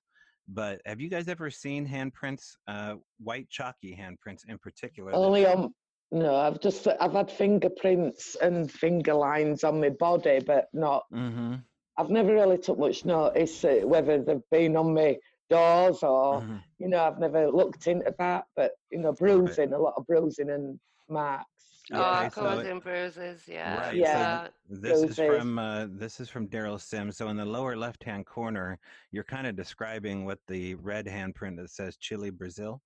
But 0.49 0.81
have 0.87 1.01
you 1.01 1.09
guys 1.09 1.29
ever 1.29 1.51
seen 1.51 1.87
handprints, 1.87 2.57
uh, 2.69 2.97
white 3.19 3.49
chalky 3.49 3.97
handprints 3.97 4.43
in 4.49 4.59
particular? 4.59 5.15
Only 5.15 5.47
on. 5.47 5.73
No, 6.11 6.37
I've 6.37 6.61
just 6.61 6.87
I've 7.01 7.13
had 7.13 7.31
fingerprints 7.31 8.37
and 8.37 8.71
finger 8.71 9.15
lines 9.15 9.65
on 9.65 9.81
my 9.81 9.89
body, 9.89 10.41
but 10.47 10.69
not. 10.73 11.05
Mhm, 11.13 11.63
I've 11.97 12.11
never 12.11 12.35
really 12.35 12.59
took 12.59 12.79
much 12.79 13.05
notice 13.05 13.65
uh, 13.65 13.81
whether 13.85 14.23
they've 14.23 14.51
been 14.51 14.77
on 14.77 14.95
my 14.95 15.19
doors 15.51 16.03
or 16.03 16.41
mhm. 16.41 16.63
you 16.79 16.89
know 16.89 17.05
I've 17.05 17.19
never 17.19 17.51
looked 17.51 17.87
into 17.87 18.13
that. 18.19 18.45
But 18.57 18.73
you 18.91 18.99
know, 18.99 19.13
bruising, 19.13 19.73
a 19.73 19.79
lot 19.79 19.95
of 19.97 20.07
bruising 20.07 20.51
and 20.51 20.79
marks. 21.09 21.47
Oh, 21.93 21.97
Okay, 22.01 22.23
Yeah. 22.23 22.29
so 22.31 22.59
it- 22.59 22.67
and 22.67 22.83
bruises, 22.83 23.43
yeah. 23.47 23.79
Right. 23.79 23.95
Yeah. 23.95 24.45
So 24.71 24.77
this 24.77 25.03
is 25.03 25.17
from 25.17 25.59
uh, 25.59 25.87
this 25.91 26.19
is 26.19 26.31
from 26.31 26.49
Derrel 26.49 26.81
Sims. 26.81 27.19
So 27.19 27.29
in 27.29 27.37
the 27.37 27.45
lower 27.45 27.77
left-hand 27.77 28.25
corner, 28.25 28.79
you're 29.11 29.25
kind 29.25 29.47
of 29.47 29.55
describing 29.55 30.25
what 30.25 30.39
the 30.49 30.77
red 30.77 31.07
handprint 31.07 31.57
that 31.57 31.71
says 31.71 31.97
Chile 31.99 32.31
Brazil 32.31 32.81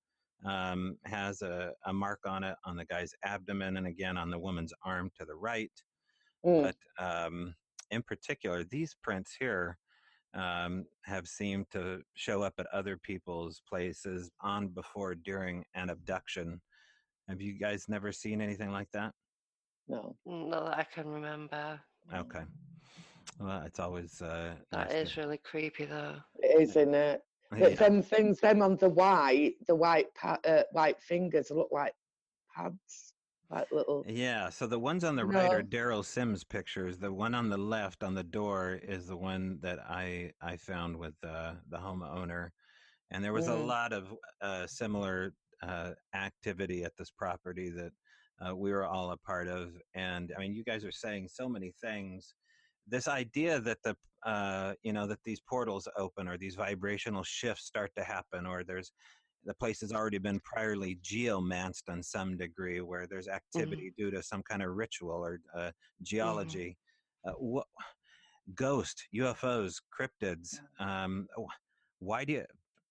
um, 0.44 0.97
has 1.05 1.43
a, 1.43 1.72
a 1.86 1.93
mark 1.93 2.20
on 2.26 2.43
it 2.43 2.56
on 2.64 2.76
the 2.76 2.85
guy's 2.86 3.12
abdomen, 3.24 3.76
and 3.76 3.86
again 3.86 4.18
on 4.18 4.30
the 4.30 4.39
woman's 4.39 4.72
arm 4.85 5.10
to 5.18 5.24
the 5.24 5.35
right. 5.35 5.72
Mm. 6.44 6.62
But 6.62 7.05
um, 7.05 7.55
in 7.93 8.02
particular, 8.02 8.64
these 8.64 8.97
prints 9.02 9.36
here 9.39 9.78
um, 10.39 10.85
have 11.05 11.27
seemed 11.27 11.66
to 11.73 12.01
show 12.15 12.43
up 12.43 12.55
at 12.59 12.66
other 12.73 12.97
people's 12.97 13.60
places 13.69 14.31
on, 14.40 14.69
before, 14.69 15.15
during 15.15 15.65
an 15.74 15.90
abduction. 15.90 16.60
Have 17.28 17.40
you 17.40 17.59
guys 17.59 17.86
never 17.89 18.12
seen 18.12 18.40
anything 18.40 18.70
like 18.70 18.90
that? 18.93 19.12
No. 19.89 20.16
Not 20.27 20.65
that 20.66 20.78
I 20.78 20.85
can 20.85 21.09
remember. 21.09 21.81
Okay. 22.15 22.43
Well, 23.40 23.62
it's 23.66 23.81
always 23.81 24.20
uh, 24.23 24.55
That 24.73 24.89
nice 24.90 24.94
is 25.09 25.12
to- 25.12 25.20
really 25.23 25.39
creepy, 25.39 25.85
though. 25.85 26.16
It 26.40 26.62
is 26.62 26.77
in 26.77 26.94
it. 26.94 27.23
Yeah. 27.56 27.70
But 27.70 27.78
them 27.78 28.02
things, 28.02 28.40
them 28.40 28.60
on 28.60 28.77
the 28.77 28.90
white, 28.90 29.55
the 29.66 29.74
white 29.74 30.15
pa- 30.15 30.36
uh, 30.47 30.65
white 30.73 31.01
fingers 31.01 31.51
look 31.51 31.70
like 31.73 31.94
pads, 32.55 33.07
like 33.51 33.69
little. 33.73 34.07
Yeah, 34.07 34.49
so 34.51 34.66
the 34.66 34.79
ones 34.79 35.05
on 35.05 35.16
the 35.16 35.27
right 35.27 35.53
are 35.53 35.62
Derrel 35.62 36.05
Sims 36.05 36.45
pictures. 36.45 36.99
The 36.99 37.12
one 37.12 37.35
on 37.35 37.49
the 37.51 37.59
left 37.59 38.03
on 38.03 38.15
the 38.15 38.25
door 38.25 38.75
is 38.75 39.07
the 39.09 39.16
one 39.16 39.61
that 39.61 39.81
I 39.81 40.33
I 40.41 40.57
found 40.57 40.99
with 40.99 41.23
uh, 41.25 41.57
the 41.69 41.79
homeowner, 41.79 42.51
and 43.11 43.25
there 43.25 43.33
was 43.33 43.49
a 43.49 43.57
Mm. 43.57 43.66
lot 43.66 43.93
of 43.93 44.15
uh, 44.41 44.66
similar 44.66 45.35
uh, 45.62 45.95
activity 46.15 46.85
at 46.85 46.97
this 46.97 47.11
property 47.11 47.70
that 47.70 47.93
uh, 48.41 48.57
we 48.57 48.73
were 48.73 48.85
all 48.87 49.11
a 49.11 49.19
part 49.19 49.49
of. 49.49 49.81
And 49.95 50.33
I 50.37 50.41
mean, 50.41 50.55
you 50.55 50.65
guys 50.65 50.85
are 50.85 50.93
saying 50.93 51.29
so 51.29 51.49
many 51.49 51.73
things. 51.73 52.35
This 52.87 53.09
idea 53.09 53.61
that 53.61 53.83
the 53.83 53.97
uh, 54.25 54.75
you 54.83 54.93
know 54.93 55.07
that 55.07 55.25
these 55.25 55.41
portals 55.41 55.89
open 55.97 56.29
or 56.29 56.39
these 56.39 56.55
vibrational 56.57 57.25
shifts 57.25 57.65
start 57.66 57.93
to 57.97 58.05
happen, 58.05 58.47
or 58.47 58.65
there's 58.65 58.93
the 59.44 59.55
place 59.55 59.81
has 59.81 59.93
already 59.93 60.19
been 60.19 60.40
priorly 60.40 60.98
geomanced 61.01 61.89
on 61.89 62.02
some 62.02 62.36
degree, 62.36 62.81
where 62.81 63.06
there's 63.06 63.28
activity 63.28 63.93
due 63.97 64.10
to 64.10 64.23
some 64.23 64.43
kind 64.43 64.62
of 64.62 64.70
ritual 64.70 65.24
or 65.24 65.40
uh, 65.56 65.70
geology. 66.02 66.77
Uh, 67.24 67.32
what 67.32 67.66
ghost, 68.55 69.06
UFOs, 69.15 69.77
cryptids? 69.98 70.59
Um, 70.78 71.27
why 71.98 72.24
do 72.24 72.35
you? 72.35 72.44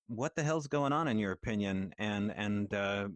What 0.07 0.35
the 0.35 0.43
hell's 0.43 0.67
going 0.67 0.93
on 0.93 1.07
in 1.07 1.17
your 1.17 1.31
opinion? 1.33 1.93
And 1.97 2.33
and 2.35 2.73
uh, 2.73 3.07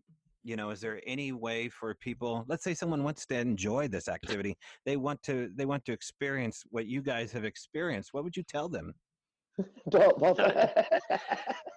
you 0.44 0.56
know, 0.56 0.72
is 0.72 0.82
there 0.82 1.02
any 1.06 1.32
way 1.32 1.70
for 1.70 1.94
people? 1.96 2.46
Let's 2.48 2.64
say 2.64 2.74
someone 2.74 3.04
wants 3.04 3.26
to 3.28 3.38
enjoy 3.38 3.88
this 3.88 4.08
activity. 4.08 4.58
They 4.86 4.98
want 4.98 5.22
to. 5.24 5.52
They 5.56 5.66
want 5.66 5.86
to 5.86 5.94
experience 5.94 6.64
what 6.70 6.88
you 6.88 7.02
guys 7.02 7.32
have 7.32 7.46
experienced. 7.46 8.14
What 8.14 8.24
would 8.24 8.36
you 8.36 8.44
tell 8.44 8.68
them? 8.68 8.94
Don't 9.90 10.18
bother. 10.20 10.74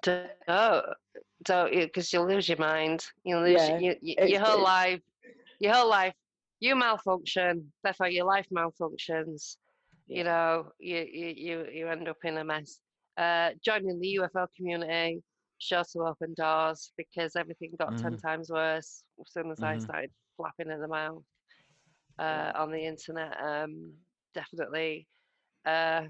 Don't, 0.03 0.31
don't, 1.45 1.73
because 1.73 2.13
you'll 2.13 2.29
lose 2.29 2.49
your 2.49 2.59
mind. 2.59 3.05
You'll 3.25 3.43
lose 3.45 3.69
Yeah, 3.69 3.77
your, 3.77 3.95
your, 4.01 4.17
your 4.23 4.41
whole 4.41 4.63
life. 4.63 5.01
Your 5.61 5.75
whole 5.75 5.89
life, 5.91 6.15
you 6.61 6.77
malfunction. 6.77 7.73
Therefore, 7.83 8.09
your 8.09 8.27
life 8.27 8.49
malfunctions. 8.55 9.57
Yeah. 10.07 10.21
You 10.21 10.25
know, 10.25 10.73
you, 10.79 10.99
you 10.99 11.27
you 11.37 11.67
you 11.73 11.89
end 11.89 12.09
up 12.09 12.19
in 12.25 12.39
a 12.39 12.45
mess. 12.45 12.81
Uh, 13.17 13.53
joining 13.65 14.01
the 14.01 14.09
UFO 14.19 14.47
community 14.57 15.23
sure 15.59 15.85
to 15.93 16.01
open 16.01 16.35
doors 16.35 16.93
because 16.97 17.37
everything 17.37 17.73
got 17.79 17.97
ten 17.97 18.17
times 18.17 18.51
worse 18.51 19.05
as 19.21 19.33
soon 19.33 19.51
as 19.51 19.63
I 19.63 19.79
Mhm. 19.79 19.79
started 19.79 20.11
flapping 20.37 20.71
at 20.71 20.81
the 20.81 20.89
mouth 20.89 21.23
uh, 22.19 22.53
on 22.55 22.71
the 22.73 22.85
internet. 22.87 23.37
Um, 23.43 23.95
definitely. 24.35 25.09
Uh, 25.65 26.09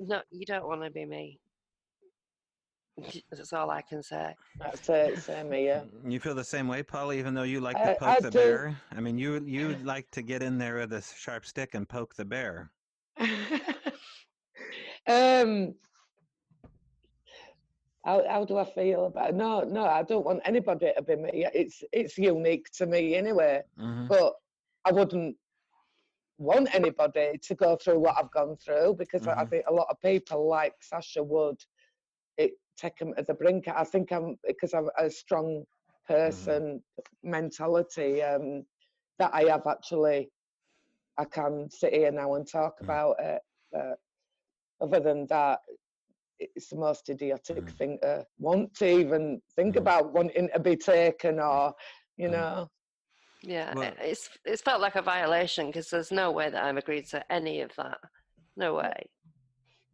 no, 0.00 0.22
you 0.30 0.46
don't 0.46 0.66
want 0.66 0.82
to 0.82 0.90
be 0.90 1.04
me. 1.04 1.40
That's 3.30 3.52
all 3.52 3.70
I 3.70 3.82
can 3.82 4.02
say. 4.02 4.34
That's 4.58 4.88
it, 4.88 5.18
same 5.18 5.52
here. 5.52 5.84
You 6.06 6.18
feel 6.18 6.34
the 6.34 6.44
same 6.44 6.66
way, 6.66 6.82
Polly, 6.82 7.18
even 7.18 7.34
though 7.34 7.42
you 7.42 7.60
like 7.60 7.76
to 7.76 7.96
poke 7.98 8.16
I 8.16 8.20
the 8.20 8.30
do. 8.30 8.38
bear? 8.38 8.76
I 8.92 9.00
mean, 9.00 9.18
you 9.18 9.42
you 9.44 9.76
like 9.84 10.10
to 10.12 10.22
get 10.22 10.42
in 10.42 10.56
there 10.58 10.76
with 10.76 10.92
a 10.92 11.02
sharp 11.02 11.44
stick 11.44 11.74
and 11.74 11.86
poke 11.88 12.14
the 12.14 12.24
bear. 12.24 12.70
um, 15.06 15.74
how, 18.04 18.22
how 18.28 18.44
do 18.44 18.56
I 18.56 18.64
feel 18.64 19.06
about 19.06 19.34
No, 19.34 19.60
no, 19.62 19.84
I 19.84 20.02
don't 20.02 20.24
want 20.24 20.40
anybody 20.44 20.92
to 20.96 21.02
be 21.02 21.16
me. 21.16 21.46
It's 21.54 21.84
it's 21.92 22.16
unique 22.16 22.70
to 22.72 22.86
me 22.86 23.14
anyway. 23.14 23.62
Mhm. 23.78 24.08
But 24.08 24.34
I 24.86 24.92
wouldn't 24.92 25.36
want 26.38 26.74
anybody 26.74 27.38
to 27.42 27.54
go 27.54 27.76
through 27.76 27.98
what 27.98 28.16
I've 28.18 28.30
gone 28.30 28.56
through 28.56 28.94
because 28.98 29.26
I 29.26 29.32
I 29.32 29.44
think 29.44 29.64
a 29.68 29.72
lot 29.72 29.88
of 29.90 30.00
people 30.00 30.48
like 30.48 30.74
Sasha 30.80 31.22
would 31.22 31.56
it 31.56 31.66
take 32.76 32.96
them 32.98 33.14
to 33.16 33.22
the 33.22 33.34
brink. 33.34 33.68
I 33.68 33.84
think 33.84 34.12
I'm 34.12 34.36
because 34.46 34.74
I'm 34.74 34.88
a 34.98 35.10
strong 35.10 35.64
person 36.06 36.82
mentality 37.22 38.22
um, 38.22 38.64
that 39.18 39.30
I 39.34 39.44
have 39.44 39.66
actually. 39.66 40.30
I 41.18 41.24
can 41.24 41.70
sit 41.70 41.94
here 41.94 42.12
now 42.12 42.34
and 42.34 42.46
talk 42.46 42.74
Mm. 42.82 42.84
about 42.84 43.16
it. 43.20 43.42
But 43.72 43.96
other 44.82 45.00
than 45.00 45.26
that, 45.28 45.60
it's 46.38 46.68
the 46.68 46.76
most 46.76 47.08
idiotic 47.08 47.56
Mhm. 47.64 47.78
thing 47.78 47.98
to 48.02 48.26
want 48.38 48.74
to 48.74 48.86
even 48.86 49.40
think 49.56 49.76
Mhm. 49.76 49.78
about 49.78 50.12
wanting 50.12 50.50
to 50.52 50.60
be 50.60 50.76
taken 50.76 51.40
or, 51.40 51.74
you 52.18 52.28
Mhm. 52.28 52.32
know. 52.32 52.70
Yeah, 53.42 53.74
Well- 53.74 53.82
it- 53.84 53.98
it's 54.00 54.30
it's 54.44 54.62
felt 54.62 54.80
like 54.82 54.96
a 54.96 55.02
violation 55.02 55.68
because 55.68 55.88
there's 55.90 56.12
no 56.12 56.30
way 56.30 56.50
that 56.50 56.64
I'm 56.64 56.78
agreed 56.78 57.06
to 57.06 57.32
any 57.32 57.62
of 57.62 57.74
that. 57.76 57.98
No 58.56 58.74
way. 58.74 59.08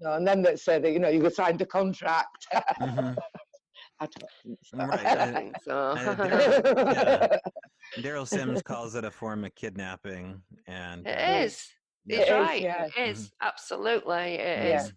No, 0.03 0.15
and 0.15 0.27
then 0.27 0.43
they 0.43 0.57
say 0.57 0.81
that 0.81 0.91
you 0.93 0.99
know 0.99 1.09
you 1.09 1.29
signed 1.31 1.63
a 1.63 1.67
contract. 1.67 2.47
Mhm. 2.53 3.17
I 4.01 4.07
don't 4.07 4.31
think 4.43 4.59
so. 4.65 4.77
Right, 4.79 5.07
I 5.07 5.33
think 5.33 5.55
so. 5.63 5.95
Derrel- 7.99 8.03
yeah. 8.03 8.25
Sims 8.25 8.63
calls 8.63 8.97
it 8.97 9.05
a 9.05 9.11
form 9.13 9.45
of 9.45 9.55
kidnapping, 9.55 10.43
and 10.67 11.07
It 11.07 11.11
uh, 11.11 11.45
is. 11.45 11.69
yeah. 12.07 12.19
It's 12.19 12.29
It 12.29 12.33
is, 12.33 12.41
right. 12.41 12.63
yeah. 12.63 12.85
It 12.97 13.09
is. 13.11 13.31
Absolutely. 13.41 14.35
It 14.35 14.69
Yeah. 14.71 14.83
is. 14.83 14.93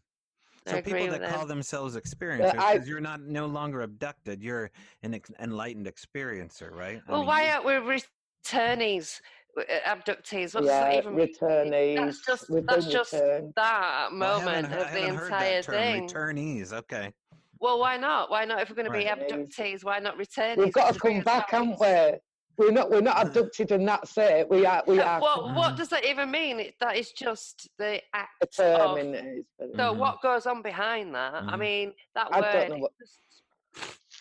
So 0.68 0.78
agree 0.78 0.94
people 0.94 1.08
with 1.12 1.22
that 1.22 1.36
call 1.36 1.46
themselves 1.46 1.96
experiencers, 1.96 2.54
because 2.54 2.88
you're 2.88 3.00
not 3.00 3.22
no 3.22 3.46
longer 3.46 3.82
abducted, 3.84 4.42
you're 4.42 4.72
an 5.04 5.14
ex- 5.14 5.30
enlightened 5.40 5.86
experiencer, 5.86 6.72
right? 6.72 7.00
I 7.08 7.12
Well, 7.12 7.20
mean, 7.20 7.28
why 7.28 7.52
aren't 7.52 7.66
we 7.66 7.74
returnees, 7.74 9.20
w- 9.20 9.22
abductees? 9.60 10.54
What's 10.56 10.68
yeah, 10.68 10.80
that 10.82 10.94
even 10.96 11.16
mean? 11.16 11.28
returnees. 11.28 11.96
That's 11.96 12.26
just 12.26 12.50
we've 12.50 12.66
that's 12.68 12.86
just 12.88 13.14
returned. 13.14 13.54
that 13.56 14.10
Well, 14.12 14.40
I 14.40 14.40
haven't 14.44 14.46
moment 14.46 14.68
he- 14.68 14.74
I 14.74 14.78
of 14.80 14.94
the 14.94 15.00
haven't 15.00 15.16
that 15.16 15.24
entire 15.24 15.64
term, 15.64 15.74
thing. 15.76 16.08
Returnees, 16.10 16.74
okay. 16.74 17.14
Well, 17.60 17.80
why 17.80 17.98
not? 17.98 18.30
Why 18.30 18.46
not? 18.46 18.62
If 18.62 18.70
we're 18.70 18.76
going 18.76 18.86
to 18.86 18.92
be 18.92 19.06
Right. 19.06 19.18
abductees, 19.30 19.84
why 19.84 20.00
not 20.00 20.18
returnees? 20.18 20.58
We've 20.58 20.74
got 20.74 20.94
to 20.94 21.00
come 21.00 21.22
back, 21.22 21.52
haven't 21.52 21.80
we? 21.80 22.20
We're 22.58 22.72
not 22.72 22.90
we're 22.90 23.02
not 23.02 23.18
abducted 23.26 23.72
and 23.72 23.88
that's 23.88 24.18
it. 24.18 24.50
We 24.50 24.66
are 24.66 24.84
we 24.88 25.00
Uh, 25.00 25.06
are 25.08 25.20
What 25.22 25.56
what 25.56 25.74
Mhm. 25.74 25.78
does 25.78 25.90
that 25.90 26.06
even 26.06 26.32
mean? 26.32 26.72
That 26.80 26.96
is 26.98 27.12
just 27.12 27.68
the 27.78 28.02
act 28.14 28.44
of. 28.44 28.50
determined. 28.50 29.16
it 29.16 29.26
is, 29.26 29.46
but 29.60 29.70
So 29.76 29.94
Mhm. 29.94 29.98
what 29.98 30.22
goes 30.22 30.46
on 30.46 30.62
behind 30.62 31.14
that? 31.16 31.34
I 31.34 31.42
Mhm. 31.42 31.60
mean, 31.60 31.94
that 32.14 32.28
I 32.32 32.40
word. 32.42 32.52
don't 32.54 32.70
know 32.72 32.78
what- 32.78 32.92
just- 33.00 33.20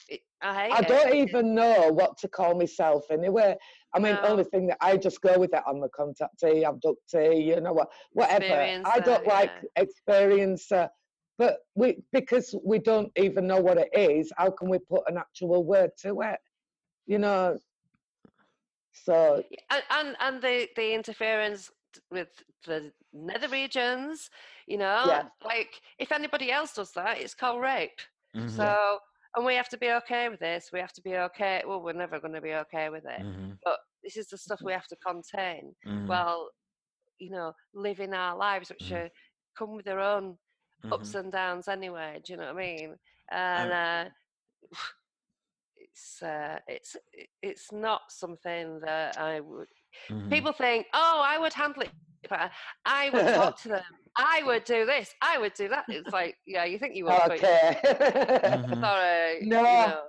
it- 0.08 0.22
I 0.42 0.64
hate 0.64 0.72
I 0.72 0.80
don't 0.82 1.14
even 1.14 1.54
know 1.54 1.90
what 1.92 2.18
to 2.18 2.28
call 2.28 2.54
myself 2.56 3.08
anyway. 3.10 3.56
I 3.94 4.00
mean, 4.00 4.16
No. 4.16 4.22
only 4.24 4.44
thing 4.44 4.66
that 4.68 4.78
I 4.80 4.96
just 4.96 5.20
go 5.20 5.38
with 5.38 5.50
that 5.52 5.64
on 5.66 5.80
the 5.80 5.88
contactee, 5.88 6.64
abductee, 6.64 7.44
you 7.46 7.60
know 7.60 7.72
what, 7.72 7.88
whatever. 8.12 8.80
I 8.84 8.98
don't 9.00 9.26
like 9.26 9.52
yeah. 9.76 9.84
experiencer, 10.10 10.88
but 11.38 11.58
we 11.74 12.02
because 12.12 12.54
we 12.64 12.78
don't 12.78 13.12
even 13.16 13.46
know 13.46 13.60
what 13.60 13.78
it 13.78 13.88
is. 13.92 14.32
How 14.36 14.50
can 14.50 14.68
we 14.68 14.78
put 14.78 15.02
an 15.06 15.16
actual 15.16 15.64
word 15.64 15.90
to 16.02 16.20
it? 16.22 16.40
You 17.06 17.18
know. 17.18 17.56
So 18.92 19.42
and 19.70 19.82
and, 19.90 20.16
and 20.20 20.42
the 20.42 20.68
the 20.76 20.94
interference 20.94 21.70
with 22.10 22.28
the 22.66 22.92
nether 23.12 23.48
regions 23.48 24.30
you 24.66 24.76
know 24.76 25.04
Yeah. 25.06 25.22
like 25.44 25.80
if 25.98 26.10
anybody 26.10 26.50
else 26.50 26.74
does 26.74 26.90
that 26.92 27.20
it's 27.20 27.34
called 27.34 27.60
rape 27.60 28.00
Mhm, 28.34 28.50
so 28.50 28.98
and 29.36 29.44
we 29.44 29.54
have 29.54 29.68
to 29.68 29.78
be 29.78 29.90
okay 29.90 30.28
with 30.28 30.40
this 30.40 30.70
we 30.72 30.80
have 30.80 30.92
to 30.92 31.02
be 31.02 31.16
okay 31.16 31.62
well 31.66 31.82
we're 31.82 31.92
never 31.92 32.20
going 32.20 32.34
to 32.34 32.40
be 32.40 32.54
okay 32.54 32.88
with 32.90 33.04
it 33.06 33.24
mhm, 33.24 33.58
but 33.64 33.78
this 34.02 34.16
is 34.16 34.28
the 34.28 34.38
stuff 34.38 34.60
we 34.64 34.72
have 34.72 34.86
to 34.86 34.96
contain 34.96 35.74
mhm, 35.84 36.08
well 36.08 36.50
you 37.18 37.30
know 37.30 37.52
living 37.74 38.14
our 38.14 38.36
lives 38.36 38.70
which 38.70 38.90
Mhm. 38.90 38.92
are 38.92 39.10
come 39.56 39.74
with 39.76 39.84
their 39.84 40.00
own 40.00 40.38
ups 40.92 41.14
mhm. 41.14 41.16
and 41.16 41.32
downs 41.32 41.68
anyway 41.68 42.20
do 42.24 42.32
you 42.32 42.36
know 42.38 42.46
what 42.54 42.62
i 42.62 42.66
mean 42.66 42.96
and 43.32 43.72
uh 43.72 44.10
it's 45.76 46.22
uh 46.22 46.58
it's 46.68 46.96
it's 47.42 47.72
not 47.72 48.02
something 48.10 48.80
that 48.80 49.18
i 49.18 49.40
would 49.40 49.68
Mhm. 50.08 50.30
people 50.30 50.52
think, 50.52 50.86
"Oh, 50.94 51.22
I 51.24 51.38
would 51.38 51.54
handle 51.54 51.82
it. 51.84 51.92
I 52.84 53.10
would 53.10 53.28
talk 53.34 53.60
to 53.62 53.68
them. 53.68 53.82
I 54.16 54.42
would 54.44 54.64
do 54.64 54.84
this. 54.86 55.14
I 55.22 55.38
would 55.38 55.54
do 55.54 55.68
that." 55.68 55.86
It's 55.88 56.12
like, 56.12 56.36
yeah, 56.46 56.64
you 56.64 56.78
think 56.78 56.94
you 56.94 57.04
would, 57.06 57.24
but 57.26 57.40
okay. 57.40 57.80
Sorry, 58.80 59.38
you 59.38 59.48
No. 59.48 59.60
know, 59.60 60.00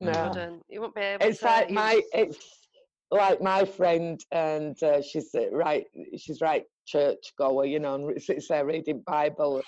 you 0.00 0.08
no. 0.08 0.22
wouldn't. 0.22 0.62
You 0.68 0.80
wouldn't 0.80 0.94
be 0.94 1.02
able 1.02 1.26
it's 1.26 1.40
to. 1.40 1.46
like 1.46 1.70
my 1.70 2.00
it's 2.12 2.68
like 3.10 3.40
my 3.42 3.64
friend 3.64 4.20
and 4.32 4.80
uh, 4.82 5.02
she's 5.02 5.34
uh, 5.34 5.50
right 5.50 5.86
she's 6.16 6.40
right 6.40 6.64
church 6.86 7.32
goer 7.38 7.64
you 7.64 7.78
know 7.78 7.94
and 7.94 8.22
sits 8.22 8.48
there 8.48 8.64
reading 8.66 9.02
bible 9.06 9.62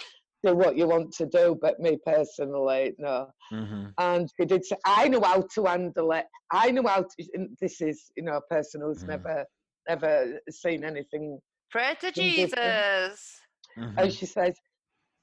do 0.45 0.55
what 0.55 0.77
you 0.77 0.87
want 0.87 1.13
to 1.13 1.27
do 1.27 1.57
but 1.61 1.79
me 1.81 1.99
personally 2.05 2.95
no 2.99 3.29
Mhm, 3.53 3.93
and 3.99 4.29
she 4.41 4.47
did 4.47 4.65
say 4.65 4.77
i 4.87 5.09
know 5.09 5.21
how 5.21 5.43
to 5.55 5.65
handle 5.65 6.13
it 6.13 6.27
i 6.51 6.71
know 6.71 6.83
how 6.87 7.03
to 7.03 7.27
and 7.35 7.57
this 7.61 7.81
is 7.81 8.11
you 8.17 8.23
know 8.23 8.37
a 8.37 8.55
person 8.55 8.81
who's 8.81 9.05
Mm. 9.05 9.09
never 9.09 9.45
never 9.89 10.41
seen 10.51 10.85
anything 10.85 11.39
Pray 11.73 11.95
to 12.01 12.11
different. 12.11 12.53
Jesus. 12.55 13.41
mhm. 13.79 13.95
and 13.99 14.13
she 14.13 14.27
says 14.27 14.55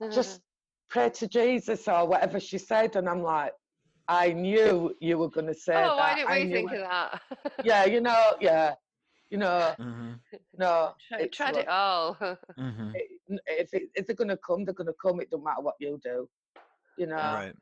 Mm-hmm. 0.02 0.14
just 0.16 0.40
pray 0.90 1.10
to 1.10 1.28
jesus 1.28 1.86
or 1.90 2.08
whatever 2.08 2.40
she 2.40 2.58
said 2.58 2.96
and 2.96 3.10
i'm 3.10 3.22
like 3.22 3.52
i 4.08 4.32
knew 4.32 4.96
you 5.02 5.18
were 5.18 5.28
going 5.30 5.46
to 5.46 5.54
say 5.54 5.74
oh, 5.76 5.98
that 5.98 5.98
why 5.98 6.16
didn't 6.40 6.48
we 6.48 6.54
think 6.54 6.72
it. 6.72 6.80
of 6.82 6.88
that? 6.90 7.22
yeah 7.66 7.84
you 7.84 8.00
know 8.00 8.24
yeah 8.40 8.76
you 9.30 9.38
know 9.38 9.76
Mhm, 9.78 10.18
no 10.58 10.94
Try- 11.10 11.28
Tried 11.28 11.56
what- 11.56 11.62
it 11.64 11.68
all. 11.68 12.16
mhm. 12.58 12.96
it- 12.96 13.42
if 13.46 13.74
it, 13.74 13.84
if 13.94 14.08
they're 14.08 14.16
gonna 14.16 14.38
come, 14.38 14.64
they're 14.66 14.74
gonna 14.74 14.94
come. 15.00 15.20
It 15.22 15.30
don't 15.30 15.44
matter 15.44 15.62
what 15.62 15.76
you 15.80 16.00
do, 16.04 16.28
you 16.98 17.06
know. 17.06 17.16
Right. 17.16 17.54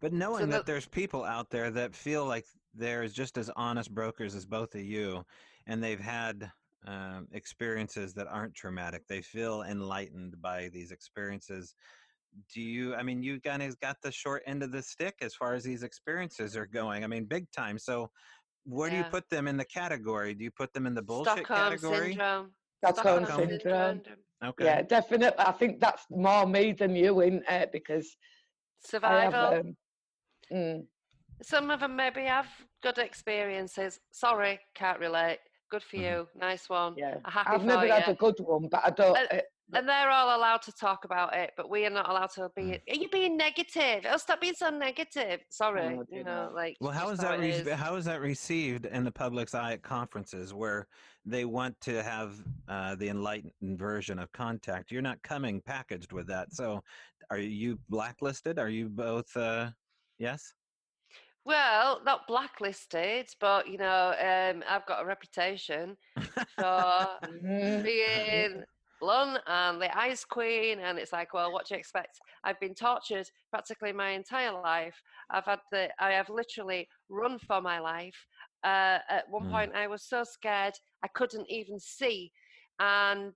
But 0.00 0.14
knowing 0.14 0.48
that 0.50 0.64
the- 0.64 0.72
there's 0.72 0.86
people 0.86 1.24
out 1.24 1.50
there 1.50 1.70
that 1.72 1.94
feel 1.94 2.24
like 2.24 2.46
they're 2.72 3.06
just 3.08 3.36
as 3.36 3.50
honest 3.56 3.92
brokers 3.92 4.34
as 4.34 4.46
both 4.46 4.74
of 4.74 4.80
you, 4.80 5.26
and 5.66 5.82
they've 5.84 6.00
had 6.00 6.50
um, 6.86 7.28
experiences 7.32 8.12
that 8.14 8.26
aren't 8.26 8.54
traumatic, 8.54 9.06
they 9.08 9.22
feel 9.22 9.62
enlightened 9.62 10.40
by 10.40 10.68
these 10.72 10.90
experiences. 10.90 11.74
Do 12.52 12.60
you? 12.62 12.94
I 12.94 13.02
mean, 13.02 13.22
you 13.22 13.40
guys 13.40 13.74
got 13.74 13.96
the 14.02 14.10
short 14.10 14.42
end 14.46 14.62
of 14.62 14.72
the 14.72 14.82
stick 14.82 15.16
as 15.20 15.34
far 15.34 15.54
as 15.54 15.62
these 15.64 15.82
experiences 15.82 16.56
are 16.56 16.66
going. 16.66 17.04
I 17.04 17.06
mean, 17.06 17.24
big 17.26 17.50
time. 17.50 17.78
So, 17.78 18.10
where 18.64 18.88
do 18.88 18.96
you 18.96 19.04
put 19.04 19.28
them 19.28 19.46
in 19.46 19.56
the 19.56 19.64
category? 19.64 20.34
Do 20.34 20.42
you 20.44 20.50
put 20.50 20.72
them 20.72 20.86
in 20.86 20.94
the 20.94 21.02
bullshit 21.02 21.46
category? 21.46 21.78
Stockholm 21.78 21.80
category? 21.80 22.10
syndrome. 22.12 22.50
Stockholm 22.78 23.24
Stockholm 23.24 23.48
syndrome. 23.48 24.02
Okay. 24.44 24.64
Yeah, 24.64 24.82
definitely. 24.82 25.38
I 25.38 25.52
think 25.52 25.78
that's 25.78 26.04
more 26.10 26.46
me 26.46 26.72
than 26.72 26.96
you 26.96 27.20
in 27.20 27.42
it 27.48 27.70
because 27.70 28.16
I 29.02 29.20
have. 29.20 29.32
Survival. 29.32 29.60
Um, 29.60 29.76
mm, 30.52 30.86
Some 31.42 31.70
of 31.70 31.80
them 31.80 31.94
maybe 31.94 32.22
have 32.22 32.48
good 32.82 32.98
experiences. 32.98 34.00
Sorry, 34.10 34.58
can't 34.74 34.98
relate. 34.98 35.38
Good 35.72 35.82
for 35.82 35.96
Mhm. 35.96 36.02
you. 36.02 36.28
Nice 36.34 36.68
one. 36.68 36.94
yeah, 36.98 37.16
I'm 37.24 37.32
happy 37.32 37.48
I've 37.54 37.60
for 37.62 37.66
never 37.66 37.86
you. 37.86 37.92
had 37.92 38.08
a 38.08 38.14
good 38.14 38.38
one, 38.40 38.68
but 38.68 38.82
I 38.84 38.90
don't. 38.90 39.16
Uh, 39.16 39.26
uh, 39.36 39.40
and 39.72 39.88
they're 39.88 40.10
all 40.10 40.36
allowed 40.36 40.60
to 40.62 40.72
talk 40.72 41.06
about 41.06 41.34
it, 41.34 41.54
but 41.56 41.70
we 41.70 41.86
are 41.86 41.90
not 41.90 42.10
allowed 42.10 42.28
to 42.32 42.50
be. 42.54 42.62
Mm. 42.62 42.82
Are 42.90 42.94
you 42.94 43.08
being 43.08 43.38
negative? 43.38 44.04
Oh, 44.06 44.18
stop 44.18 44.42
being 44.42 44.52
so 44.52 44.68
negative. 44.68 45.40
Sorry, 45.48 45.80
Oh, 45.80 46.00
you 46.00 46.04
dear. 46.16 46.24
know, 46.24 46.50
like. 46.52 46.76
Well, 46.82 46.92
how 46.92 47.08
just 47.08 47.22
that? 47.22 47.38
Re- 47.38 47.52
is. 47.52 47.66
how 47.70 47.94
is 47.96 48.04
that 48.04 48.20
received 48.20 48.84
in 48.84 49.02
the 49.02 49.10
public's 49.10 49.54
eye 49.54 49.72
at 49.72 49.82
conferences 49.82 50.52
where 50.52 50.88
they 51.24 51.46
want 51.46 51.80
to 51.80 52.02
have 52.02 52.38
uh, 52.68 52.94
the 52.96 53.08
enlightened 53.08 53.78
version 53.78 54.18
of 54.18 54.30
contact? 54.32 54.90
You're 54.90 55.00
not 55.00 55.22
coming 55.22 55.62
packaged 55.62 56.12
with 56.12 56.26
that. 56.26 56.52
So, 56.52 56.84
are 57.30 57.38
you 57.38 57.78
blacklisted? 57.88 58.58
Are 58.58 58.68
you 58.68 58.90
both? 58.90 59.34
Uh, 59.34 59.70
yes. 60.18 60.52
Well, 61.44 62.02
not 62.04 62.26
blacklisted, 62.28 63.30
but 63.40 63.68
you 63.68 63.78
know, 63.78 64.10
um, 64.18 64.62
I've 64.66 64.86
got 64.86 65.02
a 65.02 65.06
reputation 65.06 65.96
for 66.56 67.18
being 67.82 68.64
blunt 69.00 69.42
and 69.48 69.82
the 69.82 69.96
ice 69.98 70.24
queen, 70.24 70.78
and 70.78 70.98
it's 70.98 71.12
like, 71.12 71.34
well, 71.34 71.52
what 71.52 71.66
do 71.66 71.74
you 71.74 71.80
expect? 71.80 72.20
I've 72.44 72.60
been 72.60 72.74
tortured 72.74 73.28
practically 73.50 73.92
my 73.92 74.10
entire 74.10 74.52
life. 74.52 75.02
I've 75.30 75.46
had 75.46 75.60
the, 75.72 75.92
I 75.98 76.12
have 76.12 76.28
literally 76.30 76.88
run 77.08 77.38
for 77.40 77.60
my 77.60 77.80
life. 77.80 78.26
Uh, 78.62 79.00
at 79.08 79.28
one 79.28 79.46
Mm. 79.46 79.50
point, 79.50 79.74
I 79.74 79.88
was 79.88 80.04
so 80.08 80.22
scared 80.24 80.74
I 81.02 81.08
couldn't 81.08 81.50
even 81.50 81.80
see, 81.80 82.32
and 82.78 83.34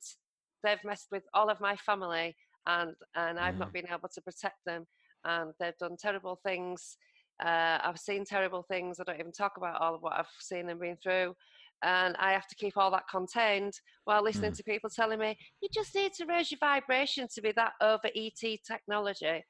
they've 0.63 0.83
messed 0.85 1.09
with 1.11 1.25
all 1.35 1.51
of 1.51 1.61
my 1.61 1.77
family, 1.77 2.37
and 2.67 2.95
and 3.15 3.39
I've 3.39 3.59
not 3.59 3.73
been 3.73 3.89
able 3.89 4.09
to 4.09 4.23
protect 4.23 4.65
them, 4.65 4.87
and 5.25 5.55
they've 5.59 5.77
done 5.79 5.97
terrible 5.99 6.37
things. 6.37 6.97
Uh, 7.45 7.79
I've 7.83 7.99
seen 7.99 8.25
terrible 8.25 8.63
things. 8.63 8.99
I 8.99 9.05
don't 9.05 9.21
even 9.21 9.33
talk 9.33 9.57
about 9.57 9.81
all 9.81 9.95
of 9.95 10.03
what 10.03 10.15
I've 10.15 10.27
seen 10.41 10.69
and 10.69 10.81
been 10.81 10.97
through. 11.03 11.35
And 11.83 12.17
I 12.19 12.33
have 12.33 12.47
to 12.49 12.55
keep 12.55 12.77
all 12.77 12.91
that 12.93 13.09
contained 13.11 13.75
while 14.05 14.23
listening 14.23 14.53
Mm. 14.53 14.57
to 14.57 14.65
people 14.65 14.89
telling 14.89 15.19
me, 15.19 15.37
you 15.61 15.69
just 15.73 15.95
need 15.95 16.15
to 16.15 16.25
raise 16.25 16.51
your 16.51 16.59
vibration 16.59 17.29
to 17.35 17.43
be 17.43 17.53
that 17.53 17.73
over 17.83 18.09
ET 18.15 18.59
technology. 18.67 19.45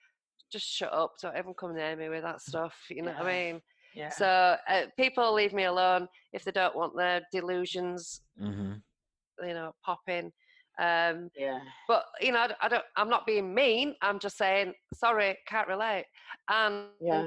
Just 0.51 0.67
shut 0.67 0.93
up. 0.93 1.13
Don't 1.23 1.37
even 1.37 1.55
come 1.55 1.75
near 1.77 1.95
me 1.95 2.09
with 2.09 2.23
that 2.25 2.41
stuff. 2.41 2.77
You 2.91 3.03
know 3.03 3.13
what 3.13 3.27
I 3.27 3.33
mean? 3.53 3.61
yeah. 3.95 4.09
So 4.11 4.57
uh, 4.69 4.87
people 4.99 5.33
leave 5.33 5.53
me 5.53 5.65
alone 5.65 6.09
if 6.33 6.43
they 6.45 6.51
don't 6.53 6.75
want 6.77 6.97
their 6.97 7.21
delusions, 7.33 8.23
Mm-hmm. 8.41 9.47
you 9.47 9.55
know, 9.55 9.73
popping. 9.85 10.33
Um, 10.79 11.31
yeah. 11.37 11.61
but 11.89 12.05
you 12.21 12.33
know, 12.33 12.41
I 12.41 12.47
don't, 12.49 12.59
I 12.61 12.69
don't. 12.69 12.85
I'm 12.97 13.09
not 13.09 13.25
being 13.27 13.55
mean. 13.55 13.95
I'm 14.03 14.19
just 14.19 14.37
saying, 14.37 14.75
sorry, 14.95 15.39
can't 15.47 15.69
relate. 15.69 16.05
And 16.51 16.89
Yeah. 17.01 17.23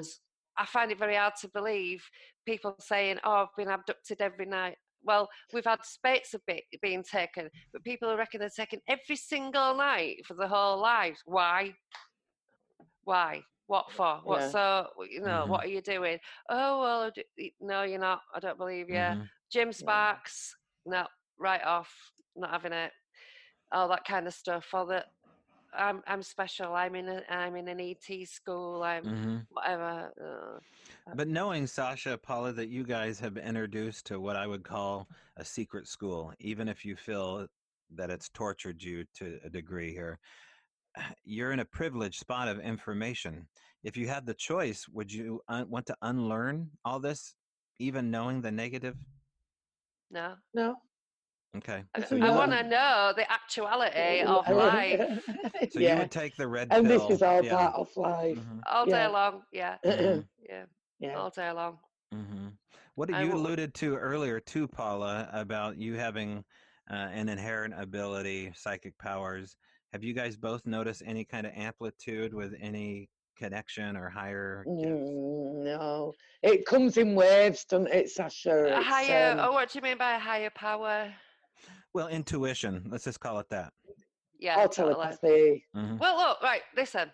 I 0.59 0.65
find 0.65 0.91
it 0.91 0.99
very 0.99 1.15
hard 1.15 1.33
to 1.41 1.47
believe 1.47 2.03
people 2.45 2.75
saying, 2.79 3.17
"Oh, 3.23 3.31
I've 3.43 3.55
been 3.57 3.69
abducted 3.69 4.21
every 4.21 4.45
night." 4.45 4.77
Well, 5.01 5.29
we've 5.53 5.63
had 5.65 5.85
spates 5.85 6.33
of 6.33 6.45
be- 6.45 6.67
being 6.81 7.03
taken, 7.03 7.49
but 7.71 7.85
people 7.85 8.15
reckon 8.17 8.41
they're 8.41 8.49
taken 8.49 8.81
every 8.89 9.15
single 9.15 9.73
night 9.75 10.25
for 10.25 10.33
the 10.33 10.47
whole 10.47 10.77
lives. 10.77 11.21
Why? 11.25 11.73
Why? 13.05 13.41
What 13.67 13.91
for? 13.91 14.19
What 14.23 14.41
Yeah. 14.41 14.49
so? 14.49 15.05
You 15.09 15.21
know, 15.21 15.43
Mhm. 15.45 15.47
what 15.47 15.63
are 15.63 15.67
you 15.69 15.81
doing? 15.81 16.19
Oh 16.49 16.81
well, 16.81 17.11
no, 17.61 17.83
you're 17.83 17.99
not. 17.99 18.21
I 18.33 18.39
don't 18.39 18.57
believe 18.57 18.89
you. 18.89 18.95
Mm-hmm. 18.95 19.23
Jim 19.49 19.71
Sparks, 19.71 20.55
no, 20.85 21.07
right 21.37 21.63
off, 21.63 22.11
not 22.35 22.51
having 22.51 22.73
it. 22.73 22.91
All 23.71 23.87
that 23.89 24.05
kind 24.05 24.27
of 24.27 24.33
stuff. 24.33 24.73
All 24.73 24.85
the 24.85 25.05
I'm 25.73 26.01
I'm 26.07 26.23
special. 26.23 26.73
I'm 26.73 26.95
in 26.95 27.07
a 27.07 27.23
I'm 27.29 27.55
in 27.55 27.67
an 27.67 27.79
ET 27.79 28.27
school. 28.27 28.83
I'm 28.83 29.03
hmm 29.03 29.37
whatever. 29.49 30.11
Uh, 30.19 31.13
But 31.15 31.27
knowing 31.27 31.67
Sasha, 31.67 32.17
Paula, 32.17 32.53
that 32.53 32.69
you 32.69 32.83
guys 32.83 33.19
have 33.19 33.33
been 33.33 33.45
introduced 33.45 34.05
to 34.07 34.19
what 34.19 34.35
I 34.35 34.47
would 34.47 34.63
call 34.63 35.07
a 35.37 35.45
secret 35.45 35.87
school, 35.87 36.33
even 36.39 36.67
if 36.67 36.85
you 36.85 36.95
feel 36.95 37.47
that 37.95 38.09
it's 38.11 38.29
tortured 38.29 38.83
you 38.83 39.05
to 39.15 39.39
a 39.43 39.49
degree 39.49 39.91
here, 39.91 40.19
you're 41.23 41.51
in 41.51 41.59
a 41.59 41.65
privileged 41.65 42.19
spot 42.19 42.47
of 42.47 42.59
information. 42.59 43.47
If 43.83 43.97
you 43.97 44.07
had 44.07 44.25
the 44.25 44.33
choice, 44.33 44.87
would 44.89 45.11
you 45.11 45.41
un- 45.47 45.69
want 45.69 45.85
to 45.87 45.95
unlearn 46.01 46.69
all 46.85 46.99
this, 46.99 47.33
even 47.79 48.11
knowing 48.11 48.41
the 48.41 48.51
negative? 48.51 48.95
no, 50.11 50.35
No. 50.53 50.75
Okay. 51.57 51.83
I, 51.95 52.01
So 52.03 52.15
you 52.15 52.25
you, 52.25 52.31
want 52.31 52.51
to 52.51 52.63
know 52.63 53.11
the 53.15 53.29
actuality 53.31 54.21
of 54.21 54.47
life 54.55 55.23
so 55.71 55.79
you 55.79 55.95
would 55.95 56.11
take 56.11 56.35
the 56.35 56.47
red 56.47 56.67
And 56.71 56.85
pill. 56.87 57.07
this 57.07 57.17
is 57.17 57.21
all 57.23 57.43
yeah. 57.43 57.55
part 57.55 57.73
of 57.75 57.87
life. 57.97 58.37
Mhm, 58.37 58.61
all 58.67 58.85
day 58.85 58.91
Yeah. 58.91 59.07
long. 59.07 59.41
Yeah, 59.51 59.77
mhm, 59.83 60.25
yeah, 60.47 60.65
yeah. 60.99 61.15
all 61.17 61.29
day 61.31 61.51
long. 61.51 61.79
mhm. 62.13 62.53
What 62.95 63.11
I 63.13 63.23
you 63.23 63.29
will- 63.31 63.37
alluded 63.41 63.73
to 63.75 63.95
earlier, 63.95 64.39
too, 64.39 64.67
Paula, 64.67 65.29
about 65.33 65.77
you 65.77 65.95
having 65.95 66.43
uh, 66.91 66.93
an 67.13 67.29
inherent 67.29 67.73
ability, 67.77 68.51
psychic 68.55 68.97
powers. 68.97 69.55
Have 69.93 70.03
you 70.03 70.13
guys 70.13 70.35
both 70.37 70.65
noticed 70.65 71.01
any 71.05 71.23
kind 71.23 71.45
of 71.47 71.53
amplitude 71.55 72.33
with 72.33 72.53
any 72.59 73.09
connection 73.37 73.95
or 73.95 74.09
higher? 74.09 74.65
Mm, 74.67 75.63
no. 75.63 76.13
It 76.43 76.65
comes 76.65 76.97
in 76.97 77.15
waves, 77.15 77.63
doesn't 77.65 77.87
it, 77.93 78.09
Sasha? 78.09 78.51
A 78.75 78.77
It's, 78.79 78.85
higher. 78.87 79.31
um, 79.33 79.39
oh, 79.39 79.51
what 79.51 79.69
do 79.71 79.77
you 79.79 79.83
mean 79.83 79.97
by 79.97 80.15
a 80.15 80.19
higher 80.19 80.49
power? 80.49 81.11
Well, 81.93 82.07
intuition. 82.07 82.87
Let's 82.89 83.03
just 83.05 83.19
call 83.19 83.39
it 83.39 83.49
that. 83.49 83.73
Yeah, 84.39 84.59
or 84.63 84.67
totally. 84.67 84.93
telepathy. 84.93 85.65
hmm 85.73 85.97
Well, 85.97 86.17
look, 86.17 86.41
right. 86.41 86.61
Listen. 86.75 87.11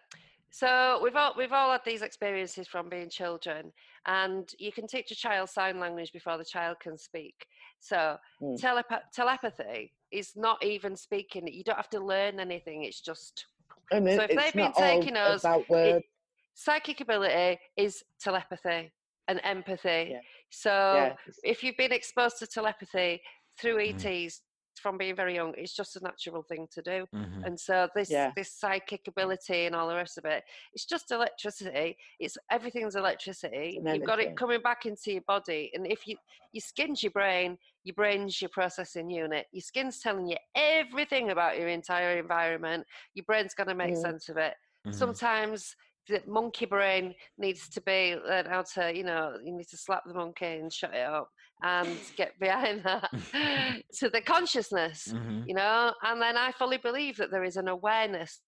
So 0.52 1.00
we've 1.04 1.16
all 1.16 1.34
we've 1.38 1.52
all 1.52 1.72
had 1.72 1.82
these 1.86 2.02
experiences 2.02 2.66
from 2.68 2.88
being 2.88 3.10
children, 3.10 3.74
and 4.06 4.50
you 4.58 4.72
can 4.72 4.88
teach 4.88 5.12
a 5.12 5.16
child 5.16 5.50
sign 5.50 5.80
language 5.80 6.14
before 6.14 6.38
the 6.38 6.46
child 6.46 6.78
can 6.80 6.98
speak. 6.98 7.46
So 7.80 8.18
Mm. 8.42 8.58
telepa- 8.62 9.02
telepathy 9.14 9.92
is 10.12 10.34
not 10.36 10.64
even 10.64 10.96
speaking. 10.96 11.46
You 11.48 11.64
don't 11.64 11.76
have 11.76 11.90
to 11.90 12.00
learn 12.00 12.40
anything. 12.40 12.84
It's 12.84 13.02
just 13.02 13.48
And 13.92 14.06
So 14.08 14.22
it, 14.24 14.32
if 14.32 14.38
they've 14.38 14.54
been 14.54 14.74
taking 14.74 15.16
us, 15.18 15.44
about 15.44 15.68
words. 15.70 16.06
psychic 16.54 17.02
ability 17.02 17.60
is 17.76 18.04
telepathy 18.20 18.92
and 19.28 19.40
empathy. 19.44 20.08
Yeah. 20.12 20.20
So 20.52 20.72
yeah. 20.96 21.16
if 21.44 21.64
you've 21.64 21.78
been 21.78 21.92
exposed 21.92 22.38
to 22.40 22.48
telepathy 22.48 23.22
through 23.60 23.78
Mhm. 23.78 24.06
ETs 24.26 24.42
from 24.80 24.98
being 24.98 25.16
very 25.16 25.36
young, 25.36 25.54
it's 25.58 25.76
just 25.76 25.96
a 25.96 26.04
natural 26.04 26.44
thing 26.44 26.68
to 26.72 26.82
do. 26.82 27.06
hmm 27.12 27.44
And 27.46 27.60
so 27.60 27.88
this 27.96 28.10
Yeah. 28.10 28.32
this 28.36 28.52
psychic 28.52 29.08
ability 29.08 29.66
and 29.66 29.76
all 29.76 29.88
the 29.88 29.96
rest 29.96 30.18
of 30.18 30.26
it, 30.26 30.44
it's 30.74 30.86
just 30.86 31.12
electricity. 31.12 31.98
It's 32.20 32.38
everything's 32.52 32.96
electricity. 32.96 33.78
An 33.80 33.88
You've 33.88 34.04
got 34.04 34.20
energy. 34.20 34.30
it 34.30 34.36
coming 34.36 34.62
back 34.62 34.86
into 34.86 35.12
your 35.14 35.22
body, 35.28 35.72
and 35.74 35.86
if 35.88 36.08
you 36.08 36.18
your 36.52 36.62
skin's 36.62 37.04
your 37.04 37.12
brain, 37.12 37.58
your 37.84 37.94
brain's 37.96 38.42
your 38.42 38.50
processing 38.50 39.10
unit. 39.10 39.48
Your 39.52 39.62
skin's 39.62 40.00
telling 40.00 40.28
you 40.28 40.38
everything 40.56 41.30
about 41.32 41.58
your 41.58 41.68
entire 41.68 42.18
environment. 42.18 42.86
Your 43.14 43.26
brain's 43.26 43.54
going 43.54 43.70
to 43.70 43.76
make 43.76 43.96
Mm. 43.96 44.02
sense 44.02 44.30
of 44.30 44.38
it. 44.38 44.56
hmm 44.86 44.92
Sometimes 44.92 45.76
the 46.08 46.22
monkey 46.28 46.66
brain 46.66 47.16
needs 47.38 47.68
to 47.70 47.82
be 47.82 48.16
learn 48.28 48.46
how 48.46 48.64
to, 48.76 48.96
you 48.96 49.04
know, 49.04 49.38
you 49.44 49.52
need 49.52 49.68
to 49.68 49.78
slap 49.78 50.04
the 50.06 50.14
monkey 50.14 50.46
and 50.46 50.72
shut 50.72 50.94
it 50.94 51.06
up 51.06 51.30
and 51.64 52.02
get 52.16 52.40
behind 52.40 52.84
that 52.84 53.12
to 53.94 54.10
the 54.10 54.22
consciousness 54.22 55.14
hmm 55.14 55.46
you 55.46 55.56
know? 55.56 55.94
And 56.04 56.22
then 56.22 56.38
i 56.38 56.52
fully 56.52 56.78
believe 56.78 57.18
that 57.18 57.32
there 57.32 57.44
is 57.44 57.58
an 57.58 57.68
awareness 57.68 58.42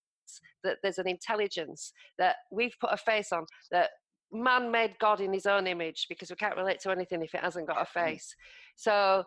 that 0.64 0.80
there's 0.84 0.98
an 0.98 1.08
intelligence 1.08 1.94
that 2.18 2.38
we've 2.52 2.76
put 2.80 2.92
a 2.92 2.98
face 2.98 3.32
on 3.32 3.46
that 3.72 3.92
man 4.32 4.72
made 4.72 5.00
god 5.00 5.22
in 5.22 5.34
his 5.34 5.46
own 5.46 5.68
image 5.68 6.06
because 6.10 6.30
we 6.30 6.36
can't 6.36 6.58
relate 6.58 6.80
to 6.82 6.92
anything 6.92 7.22
if 7.22 7.34
it 7.34 7.42
hasn't 7.42 7.68
got 7.68 7.82
a 7.82 7.86
face. 7.86 8.36
So 8.76 9.24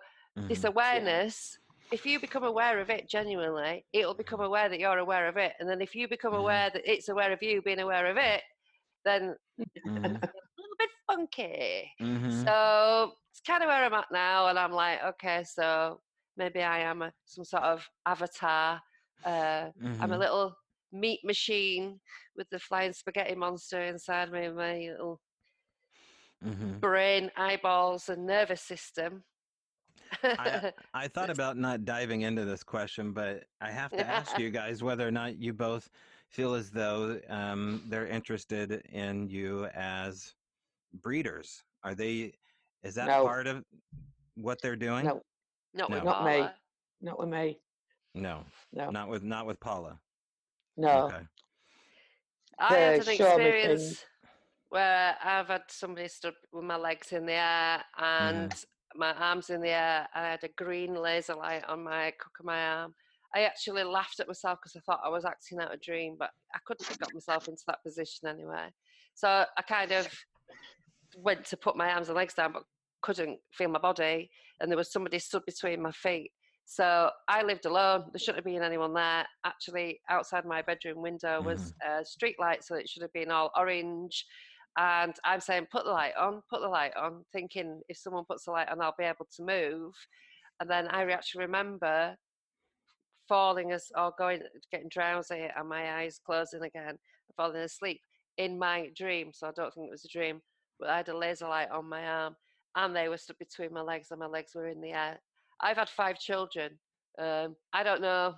this 0.48 0.64
hmm 0.64 0.64
awareness 0.64 1.58
if 1.90 2.06
you 2.06 2.20
become 2.20 2.44
aware 2.44 2.80
of 2.80 2.90
it 2.90 3.08
genuinely 3.08 3.86
it'll 3.92 4.14
become 4.14 4.40
aware 4.40 4.68
that 4.68 4.78
you're 4.80 4.98
aware 4.98 5.28
of 5.28 5.36
it. 5.36 5.54
And 5.58 5.68
then 5.68 5.80
if 5.80 5.94
you 5.94 6.08
become 6.08 6.34
Mhm. 6.34 6.34
aware 6.34 6.70
that 6.70 6.82
it's 6.90 7.08
aware 7.08 7.32
of 7.32 7.42
you 7.42 7.62
being 7.62 7.80
aware 7.80 8.06
of 8.10 8.16
it 8.18 8.42
then 9.04 9.34
a 10.04 10.08
little 10.08 10.18
bit 10.20 10.49
funky 11.10 11.90
hmm 11.98 12.54
so 12.54 13.12
it's 13.30 13.40
kind 13.40 13.62
of 13.62 13.68
where 13.68 13.84
I'm 13.84 13.94
at 13.94 14.08
now, 14.12 14.48
and 14.48 14.58
I'm 14.58 14.72
like, 14.72 15.02
okay, 15.02 15.44
so 15.44 16.02
maybe 16.36 16.62
I 16.62 16.80
am 16.80 17.02
a, 17.02 17.12
some 17.24 17.44
sort 17.44 17.64
of 17.64 17.88
avatar. 18.06 18.82
Uh, 19.24 19.70
I'm 20.00 20.12
a 20.12 20.18
Mhm. 20.18 20.18
little 20.18 20.56
meat 20.92 21.20
machine 21.24 22.00
with 22.36 22.48
the 22.50 22.58
flying 22.58 22.92
spaghetti 22.92 23.34
monster 23.34 23.80
inside 23.82 24.30
me, 24.32 24.48
my 24.50 24.74
little 24.78 25.20
hmm 26.42 26.80
brain, 26.80 27.30
eyeballs, 27.36 28.08
and 28.08 28.26
nervous 28.26 28.62
system. 28.62 29.24
I, 30.38 30.62
I 30.94 31.08
thought 31.08 31.30
about 31.30 31.56
not 31.56 31.84
diving 31.84 32.22
into 32.22 32.44
this 32.44 32.62
question, 32.64 33.12
but 33.12 33.48
I 33.60 33.70
have 33.70 33.94
to 33.96 34.06
ask 34.06 34.36
you 34.38 34.50
guys 34.50 34.82
whether 34.82 35.06
or 35.06 35.10
not 35.10 35.36
you 35.36 35.52
both 35.52 35.90
feel 36.28 36.54
as 36.54 36.70
though 36.70 37.20
um, 37.28 37.82
they're 37.86 38.06
interested 38.06 38.72
in 38.86 39.28
you 39.28 39.66
as 39.66 40.36
breeders. 40.92 41.62
Are 41.84 41.94
they? 41.94 42.34
Is 42.82 42.94
that 42.94 43.06
No. 43.06 43.24
part 43.24 43.46
of 43.46 43.64
what 44.34 44.60
they're 44.62 44.76
doing? 44.76 45.04
No, 45.04 45.22
Not 45.74 45.90
with 45.90 46.04
No. 46.04 46.10
Not 46.10 46.24
me. 46.24 46.48
Not 47.02 47.18
with 47.18 47.28
me. 47.28 47.60
no, 48.14 48.44
No, 48.72 48.90
not 48.90 49.08
with 49.08 49.22
not 49.22 49.46
with 49.46 49.60
Paula. 49.60 50.00
no. 50.76 51.06
Okay. 51.06 51.26
I 52.58 52.74
had 52.76 53.00
an 53.00 53.04
They 53.06 53.14
experience 53.14 54.04
where 54.68 55.16
I've 55.22 55.48
had 55.48 55.62
somebody 55.68 56.08
stood 56.08 56.34
with 56.52 56.64
my 56.64 56.76
legs 56.76 57.12
in 57.12 57.24
the 57.26 57.32
air 57.32 57.84
and 57.96 58.52
my 58.94 59.14
arms 59.14 59.50
in 59.50 59.60
the 59.60 59.70
air. 59.70 60.08
I 60.14 60.22
had 60.28 60.44
a 60.44 60.48
green 60.48 60.94
laser 60.94 61.34
light 61.34 61.64
on 61.64 61.84
my 61.84 62.12
cook 62.18 62.38
of 62.38 62.44
my 62.44 62.62
arm. 62.62 62.94
I 63.34 63.42
actually 63.42 63.84
laughed 63.84 64.20
at 64.20 64.26
myself 64.26 64.58
because 64.60 64.76
I 64.76 64.80
thought 64.80 65.00
I 65.04 65.08
was 65.08 65.24
acting 65.24 65.60
out 65.60 65.72
a 65.72 65.76
dream, 65.78 66.16
but 66.18 66.30
I 66.54 66.58
couldn't 66.66 66.86
have 66.88 66.98
got 66.98 67.14
myself 67.14 67.48
into 67.48 67.62
that 67.68 67.82
position 67.82 68.28
anyway. 68.28 68.68
So 69.14 69.46
I 69.56 69.62
kind 69.62 69.92
of 69.92 70.08
went 71.16 71.44
to 71.46 71.56
put 71.56 71.76
my 71.76 71.92
arms 71.92 72.08
and 72.08 72.16
legs 72.16 72.34
down, 72.34 72.52
but 72.52 72.62
couldn't 73.02 73.38
feel 73.52 73.68
my 73.68 73.78
body, 73.78 74.30
and 74.60 74.70
there 74.70 74.76
was 74.76 74.92
somebody 74.92 75.18
stood 75.18 75.44
between 75.46 75.82
my 75.82 75.92
feet. 75.92 76.30
So 76.66 77.10
I 77.28 77.42
lived 77.42 77.66
alone. 77.66 78.04
There 78.12 78.20
shouldn't 78.20 78.36
have 78.36 78.44
been 78.44 78.62
anyone 78.62 78.94
there. 78.94 79.26
Actually, 79.44 80.00
outside 80.08 80.44
my 80.44 80.62
bedroom 80.62 81.02
window 81.02 81.42
was 81.42 81.72
mm-hmm. 81.82 82.00
a 82.00 82.04
street 82.04 82.36
light, 82.38 82.62
so 82.62 82.76
it 82.76 82.88
should 82.88 83.02
have 83.02 83.12
been 83.12 83.30
all 83.30 83.50
orange. 83.56 84.24
And 84.78 85.14
I'm 85.24 85.40
saying, 85.40 85.66
put 85.72 85.84
the 85.84 85.90
light 85.90 86.12
on, 86.16 86.42
put 86.48 86.60
the 86.60 86.68
light 86.68 86.96
on, 86.96 87.24
thinking 87.32 87.80
if 87.88 87.96
someone 87.96 88.24
puts 88.24 88.44
the 88.44 88.52
light 88.52 88.68
on, 88.68 88.80
I'll 88.80 88.94
be 88.96 89.04
able 89.04 89.26
to 89.36 89.42
move. 89.42 89.92
And 90.60 90.70
then 90.70 90.86
I 90.88 91.02
actually 91.10 91.44
remember 91.46 92.14
falling 93.28 93.72
as 93.72 93.86
or 93.96 94.12
going, 94.16 94.42
getting 94.70 94.88
drowsy, 94.88 95.48
and 95.56 95.68
my 95.68 96.00
eyes 96.00 96.20
closing 96.24 96.62
again, 96.62 96.98
falling 97.36 97.56
asleep 97.56 98.00
in 98.38 98.58
my 98.58 98.90
dream. 98.96 99.30
So 99.32 99.48
I 99.48 99.52
don't 99.56 99.74
think 99.74 99.88
it 99.88 99.90
was 99.90 100.04
a 100.04 100.16
dream, 100.16 100.40
I 100.88 100.96
had 100.98 101.08
a 101.08 101.16
laser 101.16 101.48
light 101.48 101.70
on 101.70 101.88
my 101.88 102.04
arm, 102.06 102.36
and 102.76 102.94
they 102.94 103.08
were 103.08 103.16
stuck 103.16 103.38
between 103.38 103.72
my 103.72 103.82
legs, 103.82 104.10
and 104.10 104.20
my 104.20 104.26
legs 104.26 104.54
were 104.54 104.68
in 104.68 104.80
the 104.80 104.92
air. 104.92 105.20
I've 105.60 105.76
had 105.76 105.88
five 105.88 106.18
children. 106.18 106.78
Um, 107.18 107.56
I 107.72 107.82
don't 107.82 108.00
know. 108.00 108.34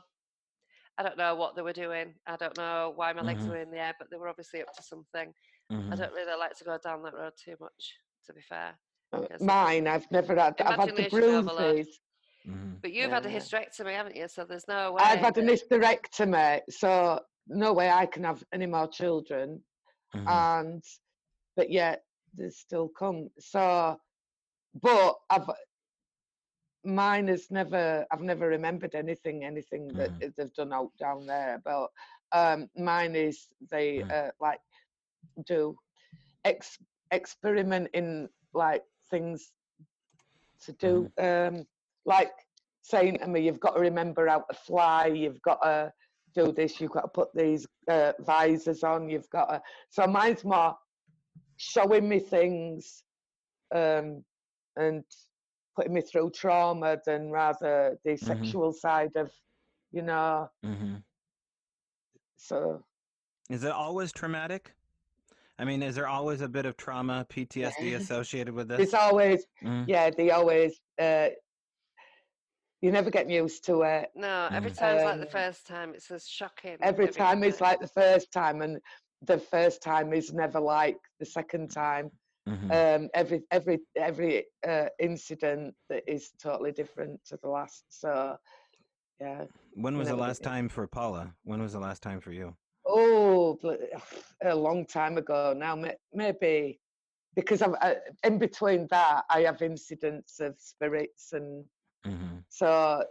I 0.98 1.02
don't 1.02 1.16
know 1.16 1.35
what 1.36 1.56
they 1.56 1.62
were 1.62 1.73
doing. 1.73 2.14
I 2.27 2.36
don't 2.36 2.56
know 2.56 2.93
why 2.94 3.12
my 3.12 3.23
legs 3.23 3.44
Mhm. 3.44 3.48
were 3.48 3.56
in 3.56 3.70
the 3.70 3.78
air, 3.78 3.94
but 3.98 4.10
they 4.10 4.16
were 4.16 4.28
obviously 4.28 4.60
up 4.60 4.73
to 4.74 4.82
something. 4.82 5.32
I 5.70 5.74
Mhm. 5.74 5.97
don't 5.97 6.12
really 6.12 6.39
like 6.39 6.56
to 6.59 6.64
go 6.64 6.78
down 6.82 7.02
that 7.02 7.14
road 7.14 7.32
too 7.43 7.56
much, 7.60 7.97
to 8.27 8.32
be 8.32 8.43
fair. 8.43 8.78
Mine, 9.40 9.86
I've 9.86 10.10
never 10.10 10.35
had. 10.35 10.60
I've 10.60 10.81
had 10.81 10.97
the 10.97 11.09
bruises. 11.09 12.01
Mhm. 12.47 12.81
But 12.82 12.93
you've 12.93 13.10
had 13.10 13.24
a 13.27 13.31
hysterectomy, 13.31 13.94
haven't 13.94 14.16
you? 14.16 14.27
So 14.28 14.44
there's 14.44 14.66
no 14.69 14.93
way. 14.93 15.02
I've 15.02 15.20
had 15.20 15.39
an 15.39 15.47
hysterectomy, 15.47 16.62
so 16.70 17.24
no 17.47 17.73
way 17.73 17.90
I 17.90 18.06
can 18.06 18.24
have 18.24 18.43
any 18.52 18.66
more 18.66 18.89
children. 18.89 19.64
Mhm. 20.14 20.27
And 20.28 20.85
but 21.56 21.70
yet 21.70 22.05
they 22.36 22.50
still 22.50 22.88
come. 22.88 23.30
So, 23.38 23.98
but 24.82 25.16
I've 25.30 25.48
mine 26.84 27.28
has 27.28 27.50
never. 27.50 28.06
I've 28.10 28.22
never 28.22 28.48
remembered 28.48 28.94
anything, 28.94 29.44
anything 29.44 29.94
that 29.96 30.10
Mhm. 30.20 30.34
they've 30.36 30.54
done 30.54 30.72
out 30.72 30.90
down 30.98 31.26
there. 31.26 31.60
But 31.64 31.90
um, 32.32 32.68
mine 32.76 33.14
is 33.16 33.46
they 33.70 34.02
Mm. 34.02 34.10
uh, 34.12 34.30
like 34.40 34.60
do 35.46 35.76
ex 36.44 36.78
experiment 37.10 37.88
in 37.94 38.28
like 38.54 38.82
things 39.10 39.52
to 40.64 40.72
do 40.72 41.10
um 41.18 41.64
like 42.04 42.32
saying 42.82 43.18
to 43.18 43.28
me 43.28 43.40
you've 43.40 43.60
got 43.60 43.74
to 43.74 43.80
remember 43.80 44.26
how 44.28 44.40
to 44.40 44.54
fly 44.54 45.06
you've 45.06 45.40
got 45.42 45.60
to 45.62 45.92
do 46.34 46.52
this 46.52 46.80
you've 46.80 46.90
got 46.90 47.02
to 47.02 47.09
put 47.09 47.28
these 47.34 47.66
uh, 47.88 48.12
visors 48.20 48.82
on 48.82 49.09
you've 49.09 49.28
got 49.30 49.46
to 49.46 49.62
so 49.90 50.06
mine's 50.06 50.44
more 50.44 50.74
showing 51.62 52.09
me 52.09 52.18
things 52.18 53.05
um 53.72 54.24
and 54.76 55.05
putting 55.76 55.94
me 55.94 56.01
through 56.01 56.30
trauma 56.30 56.98
than 57.06 57.30
rather 57.30 57.97
the 58.05 58.16
sexual 58.16 58.72
side 58.72 59.14
of 59.16 59.30
you 59.93 60.02
know 60.02 60.51
Mhm. 60.64 61.02
So 62.36 62.84
Is 63.48 63.62
it 63.64 63.70
always 63.70 64.12
traumatic? 64.12 64.74
I 65.59 65.64
mean, 65.64 65.82
is 65.82 65.94
there 65.94 66.09
always 66.09 66.40
a 66.40 66.48
bit 66.48 66.66
of 66.66 66.76
trauma, 66.76 67.24
PTSD 67.28 67.94
associated 68.01 68.55
with 68.55 68.68
this? 68.68 68.80
it's 68.80 68.94
always, 68.94 69.47
Mm, 69.62 69.86
yeah, 69.86 70.10
they 70.10 70.30
always, 70.30 70.80
uh, 70.98 71.28
you 72.80 72.90
never 72.90 73.10
get 73.10 73.30
used 73.30 73.64
to 73.66 73.82
it. 73.82 74.10
No, 74.16 74.48
every 74.52 74.72
Mm. 74.72 74.78
time's 74.78 75.05
like 75.05 75.20
the 75.20 75.26
Um, 75.26 75.30
first 75.30 75.66
time. 75.66 75.94
It's 75.94 76.10
as 76.10 76.26
shocking. 76.26 76.78
Every 76.80 77.06
time 77.09 77.44
is 77.44 77.55
is 77.55 77.60
like 77.60 77.78
the 77.78 77.86
first 77.86 78.32
time, 78.32 78.60
and 78.62 78.80
the 79.26 79.38
first 79.38 79.82
time 79.82 80.12
is 80.12 80.32
never 80.32 80.60
like 80.60 80.98
the 81.18 81.26
second 81.26 81.70
time. 81.70 82.10
mhm. 82.48 82.70
Um, 82.70 83.08
every 83.14 83.42
every 83.50 83.80
every 83.96 84.44
uh, 84.66 84.86
incident 84.98 85.74
that 85.88 86.02
is 86.06 86.32
totally 86.42 86.72
different 86.72 87.20
to 87.26 87.38
the 87.42 87.48
last. 87.48 87.84
So, 87.88 88.36
yeah. 89.20 89.44
when 89.74 89.96
was 89.96 90.08
the 90.08 90.16
last 90.16 90.42
time 90.42 90.68
for 90.68 90.86
Paula? 90.86 91.34
When 91.44 91.60
was 91.60 91.72
the 91.72 91.80
last 91.80 92.02
time 92.02 92.20
for 92.20 92.32
you? 92.32 92.56
Oh, 92.86 93.58
a 94.42 94.54
long 94.54 94.86
time 94.86 95.18
ago 95.18 95.54
now. 95.56 95.76
Maybe 96.12 96.80
because 97.34 97.62
I'm 97.62 97.76
uh, 97.80 97.94
in 98.24 98.38
between 98.38 98.86
that, 98.90 99.24
I 99.30 99.42
have 99.42 99.62
incidents 99.62 100.40
of 100.40 100.56
spirits, 100.58 101.32
and 101.32 101.64
hmm 102.04 102.38
so 102.48 103.04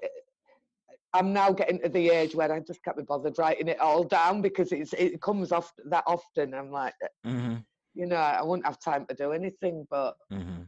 I'm 1.13 1.33
now 1.33 1.51
getting 1.51 1.79
to 1.81 1.89
the 1.89 2.09
age 2.09 2.35
where 2.35 2.51
I 2.51 2.59
just 2.59 2.83
can't 2.83 2.97
be 2.97 3.03
bothered 3.03 3.37
writing 3.37 3.67
it 3.67 3.79
all 3.79 4.03
down 4.03 4.41
because 4.41 4.71
it's 4.71 4.93
it 4.93 5.21
comes 5.21 5.51
off 5.51 5.73
that 5.89 6.03
often. 6.07 6.53
I'm 6.53 6.71
like, 6.71 6.93
hmm 7.23 7.57
you 7.93 8.05
know, 8.05 8.15
I 8.17 8.41
wouldn't 8.43 8.65
have 8.65 8.79
time 8.79 9.05
to 9.07 9.15
do 9.15 9.31
anything, 9.31 9.85
but 9.89 10.15
hmm 10.29 10.63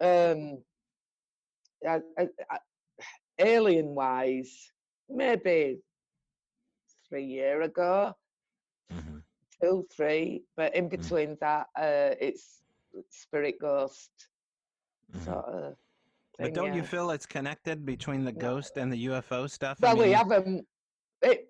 um, 0.00 0.62
I, 1.86 2.00
I, 2.18 2.28
I, 2.50 2.58
alien 3.38 3.94
wise, 3.94 4.72
maybe 5.08 5.78
three 7.08 7.24
year 7.24 7.62
ago, 7.62 8.14
hmm 8.90 9.18
two, 9.60 9.86
three, 9.94 10.44
but 10.56 10.74
in 10.74 10.88
Mm. 10.88 10.90
between 10.90 11.36
that, 11.40 11.66
uh, 11.76 12.14
it's 12.20 12.62
spirit 13.10 13.56
ghost 13.60 14.10
hmm 15.12 15.18
sort 15.24 15.44
of. 15.46 15.76
But 16.38 16.54
don't 16.54 16.74
you 16.74 16.82
feel 16.82 17.10
it's 17.10 17.26
connected 17.26 17.84
between 17.84 18.24
the 18.24 18.32
ghost 18.32 18.76
and 18.76 18.92
the 18.92 19.06
UFO 19.06 19.48
stuff? 19.50 19.78
I 19.82 19.88
Well, 19.88 19.98
we 19.98 20.12
have 20.12 20.28
them. 20.28 20.60
It 21.22 21.46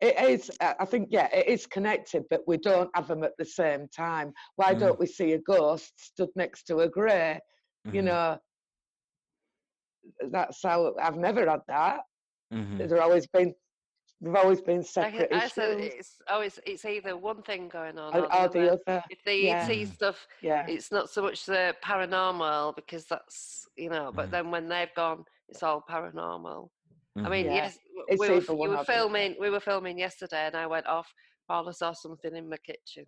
it 0.00 0.28
is. 0.30 0.50
uh, 0.60 0.74
I 0.80 0.84
think 0.84 1.08
yeah, 1.10 1.28
it 1.34 1.46
is 1.46 1.66
connected, 1.66 2.24
but 2.28 2.42
we 2.46 2.58
don't 2.58 2.90
have 2.94 3.08
them 3.08 3.22
at 3.22 3.32
the 3.38 3.44
same 3.44 3.88
time. 3.88 4.32
Why 4.56 4.74
Mm. 4.74 4.80
don't 4.80 4.98
we 4.98 5.06
see 5.06 5.32
a 5.32 5.38
ghost 5.38 5.92
stood 5.96 6.28
next 6.36 6.64
to 6.64 6.80
a 6.80 6.88
grey? 6.88 7.40
You 7.92 8.02
Mhm, 8.02 8.04
know, 8.06 8.38
that's 10.30 10.62
how 10.62 10.94
I've 11.00 11.16
never 11.16 11.48
had 11.48 11.60
that. 11.68 12.00
mhm. 12.52 12.78
There's 12.78 12.92
always 12.92 13.26
been, 13.28 13.54
they've 14.20 14.34
always 14.34 14.60
been 14.60 14.78
Like 14.78 14.86
separate 14.86 15.32
I 15.32 15.48
said, 15.48 15.80
issues. 15.80 15.92
it's 15.94 16.22
always 16.30 16.58
it's 16.66 16.84
either 16.84 17.16
one 17.16 17.42
thing 17.42 17.68
going 17.68 17.98
on 17.98 18.14
Or, 18.14 18.20
or 18.24 18.28
the 18.28 18.42
or 18.44 18.48
the 18.48 18.70
other. 18.72 18.80
other, 18.86 19.04
If 19.10 19.18
the 19.24 19.34
yeah. 19.34 19.68
ET 19.68 19.84
stuff, 19.88 20.26
yeah. 20.40 20.66
it's 20.66 20.90
not 20.90 21.10
so 21.10 21.22
much 21.22 21.44
the 21.46 21.74
paranormal 21.84 22.74
because 22.76 23.06
that's 23.06 23.66
you 23.76 23.90
know. 23.90 24.12
But 24.14 24.28
Mhm. 24.28 24.30
then 24.30 24.50
when 24.50 24.68
they've 24.68 24.94
gone, 24.94 25.24
it's 25.48 25.62
all 25.62 25.82
paranormal. 25.88 26.70
I 27.18 27.28
mean, 27.30 27.46
Yeah, 27.46 27.54
yes, 27.54 27.78
it's 28.08 28.20
we 28.20 28.28
were, 28.28 28.34
either 28.36 28.52
f- 28.52 28.58
one 28.58 28.68
you 28.70 28.74
or 28.74 28.78
were 28.78 28.84
the 28.84 28.92
other. 28.92 28.92
filming. 28.92 29.36
We 29.40 29.48
were 29.50 29.60
filming 29.60 29.98
yesterday, 29.98 30.46
and 30.46 30.54
I 30.56 30.66
went 30.66 30.86
off. 30.86 31.12
Paula 31.48 31.72
saw 31.72 31.92
something 31.92 32.34
in 32.36 32.48
my 32.48 32.58
kitchen. 32.58 33.06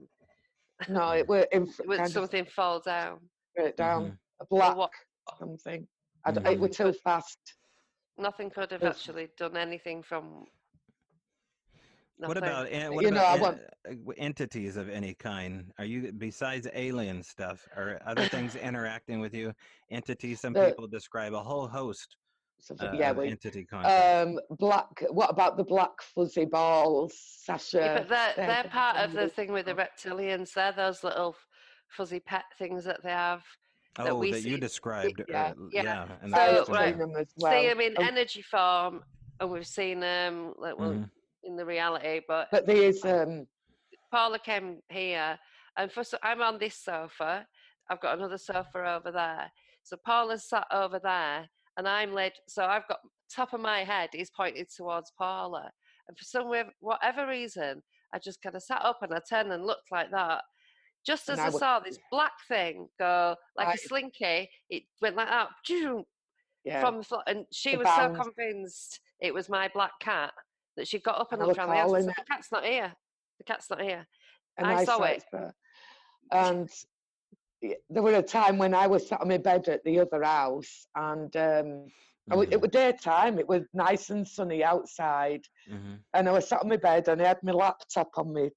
No, 0.89 1.10
it 1.10 1.28
were 1.28 1.47
in 1.52 1.62
It 1.80 1.86
was 1.86 1.98
kind 1.98 2.06
of 2.09 2.12
something 2.12 2.47
fall 2.47 2.80
down. 2.80 3.28
straight 3.51 3.76
down, 3.76 4.02
Mhm. 4.12 4.18
a 4.40 4.47
Well, 4.51 4.60
black 4.60 4.76
what? 4.76 4.90
something. 5.39 5.86
I 6.24 6.30
d- 6.32 6.40
Mhm. 6.40 6.52
It 6.52 6.60
was 6.60 6.76
too 6.76 6.93
fast. 6.93 7.39
Nothing 8.16 8.48
could 8.51 8.70
have 8.72 8.82
actually 8.85 9.28
done 9.36 9.56
anything 9.56 10.02
from. 10.02 10.47
What 12.19 12.36
about 12.36 12.66
en- 12.70 12.93
what 12.95 13.05
You 13.05 13.11
know, 13.12 13.20
about 13.20 13.31
I 13.31 13.35
en- 13.35 13.40
want- 13.40 13.61
uh, 14.09 14.12
entities 14.16 14.77
of 14.77 14.89
any 14.89 15.15
kind? 15.15 15.73
Are 15.78 15.85
you 15.85 16.12
besides 16.12 16.66
alien 16.74 17.23
stuff? 17.23 17.66
Are 17.77 18.01
other 18.07 18.24
things 18.24 18.57
interacting 18.69 19.20
with 19.20 19.35
you? 19.35 19.53
Entities. 19.90 20.40
Some 20.40 20.53
The- 20.53 20.66
people 20.66 20.89
describe 20.89 21.32
a 21.35 21.40
whole 21.43 21.69
host 21.69 22.16
uh, 22.81 22.90
yeah, 22.93 23.11
of 23.11 23.19
we. 23.19 23.28
entity. 23.28 23.66
Um, 23.73 24.40
black. 24.59 24.89
What 25.11 25.31
about 25.31 25.57
the 25.57 25.65
black 25.65 25.90
fuzzy 26.15 26.45
balls, 26.45 27.15
Sasha? 27.16 27.78
Yeah, 27.78 27.99
but 27.99 28.09
they're, 28.09 28.32
they're 28.36 28.47
they're 28.62 28.70
part 28.70 28.97
of 28.97 29.12
the 29.12 29.28
thing 29.28 29.53
with 29.53 29.66
the 29.66 29.74
reptilians. 29.74 30.53
They're 30.55 30.73
those 30.73 31.05
little 31.05 31.36
fuzzy 31.89 32.19
pet 32.19 32.45
things 32.59 32.85
that 32.85 33.01
they 33.05 33.11
have. 33.11 33.45
that 33.97 34.09
oh, 34.09 34.16
we 34.19 34.32
that 34.32 34.43
you 34.43 34.59
described. 34.59 35.23
yeah, 35.28 35.53
or- 35.53 35.69
yeah. 35.70 35.82
yeah. 35.85 36.07
and 36.20 36.32
So, 36.32 36.73
right, 36.73 36.99
them 36.99 37.15
as 37.16 37.28
see 37.39 37.69
them 37.69 37.81
in 37.81 37.95
Oh, 37.97 38.03
energy 38.05 38.43
form, 38.43 39.05
and 39.39 39.51
we've 39.53 39.66
seen 39.66 40.01
them 40.01 40.53
like 40.59 40.77
well 40.77 40.90
Mhm. 40.95 41.11
In 41.44 41.56
the 41.56 41.65
reality. 41.65 42.20
But 42.27 42.48
But 42.51 42.66
there 42.66 42.77
is 42.82 43.05
um, 43.05 43.47
Paula 44.10 44.39
came 44.39 44.81
here, 44.89 45.39
and 45.77 45.90
for 45.93 46.05
so 46.05 46.19
I'm 46.23 46.43
on 46.43 46.59
this 46.59 46.77
sofa. 46.77 47.47
I've 47.90 48.01
got 48.01 48.19
another 48.19 48.39
sofa 48.39 48.97
over 48.97 49.10
there. 49.10 49.51
So 49.82 49.97
Paula's 50.05 50.48
sat 50.48 50.66
over 50.73 50.98
there, 51.02 51.48
and 51.77 51.89
I'm 51.89 52.12
led. 52.12 52.32
So 52.48 52.65
I've 52.65 52.86
got 52.89 52.98
top 53.35 53.52
of 53.55 53.60
my 53.60 53.85
head 53.85 54.10
is 54.15 54.31
pointed 54.31 54.69
towards 54.74 55.12
Paula, 55.19 55.70
and 56.09 56.19
for 56.19 56.24
some 56.24 56.51
whatever 56.81 57.27
reason, 57.27 57.82
I 58.15 58.19
just 58.19 58.43
kind 58.43 58.56
of 58.56 58.62
sat 58.62 58.82
up 58.85 58.98
and 59.02 59.12
I 59.15 59.20
turned 59.28 59.52
and 59.52 59.65
looked 59.66 59.90
like 59.93 60.10
that. 60.10 60.43
Just 61.06 61.28
as 61.31 61.39
And 61.39 61.40
I, 61.40 61.44
I 61.44 61.47
w- 61.47 61.59
saw 61.60 61.81
this 61.81 61.98
black 62.10 62.32
thing 62.48 62.89
go 62.98 63.36
like 63.56 63.69
I- 63.69 63.73
a 63.73 63.77
slinky, 63.78 64.51
it 64.69 64.82
went 65.01 65.16
like 65.16 65.28
that 65.28 65.48
yeah. 66.65 66.81
from 66.81 66.98
the 66.98 67.02
floor, 67.05 67.23
and 67.27 67.47
she 67.52 67.73
The 67.73 67.78
was 67.78 67.89
so 67.97 68.15
convinced 68.15 69.01
it 69.20 69.32
was 69.32 69.48
my 69.48 69.69
black 69.73 69.93
cat 70.01 70.32
that 70.78 70.88
she 70.88 70.98
got 70.98 71.20
up 71.20 71.32
and 71.32 71.42
I 71.42 71.44
looked 71.44 71.59
around 71.59 71.68
the 71.68 71.74
house 71.74 71.92
and 71.92 72.05
said, 72.05 72.14
"The 72.16 72.24
cat's 72.24 72.52
not 72.52 72.64
here. 72.64 72.94
The 73.38 73.44
cat's 73.44 73.70
not 73.70 73.82
here." 73.82 74.06
and 74.56 74.66
I 74.66 74.84
saw 74.84 75.02
it. 75.02 75.24
And 76.30 76.70
there 77.90 78.02
was 78.02 78.14
a 78.14 78.22
time 78.22 78.59
when 78.59 78.74
I 78.74 78.86
was 78.86 79.09
sat 79.09 79.20
on 79.20 79.28
my 79.28 79.38
bed 79.38 79.68
at 79.68 79.82
the 79.84 80.00
other 80.00 80.22
house, 80.22 80.86
and 80.94 81.34
um, 81.36 81.86
I 82.30 82.36
Mhm, 82.36 82.52
it 82.52 82.60
was 82.60 82.70
daytime. 82.70 83.38
It 83.38 83.48
was 83.48 83.62
nice 83.72 84.10
and 84.10 84.26
sunny 84.26 84.62
outside, 84.62 85.42
mhm, 85.68 85.98
and 86.14 86.28
I 86.28 86.32
was 86.32 86.48
sat 86.48 86.62
on 86.62 86.68
my 86.68 86.76
bed, 86.76 87.09
and 87.09 87.22
I 87.22 87.28
had 87.28 87.42
my 87.42 87.52
laptop 87.52 88.10
on 88.16 88.32
me 88.32 88.50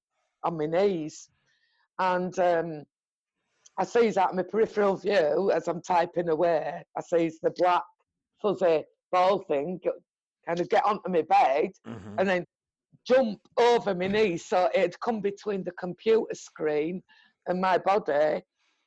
on 0.44 0.58
my 0.58 0.66
knees, 0.66 1.30
and 1.98 2.36
um, 2.38 2.84
I 3.78 3.84
sees 3.84 4.16
out 4.18 4.30
of 4.30 4.36
my 4.36 4.42
peripheral 4.42 4.96
view 4.96 5.50
as 5.50 5.68
I'm 5.68 5.80
typing 5.80 6.28
away. 6.28 6.84
I 6.96 7.00
sees 7.00 7.40
the 7.40 7.50
black 7.56 7.82
fuzzy 8.40 8.84
ball 9.10 9.38
thing 9.40 9.80
kind 10.46 10.60
of 10.60 10.68
get 10.68 10.84
onto 10.84 11.08
my 11.10 11.22
bed, 11.22 11.70
mhm. 11.86 12.14
and 12.18 12.28
then 12.28 12.44
jump 13.06 13.40
over 13.58 13.94
my 13.94 14.06
knees. 14.06 14.46
So 14.46 14.68
it'd 14.74 15.00
come 15.00 15.20
between 15.20 15.64
the 15.64 15.72
computer 15.72 16.34
screen 16.34 17.02
and 17.46 17.60
my 17.60 17.78
body, 17.78 18.42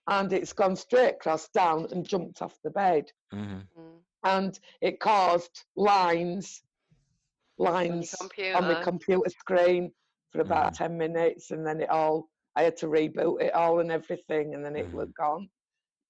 and 0.07 0.31
it's 0.33 0.53
gone 0.53 0.75
straight 0.75 1.15
across 1.15 1.49
down 1.49 1.87
and 1.91 2.07
jumped 2.07 2.41
off 2.41 2.57
the 2.63 2.69
bed. 2.71 3.11
Mhm. 3.33 3.67
Mm. 3.77 3.99
And 4.23 4.59
it 4.81 4.99
caused 4.99 5.65
lines, 5.75 6.63
lines 7.57 8.13
computer. 8.19 8.57
on 8.57 8.67
the 8.67 8.75
computer 8.81 9.29
screen 9.29 9.93
for 10.31 10.41
about 10.41 10.73
Mhm. 10.73 10.77
10 10.77 10.97
minutes, 10.97 11.51
and 11.51 11.65
then 11.65 11.81
it 11.81 11.89
all, 11.89 12.29
I 12.55 12.63
had 12.63 12.77
to 12.77 12.87
reboot 12.87 13.41
it 13.41 13.53
all 13.53 13.79
and 13.79 13.91
everything, 13.91 14.53
and 14.53 14.63
then 14.63 14.75
it 14.75 14.91
was 14.93 15.11
gone. 15.11 15.49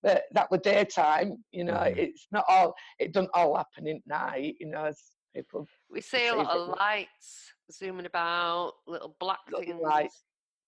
But 0.03 0.25
that 0.33 0.51
was 0.51 0.61
daytime, 0.61 1.43
you 1.51 1.63
know, 1.63 1.73
Mhm. 1.73 1.97
it's 1.97 2.27
not 2.31 2.45
all, 2.47 2.75
it 2.99 3.11
doesn't 3.11 3.31
all 3.33 3.55
happen 3.55 3.87
at 3.87 4.05
night, 4.05 4.55
you 4.59 4.67
know, 4.67 4.85
as 4.85 5.14
people 5.35 5.67
we 5.91 6.01
see 6.01 6.27
a 6.27 6.35
lot 6.35 6.47
of 6.57 6.69
lights 6.79 7.53
zooming 7.71 8.05
about, 8.05 8.73
little 8.87 9.15
black 9.19 9.39
Little 9.51 9.65
things. 9.65 9.81
lights, 9.83 10.23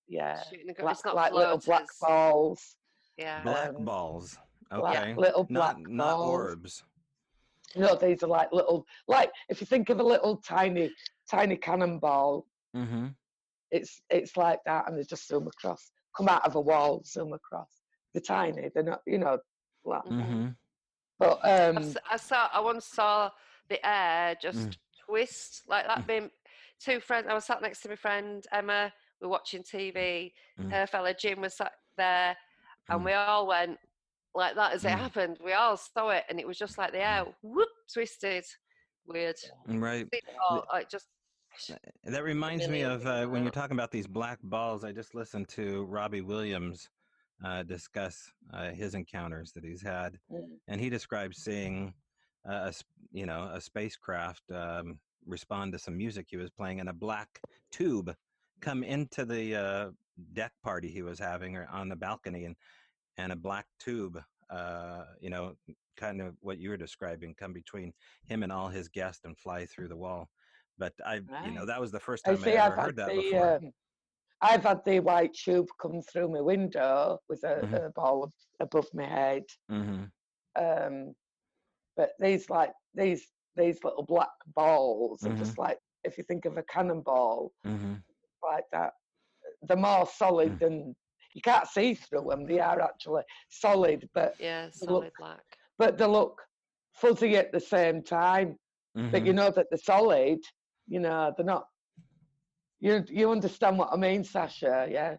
yeah, 0.08 0.42
shooting 0.50 0.70
across. 0.70 0.84
black, 0.84 0.94
It's 0.96 1.06
not 1.06 1.16
like 1.16 1.34
little 1.34 1.58
black 1.58 1.86
balls. 2.02 2.76
Yeah. 3.18 3.42
Black 3.44 3.70
Um, 3.70 3.86
balls. 3.86 4.38
black- 4.70 4.98
Okay. 4.98 5.16
little 5.16 5.44
black 5.46 5.78
not 5.80 5.90
not 5.90 6.18
balls. 6.18 6.30
orbs. 6.30 6.84
No, 7.76 7.96
these 7.96 8.24
are 8.24 8.28
like 8.28 8.52
little, 8.52 8.86
like 9.08 9.32
if 9.50 9.60
you 9.62 9.68
think 9.68 9.90
of 9.90 10.00
a 10.00 10.04
little 10.04 10.38
tiny, 10.38 10.92
tiny 11.30 11.56
cannonball, 11.58 12.46
Mm-hmm. 12.76 13.08
it's 13.72 14.02
it's 14.10 14.38
like 14.38 14.60
that, 14.66 14.88
and 14.88 14.98
they 14.98 15.04
just 15.04 15.28
zoom 15.28 15.48
across, 15.48 15.92
come 16.16 16.30
out 16.30 16.46
of 16.46 16.56
a 16.56 16.62
wall, 16.62 17.02
zoom 17.06 17.34
across. 17.34 17.82
They're 18.14 18.22
tiny. 18.22 18.70
They're 18.74 18.84
not, 18.84 19.02
you 19.06 19.18
know, 19.18 19.40
black. 19.84 20.06
Mhm. 20.06 20.22
Mm-hmm. 20.22 20.48
But 21.20 21.44
I've 21.44 21.78
um, 21.78 21.84
s- 21.84 21.98
I 22.10 22.18
saw. 22.18 22.50
I 22.54 22.60
once 22.60 22.86
saw 22.86 23.30
the 23.70 23.86
air 23.88 24.36
just 24.42 24.70
Mm. 24.70 24.78
twist 25.06 25.64
like 25.68 25.86
that. 25.88 26.06
Being 26.08 26.30
two 26.80 27.00
friends. 27.00 27.28
I 27.30 27.34
was 27.34 27.46
sat 27.46 27.62
next 27.62 27.82
to 27.82 27.90
my 27.90 27.96
friend 27.96 28.44
Emma. 28.52 28.94
We 29.20 29.28
were 29.28 29.32
watching 29.32 29.64
TV. 29.64 30.34
Mm. 30.60 30.72
Her 30.72 30.88
fella 30.88 31.14
Jim 31.14 31.42
was 31.42 31.56
sat 31.58 31.74
there, 31.98 32.38
and 32.90 33.02
Mm. 33.02 33.06
we 33.06 33.14
all 33.14 33.48
went 33.48 33.80
like 34.36 34.56
that 34.56 34.74
as 34.74 34.86
it 34.86 34.90
Mm. 34.90 34.98
happened. 34.98 35.38
We 35.44 35.54
all 35.54 35.78
saw 35.78 36.10
it, 36.10 36.26
and 36.30 36.40
it 36.40 36.48
was 36.48 36.58
just 36.58 36.78
like 36.78 36.92
the 36.92 37.00
air 37.00 37.26
whoop 37.42 37.70
twisted. 37.92 38.46
Weird. 39.06 39.38
Right. 39.66 40.08
It 40.12 40.24
all, 40.50 40.66
just 40.90 41.08
That 42.04 42.24
reminds 42.24 42.68
me 42.68 42.82
of 42.84 43.08
uh, 43.08 43.26
when 43.26 43.42
you're 43.42 43.52
talking 43.52 43.76
about 43.76 43.90
these 43.90 44.06
black 44.06 44.38
balls. 44.44 44.84
I 44.84 44.92
just 44.92 45.16
listened 45.16 45.48
to 45.50 45.86
Robbie 45.86 46.22
Williams 46.22 46.90
uh, 47.44 47.64
discuss 47.64 48.32
uh, 48.54 48.70
his 48.72 48.94
encounters 48.96 49.52
that 49.54 49.64
he's 49.64 49.82
had, 49.82 50.20
Mm. 50.32 50.60
and 50.68 50.80
he 50.82 50.90
describes 50.90 51.38
seeing 51.44 51.94
a 52.48 52.74
you 53.12 53.26
know 53.26 53.50
a 53.54 53.62
spacecraft 53.62 54.44
um, 54.52 55.00
respond 55.26 55.74
to 55.74 55.80
some 55.80 55.98
music 55.98 56.28
he 56.30 56.38
was 56.38 56.50
playing, 56.52 56.80
and 56.80 56.90
a 56.90 56.94
black 56.94 57.42
tube 57.72 58.16
come 58.62 58.84
into 58.84 59.26
the 59.26 59.56
uh, 59.56 59.92
deck 60.34 60.54
party 60.64 60.90
he 60.90 61.02
was 61.02 61.20
having 61.20 61.56
or 61.56 61.68
on 61.68 61.90
the 61.90 61.96
balcony 61.96 62.46
and 62.46 62.56
and 63.18 63.32
a 63.32 63.36
black 63.36 63.66
tube 63.80 64.20
uh, 64.50 65.06
you 65.20 65.30
know 65.30 65.56
kind 65.96 66.22
of 66.22 66.36
what 66.42 66.58
you 66.58 66.70
were 66.70 66.78
describing 66.78 67.34
come 67.36 67.54
between 67.54 67.94
him 68.26 68.44
and 68.44 68.52
all 68.52 68.70
his 68.70 68.88
guests 68.88 69.26
and 69.26 69.38
fly 69.38 69.66
through 69.66 69.88
the 69.88 69.98
wall 69.98 70.30
but 70.78 70.94
i 71.06 71.16
you 71.16 71.52
know 71.52 71.66
Right. 71.66 71.68
that 71.68 71.82
was 71.82 71.92
the 71.92 72.00
first 72.00 72.26
I 72.26 72.32
time 72.32 72.44
i, 72.44 72.50
see. 72.52 72.58
ever 72.58 72.70
I've 72.70 72.78
heard 72.78 72.96
that 72.98 73.10
the 73.10 73.16
before 73.16 73.58
um, 73.58 73.72
I've 74.42 74.64
had 74.64 74.84
the 74.86 75.00
white 75.00 75.34
tube 75.34 75.68
come 75.82 76.02
through 76.02 76.30
my 76.30 76.42
window 76.42 77.20
with 77.28 77.44
a, 77.44 77.64
Mhm. 77.64 77.88
a 77.88 77.92
ball 77.92 78.32
above 78.60 78.88
my 78.94 79.06
head. 79.06 79.44
hmm 79.70 80.04
Um, 80.56 81.16
but 81.98 82.12
these 82.20 82.50
like 82.50 82.72
these 82.94 83.24
these 83.56 83.84
little 83.84 84.06
black 84.06 84.30
balls 84.56 85.26
are 85.26 85.32
Mhm. 85.32 85.38
just 85.40 85.58
like 85.58 85.80
if 86.04 86.18
you 86.18 86.24
think 86.24 86.46
of 86.46 86.58
a 86.58 86.64
cannonball 86.64 87.52
hmm 87.64 87.96
like 88.44 88.66
that. 88.72 88.94
They're 89.64 89.76
more 89.78 90.06
solid 90.06 90.52
Mm. 90.54 90.60
than 90.60 90.96
you 91.34 91.42
can't 91.42 91.68
see 91.68 91.96
through 91.96 92.28
them. 92.30 92.46
They 92.46 92.60
are 92.60 92.80
actually 92.82 93.24
solid, 93.50 94.08
but 94.14 94.36
Yeah, 94.40 94.66
Look- 94.66 94.74
solid 94.74 95.14
black. 95.18 95.46
but 95.78 95.98
they 95.98 96.06
look 96.06 96.42
fuzzy 96.94 97.36
at 97.36 97.52
the 97.52 97.60
same 97.60 98.04
time. 98.04 98.60
But 99.12 99.26
you 99.26 99.34
know 99.34 99.52
that 99.52 99.68
they're 99.70 99.78
solid. 99.96 100.40
You 100.88 101.00
know 101.00 101.34
they're 101.36 101.46
not. 101.46 101.68
You 102.80 103.04
you 103.10 103.32
understand 103.32 103.78
what 103.80 103.92
I 103.92 103.98
mean, 103.98 104.24
Sasha? 104.24 104.88
Yeah. 104.90 105.18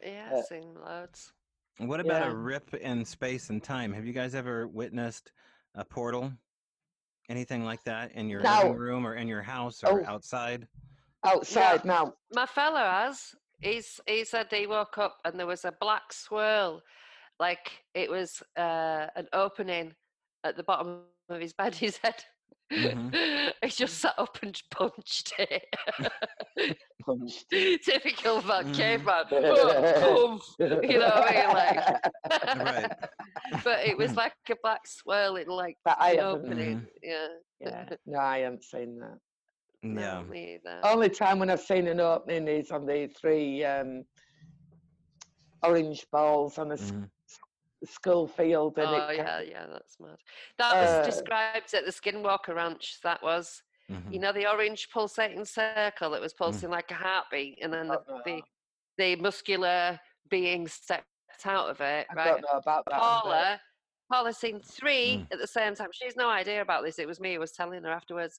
Yeah, 0.00 0.32
Uh, 0.34 0.42
seen 0.42 0.74
loads. 0.74 1.32
what 1.78 2.00
about 2.00 2.22
Yeah. 2.22 2.30
a 2.32 2.34
rip 2.34 2.74
in 2.74 3.04
space 3.04 3.50
and 3.50 3.62
time 3.62 3.92
have 3.92 4.06
you 4.06 4.12
guys 4.12 4.34
ever 4.34 4.66
witnessed 4.68 5.32
a 5.74 5.84
portal 5.84 6.32
anything 7.28 7.64
like 7.64 7.82
that 7.84 8.12
in 8.12 8.28
your 8.28 8.42
No. 8.42 8.56
living 8.62 8.76
room 8.76 9.06
or 9.06 9.14
in 9.16 9.26
your 9.28 9.42
house 9.42 9.82
or 9.82 10.02
Oh. 10.02 10.04
outside 10.06 10.68
Outside 11.24 11.84
now. 11.84 12.14
My 12.32 12.46
fellow 12.46 12.80
has. 12.80 13.32
He's 13.60 14.00
he 14.08 14.24
said 14.24 14.48
he 14.50 14.66
woke 14.66 14.98
up 14.98 15.18
and 15.24 15.38
there 15.38 15.46
was 15.46 15.64
a 15.64 15.70
black 15.80 16.12
swirl, 16.12 16.82
like 17.38 17.84
it 17.94 18.10
was 18.10 18.42
uh, 18.56 19.06
an 19.14 19.28
opening 19.32 19.94
at 20.42 20.56
the 20.56 20.64
bottom 20.64 21.04
of 21.28 21.40
his 21.40 21.52
bed. 21.58 21.76
He 21.76 21.90
said. 21.90 22.24
Mhm. 22.82 23.52
he 23.62 23.68
just 23.68 23.98
sat 23.98 24.14
up 24.18 24.38
and 24.42 24.60
punched 24.70 25.34
it. 25.38 25.64
Punched. 27.04 27.50
Typical 27.84 28.38
of 28.38 28.46
that 28.46 28.64
Mhm. 28.66 28.74
caveman. 28.74 29.24
Oh. 29.32 30.40
You 30.58 30.68
know 30.68 30.76
what 30.76 31.28
I 31.28 31.30
mean? 31.32 31.48
Like, 31.52 32.56
Right. 32.56 32.92
but 33.64 33.80
it 33.86 33.96
was 33.98 34.14
like 34.14 34.32
a 34.50 34.54
black 34.62 34.86
swirl 34.86 35.36
in 35.36 35.48
like 35.48 35.76
But 35.84 35.96
I 36.00 36.12
an 36.12 36.18
haven't. 36.18 36.44
opening. 36.46 36.86
Yeah. 37.02 37.28
Yeah. 37.60 37.88
No, 38.06 38.18
I 38.20 38.38
haven't 38.38 38.64
seen 38.64 38.98
that. 39.00 39.18
yeah 39.82 39.90
No, 39.90 40.22
me. 40.24 40.58
Only 40.84 41.10
time 41.10 41.38
when 41.40 41.50
I've 41.50 41.60
seen 41.60 41.86
an 41.88 42.00
opening 42.00 42.48
is 42.48 42.70
on 42.70 42.86
the 42.86 43.08
three 43.20 43.64
um, 43.64 44.04
orange 45.62 46.06
balls 46.10 46.58
on 46.58 46.70
a 46.70 46.74
s- 46.74 46.90
Mhm. 46.92 47.10
School 47.84 48.26
field, 48.28 48.78
and 48.78 48.92
Oh 48.92 49.10
it 49.10 49.16
yeah, 49.16 49.40
yeah, 49.40 49.66
that's 49.66 49.98
mad. 50.00 50.18
That 50.58 50.78
was 50.78 50.98
Uh, 50.98 51.04
described 51.04 51.74
at 51.74 51.84
the 51.84 51.90
Skinwalker 51.90 52.54
Ranch. 52.54 53.00
That 53.02 53.22
was, 53.22 53.62
Mhm. 53.90 54.12
you 54.12 54.18
know, 54.18 54.32
the 54.32 54.50
orange 54.50 54.88
pulsating 54.90 55.44
circle 55.44 56.10
that 56.10 56.20
was 56.20 56.34
pulsing 56.34 56.70
like 56.70 56.90
a 56.90 56.94
heartbeat, 56.94 57.58
and 57.62 57.72
then 57.72 57.88
the, 57.88 57.98
the 58.24 58.42
the 58.98 59.16
muscular 59.16 59.98
being 60.28 60.68
stepped 60.68 61.06
out 61.46 61.70
of 61.70 61.80
it. 61.80 62.08
I 62.10 62.14
Right, 62.14 62.24
don't 62.24 62.42
know 62.42 62.58
about 62.58 62.84
that. 62.88 63.00
Paula. 63.00 63.60
Paula 64.10 64.32
seen 64.34 64.60
three 64.60 65.24
Mm. 65.24 65.28
at 65.32 65.38
the 65.38 65.46
same 65.46 65.74
time. 65.74 65.90
She 65.92 66.04
has 66.04 66.16
no 66.16 66.28
idea 66.28 66.60
about 66.60 66.84
this. 66.84 66.98
It 66.98 67.06
was 67.08 67.20
me 67.20 67.34
who 67.34 67.40
was 67.40 67.52
telling 67.52 67.82
her 67.84 67.90
afterwards, 67.90 68.38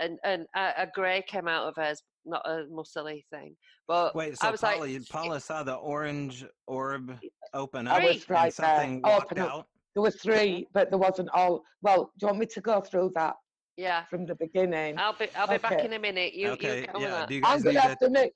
and 0.00 0.18
and 0.24 0.46
a, 0.56 0.82
a 0.82 0.86
grey 0.94 1.22
came 1.26 1.46
out 1.48 1.68
of 1.68 1.76
hers, 1.76 2.02
not 2.24 2.42
a 2.46 2.64
muscly 2.72 3.24
thing. 3.32 3.54
But 3.86 4.14
Wait, 4.14 4.38
so 4.38 4.48
I 4.48 4.50
was 4.50 4.60
Paula, 4.60 4.86
like, 4.86 5.08
Paula 5.08 5.40
saw 5.40 5.62
the 5.62 5.74
orange 5.74 6.44
orb 6.66 7.18
open 7.54 7.86
I 7.88 7.98
up 7.98 8.02
was 8.02 8.28
right 8.30 8.44
and 8.44 8.54
something 8.54 9.00
oh, 9.04 9.08
there. 9.08 9.16
walked 9.18 9.32
Open 9.32 9.42
up. 9.42 9.50
out. 9.52 9.66
There 9.94 10.02
were 10.02 10.10
three, 10.10 10.66
but 10.72 10.90
there 10.90 10.98
wasn't 10.98 11.28
all. 11.34 11.62
Well, 11.82 12.12
do 12.18 12.24
you 12.24 12.26
want 12.28 12.38
me 12.38 12.46
to 12.46 12.60
go 12.60 12.80
through 12.80 13.12
that 13.16 13.34
yeah, 13.76 14.04
from 14.06 14.24
the 14.26 14.36
beginning? 14.36 14.96
I'll 14.98 15.16
be 15.16 15.28
I'll 15.36 15.48
be 15.48 15.58
back 15.58 15.84
in 15.84 15.92
a 15.94 15.98
minute. 15.98 16.34
You 16.34 16.50
okay, 16.50 16.80
you 16.80 16.86
get 16.86 16.94
on 16.94 17.02
yeah. 17.02 17.10
that. 17.10 17.28
Do 17.28 17.34
you 17.34 17.42
I'm 17.44 17.56
guys 17.62 17.64
gonna 17.64 17.80
have 17.80 17.98
to? 17.98 18.06
to 18.06 18.10
make. 18.12 18.32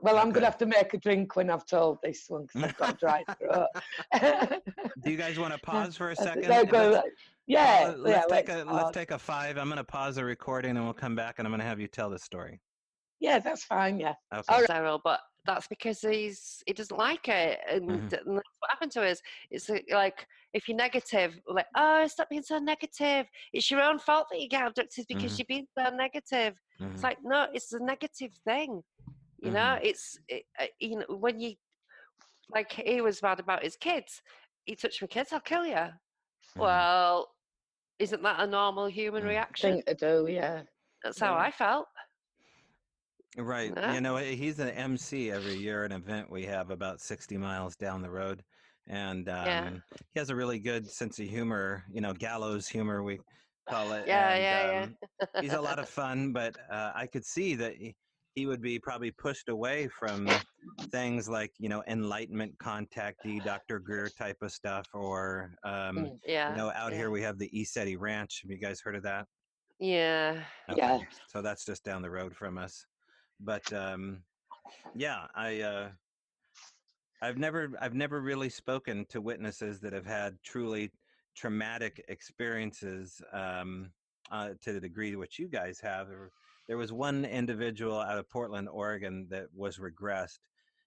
Well, 0.00 0.18
I'm 0.18 0.28
Okay. 0.28 0.34
gonna 0.34 0.46
have 0.46 0.58
to 0.58 0.66
make 0.66 0.92
a 0.94 0.98
drink 0.98 1.34
when 1.36 1.50
I've 1.50 1.66
told 1.66 1.98
this 2.02 2.24
one 2.28 2.46
because 2.46 2.70
I've 2.70 2.76
got 2.76 2.94
a 2.94 2.96
dry 2.96 3.24
throat. 3.40 4.60
Do 5.02 5.10
you 5.10 5.16
guys 5.16 5.38
want 5.38 5.52
to 5.54 5.58
pause 5.64 5.96
for 5.96 6.10
a 6.10 6.16
second? 6.16 6.48
No, 6.48 6.64
go, 6.64 7.02
Let's- 7.46 7.58
like, 7.58 7.58
yeah, 7.58 7.92
Paula, 7.92 8.08
yeah, 8.10 8.16
let's 8.16 8.32
take 8.32 8.48
a 8.48 8.56
let's 8.56 8.66
let's 8.72 8.90
take 8.96 9.10
a 9.10 9.18
five. 9.18 9.56
I'm 9.58 9.68
gonna 9.68 9.84
pause 9.84 10.16
the 10.16 10.24
recording 10.24 10.76
and 10.76 10.84
we'll 10.84 10.94
come 10.94 11.14
back 11.14 11.38
and 11.38 11.46
I'm 11.46 11.52
gonna 11.52 11.64
have 11.64 11.80
you 11.80 11.88
tell 11.88 12.10
the 12.10 12.18
story. 12.18 12.60
yeah, 13.20 13.38
that's 13.38 13.64
fine. 13.64 13.98
Yeah, 14.00 14.14
Okay. 14.32 14.42
All 14.48 14.58
right. 14.60 14.66
Cyril, 14.68 15.00
but 15.02 15.20
that's 15.46 15.66
because 15.68 16.00
he's 16.00 16.62
he 16.66 16.72
doesn't 16.72 16.96
like 16.96 17.28
it, 17.28 17.60
and, 17.68 17.88
Mhm. 17.88 18.12
and 18.26 18.36
that's 18.38 18.56
what 18.60 18.70
happened 18.70 18.92
to 18.92 19.02
us. 19.02 19.20
It's 19.50 19.68
uh, 19.70 19.78
like 19.90 20.26
if 20.54 20.68
you're 20.68 20.76
negative, 20.76 21.38
like, 21.46 21.66
oh, 21.76 22.06
stop 22.06 22.28
being 22.30 22.42
so 22.42 22.58
negative. 22.58 23.26
It's 23.52 23.70
your 23.70 23.82
own 23.82 23.98
fault 23.98 24.28
that 24.30 24.40
you 24.40 24.48
get 24.48 24.66
abducted 24.66 25.06
because 25.06 25.34
Mhm. 25.34 25.38
you're 25.38 25.46
being 25.46 25.66
so 25.76 25.90
negative. 25.90 26.54
Mhm. 26.80 26.94
It's 26.94 27.02
like 27.02 27.18
no, 27.22 27.48
it's 27.52 27.72
a 27.72 27.78
negative 27.80 28.32
thing. 28.44 28.82
You 29.38 29.50
know, 29.50 29.78
it's 29.82 30.18
it, 30.28 30.46
uh, 30.58 30.66
you 30.80 30.96
know 30.98 31.06
when 31.16 31.38
you 31.40 31.56
like 32.50 32.72
he 32.72 33.00
was 33.02 33.22
mad 33.22 33.40
about 33.40 33.62
his 33.62 33.76
kids. 33.76 34.22
He 34.64 34.76
touched 34.76 35.00
my 35.02 35.08
kids, 35.08 35.32
I'll 35.32 35.40
kill 35.40 35.66
you. 35.66 35.74
Mhm. 35.74 35.94
Well, 36.56 37.33
isn't 38.04 38.22
that 38.22 38.38
a 38.40 38.46
normal 38.46 38.86
human 38.86 39.24
Mm. 39.24 39.28
reaction? 39.28 39.72
thing 39.76 39.82
to 39.86 39.94
do. 39.94 40.30
Yeah, 40.30 40.62
That's 41.02 41.18
how 41.18 41.34
yeah. 41.34 41.40
I 41.40 41.50
felt. 41.50 41.86
Right. 43.36 43.72
Yeah. 43.76 43.94
You 43.94 44.00
know, 44.00 44.16
he's 44.16 44.60
an 44.60 44.68
MC 44.68 45.30
every 45.30 45.56
year, 45.56 45.84
an 45.84 45.92
event 45.92 46.30
we 46.30 46.44
have 46.44 46.70
about 46.70 47.00
60 47.00 47.36
miles 47.36 47.74
down 47.76 48.00
the 48.02 48.10
road. 48.10 48.44
And 48.86 49.28
um, 49.28 49.46
Yeah. 49.46 49.70
he 50.12 50.18
has 50.20 50.30
a 50.30 50.36
really 50.36 50.58
good 50.60 50.86
sense 50.86 51.18
of 51.18 51.26
humor, 51.26 51.84
you 51.90 52.00
know, 52.00 52.12
gallows 52.12 52.68
humor, 52.68 53.02
we 53.02 53.18
call 53.68 53.92
it. 53.92 54.04
Yeah, 54.06 54.28
and, 54.34 54.42
yeah, 54.42 54.70
yeah. 54.70 54.82
um, 54.82 55.42
he's 55.42 55.54
a 55.54 55.60
lot 55.60 55.78
of 55.78 55.88
fun, 56.00 56.32
but 56.32 56.56
uh, 56.70 56.92
I 56.94 57.06
could 57.06 57.24
see 57.24 57.54
that 57.56 57.74
he, 57.76 57.96
he 58.34 58.46
would 58.46 58.60
be 58.60 58.78
probably 58.78 59.10
pushed 59.12 59.48
away 59.48 59.88
from 59.88 60.28
things 60.90 61.28
like, 61.28 61.52
you 61.58 61.68
know, 61.68 61.82
enlightenment 61.86 62.56
contactee, 62.58 63.42
Dr. 63.44 63.78
Greer 63.78 64.08
type 64.08 64.38
of 64.42 64.50
stuff, 64.52 64.86
or, 64.92 65.54
um, 65.62 65.96
Mm. 65.96 66.18
yeah. 66.26 66.50
you 66.50 66.56
know, 66.56 66.70
out 66.72 66.90
yeah. 66.92 66.98
here 66.98 67.10
we 67.10 67.22
have 67.22 67.38
the 67.38 67.48
ECETI 67.50 67.96
Ranch. 67.98 68.40
Have 68.42 68.50
you 68.50 68.58
guys 68.58 68.80
heard 68.80 68.96
of 68.96 69.04
that? 69.04 69.26
Yeah. 69.78 70.42
Yeah. 70.74 71.00
So 71.28 71.42
that's 71.42 71.64
just 71.64 71.84
down 71.84 72.02
the 72.02 72.10
road 72.10 72.34
from 72.34 72.58
us. 72.58 72.86
But 73.40 73.72
um, 73.72 74.22
yeah, 74.94 75.26
I 75.34 75.60
uh, 75.60 75.90
I've 77.22 77.38
never 77.38 77.72
I've 77.80 77.94
never 77.94 78.20
really 78.20 78.48
spoken 78.48 79.04
to 79.10 79.20
witnesses 79.20 79.80
that 79.80 79.92
have 79.92 80.06
had 80.06 80.36
truly 80.44 80.92
traumatic 81.36 82.04
experiences 82.08 83.20
um, 83.32 83.90
uh, 84.30 84.50
to 84.62 84.72
the 84.72 84.80
degree 84.80 85.10
to 85.10 85.16
which 85.16 85.38
you 85.38 85.48
guys 85.48 85.80
have. 85.80 86.08
There- 86.08 86.30
There 86.68 86.78
was 86.78 86.92
one 86.92 87.24
individual 87.24 88.00
out 88.00 88.18
of 88.18 88.28
Portland, 88.30 88.68
Oregon, 88.70 89.26
that 89.30 89.46
was 89.54 89.78
regressed, 89.78 90.38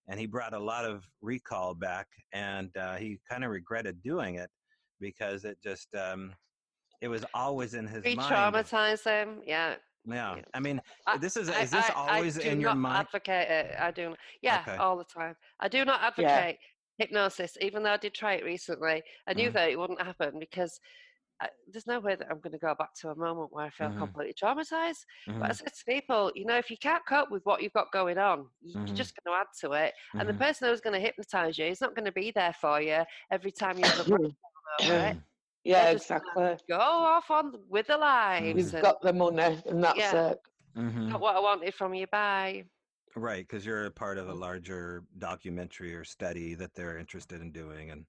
and 0.08 0.20
he 0.20 0.26
brought 0.26 0.54
a 0.54 0.60
lot 0.60 0.86
of 0.86 1.06
recall 1.22 1.76
back, 1.76 2.08
and 2.34 2.76
uh, 2.78 2.96
he 2.96 3.20
kind 3.30 3.44
of 3.44 3.52
regretted 3.52 4.02
doing 4.02 4.36
it 4.36 4.50
because 5.00 5.46
it 5.46 5.58
just 5.64 5.94
um, 5.96 6.34
it 7.02 7.08
was 7.08 7.24
always 7.34 7.76
in 7.76 7.86
his 7.86 8.04
mind. 8.04 8.18
Re-traumatize 8.18 9.04
them. 9.04 9.42
Yeah. 9.46 9.76
Yeah, 10.06 10.38
Yeah. 10.38 10.42
I 10.54 10.60
mean, 10.60 10.82
I- 11.06 11.18
this 11.18 11.38
is 11.38 11.50
I- 11.50 11.62
is 11.64 11.72
this 11.72 11.88
I- 11.90 11.94
I 11.94 12.16
always 12.16 12.36
do 12.38 12.42
in 12.50 12.60
your 12.62 12.72
not 12.72 12.78
mind? 12.78 13.08
Advocate 13.08 13.50
it. 13.50 13.76
I 13.80 13.92
do. 13.92 14.10
not- 14.10 14.18
Yeah, 14.42 14.64
Okay. 14.68 14.78
all 14.78 14.98
the 14.98 15.04
time. 15.04 15.36
I 15.60 15.68
do 15.68 15.86
not 15.86 16.02
advocate 16.02 16.58
hypnosis, 16.98 17.56
even 17.62 17.84
though 17.84 17.92
I 17.92 17.98
did 17.98 18.16
try 18.16 18.34
it 18.36 18.44
recently. 18.46 19.04
I 19.28 19.34
knew 19.34 19.50
Mhm. 19.50 19.54
that 19.54 19.70
it 19.70 19.78
wouldn't 19.78 20.02
happen 20.02 20.40
because 20.40 20.80
I, 21.40 21.50
there's 21.72 21.86
no 21.88 22.00
way 22.00 22.16
that 22.16 22.28
I'm 22.32 22.40
going 22.40 22.54
to 22.54 22.58
go 22.58 22.74
back 22.76 22.94
to 23.02 23.10
a 23.10 23.16
moment 23.16 23.52
where 23.54 23.66
I 23.66 23.70
feel 23.70 23.90
Mhm. 23.90 23.98
completely 24.00 24.34
traumatized. 24.34 25.06
But 25.40 25.50
I 25.50 25.54
said 25.54 25.68
to 25.74 25.86
people, 25.86 26.32
you 26.36 26.46
know, 26.46 26.58
if 26.58 26.70
you 26.72 26.78
can't 26.78 27.06
cope 27.08 27.30
with 27.30 27.46
what 27.46 27.62
you've 27.62 27.74
got 27.74 27.92
going 27.92 28.18
on, 28.18 28.50
you- 28.62 28.80
you're 28.86 28.96
just 28.96 29.14
going 29.16 29.34
to 29.36 29.40
add 29.40 29.48
to 29.62 29.74
it. 29.74 29.94
And 30.18 30.28
the 30.28 30.34
mhm, 30.34 30.40
person 30.40 30.68
who's 30.68 30.82
going 30.82 30.94
to 30.94 31.00
hypnotize 31.00 31.58
you 31.58 31.66
is 31.66 31.82
not 31.82 31.96
going 31.96 32.06
to 32.06 32.12
be 32.12 32.32
there 32.32 32.54
for 32.54 32.82
you 32.82 33.04
every 33.32 33.52
time 33.52 33.78
you 33.78 33.86
have 33.86 34.00
a 34.00 34.04
breakdown 34.06 34.36
over 34.82 34.94
it. 34.94 35.18
yeah, 35.64 35.90
exactly. 35.92 36.58
Go 36.68 36.78
off 36.80 37.30
on 37.30 37.54
with 37.70 37.88
their 37.88 37.98
lives. 37.98 38.58
You've 38.58 38.74
and 38.74 38.82
got 38.84 39.02
the 39.02 39.14
money, 39.14 39.62
and 39.66 39.84
that's 39.84 39.98
Yeah. 40.00 40.30
it. 40.32 40.40
mhm. 40.76 41.12
got 41.12 41.22
what 41.22 41.36
I 41.36 41.40
wanted 41.40 41.74
from 41.76 41.94
you. 41.94 42.08
Bye. 42.08 42.66
Right, 43.16 43.48
because 43.48 43.66
you're 43.66 43.86
a 43.86 43.92
part 43.92 44.18
Mm. 44.18 44.22
of 44.22 44.30
a 44.30 44.34
larger 44.34 45.04
documentary 45.18 45.96
or 45.96 46.04
study 46.04 46.54
that 46.56 46.74
they're 46.76 46.98
interested 47.00 47.42
in 47.42 47.52
doing, 47.52 47.90
and 47.92 48.06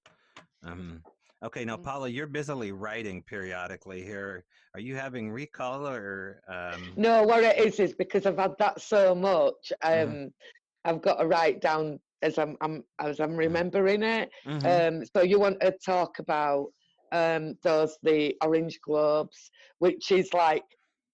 um, 0.63 1.03
okay. 1.43 1.65
Now, 1.65 1.77
Mhm. 1.77 1.85
Paula, 1.85 2.09
you're 2.09 2.27
busily 2.27 2.73
writing 2.73 3.23
periodically 3.23 4.02
here. 4.02 4.44
Are 4.74 4.81
you 4.81 4.97
having 4.97 5.31
recall 5.31 5.86
or? 5.86 6.43
Um, 6.48 6.93
No, 6.97 7.23
what 7.23 7.44
it 7.44 7.59
is 7.59 7.81
is 7.81 7.94
because 7.94 8.27
I've 8.27 8.39
had 8.39 8.56
that 8.59 8.81
so 8.81 9.15
much. 9.15 9.73
Um, 9.82 9.93
Mhm. 9.93 10.32
I've 10.85 11.02
got 11.02 11.16
to 11.16 11.27
write 11.27 11.60
down 11.60 12.01
as 12.23 12.39
I'm, 12.39 12.56
I'm 12.60 12.85
as 12.98 13.20
I'm 13.20 13.36
remembering 13.36 14.02
it. 14.02 14.31
mhm, 14.47 14.65
Um, 14.65 15.05
so 15.05 15.23
you 15.23 15.39
want 15.39 15.60
to 15.60 15.73
talk 15.85 16.19
about 16.19 16.73
um, 17.12 17.55
those 17.62 17.98
the 18.02 18.36
orange 18.43 18.81
globes, 18.81 19.51
which 19.78 20.10
is 20.10 20.32
like 20.35 20.65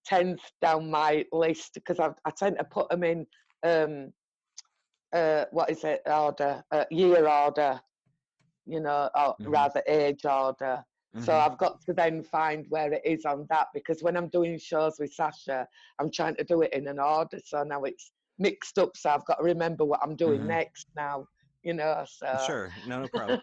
tenth 0.04 0.40
down 0.60 0.90
my 0.90 1.24
list 1.32 1.74
because 1.74 1.98
I, 2.00 2.10
I 2.24 2.30
tend 2.36 2.58
to 2.58 2.64
put 2.64 2.88
them 2.90 3.04
in 3.04 3.26
um, 3.64 4.12
uh, 5.12 5.44
what 5.52 5.70
is 5.70 5.84
it 5.84 6.02
order 6.06 6.62
uh, 6.72 6.84
year 6.90 7.28
order 7.28 7.80
you 8.66 8.80
know 8.80 9.10
or 9.14 9.36
Mhm. 9.40 9.44
rather 9.46 9.82
age 9.88 10.24
order 10.24 10.84
so 11.18 11.34
Mhm. 11.34 11.38
i've 11.38 11.58
got 11.58 11.80
to 11.80 11.92
then 11.92 12.22
find 12.22 12.66
where 12.68 12.92
it 12.92 13.02
is 13.04 13.24
on 13.24 13.46
that 13.50 13.68
because 13.74 14.02
when 14.02 14.16
i'm 14.16 14.28
doing 14.28 14.58
shows 14.58 14.96
with 14.98 15.12
sasha 15.12 15.66
i'm 16.00 16.10
trying 16.10 16.34
to 16.36 16.44
do 16.44 16.62
it 16.62 16.72
in 16.72 16.86
an 16.88 16.98
order 16.98 17.38
so 17.44 17.62
now 17.62 17.82
it's 17.84 18.12
mixed 18.38 18.78
up 18.78 18.96
so 18.96 19.10
i've 19.10 19.24
got 19.26 19.36
to 19.36 19.44
remember 19.44 19.84
what 19.84 20.00
i'm 20.02 20.16
doing 20.16 20.46
Mhm. 20.46 20.46
next 20.46 20.88
now 20.96 21.26
you 21.62 21.72
know 21.74 22.04
so 22.06 22.26
Sure, 22.36 22.74
no, 22.84 23.00
no 23.00 23.08
problem. 23.08 23.42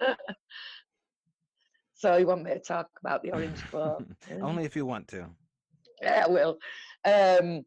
so 1.94 2.16
you 2.18 2.26
want 2.28 2.44
me 2.44 2.52
to 2.52 2.60
talk 2.60 2.90
about 3.00 3.22
the 3.24 3.32
orange 3.32 3.70
book 3.72 4.06
Only 4.42 4.64
if 4.66 4.76
you 4.76 4.86
want 4.86 5.08
to. 5.10 5.36
yeah, 6.02 6.26
I 6.26 6.30
will. 6.30 6.58
Um, 7.06 7.66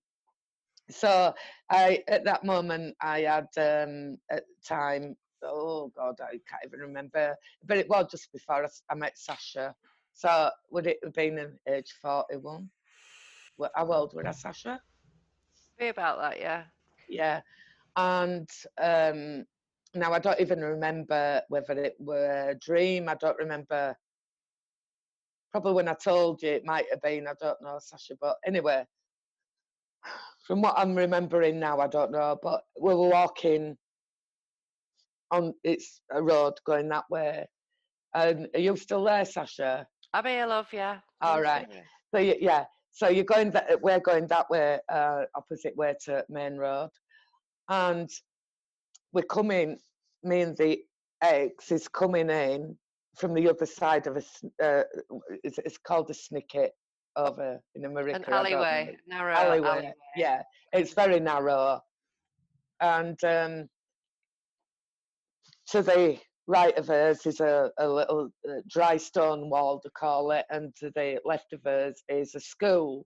so 0.90 1.34
I, 1.70 2.02
at 2.08 2.24
that 2.24 2.44
moment, 2.44 2.96
I 3.00 3.20
had 3.20 3.46
um, 3.56 4.18
at 4.30 4.44
the 4.46 4.54
time. 4.66 5.16
Oh 5.46 5.92
God, 5.96 6.16
I 6.20 6.32
can't 6.32 6.64
even 6.64 6.80
remember. 6.80 7.36
But 7.66 7.78
it 7.78 7.88
was 7.88 8.06
just 8.10 8.32
before 8.32 8.66
I 8.90 8.94
met 8.94 9.18
Sasha. 9.18 9.74
So 10.12 10.50
would 10.70 10.86
it 10.86 10.98
have 11.02 11.12
been 11.12 11.38
at 11.38 11.50
age 11.68 11.92
forty-one? 12.00 12.70
What, 13.56 13.72
how 13.74 13.92
old 13.92 14.14
were 14.14 14.26
I, 14.26 14.32
Sasha? 14.32 14.80
Be 15.78 15.88
about 15.88 16.20
that, 16.20 16.40
yeah. 16.40 16.64
Yeah, 17.08 17.40
and 17.96 18.48
um, 18.80 19.44
now 19.94 20.12
I 20.12 20.18
don't 20.18 20.40
even 20.40 20.60
remember 20.60 21.42
whether 21.48 21.74
it 21.74 21.96
were 21.98 22.50
a 22.50 22.54
dream. 22.54 23.08
I 23.08 23.14
don't 23.14 23.38
remember. 23.38 23.96
Probably 25.52 25.72
when 25.72 25.88
I 25.88 25.94
told 25.94 26.42
you, 26.42 26.50
it 26.50 26.64
might 26.64 26.86
have 26.90 27.02
been. 27.02 27.28
I 27.28 27.34
don't 27.40 27.60
know, 27.62 27.78
Sasha. 27.80 28.14
But 28.20 28.36
anyway, 28.46 28.84
from 30.46 30.62
what 30.62 30.74
I'm 30.76 30.94
remembering 30.94 31.60
now, 31.60 31.80
I 31.80 31.86
don't 31.86 32.10
know. 32.10 32.38
But 32.42 32.62
we 32.80 32.94
were 32.94 33.08
walking 33.08 33.76
on. 35.34 35.54
It's 35.64 36.00
a 36.12 36.22
road 36.22 36.54
going 36.64 36.88
that 36.90 37.04
way. 37.10 37.46
And 38.14 38.48
are 38.54 38.60
you 38.60 38.76
still 38.76 39.04
there, 39.04 39.24
Sasha? 39.24 39.86
I'm 40.12 40.24
here, 40.24 40.46
love, 40.46 40.68
yeah. 40.72 40.98
All 41.20 41.42
right. 41.42 41.66
So 42.14 42.20
you, 42.20 42.36
yeah, 42.40 42.64
so 42.92 43.08
you're 43.08 43.24
going 43.24 43.50
that 43.50 43.82
we're 43.82 43.98
going 43.98 44.28
that 44.28 44.48
way, 44.48 44.78
uh, 44.88 45.22
opposite 45.34 45.76
way 45.76 45.94
to 46.04 46.24
Main 46.28 46.56
Road, 46.56 46.90
and 47.68 48.08
we're 49.12 49.22
coming. 49.22 49.78
Me 50.22 50.42
and 50.42 50.56
the 50.56 50.78
ex 51.20 51.72
is 51.72 51.88
coming 51.88 52.30
in 52.30 52.76
from 53.16 53.34
the 53.34 53.48
other 53.48 53.66
side 53.66 54.06
of 54.06 54.16
a. 54.16 54.64
Uh, 54.64 54.84
it's, 55.42 55.58
it's 55.58 55.78
called 55.78 56.08
a 56.10 56.14
snicket 56.14 56.70
over 57.16 57.58
in 57.74 57.84
America. 57.84 58.22
An 58.24 58.32
alleyway, 58.32 58.96
narrow 59.08 59.34
alleyway. 59.34 59.68
alleyway. 59.68 59.92
Yeah, 60.16 60.42
it's 60.72 60.94
very 60.94 61.18
narrow, 61.18 61.80
and 62.80 63.18
um, 63.24 63.68
to 65.68 65.82
the 65.82 66.18
right 66.46 66.76
of 66.76 66.90
us 66.90 67.26
is 67.26 67.40
a, 67.40 67.70
a 67.78 67.88
little 67.88 68.28
uh, 68.48 68.60
dry 68.68 68.96
stone 68.96 69.48
wall 69.48 69.80
to 69.80 69.90
call 69.90 70.30
it, 70.32 70.44
and 70.50 70.74
to 70.76 70.90
the 70.94 71.18
left 71.24 71.52
of 71.52 71.64
us 71.66 72.02
is 72.08 72.34
a 72.34 72.40
school, 72.40 73.04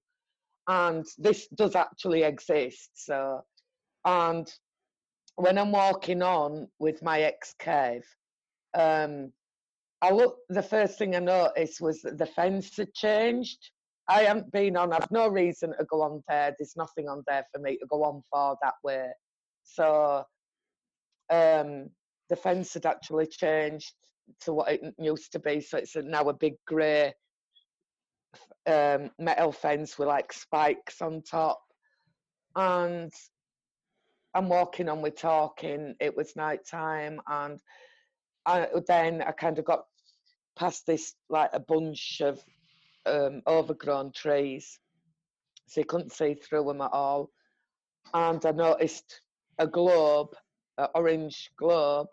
and 0.69 1.05
this 1.19 1.49
does 1.57 1.77
actually 1.77 2.23
exist. 2.23 2.91
So, 2.95 3.41
and 4.05 4.51
when 5.37 5.59
I'm 5.59 5.73
walking 5.73 6.23
on 6.23 6.69
with 6.79 7.03
my 7.03 7.21
ex 7.21 7.55
cave, 7.59 8.05
um, 8.75 9.33
I 10.03 10.11
look. 10.11 10.37
The 10.49 10.63
first 10.63 10.99
thing 10.99 11.17
I 11.17 11.21
noticed 11.21 11.81
was 11.81 12.03
that 12.03 12.19
the 12.19 12.27
fence 12.27 12.77
had 12.77 12.93
changed. 12.95 13.71
I 14.09 14.23
haven't 14.23 14.51
been 14.53 14.77
on. 14.77 14.93
I've 14.93 15.11
no 15.11 15.29
reason 15.29 15.75
to 15.79 15.85
go 15.85 16.03
on 16.03 16.23
there. 16.29 16.55
There's 16.59 16.77
nothing 16.77 17.09
on 17.09 17.23
there 17.27 17.45
for 17.53 17.61
me 17.61 17.77
to 17.79 17.87
go 17.91 18.05
on 18.05 18.23
for 18.31 18.57
that 18.63 18.75
way. 18.83 19.09
So 19.65 20.25
um, 21.31 21.91
the 22.29 22.37
fence 22.37 22.75
had 22.75 22.87
actually 22.87 23.27
changed 23.27 23.93
to 24.43 24.53
what 24.53 24.71
it 24.71 24.95
used 24.99 25.33
to 25.33 25.39
be. 25.39 25.61
So 25.61 25.79
it's 25.79 25.97
now 25.97 26.29
a 26.29 26.35
big 26.35 26.55
grey 26.67 27.15
um, 28.67 29.11
metal 29.19 29.53
fence 29.53 29.99
with 29.99 30.09
like 30.09 30.33
spikes 30.33 31.01
on 31.01 31.23
top. 31.23 31.61
And 32.55 33.13
I'm 34.35 34.49
walking 34.49 34.89
on, 34.89 35.03
we're 35.03 35.11
talking. 35.11 35.95
It 36.01 36.17
was 36.17 36.37
night 36.37 36.61
time, 36.71 37.21
and 37.29 37.61
I, 38.47 38.69
then 38.87 39.23
I 39.23 39.33
kind 39.33 39.59
of 39.59 39.65
got 39.65 39.85
past 40.57 40.87
this 40.87 41.15
like 41.29 41.51
a 41.53 41.61
bunch 41.61 42.21
of 42.23 42.41
um, 43.07 43.43
overgrown 43.47 44.13
trees, 44.13 44.79
so 45.67 45.81
you 45.81 45.87
couldn't 45.87 46.13
see 46.13 46.35
through 46.35 46.65
them 46.65 46.81
at 46.81 46.93
all. 46.93 47.31
And 48.13 48.45
I 48.45 48.51
noticed 48.51 49.23
a 49.59 49.67
globe, 49.67 50.35
an 50.79 50.89
orange 50.95 51.51
globe, 51.59 52.09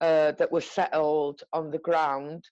uh, 0.00 0.32
that 0.32 0.50
were 0.52 0.60
settled 0.60 1.42
on 1.52 1.70
the 1.70 1.78
ground. 1.78 2.48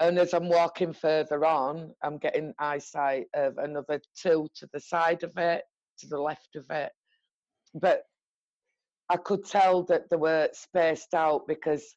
And 0.00 0.18
as 0.18 0.34
I'm 0.34 0.48
walking 0.48 0.92
further 0.92 1.44
on, 1.44 1.94
I'm 2.02 2.18
getting 2.18 2.54
eyesight 2.58 3.26
of 3.34 3.58
another 3.58 4.00
two 4.20 4.48
to 4.56 4.68
the 4.72 4.80
side 4.80 5.22
of 5.22 5.32
it, 5.36 5.62
to 5.98 6.06
the 6.08 6.20
left 6.20 6.56
of 6.56 6.66
it. 6.70 6.92
But 7.74 8.02
I 9.08 9.16
could 9.16 9.44
tell 9.44 9.84
that 9.84 10.10
they 10.10 10.16
were 10.16 10.48
spaced 10.52 11.14
out 11.14 11.46
because 11.46 11.94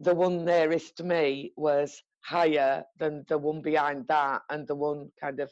the 0.00 0.14
one 0.14 0.44
nearest 0.44 0.96
to 0.96 1.04
me 1.04 1.52
was 1.56 2.02
higher 2.20 2.84
than 2.98 3.24
the 3.28 3.38
one 3.38 3.62
behind 3.62 4.06
that, 4.08 4.42
and 4.50 4.66
the 4.66 4.74
one 4.74 5.10
kind 5.20 5.40
of 5.40 5.50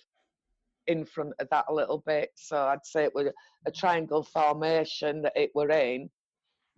in 0.87 1.05
front 1.05 1.35
of 1.39 1.49
that 1.51 1.65
a 1.69 1.75
little 1.75 2.03
bit. 2.07 2.31
So 2.37 2.57
I'd 2.57 2.85
say 2.85 3.05
it 3.05 3.15
was 3.15 3.29
a 3.67 3.71
triangle 3.71 4.23
formation 4.23 5.23
that 5.23 5.33
it 5.37 5.51
were 5.55 5.71
in, 5.71 6.11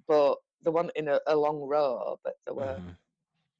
but 0.06 0.36
they 0.64 0.70
weren't 0.70 0.93
in 0.97 1.09
a, 1.09 1.20
a 1.26 1.36
long 1.36 1.60
row, 1.60 2.18
but 2.24 2.35
there 2.44 2.55
were 2.55 2.78
Mhm. 2.78 2.97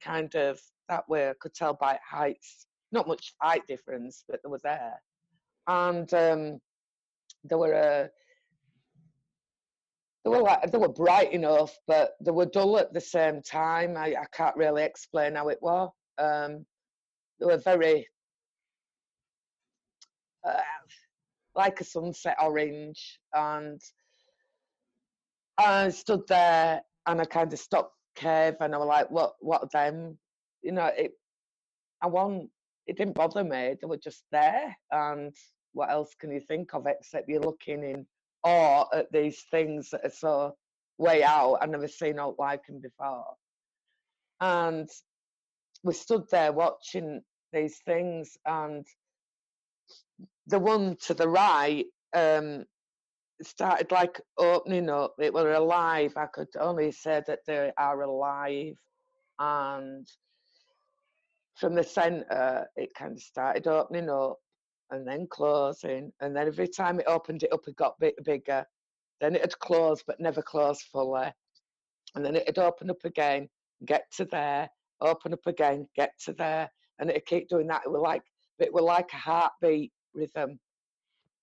kind 0.01 0.33
of 0.35 0.61
that 0.87 1.07
way. 1.09 1.29
I 1.29 1.33
could 1.39 1.53
tell 1.53 1.73
by 1.73 1.99
heights, 2.05 2.67
not 2.91 3.07
much 3.07 3.35
height 3.41 3.65
difference, 3.67 4.23
but 4.27 4.41
they 4.43 4.49
were 4.49 4.59
there. 4.63 5.01
And 5.67 6.11
um, 6.13 6.61
they 7.43 7.55
were 7.55 7.73
uh, 7.75 8.07
they 10.23 10.29
were 10.29 10.41
like 10.41 10.71
they 10.71 10.77
were 10.77 10.89
bright 10.89 11.31
enough, 11.33 11.77
but 11.87 12.15
they 12.21 12.31
were 12.31 12.45
dull 12.45 12.77
at 12.77 12.93
the 12.93 13.01
same 13.01 13.41
time. 13.41 13.97
I, 13.97 14.15
I 14.15 14.25
can't 14.31 14.55
really 14.57 14.83
explain 14.83 15.35
how 15.35 15.49
it 15.49 15.61
was. 15.61 15.91
Um, 16.17 16.65
they 17.39 17.45
were 17.45 17.57
very 17.57 18.07
uh, 20.43 20.61
like 21.55 21.79
a 21.81 21.83
sunset 21.83 22.37
orange, 22.41 23.19
and 23.33 23.81
I 25.57 25.89
stood 25.89 26.27
there 26.27 26.81
and 27.07 27.21
I 27.21 27.25
kind 27.25 27.51
of 27.51 27.59
stopped 27.59 27.93
Kev 28.17 28.57
and 28.61 28.73
I 28.75 28.77
was 28.77 28.87
like, 28.87 29.11
"What? 29.11 29.33
What 29.39 29.71
them?" 29.71 30.17
You 30.61 30.73
know, 30.73 30.87
it. 30.87 31.11
I 32.01 32.07
want. 32.07 32.49
It 32.87 32.97
didn't 32.97 33.15
bother 33.15 33.43
me. 33.43 33.75
They 33.79 33.87
were 33.87 33.97
just 33.97 34.23
there, 34.31 34.75
and 34.91 35.35
what 35.73 35.91
else 35.91 36.13
can 36.19 36.31
you 36.31 36.39
think 36.39 36.73
of 36.73 36.87
except 36.87 37.29
you're 37.29 37.41
looking 37.41 37.83
in 37.83 38.05
awe 38.43 38.85
at 38.93 39.11
these 39.11 39.43
things 39.51 39.89
that 39.91 40.05
are 40.05 40.09
so 40.09 40.55
way 40.97 41.23
out. 41.23 41.57
I've 41.61 41.69
never 41.69 41.87
seen 41.87 42.19
out 42.19 42.35
like 42.39 42.65
them 42.65 42.79
before, 42.81 43.35
and 44.41 44.89
we 45.83 45.93
stood 45.93 46.23
there 46.31 46.51
watching 46.51 47.21
these 47.53 47.79
things, 47.85 48.37
and 48.45 48.85
the 50.47 50.59
one 50.59 50.97
to 51.05 51.13
the 51.13 51.27
right 51.27 51.85
um, 52.13 52.65
started 53.41 53.91
like 53.91 54.19
opening 54.37 54.89
up. 54.89 55.15
It 55.19 55.33
were 55.33 55.53
alive. 55.53 56.13
I 56.17 56.25
could 56.27 56.49
only 56.59 56.91
say 56.91 57.21
that 57.27 57.39
they 57.45 57.71
are 57.77 58.01
alive, 58.01 58.75
and 59.39 60.07
from 61.55 61.75
the 61.75 61.83
centre, 61.83 62.67
it 62.75 62.93
kind 62.93 63.13
of 63.13 63.21
started 63.21 63.67
opening 63.67 64.09
up 64.09 64.37
and 64.91 65.07
then 65.07 65.27
closing, 65.29 66.11
and 66.21 66.35
then 66.35 66.47
every 66.47 66.67
time 66.67 66.99
it 66.99 67.05
opened 67.07 67.43
it 67.43 67.53
up, 67.53 67.67
it 67.67 67.75
got 67.75 67.99
bit 67.99 68.15
bigger. 68.23 68.65
Then 69.21 69.35
it 69.35 69.41
had 69.41 69.59
closed, 69.59 70.03
but 70.07 70.19
never 70.19 70.41
closed 70.41 70.83
fully, 70.91 71.31
and 72.15 72.25
then 72.25 72.35
it 72.35 72.47
had 72.47 72.57
opened 72.59 72.91
up 72.91 73.03
again, 73.03 73.49
get 73.85 74.05
to 74.17 74.25
there, 74.25 74.69
open 75.01 75.33
up 75.33 75.45
again, 75.45 75.87
get 75.95 76.11
to 76.25 76.33
there, 76.33 76.69
and 76.99 77.09
it 77.09 77.25
keep 77.25 77.49
doing 77.49 77.67
that. 77.67 77.83
It 77.85 77.91
was 77.91 78.01
like 78.01 78.23
it 78.59 78.73
were 78.73 78.81
like 78.81 79.11
a 79.13 79.17
heartbeat 79.17 79.91
rhythm, 80.13 80.59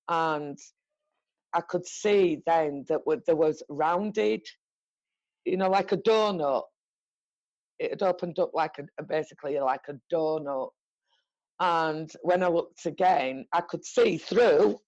and 0.08 0.58
I 1.54 1.60
could 1.60 1.86
see 1.86 2.42
then 2.46 2.84
that 2.88 3.00
there 3.26 3.36
was 3.36 3.62
rounded, 3.68 4.42
you 5.44 5.56
know, 5.56 5.68
like 5.70 5.92
a 5.92 5.96
donut. 5.96 6.64
It 7.78 7.90
had 7.90 8.02
opened 8.02 8.38
up 8.38 8.52
like 8.54 8.78
a- 8.78 9.02
basically 9.02 9.58
like 9.58 9.88
a 9.88 9.94
donut. 10.14 10.70
And 11.60 12.10
when 12.22 12.42
I 12.42 12.48
looked 12.48 12.86
again, 12.86 13.46
I 13.52 13.62
could 13.62 13.84
see 13.84 14.18
through 14.18 14.78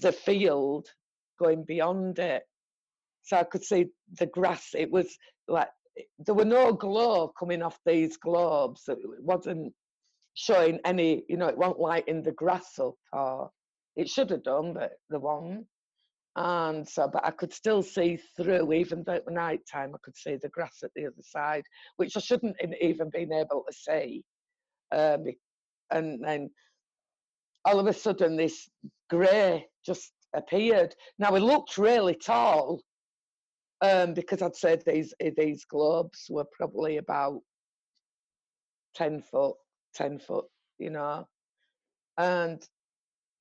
the 0.00 0.12
field 0.12 0.88
going 1.38 1.64
beyond 1.64 2.18
it. 2.18 2.42
So 3.22 3.36
I 3.36 3.44
could 3.44 3.64
see 3.64 3.86
the 4.18 4.26
grass. 4.26 4.70
It 4.74 4.90
was 4.90 5.16
like 5.48 5.68
there 6.18 6.34
were 6.34 6.44
no 6.44 6.72
glow 6.72 7.32
coming 7.38 7.62
off 7.62 7.78
these 7.86 8.16
globes. 8.16 8.82
It 8.88 8.98
wasn't 9.20 9.72
showing 10.34 10.78
any, 10.84 11.24
you 11.28 11.36
know, 11.36 11.48
it 11.48 11.56
wasn't 11.56 11.80
lighting 11.80 12.22
the 12.22 12.32
grass 12.32 12.78
up 12.78 12.94
or 13.12 13.50
it 13.96 14.08
should 14.08 14.30
have 14.30 14.42
done, 14.42 14.74
but 14.74 14.92
the 15.10 15.18
wasn't. 15.18 15.66
And 16.36 16.88
so, 16.88 17.08
but 17.12 17.24
I 17.24 17.30
could 17.30 17.52
still 17.52 17.82
see 17.82 18.18
through, 18.36 18.72
even 18.72 19.04
though 19.04 19.14
at 19.14 19.30
night 19.30 19.60
time, 19.70 19.92
I 19.94 19.98
could 20.02 20.16
see 20.16 20.36
the 20.36 20.48
grass 20.48 20.78
at 20.82 20.90
the 20.96 21.06
other 21.06 21.22
side, 21.22 21.62
which 21.96 22.16
I 22.16 22.20
shouldn't 22.20 22.56
even 22.80 23.08
been 23.10 23.32
able 23.32 23.64
to 23.68 23.72
see. 23.72 24.24
Um, 24.90 25.26
and 25.92 26.24
then 26.24 26.50
all 27.64 27.78
of 27.78 27.86
a 27.86 27.92
sudden, 27.92 28.36
this 28.36 28.68
grey 29.10 29.66
just 29.86 30.12
appeared. 30.34 30.94
Now, 31.20 31.36
it 31.36 31.40
looked 31.40 31.78
really 31.78 32.16
tall 32.16 32.80
um, 33.80 34.14
because 34.14 34.42
I'd 34.42 34.56
said 34.56 34.82
these 34.84 35.14
these 35.36 35.64
globes 35.64 36.26
were 36.28 36.46
probably 36.52 36.96
about 36.96 37.40
ten 38.96 39.22
foot, 39.22 39.56
ten 39.94 40.18
foot, 40.18 40.46
you 40.78 40.90
know, 40.90 41.26
and 42.18 42.60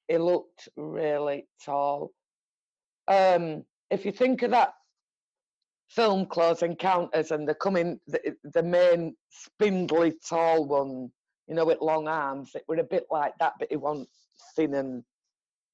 it 0.08 0.20
looked 0.20 0.70
really 0.76 1.48
tall. 1.64 2.12
Um, 3.08 3.64
if 3.90 4.06
you 4.06 4.12
think 4.12 4.42
of 4.44 4.52
that 4.52 4.74
film 5.90 6.26
Close 6.26 6.64
Encounters 6.64 7.32
and 7.32 7.48
they're 7.48 7.56
coming, 7.56 8.00
the, 8.08 8.36
the 8.44 8.64
main 8.64 9.16
spindly 9.30 10.14
tall 10.28 10.66
one, 10.66 11.12
you 11.48 11.56
know, 11.56 11.66
with 11.66 11.82
long 11.82 12.08
arms, 12.08 12.52
it 12.56 12.64
were 12.68 12.78
a 12.78 12.84
bit 12.84 13.06
like 13.12 13.34
that, 13.40 13.54
but 13.60 13.68
it 13.72 13.80
wasn't 13.80 14.10
thin 14.56 14.74
and, 14.74 15.04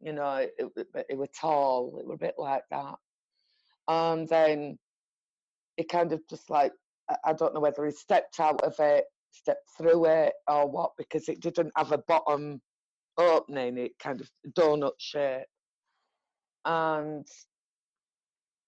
you 0.01 0.13
know, 0.13 0.35
it, 0.35 0.53
it, 0.75 0.87
it 1.09 1.17
were 1.17 1.27
tall. 1.27 1.97
It 1.99 2.07
were 2.07 2.15
a 2.15 2.17
bit 2.17 2.35
like 2.37 2.63
that. 2.71 2.95
And 3.87 4.27
then 4.27 4.77
it 5.77 5.89
kind 5.89 6.11
of 6.11 6.21
just 6.29 6.49
like, 6.49 6.73
I 7.25 7.33
don't 7.33 7.53
know 7.53 7.59
whether 7.59 7.85
he 7.85 7.91
stepped 7.91 8.39
out 8.39 8.61
of 8.61 8.75
it, 8.79 9.05
stepped 9.31 9.69
through 9.77 10.05
it 10.05 10.33
or 10.47 10.69
what, 10.69 10.91
because 10.97 11.29
it 11.29 11.39
didn't 11.39 11.71
have 11.75 11.91
a 11.91 11.97
bottom 11.99 12.61
opening, 13.19 13.77
it 13.77 13.97
kind 13.99 14.21
of 14.21 14.29
donut 14.53 14.93
shape. 14.97 15.45
And 16.65 17.27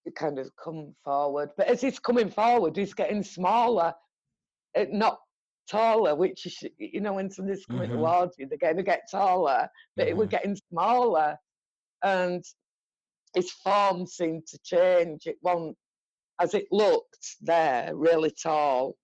it 0.05 0.15
kind 0.15 0.39
of 0.39 0.49
come 0.61 0.95
forward. 1.03 1.49
But 1.57 1.67
as 1.67 1.81
he's 1.81 1.99
coming 1.99 2.29
forward, 2.29 2.75
he's 2.75 2.93
getting 2.93 3.23
smaller, 3.23 3.93
not 4.89 5.19
taller, 5.69 6.15
which 6.15 6.45
is, 6.45 6.63
you 6.77 7.01
know, 7.01 7.13
when 7.13 7.29
somebody's 7.29 7.65
coming 7.65 7.89
mm-hmm. 7.89 7.97
towards 7.97 8.35
you, 8.37 8.47
they're 8.47 8.57
going 8.57 8.77
to 8.77 8.83
get 8.83 9.09
taller, 9.09 9.67
but 9.95 10.03
mm-hmm. 10.03 10.09
it 10.09 10.17
was 10.17 10.27
mm-hmm. 10.27 10.37
getting 10.37 10.57
smaller. 10.69 11.37
And 12.03 12.43
his 13.35 13.51
form 13.51 14.05
seemed 14.05 14.47
to 14.47 14.59
change. 14.63 15.27
It 15.27 15.37
won't, 15.41 15.77
as 16.39 16.53
it 16.53 16.65
looked 16.71 17.35
there, 17.41 17.91
really 17.95 18.31
tall 18.41 18.95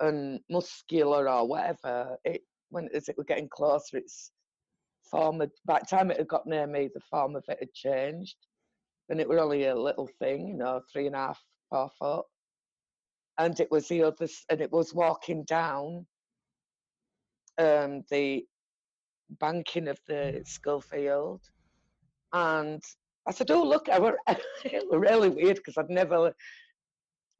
and 0.00 0.40
muscular 0.48 1.28
or 1.28 1.46
whatever. 1.48 2.16
It 2.24 2.42
when 2.70 2.88
as 2.94 3.08
it 3.08 3.16
was 3.16 3.26
getting 3.26 3.48
closer, 3.48 3.96
its 3.96 4.30
had, 5.12 5.50
by 5.64 5.80
the 5.80 5.86
time 5.86 6.10
it 6.10 6.18
had 6.18 6.28
got 6.28 6.46
near 6.46 6.66
me, 6.66 6.88
the 6.92 7.00
form 7.10 7.36
of 7.36 7.44
it 7.48 7.58
had 7.60 7.72
changed, 7.72 8.36
and 9.08 9.20
it 9.20 9.28
was 9.28 9.38
only 9.38 9.66
a 9.66 9.74
little 9.74 10.08
thing, 10.18 10.48
you 10.48 10.54
know, 10.54 10.80
three 10.92 11.06
and 11.06 11.14
a 11.14 11.18
half, 11.18 11.42
four 11.70 11.90
foot, 11.98 12.26
and 13.38 13.58
it 13.60 13.70
was 13.70 13.88
the 13.88 14.02
other, 14.02 14.28
and 14.50 14.60
it 14.60 14.72
was 14.72 14.94
walking 14.94 15.44
down 15.44 16.06
um, 17.58 18.02
the 18.10 18.44
banking 19.40 19.88
of 19.88 19.98
the 20.06 20.42
school 20.44 20.80
field, 20.80 21.40
and 22.32 22.82
I 23.26 23.32
said, 23.32 23.50
"Oh, 23.50 23.62
look, 23.62 23.88
I 23.88 23.98
were, 23.98 24.18
it 24.64 24.84
was 24.90 25.00
really 25.00 25.28
weird 25.28 25.56
because 25.56 25.76
I'd 25.76 25.90
never 25.90 26.32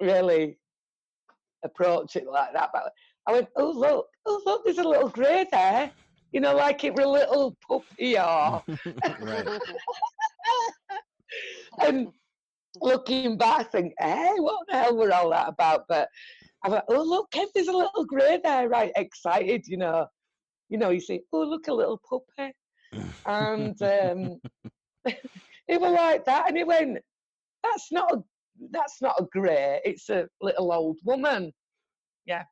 really 0.01 0.59
approached 1.65 2.17
it 2.17 2.27
like 2.27 2.53
that. 2.53 2.71
But 2.73 2.93
I 3.27 3.33
went, 3.33 3.49
oh 3.57 3.71
look, 3.71 4.07
oh 4.27 4.43
look, 4.45 4.65
there's 4.65 4.79
a 4.79 4.89
little 4.89 5.09
grey 5.09 5.47
there. 5.51 5.91
You 6.33 6.41
know, 6.41 6.55
like 6.55 6.85
it 6.85 6.95
were 6.95 7.03
a 7.03 7.09
little 7.09 7.57
puppy 7.67 8.19
or. 8.19 8.63
and 11.81 12.09
looking 12.81 13.37
back, 13.37 13.61
I 13.61 13.63
think, 13.65 13.95
hey, 13.99 14.35
what 14.39 14.67
the 14.69 14.77
hell 14.77 14.97
were 14.97 15.13
all 15.13 15.31
that 15.31 15.49
about? 15.49 15.85
But 15.89 16.09
I 16.65 16.69
thought, 16.71 16.85
oh 16.89 17.03
look, 17.03 17.31
Kev, 17.31 17.47
there's 17.55 17.69
a 17.69 17.73
little 17.73 18.05
grey 18.05 18.41
there, 18.43 18.69
right? 18.69 18.93
Excited, 18.97 19.67
you 19.67 19.79
know. 19.79 20.07
You 20.69 20.79
know, 20.79 20.91
you 20.91 21.01
see, 21.01 21.21
oh 21.33 21.45
look, 21.45 21.69
a 21.69 21.73
little 21.73 22.01
puppy, 22.09 22.53
and 23.25 23.81
um, 23.83 24.41
it 25.07 25.81
was 25.81 25.93
like 25.93 26.27
that, 26.27 26.49
and 26.49 26.59
he 26.59 26.65
went, 26.65 26.99
that's 27.63 27.91
not 27.91 28.13
a 28.13 28.23
that's 28.71 29.01
not 29.01 29.15
a 29.19 29.25
grey, 29.25 29.81
it's 29.85 30.11
a 30.11 30.29
little 30.43 30.73
old 30.73 30.99
woman. 31.05 31.53
Yeah. 32.27 32.45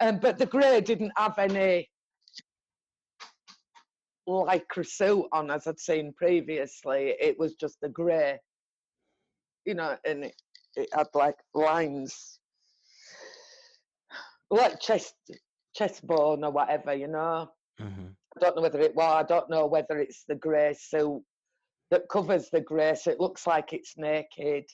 Um, 0.00 0.18
but 0.18 0.36
the 0.36 0.46
grey 0.46 0.80
didn't 0.80 1.12
have 1.16 1.38
any 1.38 1.88
lycra 4.28 4.86
suit 4.86 5.26
on, 5.32 5.50
as 5.50 5.66
I'd 5.66 5.80
seen 5.80 6.12
previously. 6.16 7.14
It 7.20 7.38
was 7.38 7.54
just 7.54 7.78
the 7.80 7.88
grey, 7.88 8.38
you 9.64 9.74
know, 9.74 9.96
and 10.06 10.24
it, 10.24 10.34
it 10.76 10.88
had 10.94 11.08
like 11.14 11.36
lines, 11.54 12.38
like 14.50 14.80
chest 14.80 15.14
chest 15.74 16.06
bone 16.06 16.44
or 16.44 16.50
whatever, 16.50 16.94
you 16.94 17.08
know. 17.08 17.48
Mm-hmm. 17.80 18.08
I 18.36 18.40
don't 18.40 18.56
know 18.56 18.62
whether 18.62 18.80
it 18.80 18.94
was. 18.94 19.24
I 19.24 19.26
don't 19.26 19.50
know 19.50 19.66
whether 19.66 19.98
it's 19.98 20.24
the 20.28 20.34
grey 20.34 20.74
suit 20.78 21.22
that 21.90 22.08
covers 22.08 22.48
the 22.50 22.60
grey, 22.60 22.94
so 22.94 23.10
it 23.10 23.20
looks 23.20 23.46
like 23.46 23.72
it's 23.72 23.94
naked. 23.96 24.64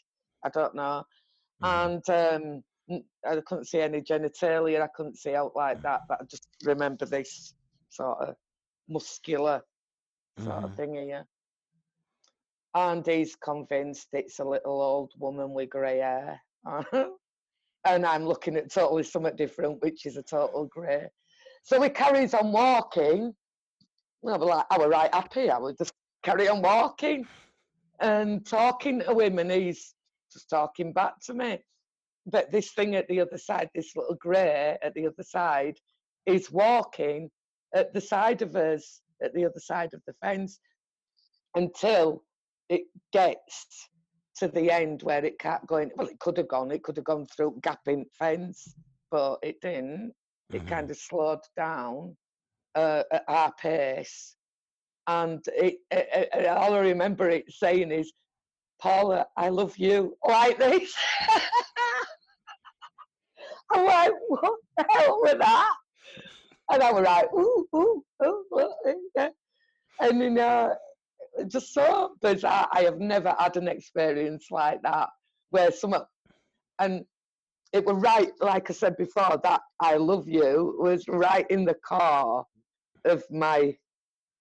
I 0.44 0.48
don't 0.50 0.74
know. 0.74 1.02
Mm. 1.62 2.02
And 2.08 2.62
um, 2.90 3.00
I 3.26 3.40
couldn't 3.46 3.66
see 3.66 3.80
any 3.80 4.00
genitalia. 4.00 4.82
I 4.82 4.88
couldn't 4.94 5.18
see 5.18 5.34
out 5.34 5.52
like 5.56 5.82
that. 5.82 6.02
But 6.08 6.18
I 6.20 6.24
just 6.30 6.46
remember 6.64 7.06
this 7.06 7.54
sort 7.90 8.18
of 8.20 8.34
muscular 8.88 9.62
sort 10.38 10.50
mm. 10.50 10.56
of 10.56 10.64
mm-hmm. 10.64 10.74
thing 10.74 10.94
here. 10.94 11.26
And 12.74 13.04
he's 13.04 13.34
convinced 13.36 14.08
it's 14.12 14.38
a 14.38 14.44
little 14.44 14.80
old 14.80 15.12
woman 15.18 15.52
with 15.52 15.70
grey 15.70 15.98
hair. 15.98 16.40
and 16.92 18.06
I'm 18.06 18.24
looking 18.24 18.56
at 18.56 18.72
totally 18.72 19.02
something 19.02 19.36
different, 19.36 19.82
which 19.82 20.06
is 20.06 20.16
a 20.16 20.22
total 20.22 20.66
grey. 20.66 21.08
So 21.62 21.80
he 21.80 21.88
carries 21.90 22.34
on 22.34 22.52
walking. 22.52 23.34
I 24.26 24.36
was 24.36 24.48
like, 24.48 24.66
I 24.70 24.78
was 24.78 24.88
right 24.88 25.14
happy. 25.14 25.50
I 25.50 25.58
would 25.58 25.78
just 25.78 25.92
carry 26.22 26.48
on 26.48 26.62
walking 26.62 27.26
and 28.00 28.46
talking 28.46 29.00
to 29.00 29.18
him, 29.18 29.38
and 29.38 29.50
he's 29.50 29.94
just 30.32 30.50
talking 30.50 30.92
back 30.92 31.14
to 31.26 31.34
me. 31.34 31.58
But 32.26 32.52
this 32.52 32.72
thing 32.72 32.94
at 32.94 33.08
the 33.08 33.20
other 33.20 33.38
side, 33.38 33.70
this 33.74 33.96
little 33.96 34.16
grey 34.20 34.76
at 34.82 34.94
the 34.94 35.06
other 35.06 35.22
side, 35.22 35.78
is 36.26 36.50
walking 36.50 37.30
at 37.74 37.92
the 37.92 38.00
side 38.00 38.42
of 38.42 38.56
us, 38.56 39.00
at 39.22 39.34
the 39.34 39.44
other 39.44 39.60
side 39.60 39.94
of 39.94 40.02
the 40.06 40.14
fence, 40.22 40.58
until 41.54 42.22
it 42.68 42.82
gets 43.12 43.88
to 44.36 44.48
the 44.48 44.70
end 44.70 45.02
where 45.02 45.24
it 45.24 45.38
can't 45.38 45.66
go 45.66 45.76
in. 45.78 45.90
Well, 45.96 46.08
it 46.08 46.20
could 46.20 46.36
have 46.36 46.48
gone, 46.48 46.70
it 46.70 46.82
could 46.82 46.96
have 46.96 47.04
gone 47.04 47.26
through 47.26 47.60
gapping 47.60 48.04
fence, 48.18 48.74
but 49.10 49.38
it 49.42 49.60
didn't. 49.60 50.12
It 50.52 50.58
mm-hmm. 50.58 50.68
kind 50.68 50.90
of 50.90 50.96
slowed 50.96 51.40
down 51.56 52.16
uh, 52.74 53.02
at 53.10 53.24
our 53.28 53.52
pace 53.60 54.36
and 55.08 55.42
it, 55.56 55.78
it, 55.90 56.28
it, 56.34 56.46
all 56.46 56.74
I 56.74 56.80
remember 56.80 57.30
it 57.30 57.50
saying 57.50 57.90
is, 57.90 58.12
Paula, 58.80 59.26
I 59.38 59.48
love 59.48 59.76
you, 59.78 60.16
like 60.24 60.58
this. 60.58 60.94
I'm 63.72 63.86
like, 63.86 64.12
what 64.28 64.54
the 64.76 64.84
hell 64.90 65.18
was 65.22 65.36
that? 65.38 65.74
And 66.70 66.82
I 66.82 66.92
was 66.92 67.04
like, 67.04 67.32
ooh, 67.32 67.66
ooh, 67.74 68.04
ooh, 68.24 68.72
yeah. 69.16 69.28
And 70.00 70.20
you 70.20 70.28
uh, 70.28 70.74
know, 71.38 71.46
just 71.48 71.72
so 71.72 72.12
bizarre. 72.20 72.68
I 72.72 72.82
have 72.82 72.98
never 72.98 73.34
had 73.38 73.56
an 73.56 73.68
experience 73.68 74.46
like 74.50 74.82
that 74.82 75.08
where 75.50 75.70
someone, 75.70 76.02
and 76.78 77.04
it 77.72 77.84
was 77.84 77.96
right, 77.96 78.30
like 78.40 78.70
I 78.70 78.72
said 78.72 78.96
before, 78.96 79.40
that 79.42 79.60
I 79.80 79.96
love 79.96 80.28
you 80.28 80.76
was 80.78 81.04
right 81.08 81.46
in 81.50 81.64
the 81.64 81.74
core 81.74 82.44
of 83.04 83.24
my 83.30 83.76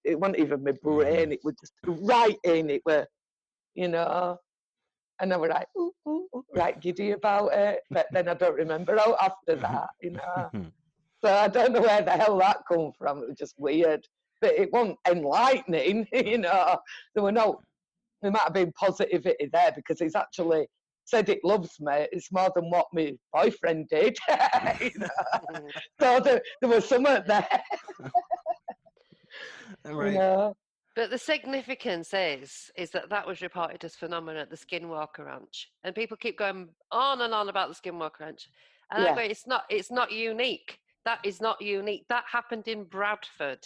it 0.07 0.19
wasn't 0.19 0.39
even 0.39 0.63
my 0.63 0.71
mm-hmm. 0.71 0.97
brain, 0.97 1.23
mm-hmm. 1.23 1.31
it 1.33 1.39
was 1.43 1.55
just 1.59 1.73
right 1.85 2.37
in 2.43 2.69
it 2.69 2.81
were, 2.85 3.05
you 3.75 3.89
know. 3.89 4.37
And 5.19 5.33
I 5.33 5.37
was 5.37 5.49
like, 5.49 5.67
ooh, 5.77 5.91
ooh, 6.07 6.27
ooh, 6.35 6.45
right 6.55 6.79
giddy 6.79 7.11
about 7.11 7.51
it. 7.53 7.81
But 7.89 8.07
then 8.11 8.29
I 8.29 8.35
don't 8.35 8.55
remember 8.55 8.99
out 8.99 9.17
after 9.21 9.53
mm-hmm. 9.53 9.61
that, 9.61 9.89
you 10.01 10.11
know. 10.11 10.49
Mm-hmm. 10.53 10.67
So 11.23 11.33
I 11.33 11.47
don't 11.47 11.73
know 11.73 11.81
where 11.81 12.01
the 12.01 12.11
hell 12.11 12.37
that 12.39 12.57
come 12.71 12.91
from. 12.97 13.19
It 13.19 13.29
was 13.29 13.37
just 13.37 13.55
weird. 13.57 14.05
But 14.39 14.53
it 14.53 14.71
wasn't 14.71 14.97
enlightening, 15.09 16.07
you 16.13 16.37
know. 16.37 16.77
There 17.15 17.23
were 17.23 17.31
no 17.31 17.59
there 18.21 18.31
might 18.31 18.41
have 18.41 18.53
been 18.53 18.71
positivity 18.73 19.49
there 19.51 19.71
because 19.75 19.99
he's 19.99 20.15
actually 20.15 20.67
said 21.05 21.29
it 21.29 21.39
loves 21.43 21.79
me. 21.79 22.07
It's 22.11 22.31
more 22.31 22.51
than 22.55 22.69
what 22.69 22.87
my 22.93 23.13
boyfriend 23.33 23.87
did. 23.89 24.17
you 24.81 24.91
know? 24.97 25.07
so 25.99 26.19
there, 26.19 26.41
there 26.61 26.69
was 26.69 26.87
something 26.87 27.23
there. 27.25 27.61
right. 29.85 30.13
Yeah. 30.13 30.51
But 30.95 31.11
the 31.11 31.17
significance 31.17 32.11
is 32.13 32.71
is 32.75 32.89
that 32.89 33.09
that 33.11 33.27
was 33.27 33.41
reported 33.41 33.83
as 33.85 33.95
phenomenon 33.95 34.41
at 34.41 34.49
the 34.49 34.57
Skinwalker 34.57 35.27
Ranch, 35.27 35.69
and 35.83 35.93
people 35.93 36.17
keep 36.17 36.39
going 36.39 36.69
on 36.91 37.21
and 37.21 37.35
on 37.35 37.49
about 37.49 37.69
the 37.69 37.75
Skinwalker 37.75 38.21
Ranch, 38.21 38.49
and 38.91 39.03
yeah. 39.03 39.11
I 39.11 39.15
go, 39.15 39.21
it's 39.21 39.45
not 39.45 39.65
it's 39.69 39.91
not 39.91 40.11
unique. 40.11 40.79
That 41.07 41.19
is 41.23 41.39
not 41.39 41.61
unique. 41.61 42.03
That 42.09 42.25
happened 42.29 42.67
in 42.67 42.83
Bradford. 42.83 43.61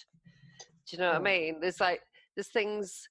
Do 0.87 0.95
you 0.95 0.99
know 1.01 1.13
what 1.13 1.15
I 1.15 1.19
mm. 1.21 1.23
mean? 1.23 1.59
There's 1.59 1.79
like 1.79 2.01
there's 2.35 2.49
things 2.51 3.01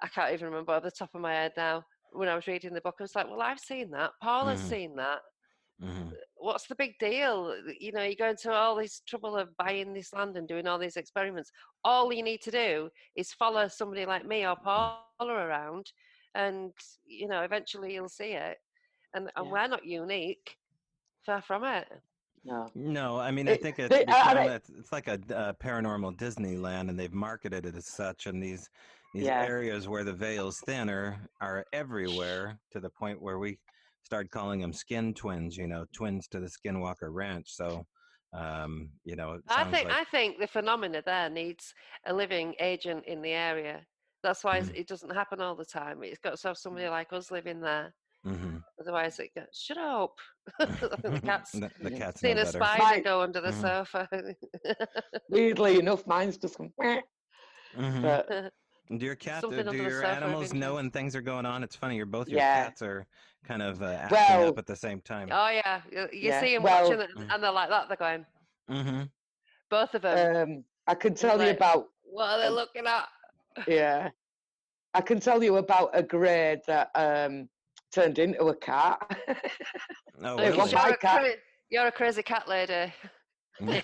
I 0.00 0.06
can't 0.06 0.32
even 0.32 0.46
remember 0.46 0.70
off 0.70 0.84
the 0.84 0.90
top 0.92 1.10
of 1.16 1.20
my 1.20 1.32
head 1.32 1.52
now. 1.56 1.84
When 2.12 2.28
I 2.28 2.36
was 2.36 2.46
reading 2.46 2.72
the 2.74 2.80
book, 2.80 2.94
I 3.00 3.02
was 3.02 3.16
like, 3.16 3.28
"Well, 3.28 3.42
I've 3.42 3.58
seen 3.58 3.90
that. 3.90 4.12
Paula's 4.22 4.60
Mhm. 4.60 4.68
seen 4.68 4.96
that. 4.96 5.20
hmm 5.80 6.10
What's 6.36 6.68
the 6.68 6.76
big 6.76 6.96
deal? 7.00 7.56
You 7.80 7.90
know, 7.90 8.04
you 8.04 8.14
go 8.14 8.28
into 8.28 8.52
all 8.52 8.76
this 8.76 9.00
trouble 9.00 9.36
of 9.36 9.56
buying 9.56 9.92
this 9.92 10.12
land 10.12 10.36
and 10.36 10.46
doing 10.46 10.68
all 10.68 10.78
these 10.78 10.96
experiments. 10.96 11.50
All 11.82 12.12
you 12.12 12.22
need 12.22 12.42
to 12.42 12.52
do 12.52 12.88
is 13.16 13.32
follow 13.32 13.66
somebody 13.66 14.06
like 14.06 14.24
me 14.24 14.46
or 14.46 14.54
Paula 14.54 15.00
around, 15.20 15.90
and 16.36 16.72
you 17.04 17.26
know, 17.26 17.42
eventually 17.42 17.94
you'll 17.94 18.08
see 18.08 18.34
it. 18.34 18.58
And 19.14 19.28
and 19.34 19.46
Yeah. 19.46 19.52
we're 19.52 19.66
not 19.68 19.84
unique. 19.84 20.56
Far 21.24 21.42
from 21.42 21.64
it. 21.64 21.88
No. 22.46 22.70
No, 22.76 23.18
I 23.18 23.32
mean, 23.32 23.48
I 23.48 23.56
think 23.56 23.78
it's 23.80 23.88
they- 23.88 24.06
I- 24.06 24.32
I 24.34 24.54
it's, 24.54 24.70
it's 24.70 24.92
like 24.92 25.08
a 25.08 25.18
uh, 25.34 25.52
paranormal 25.54 26.16
Disneyland, 26.16 26.88
and 26.88 26.98
they've 26.98 27.12
marketed 27.12 27.66
it 27.66 27.74
as 27.74 27.86
such. 27.88 28.26
And 28.26 28.40
these 28.42 28.70
these 29.14 29.24
Yeah. 29.24 29.42
areas 29.44 29.88
where 29.88 30.04
the 30.04 30.12
veil's 30.12 30.60
thinner 30.60 31.18
are 31.40 31.64
everywhere 31.72 32.58
to 32.72 32.80
the 32.80 32.90
point 32.90 33.20
where 33.20 33.38
we 33.38 33.58
started 34.04 34.30
calling 34.30 34.60
them 34.60 34.72
skin 34.72 35.12
twins. 35.12 35.56
You 35.56 35.66
know, 35.66 35.86
twins 35.92 36.28
to 36.28 36.38
the 36.40 36.46
Skinwalker 36.48 37.08
Ranch. 37.12 37.48
So, 37.48 37.84
um, 38.32 38.90
you 39.04 39.16
know, 39.16 39.40
I 39.48 39.64
think 39.64 39.88
like 39.88 39.96
I 40.00 40.04
think 40.04 40.38
the 40.38 40.46
phenomena 40.46 41.02
there 41.04 41.28
needs 41.28 41.74
a 42.06 42.12
living 42.12 42.54
agent 42.60 43.04
in 43.06 43.22
the 43.22 43.32
area. 43.32 43.84
That's 44.22 44.44
why 44.44 44.58
it's- 44.58 44.70
Mhm. 44.72 44.80
it 44.80 44.86
doesn't 44.88 45.10
happen 45.14 45.40
all 45.40 45.56
the 45.56 45.64
time. 45.64 46.02
It's 46.04 46.18
got 46.20 46.36
to 46.38 46.48
have 46.48 46.56
somebody 46.58 46.88
like 46.88 47.12
us 47.12 47.30
living 47.32 47.60
there. 47.60 47.92
Mhm. 48.26 48.62
Otherwise, 48.80 49.18
it 49.20 49.32
goes, 49.34 49.46
shut 49.52 49.78
up. 49.78 50.18
The 50.58 51.20
cat's 51.24 51.52
the, 51.52 51.70
the 51.80 51.90
cat's 51.90 52.22
no 52.22 52.28
seen 52.28 52.38
a 52.38 52.44
better. 52.44 52.58
spider 52.58 52.82
Mine- 52.82 53.02
go 53.02 53.20
under 53.22 53.40
the 53.40 53.50
Mhm. 53.50 53.60
sofa. 53.60 54.08
Weirdly 55.28 55.78
enough, 55.82 56.06
mine's 56.06 56.36
just 56.36 56.58
gone, 56.58 56.72
"Meh," 56.78 57.00
Mhm. 57.76 58.02
but 58.02 58.52
Do 58.98 59.04
your 59.04 59.16
cat, 59.16 59.40
Something 59.42 59.66
uh, 59.66 59.70
do 59.72 59.76
your 59.78 59.90
sofa 60.02 60.08
animals 60.08 60.52
know 60.54 60.74
when 60.76 60.90
things 60.90 61.14
are 61.16 61.20
going 61.20 61.44
on? 61.46 61.62
It's 61.64 61.74
funny, 61.76 61.96
you're 61.96 62.06
both 62.06 62.28
your 62.28 62.38
Yeah. 62.38 62.64
cats 62.66 62.82
are 62.82 63.06
kind 63.44 63.62
of 63.62 63.82
uh, 63.82 63.86
acting 63.86 64.16
Well- 64.16 64.48
up 64.48 64.58
at 64.58 64.66
the 64.66 64.76
same 64.76 65.00
time. 65.00 65.28
oh 65.32 65.48
yeah, 65.48 65.82
you, 65.90 66.00
you 66.12 66.28
Yeah, 66.30 66.40
see 66.40 66.54
them 66.54 66.62
well- 66.64 66.84
watching 66.84 67.00
it, 67.00 67.10
Mm. 67.16 67.34
and 67.34 67.42
they're 67.42 67.50
like 67.52 67.68
that. 67.70 67.88
They're 67.88 67.96
going. 67.96 68.26
hmm 68.68 69.02
Both 69.68 69.94
of 69.94 70.02
them. 70.02 70.36
um, 70.36 70.64
I 70.86 70.94
can 70.94 71.14
tell 71.14 71.38
you 71.40 71.46
like- 71.48 71.56
about 71.56 71.88
what 72.02 72.26
are 72.30 72.38
they 72.40 72.48
looking 72.50 72.86
at? 72.86 73.08
yeah. 73.66 74.10
I 74.94 75.00
can 75.02 75.20
tell 75.20 75.42
you 75.42 75.56
about 75.56 75.90
a 75.92 76.02
grey 76.02 76.60
that 76.66 76.90
um, 76.94 77.48
turned 77.92 78.18
into 78.18 78.44
a 78.44 78.56
cat. 78.56 78.98
Hey, 79.26 79.36
You're, 80.20 80.56
my 80.56 80.64
a 80.64 80.68
cat- 80.68 81.00
cra- 81.00 81.30
you're 81.70 81.86
a 81.86 81.92
crazy 81.92 82.22
cat 82.22 82.48
lady. 82.48 82.92
I've 83.62 83.82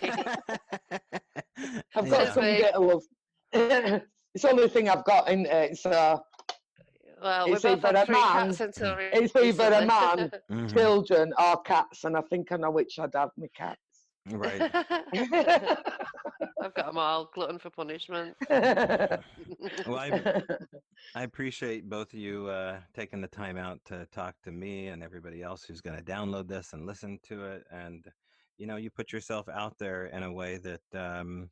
got 1.95 2.07
Yeah. 2.11 2.33
some 2.33 2.43
Big. 2.45 2.63
bit 2.63 2.75
of 2.75 2.83
love. 2.85 3.03
it's 3.53 4.43
the 4.43 4.51
only 4.51 4.69
thing 4.69 4.89
I've 4.89 5.05
got 5.05 5.29
in 5.29 5.47
it. 5.47 5.77
So 5.79 6.21
Well, 7.23 7.47
we 7.47 7.53
It's 7.53 7.63
both 7.63 7.79
either 7.85 7.87
had 7.89 7.97
a 7.97 8.07
three 8.07 8.15
man- 8.15 8.33
cats 8.49 8.61
until 8.61 8.97
it's 8.99 9.37
either 9.37 9.65
a 9.65 9.81
recently. 9.81 9.87
man, 9.87 10.31
Mhm. 10.51 10.73
children, 10.75 11.33
or 11.39 11.61
cats, 11.63 12.05
and 12.05 12.17
I 12.17 12.23
think 12.23 12.51
I 12.53 12.57
know 12.57 12.71
which 12.71 12.99
I'd 12.99 13.15
have 13.15 13.31
my 13.37 13.47
cats. 13.57 13.79
Right. 14.31 14.61
I've 16.63 16.75
got 16.75 16.87
them 16.87 16.99
all 16.99 17.31
glutton 17.35 17.59
for 17.59 17.71
punishment. 17.71 18.37
Well, 19.87 19.99
I, 19.99 20.43
I 21.15 21.23
appreciate 21.25 21.89
both 21.89 22.13
of 22.13 22.19
you 22.19 22.47
uh, 22.49 22.81
taking 22.95 23.21
the 23.21 23.29
time 23.29 23.57
out 23.57 23.81
to 23.87 24.07
talk 24.13 24.37
to 24.45 24.53
me 24.53 24.89
and 24.89 25.03
everybody 25.03 25.43
else 25.43 25.65
who's 25.65 25.81
going 25.81 25.97
to 25.97 26.05
download 26.05 26.49
this 26.49 26.73
and 26.73 26.87
listen 26.87 27.19
to 27.25 27.45
it. 27.47 27.65
And, 27.71 28.11
you 28.59 28.67
know, 28.67 28.77
you 28.77 28.91
put 28.91 29.13
yourself 29.13 29.49
out 29.49 29.77
there 29.79 30.07
in 30.07 30.23
a 30.23 30.33
way 30.33 30.59
that 30.59 30.95
um, 30.95 31.51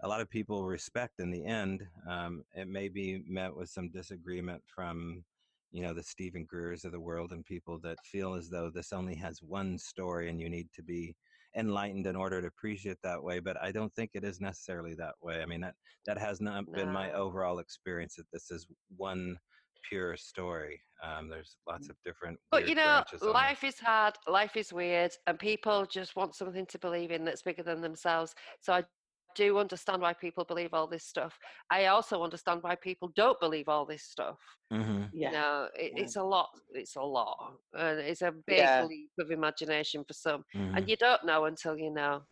a 0.00 0.08
lot 0.08 0.20
of 0.20 0.30
people 0.30 0.66
respect 0.66 1.18
in 1.18 1.30
the 1.30 1.44
end. 1.44 1.86
Um, 2.08 2.44
it 2.54 2.68
may 2.68 2.88
be 2.88 3.22
met 3.26 3.54
with 3.54 3.68
some 3.68 3.90
disagreement 3.90 4.62
from, 4.66 5.24
you 5.72 5.82
know, 5.82 5.92
the 5.92 6.02
Steven 6.02 6.44
Greers 6.44 6.84
of 6.84 6.92
the 6.92 7.00
world 7.00 7.32
and 7.32 7.44
people 7.44 7.78
that 7.80 7.98
feel 8.04 8.34
as 8.34 8.48
though 8.48 8.70
this 8.70 8.92
only 8.92 9.16
has 9.16 9.42
one 9.42 9.76
story 9.78 10.28
and 10.30 10.40
you 10.40 10.48
need 10.48 10.68
to 10.74 10.82
be 10.82 11.16
enlightened 11.56 12.06
in 12.06 12.16
order 12.16 12.40
to 12.40 12.46
appreciate 12.48 12.98
that 13.02 13.22
way 13.22 13.38
but 13.38 13.56
i 13.62 13.72
don't 13.72 13.94
think 13.94 14.10
it 14.14 14.24
is 14.24 14.40
necessarily 14.40 14.94
that 14.94 15.14
way 15.22 15.42
i 15.42 15.46
mean 15.46 15.60
that 15.60 15.74
that 16.06 16.18
has 16.18 16.40
not 16.40 16.64
been 16.72 16.92
my 16.92 17.12
overall 17.12 17.58
experience 17.58 18.16
that 18.16 18.30
this 18.32 18.50
is 18.50 18.66
one 18.96 19.36
pure 19.88 20.16
story 20.16 20.80
um, 21.02 21.28
there's 21.28 21.56
lots 21.68 21.88
of 21.88 21.96
different 22.04 22.38
But 22.50 22.68
you 22.68 22.74
know, 22.74 23.02
branches 23.02 23.22
on 23.22 23.28
it. 23.28 23.32
life 23.32 23.64
is 23.64 23.78
hard, 23.78 24.14
life 24.26 24.56
is 24.56 24.72
weird, 24.72 25.12
and 25.26 25.38
people 25.38 25.86
just 25.86 26.16
want 26.16 26.34
something 26.34 26.66
to 26.66 26.78
believe 26.78 27.10
in 27.10 27.24
that's 27.24 27.42
bigger 27.42 27.62
than 27.62 27.80
themselves. 27.80 28.34
So 28.60 28.72
I 28.72 28.84
do 29.36 29.58
understand 29.58 30.02
why 30.02 30.14
people 30.14 30.44
believe 30.44 30.74
all 30.74 30.88
this 30.88 31.04
stuff. 31.06 31.38
I 31.70 31.86
also 31.86 32.22
understand 32.24 32.62
why 32.64 32.76
people 32.76 33.08
don't 33.16 33.40
believe 33.40 33.68
all 33.68 33.86
this 33.86 34.04
stuff. 34.04 34.40
Mhm. 34.70 35.12
You 35.12 35.30
know, 35.30 35.70
it, 35.76 35.92
Yeah. 35.92 35.98
it's 35.98 36.16
a 36.16 36.24
lot. 36.24 36.50
It's 36.70 36.96
a 36.96 37.02
lot, 37.02 37.58
and 37.74 38.00
it's 38.00 38.22
a 38.22 38.32
big 38.32 38.70
Yeah. 38.70 38.80
leap 38.80 39.12
of 39.20 39.30
imagination 39.30 40.04
for 40.06 40.14
some. 40.14 40.44
Mhm. 40.54 40.76
And 40.76 40.88
you 40.88 40.96
don't 40.96 41.24
know 41.26 41.46
until 41.46 41.78
you 41.78 41.90
know. 41.92 42.24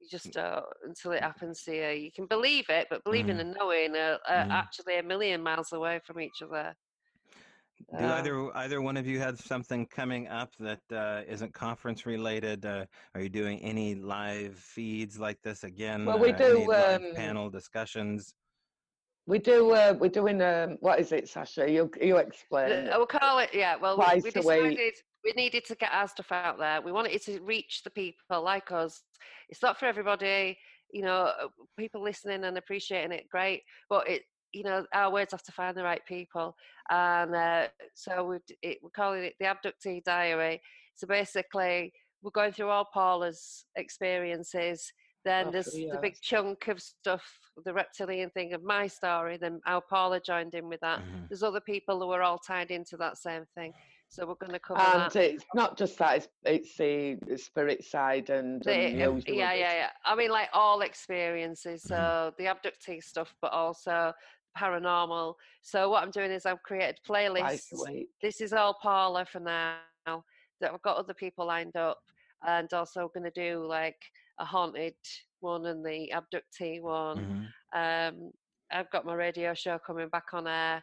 You 0.00 0.08
just 0.10 0.32
don't 0.32 0.64
until 0.84 1.12
it 1.12 1.22
happens 1.22 1.62
to 1.64 1.74
you. 1.74 1.88
You 2.04 2.12
can 2.12 2.26
believe 2.26 2.66
it, 2.68 2.88
but 2.90 3.04
believing 3.04 3.38
Mhm. 3.38 3.40
and 3.40 3.54
knowing 3.58 3.96
are, 3.96 4.20
are 4.28 4.46
Mhm. 4.46 4.50
actually 4.50 4.98
a 4.98 5.02
million 5.02 5.42
miles 5.42 5.72
away 5.72 6.00
from 6.04 6.20
each 6.20 6.42
other. 6.42 6.74
Do 7.90 8.04
Uh, 8.04 8.14
either 8.14 8.56
either 8.56 8.80
one 8.80 8.96
of 8.96 9.06
you 9.06 9.18
have 9.20 9.40
something 9.40 9.86
coming 9.86 10.26
up 10.28 10.52
that 10.58 10.80
uh, 10.92 11.22
isn't 11.28 11.52
conference 11.54 12.06
related? 12.06 12.64
Uh, 12.64 12.86
are 13.14 13.20
you 13.20 13.28
doing 13.28 13.60
any 13.60 13.94
live 13.94 14.56
feeds 14.56 15.18
like 15.18 15.40
this 15.42 15.64
again? 15.64 16.04
Well, 16.04 16.18
we 16.18 16.32
Uh, 16.32 16.36
do, 16.38 16.72
um, 16.72 17.14
panel 17.14 17.50
discussions. 17.50 18.34
We 19.26 19.38
do. 19.38 19.72
Uh, 19.72 19.94
we're 19.98 20.08
doing. 20.10 20.40
Um, 20.42 20.76
what 20.80 20.98
is 21.00 21.12
it, 21.12 21.28
Sasha? 21.28 21.70
You 21.70 21.90
you 22.00 22.16
explain. 22.18 22.68
The- 22.68 22.84
it. 22.86 22.90
I 22.90 22.98
will 22.98 23.06
call 23.06 23.38
it, 23.38 23.50
yeah. 23.52 23.76
Well, 23.76 23.96
we, 23.98 24.04
we 24.04 24.10
a 24.12 24.22
week. 24.22 24.34
decided 24.34 24.94
we 25.24 25.32
needed 25.32 25.64
to 25.66 25.74
get 25.76 25.90
our 25.92 26.08
stuff 26.08 26.30
out 26.32 26.58
there. 26.58 26.82
We 26.82 26.92
wanted 26.92 27.20
to 27.22 27.40
reach 27.40 27.82
the 27.84 27.90
people 27.90 28.42
like 28.42 28.70
us. 28.72 29.02
It's 29.48 29.62
not 29.62 29.78
for 29.78 29.86
everybody, 29.86 30.58
you 30.90 31.02
know, 31.02 31.32
uh, 31.40 31.48
people 31.78 32.02
listening 32.02 32.44
and 32.44 32.58
appreciating 32.58 33.12
it, 33.12 33.28
great. 33.30 33.62
But 33.88 34.08
it, 34.08 34.22
you 34.54 34.62
know, 34.62 34.86
our 34.94 35.12
words 35.12 35.32
have 35.32 35.42
to 35.42 35.52
find 35.52 35.76
the 35.76 35.82
right 35.82 36.04
people. 36.06 36.56
And 36.90 37.34
uh, 37.34 37.68
so 37.94 38.24
we 38.24 38.36
it, 38.62 38.78
we're 38.82 38.90
calling 38.90 39.24
it 39.24 39.34
the 39.40 39.46
Abductee 39.46 40.02
Diary. 40.04 40.60
So 40.94 41.06
basically, 41.06 41.92
we're 42.22 42.30
going 42.30 42.52
through 42.52 42.68
all 42.68 42.88
Paula's 42.94 43.66
experiences. 43.76 44.92
Then 45.24 45.50
there's 45.50 45.72
three 45.72 45.88
the 45.90 45.98
big 45.98 46.16
chunk 46.20 46.68
of 46.68 46.80
stuff, 46.80 47.24
the 47.64 47.72
reptilian 47.72 48.30
thing 48.30 48.52
of 48.52 48.62
my 48.62 48.86
story. 48.86 49.38
Then 49.38 49.60
how 49.64 49.80
Paula 49.80 50.20
joined 50.20 50.54
in 50.54 50.68
with 50.68 50.80
that 50.80 51.00
Mhm. 51.00 51.28
there's 51.28 51.42
other 51.42 51.60
people 51.60 51.98
who 52.00 52.10
are 52.10 52.22
all 52.22 52.38
tied 52.38 52.70
into 52.70 52.96
that 52.98 53.16
same 53.16 53.46
thing. 53.54 53.72
So 54.10 54.26
we're 54.26 54.34
going 54.34 54.52
to 54.52 54.60
cover 54.60 54.80
and 54.80 55.10
that. 55.10 55.16
it's 55.16 55.44
not 55.54 55.76
just 55.78 55.98
that; 55.98 56.16
it's, 56.18 56.28
it's 56.44 56.76
the 56.76 57.18
spirit 57.36 57.82
side 57.82 58.28
and 58.30 58.62
The- 58.62 58.86
unusual 58.92 59.34
yeah, 59.34 59.52
yeah, 59.54 59.72
bits. 59.72 59.92
yeah. 60.04 60.12
I 60.12 60.14
mean, 60.14 60.30
like 60.30 60.50
all 60.52 60.82
experiences. 60.82 61.82
So 61.82 61.96
Mhm. 61.96 62.36
the 62.36 62.44
abductee 62.44 63.02
stuff, 63.02 63.34
but 63.40 63.52
also 63.52 64.12
paranormal. 64.58 65.34
So 65.62 65.88
what 65.90 66.02
I'm 66.02 66.10
doing 66.10 66.30
is 66.30 66.46
I've 66.46 66.62
created 66.62 66.98
playlists. 67.08 67.72
week. 67.86 68.08
This 68.22 68.40
is 68.40 68.52
all 68.52 68.78
Paula 68.80 69.24
for 69.24 69.40
now. 69.40 69.78
That 70.60 70.72
I've 70.72 70.82
got 70.82 70.96
other 70.96 71.14
people 71.14 71.46
lined 71.46 71.76
up, 71.76 71.98
and 72.46 72.72
also 72.72 73.10
going 73.12 73.24
to 73.24 73.30
do 73.30 73.66
like 73.66 73.96
a 74.38 74.44
haunted 74.44 74.94
one 75.40 75.66
and 75.66 75.84
the 75.84 76.12
abductee 76.14 76.80
one. 76.80 77.50
Mhm. 77.74 78.08
Um, 78.12 78.32
I've 78.70 78.90
got 78.90 79.04
my 79.04 79.14
radio 79.14 79.54
show 79.54 79.78
coming 79.78 80.08
back 80.08 80.32
on 80.32 80.46
air, 80.46 80.82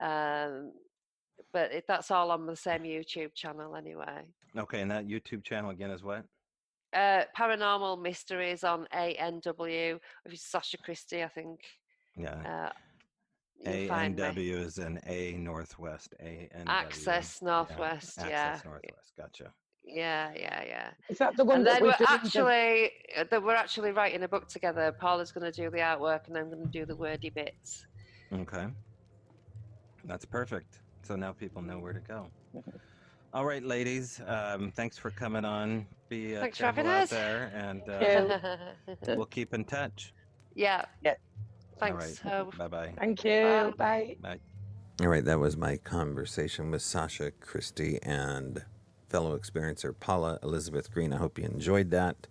um, 0.00 0.72
but 1.52 1.72
it, 1.72 1.84
that's 1.88 2.10
all 2.10 2.30
on 2.30 2.46
the 2.46 2.56
same 2.56 2.82
YouTube 2.82 3.34
channel 3.34 3.76
anyway. 3.76 4.22
Okay, 4.56 4.80
and 4.80 4.90
that 4.90 5.06
YouTube 5.06 5.44
channel 5.44 5.70
again 5.70 5.90
is 5.90 6.02
what? 6.02 6.24
Uh, 6.92 7.24
Paranormal 7.36 8.00
Mysteries 8.00 8.64
on 8.64 8.86
ANW. 8.94 10.00
If 10.24 10.32
it's 10.32 10.46
Sasha 10.46 10.78
Christie, 10.78 11.22
I 11.24 11.28
think. 11.28 11.60
Yeah. 12.16 12.68
Uh, 12.68 12.72
A 13.64 13.82
N 13.82 13.88
find 13.88 14.16
me. 14.16 14.22
W 14.22 14.56
is 14.58 14.78
an 14.78 15.00
A 15.06 15.32
Northwest. 15.32 16.14
A 16.20 16.48
N 16.52 16.66
W. 16.66 16.70
Access 16.80 17.40
Northwest. 17.42 18.18
Yeah, 18.18 18.24
Access 18.26 18.64
Northwest. 18.64 19.12
Gotcha. 19.18 19.52
yeah, 19.84 20.32
yeah, 20.36 20.62
yeah. 20.66 20.90
Is 21.08 21.18
that 21.18 21.36
the 21.36 21.44
one 21.44 21.58
And 21.58 21.66
that 21.66 21.74
then 21.80 21.82
we 21.84 21.88
we're 21.88 22.06
actually 22.08 22.90
uh, 23.16 23.24
that 23.30 23.42
we're 23.42 23.54
actually 23.54 23.92
writing 23.92 24.22
a 24.24 24.28
book 24.28 24.48
together. 24.48 24.92
Paula's 25.00 25.32
going 25.32 25.50
to 25.50 25.52
do 25.62 25.70
the 25.70 25.78
artwork, 25.78 26.28
and 26.28 26.36
I'm 26.36 26.50
going 26.50 26.62
to 26.62 26.68
do 26.70 26.84
the 26.84 26.96
wordy 26.96 27.30
bits. 27.30 27.86
Okay. 28.32 28.66
That's 30.04 30.24
perfect. 30.24 30.80
So 31.02 31.16
now 31.16 31.32
people 31.32 31.62
know 31.62 31.78
where 31.78 31.92
to 31.92 32.00
go. 32.00 32.26
All 33.34 33.44
right, 33.44 33.62
ladies. 33.62 34.20
Um, 34.26 34.72
thanks 34.74 34.96
for 34.96 35.10
coming 35.10 35.44
on. 35.44 35.86
Be 36.08 36.36
uh, 36.36 36.40
Thanks 36.40 36.58
for 36.58 36.64
careful 36.64 36.84
having 36.84 36.92
out 36.92 37.02
us. 37.04 37.10
there, 37.10 37.50
and 37.54 37.82
uh, 37.88 37.98
Yeah. 39.06 39.14
we'll 39.16 39.26
keep 39.26 39.52
in 39.54 39.64
touch. 39.64 40.12
yeah. 40.54 40.84
Yeah. 41.02 41.14
Thanks. 41.78 42.20
All 42.24 42.30
Hope. 42.30 42.58
right. 42.58 42.64
Uh, 42.64 42.68
bye 42.68 42.86
bye. 42.86 42.92
Thank 42.98 43.24
you. 43.24 43.74
Bye. 43.76 44.16
Bye. 44.20 44.38
All 45.00 45.08
right, 45.08 45.24
that 45.24 45.38
was 45.38 45.56
my 45.58 45.76
conversation 45.76 46.70
with 46.70 46.80
Sasha 46.80 47.30
Christie 47.30 47.98
and 48.02 48.64
fellow 49.10 49.38
experiencer 49.38 49.94
Paula 49.98 50.38
Elizabeth 50.42 50.90
Green. 50.90 51.12
I 51.12 51.18
hope 51.18 51.38
you 51.38 51.44
enjoyed 51.44 51.90
that. 51.90 52.26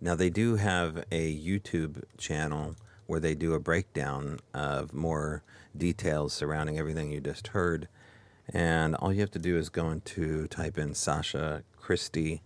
Now, 0.00 0.14
they 0.14 0.30
do 0.30 0.56
have 0.56 1.04
a 1.12 1.38
YouTube 1.38 2.02
channel 2.16 2.74
where 3.06 3.20
they 3.20 3.34
do 3.34 3.52
a 3.52 3.60
breakdown 3.60 4.38
of 4.54 4.94
more 4.94 5.42
details 5.76 6.32
surrounding 6.32 6.78
everything 6.78 7.10
you 7.10 7.20
just 7.20 7.48
heard. 7.48 7.86
And 8.48 8.94
all 8.96 9.12
you 9.12 9.20
have 9.20 9.30
to 9.32 9.38
do 9.38 9.58
is 9.58 9.68
go 9.68 9.90
into 9.90 10.46
type 10.46 10.78
in 10.78 10.94
Sasha 10.94 11.64
Christie 11.76 12.40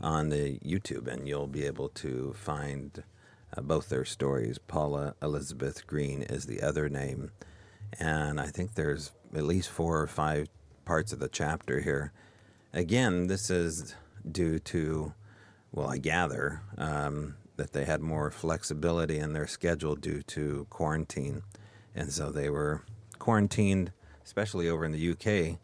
on 0.00 0.28
the 0.28 0.58
YouTube, 0.60 1.08
and 1.08 1.26
you'll 1.26 1.48
be 1.48 1.64
able 1.66 1.88
to 1.88 2.34
find 2.34 3.02
uh, 3.56 3.60
both 3.60 3.88
their 3.88 4.04
stories. 4.04 4.58
Paula 4.58 5.14
Elizabeth 5.22 5.86
Green 5.86 6.22
is 6.22 6.46
the 6.46 6.62
other 6.62 6.88
name, 6.88 7.30
and 7.98 8.40
I 8.40 8.46
think 8.46 8.74
there's 8.74 9.12
at 9.34 9.44
least 9.44 9.70
four 9.70 10.00
or 10.00 10.06
five 10.06 10.48
parts 10.84 11.12
of 11.12 11.18
the 11.18 11.28
chapter 11.28 11.80
here. 11.80 12.12
Again, 12.72 13.26
this 13.26 13.50
is 13.50 13.94
due 14.30 14.58
to, 14.58 15.12
well, 15.72 15.88
I 15.88 15.98
gather 15.98 16.62
um, 16.78 17.36
that 17.56 17.72
they 17.72 17.84
had 17.84 18.00
more 18.00 18.30
flexibility 18.30 19.18
in 19.18 19.32
their 19.32 19.46
schedule 19.46 19.96
due 19.96 20.22
to 20.22 20.66
quarantine, 20.70 21.42
and 21.94 22.12
so 22.12 22.30
they 22.30 22.48
were 22.48 22.82
quarantined, 23.18 23.92
especially 24.24 24.68
over 24.68 24.84
in 24.84 24.92
the 24.92 25.10
UK 25.10 25.58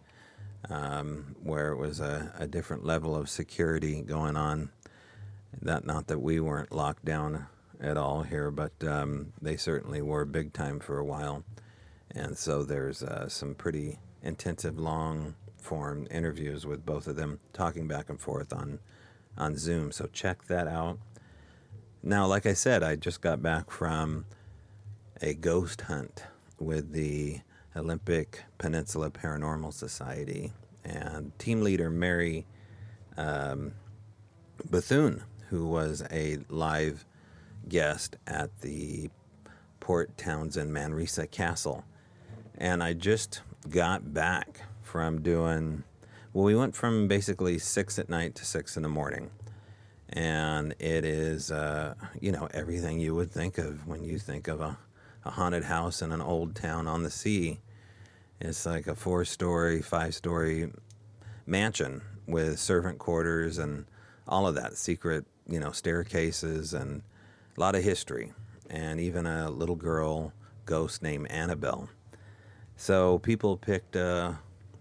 um, 0.70 1.36
where 1.42 1.72
it 1.72 1.76
was 1.76 2.00
a, 2.00 2.32
a, 2.38 2.46
different 2.46 2.84
level 2.84 3.16
of 3.16 3.28
security 3.28 4.02
going 4.02 4.36
on. 4.36 4.70
That 5.62 5.86
not 5.86 6.08
that 6.08 6.20
we 6.20 6.40
weren't 6.40 6.72
locked 6.72 7.04
down 7.04 7.46
at 7.80 7.96
all 7.96 8.22
here, 8.22 8.50
but 8.50 8.72
um, 8.84 9.32
they 9.40 9.56
certainly 9.56 10.02
were 10.02 10.24
big 10.24 10.52
time 10.52 10.80
for 10.80 10.98
a 10.98 11.04
while. 11.04 11.44
And 12.10 12.36
so 12.36 12.62
there's 12.62 13.02
uh, 13.02 13.28
some 13.28 13.54
pretty 13.54 13.98
intensive, 14.22 14.78
long 14.78 15.34
form 15.58 16.06
interviews 16.10 16.66
with 16.66 16.84
both 16.86 17.06
of 17.06 17.16
them 17.16 17.40
talking 17.52 17.86
back 17.86 18.08
and 18.08 18.20
forth 18.20 18.52
on 18.52 18.78
on 19.36 19.56
Zoom. 19.56 19.92
So 19.92 20.08
check 20.12 20.44
that 20.46 20.66
out. 20.66 20.98
Now, 22.02 22.26
like 22.26 22.46
I 22.46 22.54
said, 22.54 22.82
I 22.82 22.96
just 22.96 23.20
got 23.20 23.42
back 23.42 23.70
from 23.70 24.24
a 25.20 25.34
ghost 25.34 25.82
hunt 25.82 26.24
with 26.58 26.92
the 26.92 27.40
Olympic 27.76 28.44
Peninsula 28.58 29.10
Paranormal 29.10 29.72
Society 29.72 30.52
and 30.84 31.36
team 31.38 31.62
leader 31.62 31.90
Mary 31.90 32.46
um, 33.16 33.72
Bethune, 34.70 35.22
who 35.50 35.66
was 35.66 36.02
a 36.10 36.38
live 36.48 37.04
guest 37.68 38.16
at 38.26 38.60
the 38.60 39.10
Port 39.80 40.16
Townsend 40.18 40.72
Manresa 40.72 41.26
Castle. 41.26 41.84
And 42.56 42.82
I 42.82 42.92
just 42.92 43.40
got 43.70 44.12
back 44.12 44.62
from 44.82 45.22
doing, 45.22 45.84
well, 46.32 46.44
we 46.44 46.54
went 46.54 46.74
from 46.74 47.08
basically 47.08 47.58
six 47.58 47.98
at 47.98 48.08
night 48.08 48.34
to 48.36 48.44
six 48.44 48.76
in 48.76 48.82
the 48.82 48.88
morning. 48.88 49.30
And 50.10 50.74
it 50.78 51.04
is, 51.04 51.50
uh, 51.50 51.94
you 52.20 52.32
know, 52.32 52.48
everything 52.52 52.98
you 52.98 53.14
would 53.14 53.30
think 53.30 53.58
of 53.58 53.86
when 53.86 54.02
you 54.02 54.18
think 54.18 54.48
of 54.48 54.60
a, 54.60 54.78
a 55.24 55.30
haunted 55.30 55.64
house 55.64 56.00
in 56.02 56.12
an 56.12 56.22
old 56.22 56.54
town 56.54 56.88
on 56.88 57.02
the 57.02 57.10
sea. 57.10 57.60
It's 58.40 58.64
like 58.64 58.86
a 58.86 58.94
four 58.94 59.24
story, 59.24 59.82
five 59.82 60.14
story 60.14 60.70
mansion 61.46 62.02
with 62.26 62.58
servant 62.58 62.98
quarters 62.98 63.58
and 63.58 63.84
all 64.26 64.46
of 64.46 64.54
that, 64.54 64.76
secret, 64.76 65.24
you 65.46 65.58
know, 65.58 65.72
staircases 65.72 66.74
and 66.74 67.02
a 67.58 67.60
lot 67.60 67.74
of 67.74 67.82
history, 67.82 68.32
and 68.70 69.00
even 69.00 69.26
a 69.26 69.50
little 69.50 69.74
girl 69.74 70.32
ghost 70.64 71.02
named 71.02 71.26
Annabelle. 71.28 71.88
So 72.76 73.18
people 73.18 73.56
picked 73.56 73.96
uh, 73.96 74.34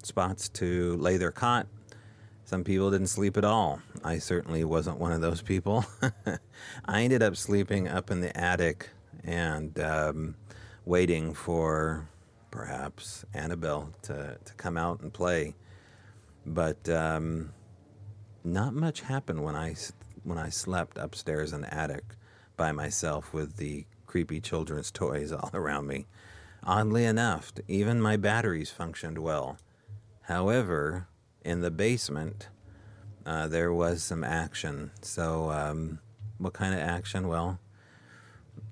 spots 0.03 0.47
to 0.49 0.95
lay 0.97 1.17
their 1.17 1.31
cot. 1.31 1.65
Some 2.45 2.63
people 2.63 2.91
didn't 2.91 3.07
sleep 3.07 3.35
at 3.35 3.43
all. 3.43 3.81
I 4.03 4.19
certainly 4.19 4.63
wasn't 4.63 4.99
one 4.99 5.11
of 5.11 5.21
those 5.21 5.41
people. 5.41 5.85
I 6.85 7.01
ended 7.01 7.23
up 7.23 7.35
sleeping 7.35 7.87
up 7.87 8.11
in 8.11 8.21
the 8.21 8.37
attic 8.37 8.89
and 9.23 9.79
um, 9.79 10.35
waiting 10.85 11.33
for 11.33 12.07
perhaps 12.51 13.25
Annabelle 13.33 13.89
to, 14.03 14.37
to 14.45 14.53
come 14.53 14.77
out 14.77 14.99
and 15.01 15.11
play. 15.11 15.55
But 16.45 16.87
um, 16.89 17.53
not 18.43 18.75
much 18.75 19.01
happened 19.01 19.43
when 19.43 19.55
I, 19.55 19.73
when 20.23 20.37
I 20.37 20.49
slept 20.49 20.99
upstairs 20.99 21.53
in 21.53 21.61
the 21.61 21.73
attic 21.73 22.03
by 22.57 22.71
myself 22.71 23.33
with 23.33 23.57
the 23.57 23.85
creepy 24.07 24.41
children's 24.41 24.91
toys 24.91 25.31
all 25.31 25.51
around 25.53 25.87
me. 25.87 26.07
Oddly 26.63 27.05
enough, 27.05 27.53
even 27.67 28.01
my 28.01 28.17
batteries 28.17 28.71
functioned 28.71 29.19
well. 29.19 29.57
However, 30.23 31.07
in 31.45 31.61
the 31.61 31.71
basement, 31.71 32.49
uh, 33.25 33.47
there 33.47 33.71
was 33.71 34.03
some 34.03 34.23
action. 34.23 34.91
So, 35.01 35.51
um, 35.51 35.99
what 36.39 36.53
kind 36.53 36.73
of 36.73 36.81
action? 36.81 37.27
Well, 37.27 37.59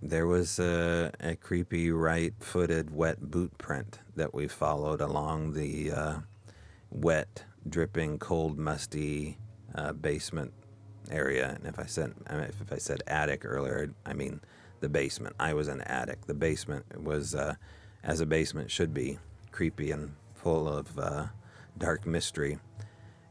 there 0.01 0.27
was 0.27 0.59
a, 0.59 1.11
a 1.19 1.35
creepy 1.35 1.91
right 1.91 2.33
footed 2.39 2.93
wet 2.93 3.31
boot 3.31 3.57
print 3.57 3.99
that 4.15 4.33
we 4.33 4.47
followed 4.47 4.99
along 4.99 5.53
the 5.53 5.91
uh, 5.91 6.15
wet, 6.89 7.45
dripping, 7.67 8.19
cold, 8.19 8.57
musty 8.57 9.37
uh, 9.73 9.93
basement 9.93 10.53
area. 11.11 11.55
And 11.57 11.65
if 11.67 11.79
I 11.79 11.85
said 11.85 12.13
if 12.29 12.71
I 12.71 12.77
said 12.77 13.03
attic 13.07 13.45
earlier, 13.45 13.93
I 14.05 14.13
mean 14.13 14.41
the 14.79 14.89
basement. 14.89 15.35
I 15.39 15.53
was 15.53 15.67
an 15.67 15.81
attic. 15.81 16.25
The 16.25 16.33
basement 16.33 16.85
was, 17.01 17.33
uh, 17.33 17.55
as 18.03 18.19
a 18.19 18.25
basement 18.25 18.69
should 18.69 18.93
be, 18.93 19.17
creepy 19.51 19.91
and 19.91 20.15
full 20.33 20.67
of 20.67 20.99
uh, 20.99 21.25
dark 21.77 22.05
mystery. 22.05 22.59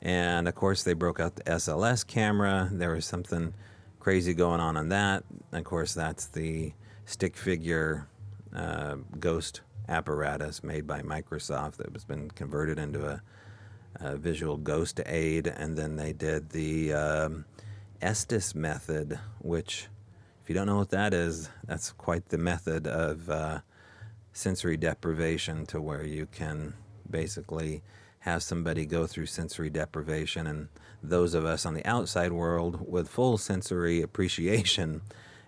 And 0.02 0.48
of 0.48 0.54
course, 0.54 0.82
they 0.82 0.94
broke 0.94 1.20
out 1.20 1.36
the 1.36 1.44
SLS 1.44 2.06
camera. 2.06 2.68
There 2.72 2.90
was 2.90 3.06
something 3.06 3.54
crazy 4.00 4.34
going 4.34 4.60
on 4.60 4.76
on 4.76 4.88
that. 4.88 5.24
Of 5.52 5.64
course, 5.64 5.94
that's 5.94 6.26
the 6.26 6.72
stick 7.06 7.36
figure 7.36 8.08
uh, 8.54 8.96
ghost 9.18 9.60
apparatus 9.88 10.64
made 10.64 10.86
by 10.86 11.02
Microsoft 11.02 11.76
that 11.76 11.92
has 11.92 12.04
been 12.04 12.30
converted 12.30 12.78
into 12.78 13.06
a, 13.06 13.22
a 13.96 14.16
visual 14.16 14.56
ghost 14.56 15.00
aid. 15.06 15.46
And 15.46 15.76
then 15.76 15.96
they 15.96 16.12
did 16.12 16.50
the 16.50 16.92
um, 16.92 17.44
Estes 18.04 18.54
method, 18.54 19.18
which, 19.38 19.88
if 20.42 20.50
you 20.50 20.54
don't 20.54 20.66
know 20.66 20.76
what 20.76 20.90
that 20.90 21.14
is, 21.14 21.48
that's 21.66 21.90
quite 21.90 22.28
the 22.28 22.36
method 22.36 22.86
of 22.86 23.30
uh, 23.30 23.60
sensory 24.34 24.76
deprivation 24.76 25.64
to 25.64 25.80
where 25.80 26.04
you 26.04 26.26
can 26.26 26.74
basically 27.10 27.82
have 28.20 28.42
somebody 28.42 28.84
go 28.84 29.06
through 29.06 29.24
sensory 29.24 29.70
deprivation 29.70 30.46
and 30.46 30.68
those 31.02 31.32
of 31.32 31.46
us 31.46 31.64
on 31.64 31.72
the 31.72 31.84
outside 31.86 32.30
world 32.30 32.86
with 32.86 33.08
full 33.08 33.38
sensory 33.38 34.02
appreciation 34.02 35.00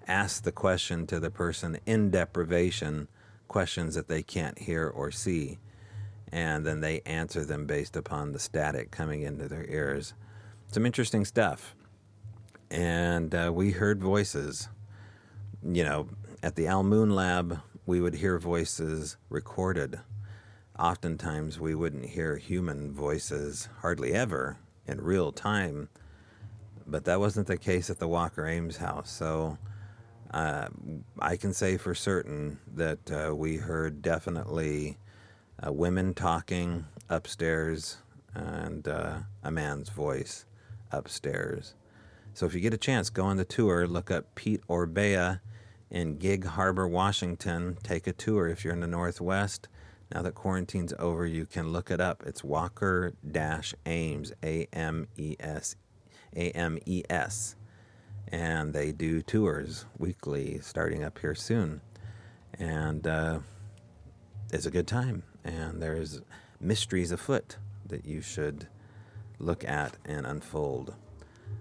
ask 0.09 0.43
the 0.43 0.53
question 0.53 1.07
to 1.07 1.21
the 1.21 1.31
person 1.31 1.79
in 1.85 2.11
deprivation 2.11 3.07
questions 3.49 3.95
that 3.95 4.09
they 4.09 4.23
can't 4.23 4.59
hear 4.61 4.89
or 4.89 5.11
see. 5.11 5.59
And 6.33 6.65
then 6.65 6.81
they 6.81 7.03
answer 7.03 7.45
them 7.45 7.67
based 7.67 7.97
upon 7.97 8.33
the 8.33 8.39
static 8.39 8.91
coming 8.91 9.21
into 9.21 9.47
their 9.47 9.67
ears. 9.67 10.15
Some 10.69 10.87
interesting 10.87 11.27
stuff 11.27 11.76
and 12.71 13.35
uh, 13.35 13.51
we 13.53 13.71
heard 13.71 14.03
voices 14.03 14.69
you 15.63 15.85
know 15.85 16.09
at 16.43 16.57
the 16.57 16.67
al 16.67 16.83
moon 16.83 17.11
lab 17.11 17.61
we 17.87 18.01
would 18.01 18.15
hear 18.15 18.39
voices 18.39 19.17
recorded 19.29 20.01
oftentimes 20.79 21.59
we 21.59 21.75
wouldn't 21.75 22.05
hear 22.05 22.37
human 22.37 22.93
voices 22.93 23.69
hardly 23.81 24.13
ever 24.13 24.59
in 24.87 25.01
real 25.01 25.33
time, 25.33 25.89
but 26.87 27.05
that 27.05 27.21
wasn't 27.21 27.47
the 27.47 27.57
case 27.57 27.91
at 27.91 27.99
the 27.99 28.09
Walker 28.09 28.47
Ames 28.47 28.77
house. 28.77 29.11
So 29.11 29.59
uh, 30.33 30.69
I 31.19 31.37
can 31.37 31.53
say 31.53 31.77
for 31.77 31.95
certain 31.95 32.59
that 32.75 33.11
uh, 33.11 33.35
we 33.35 33.57
heard 33.57 34.03
definitely 34.03 34.99
uh, 35.65 35.73
women 35.73 36.15
talking 36.15 36.85
upstairs 37.09 37.99
and 38.35 38.87
uh, 38.87 39.19
a 39.43 39.51
man's 39.51 39.89
voice 39.89 40.45
upstairs. 40.93 41.75
So 42.37 42.47
if 42.47 42.55
you 42.55 42.61
get 42.61 42.75
a 42.75 42.79
chance, 42.79 43.11
go 43.11 43.25
on 43.25 43.39
the 43.39 43.45
tour, 43.45 43.87
look 43.87 44.11
up 44.11 44.35
Pete 44.35 44.61
Orbea 44.69 45.41
in 45.91 46.19
Gig 46.19 46.45
Harbor, 46.45 46.87
Washington. 46.87 47.79
Take 47.83 48.07
a 48.07 48.13
tour 48.13 48.47
if 48.47 48.63
you're 48.63 48.75
in 48.75 48.81
the 48.81 48.87
Northwest 48.87 49.69
now 50.13 50.23
that 50.23 50.35
quarantine's 50.35 50.95
over, 50.99 51.27
you 51.27 51.47
can 51.47 51.73
look 51.73 51.91
it 51.91 52.01
up. 52.01 52.23
It's 52.27 52.45
Walker 52.45 53.15
Ames, 53.87 54.33
A 54.43 54.69
M 54.73 55.09
E 55.17 55.37
S, 55.41 55.77
A 56.35 56.51
M 56.51 56.79
E 56.87 57.03
S. 57.11 57.57
And 58.29 58.73
they 58.73 58.93
do 58.93 59.23
tours 59.23 59.85
weekly 59.99 60.61
starting 60.61 61.03
up 61.03 61.19
here 61.19 61.35
soon. 61.35 61.81
And 62.59 63.07
uh, 63.07 63.41
it's 64.53 64.67
a 64.67 64.71
good 64.71 64.87
time. 64.87 65.25
And 65.45 65.83
there's 65.83 66.21
mysteries 66.61 67.13
afoot 67.13 67.57
that 67.87 68.05
you 68.05 68.21
should 68.21 68.69
look 69.39 69.65
at 69.65 69.97
and 70.05 70.27
unfold. 70.27 70.95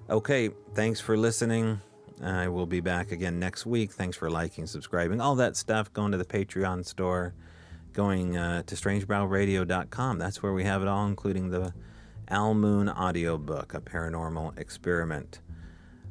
Okay, 0.08 0.52
thanks 0.76 1.00
for 1.00 1.18
listening. 1.18 1.82
I 2.22 2.48
will 2.48 2.68
be 2.68 2.80
back 2.80 3.12
again 3.12 3.40
next 3.40 3.66
week. 3.66 3.92
Thanks 3.92 4.16
for 4.16 4.30
liking, 4.30 4.68
subscribing, 4.68 5.20
all 5.20 5.34
that 5.38 5.58
stuff. 5.58 5.92
Going 5.94 6.12
to 6.12 6.18
the 6.20 6.26
Patreon 6.26 6.86
store 6.86 7.34
going 7.92 8.38
uh, 8.38 8.62
to 8.64 8.76
strangebrowradio.com. 8.76 10.20
That's 10.20 10.44
where 10.44 10.54
we 10.54 10.64
have 10.64 10.84
it 10.84 10.88
all, 10.88 11.08
including 11.08 11.50
the 11.50 11.74
Al 12.28 12.54
Moon 12.54 12.88
audiobook, 12.88 13.74
A 13.74 13.82
Paranormal 13.82 14.60
Experiment. 14.60 15.40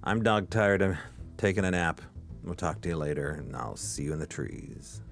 I'm 0.03 0.25
dog 0.25 0.51
tired 0.51 0.83
of 0.83 0.97
taking 1.37 1.65
a 1.65 1.71
nap. 1.71 2.01
We'll 2.43 2.57
talk 2.57 2.81
to 2.81 2.89
you 2.89 2.97
later, 2.97 3.31
and 3.31 3.55
I'll 3.55 3.77
see 3.77 4.03
you 4.03 4.13
in 4.13 4.19
the 4.19 4.27
trees. 4.27 5.03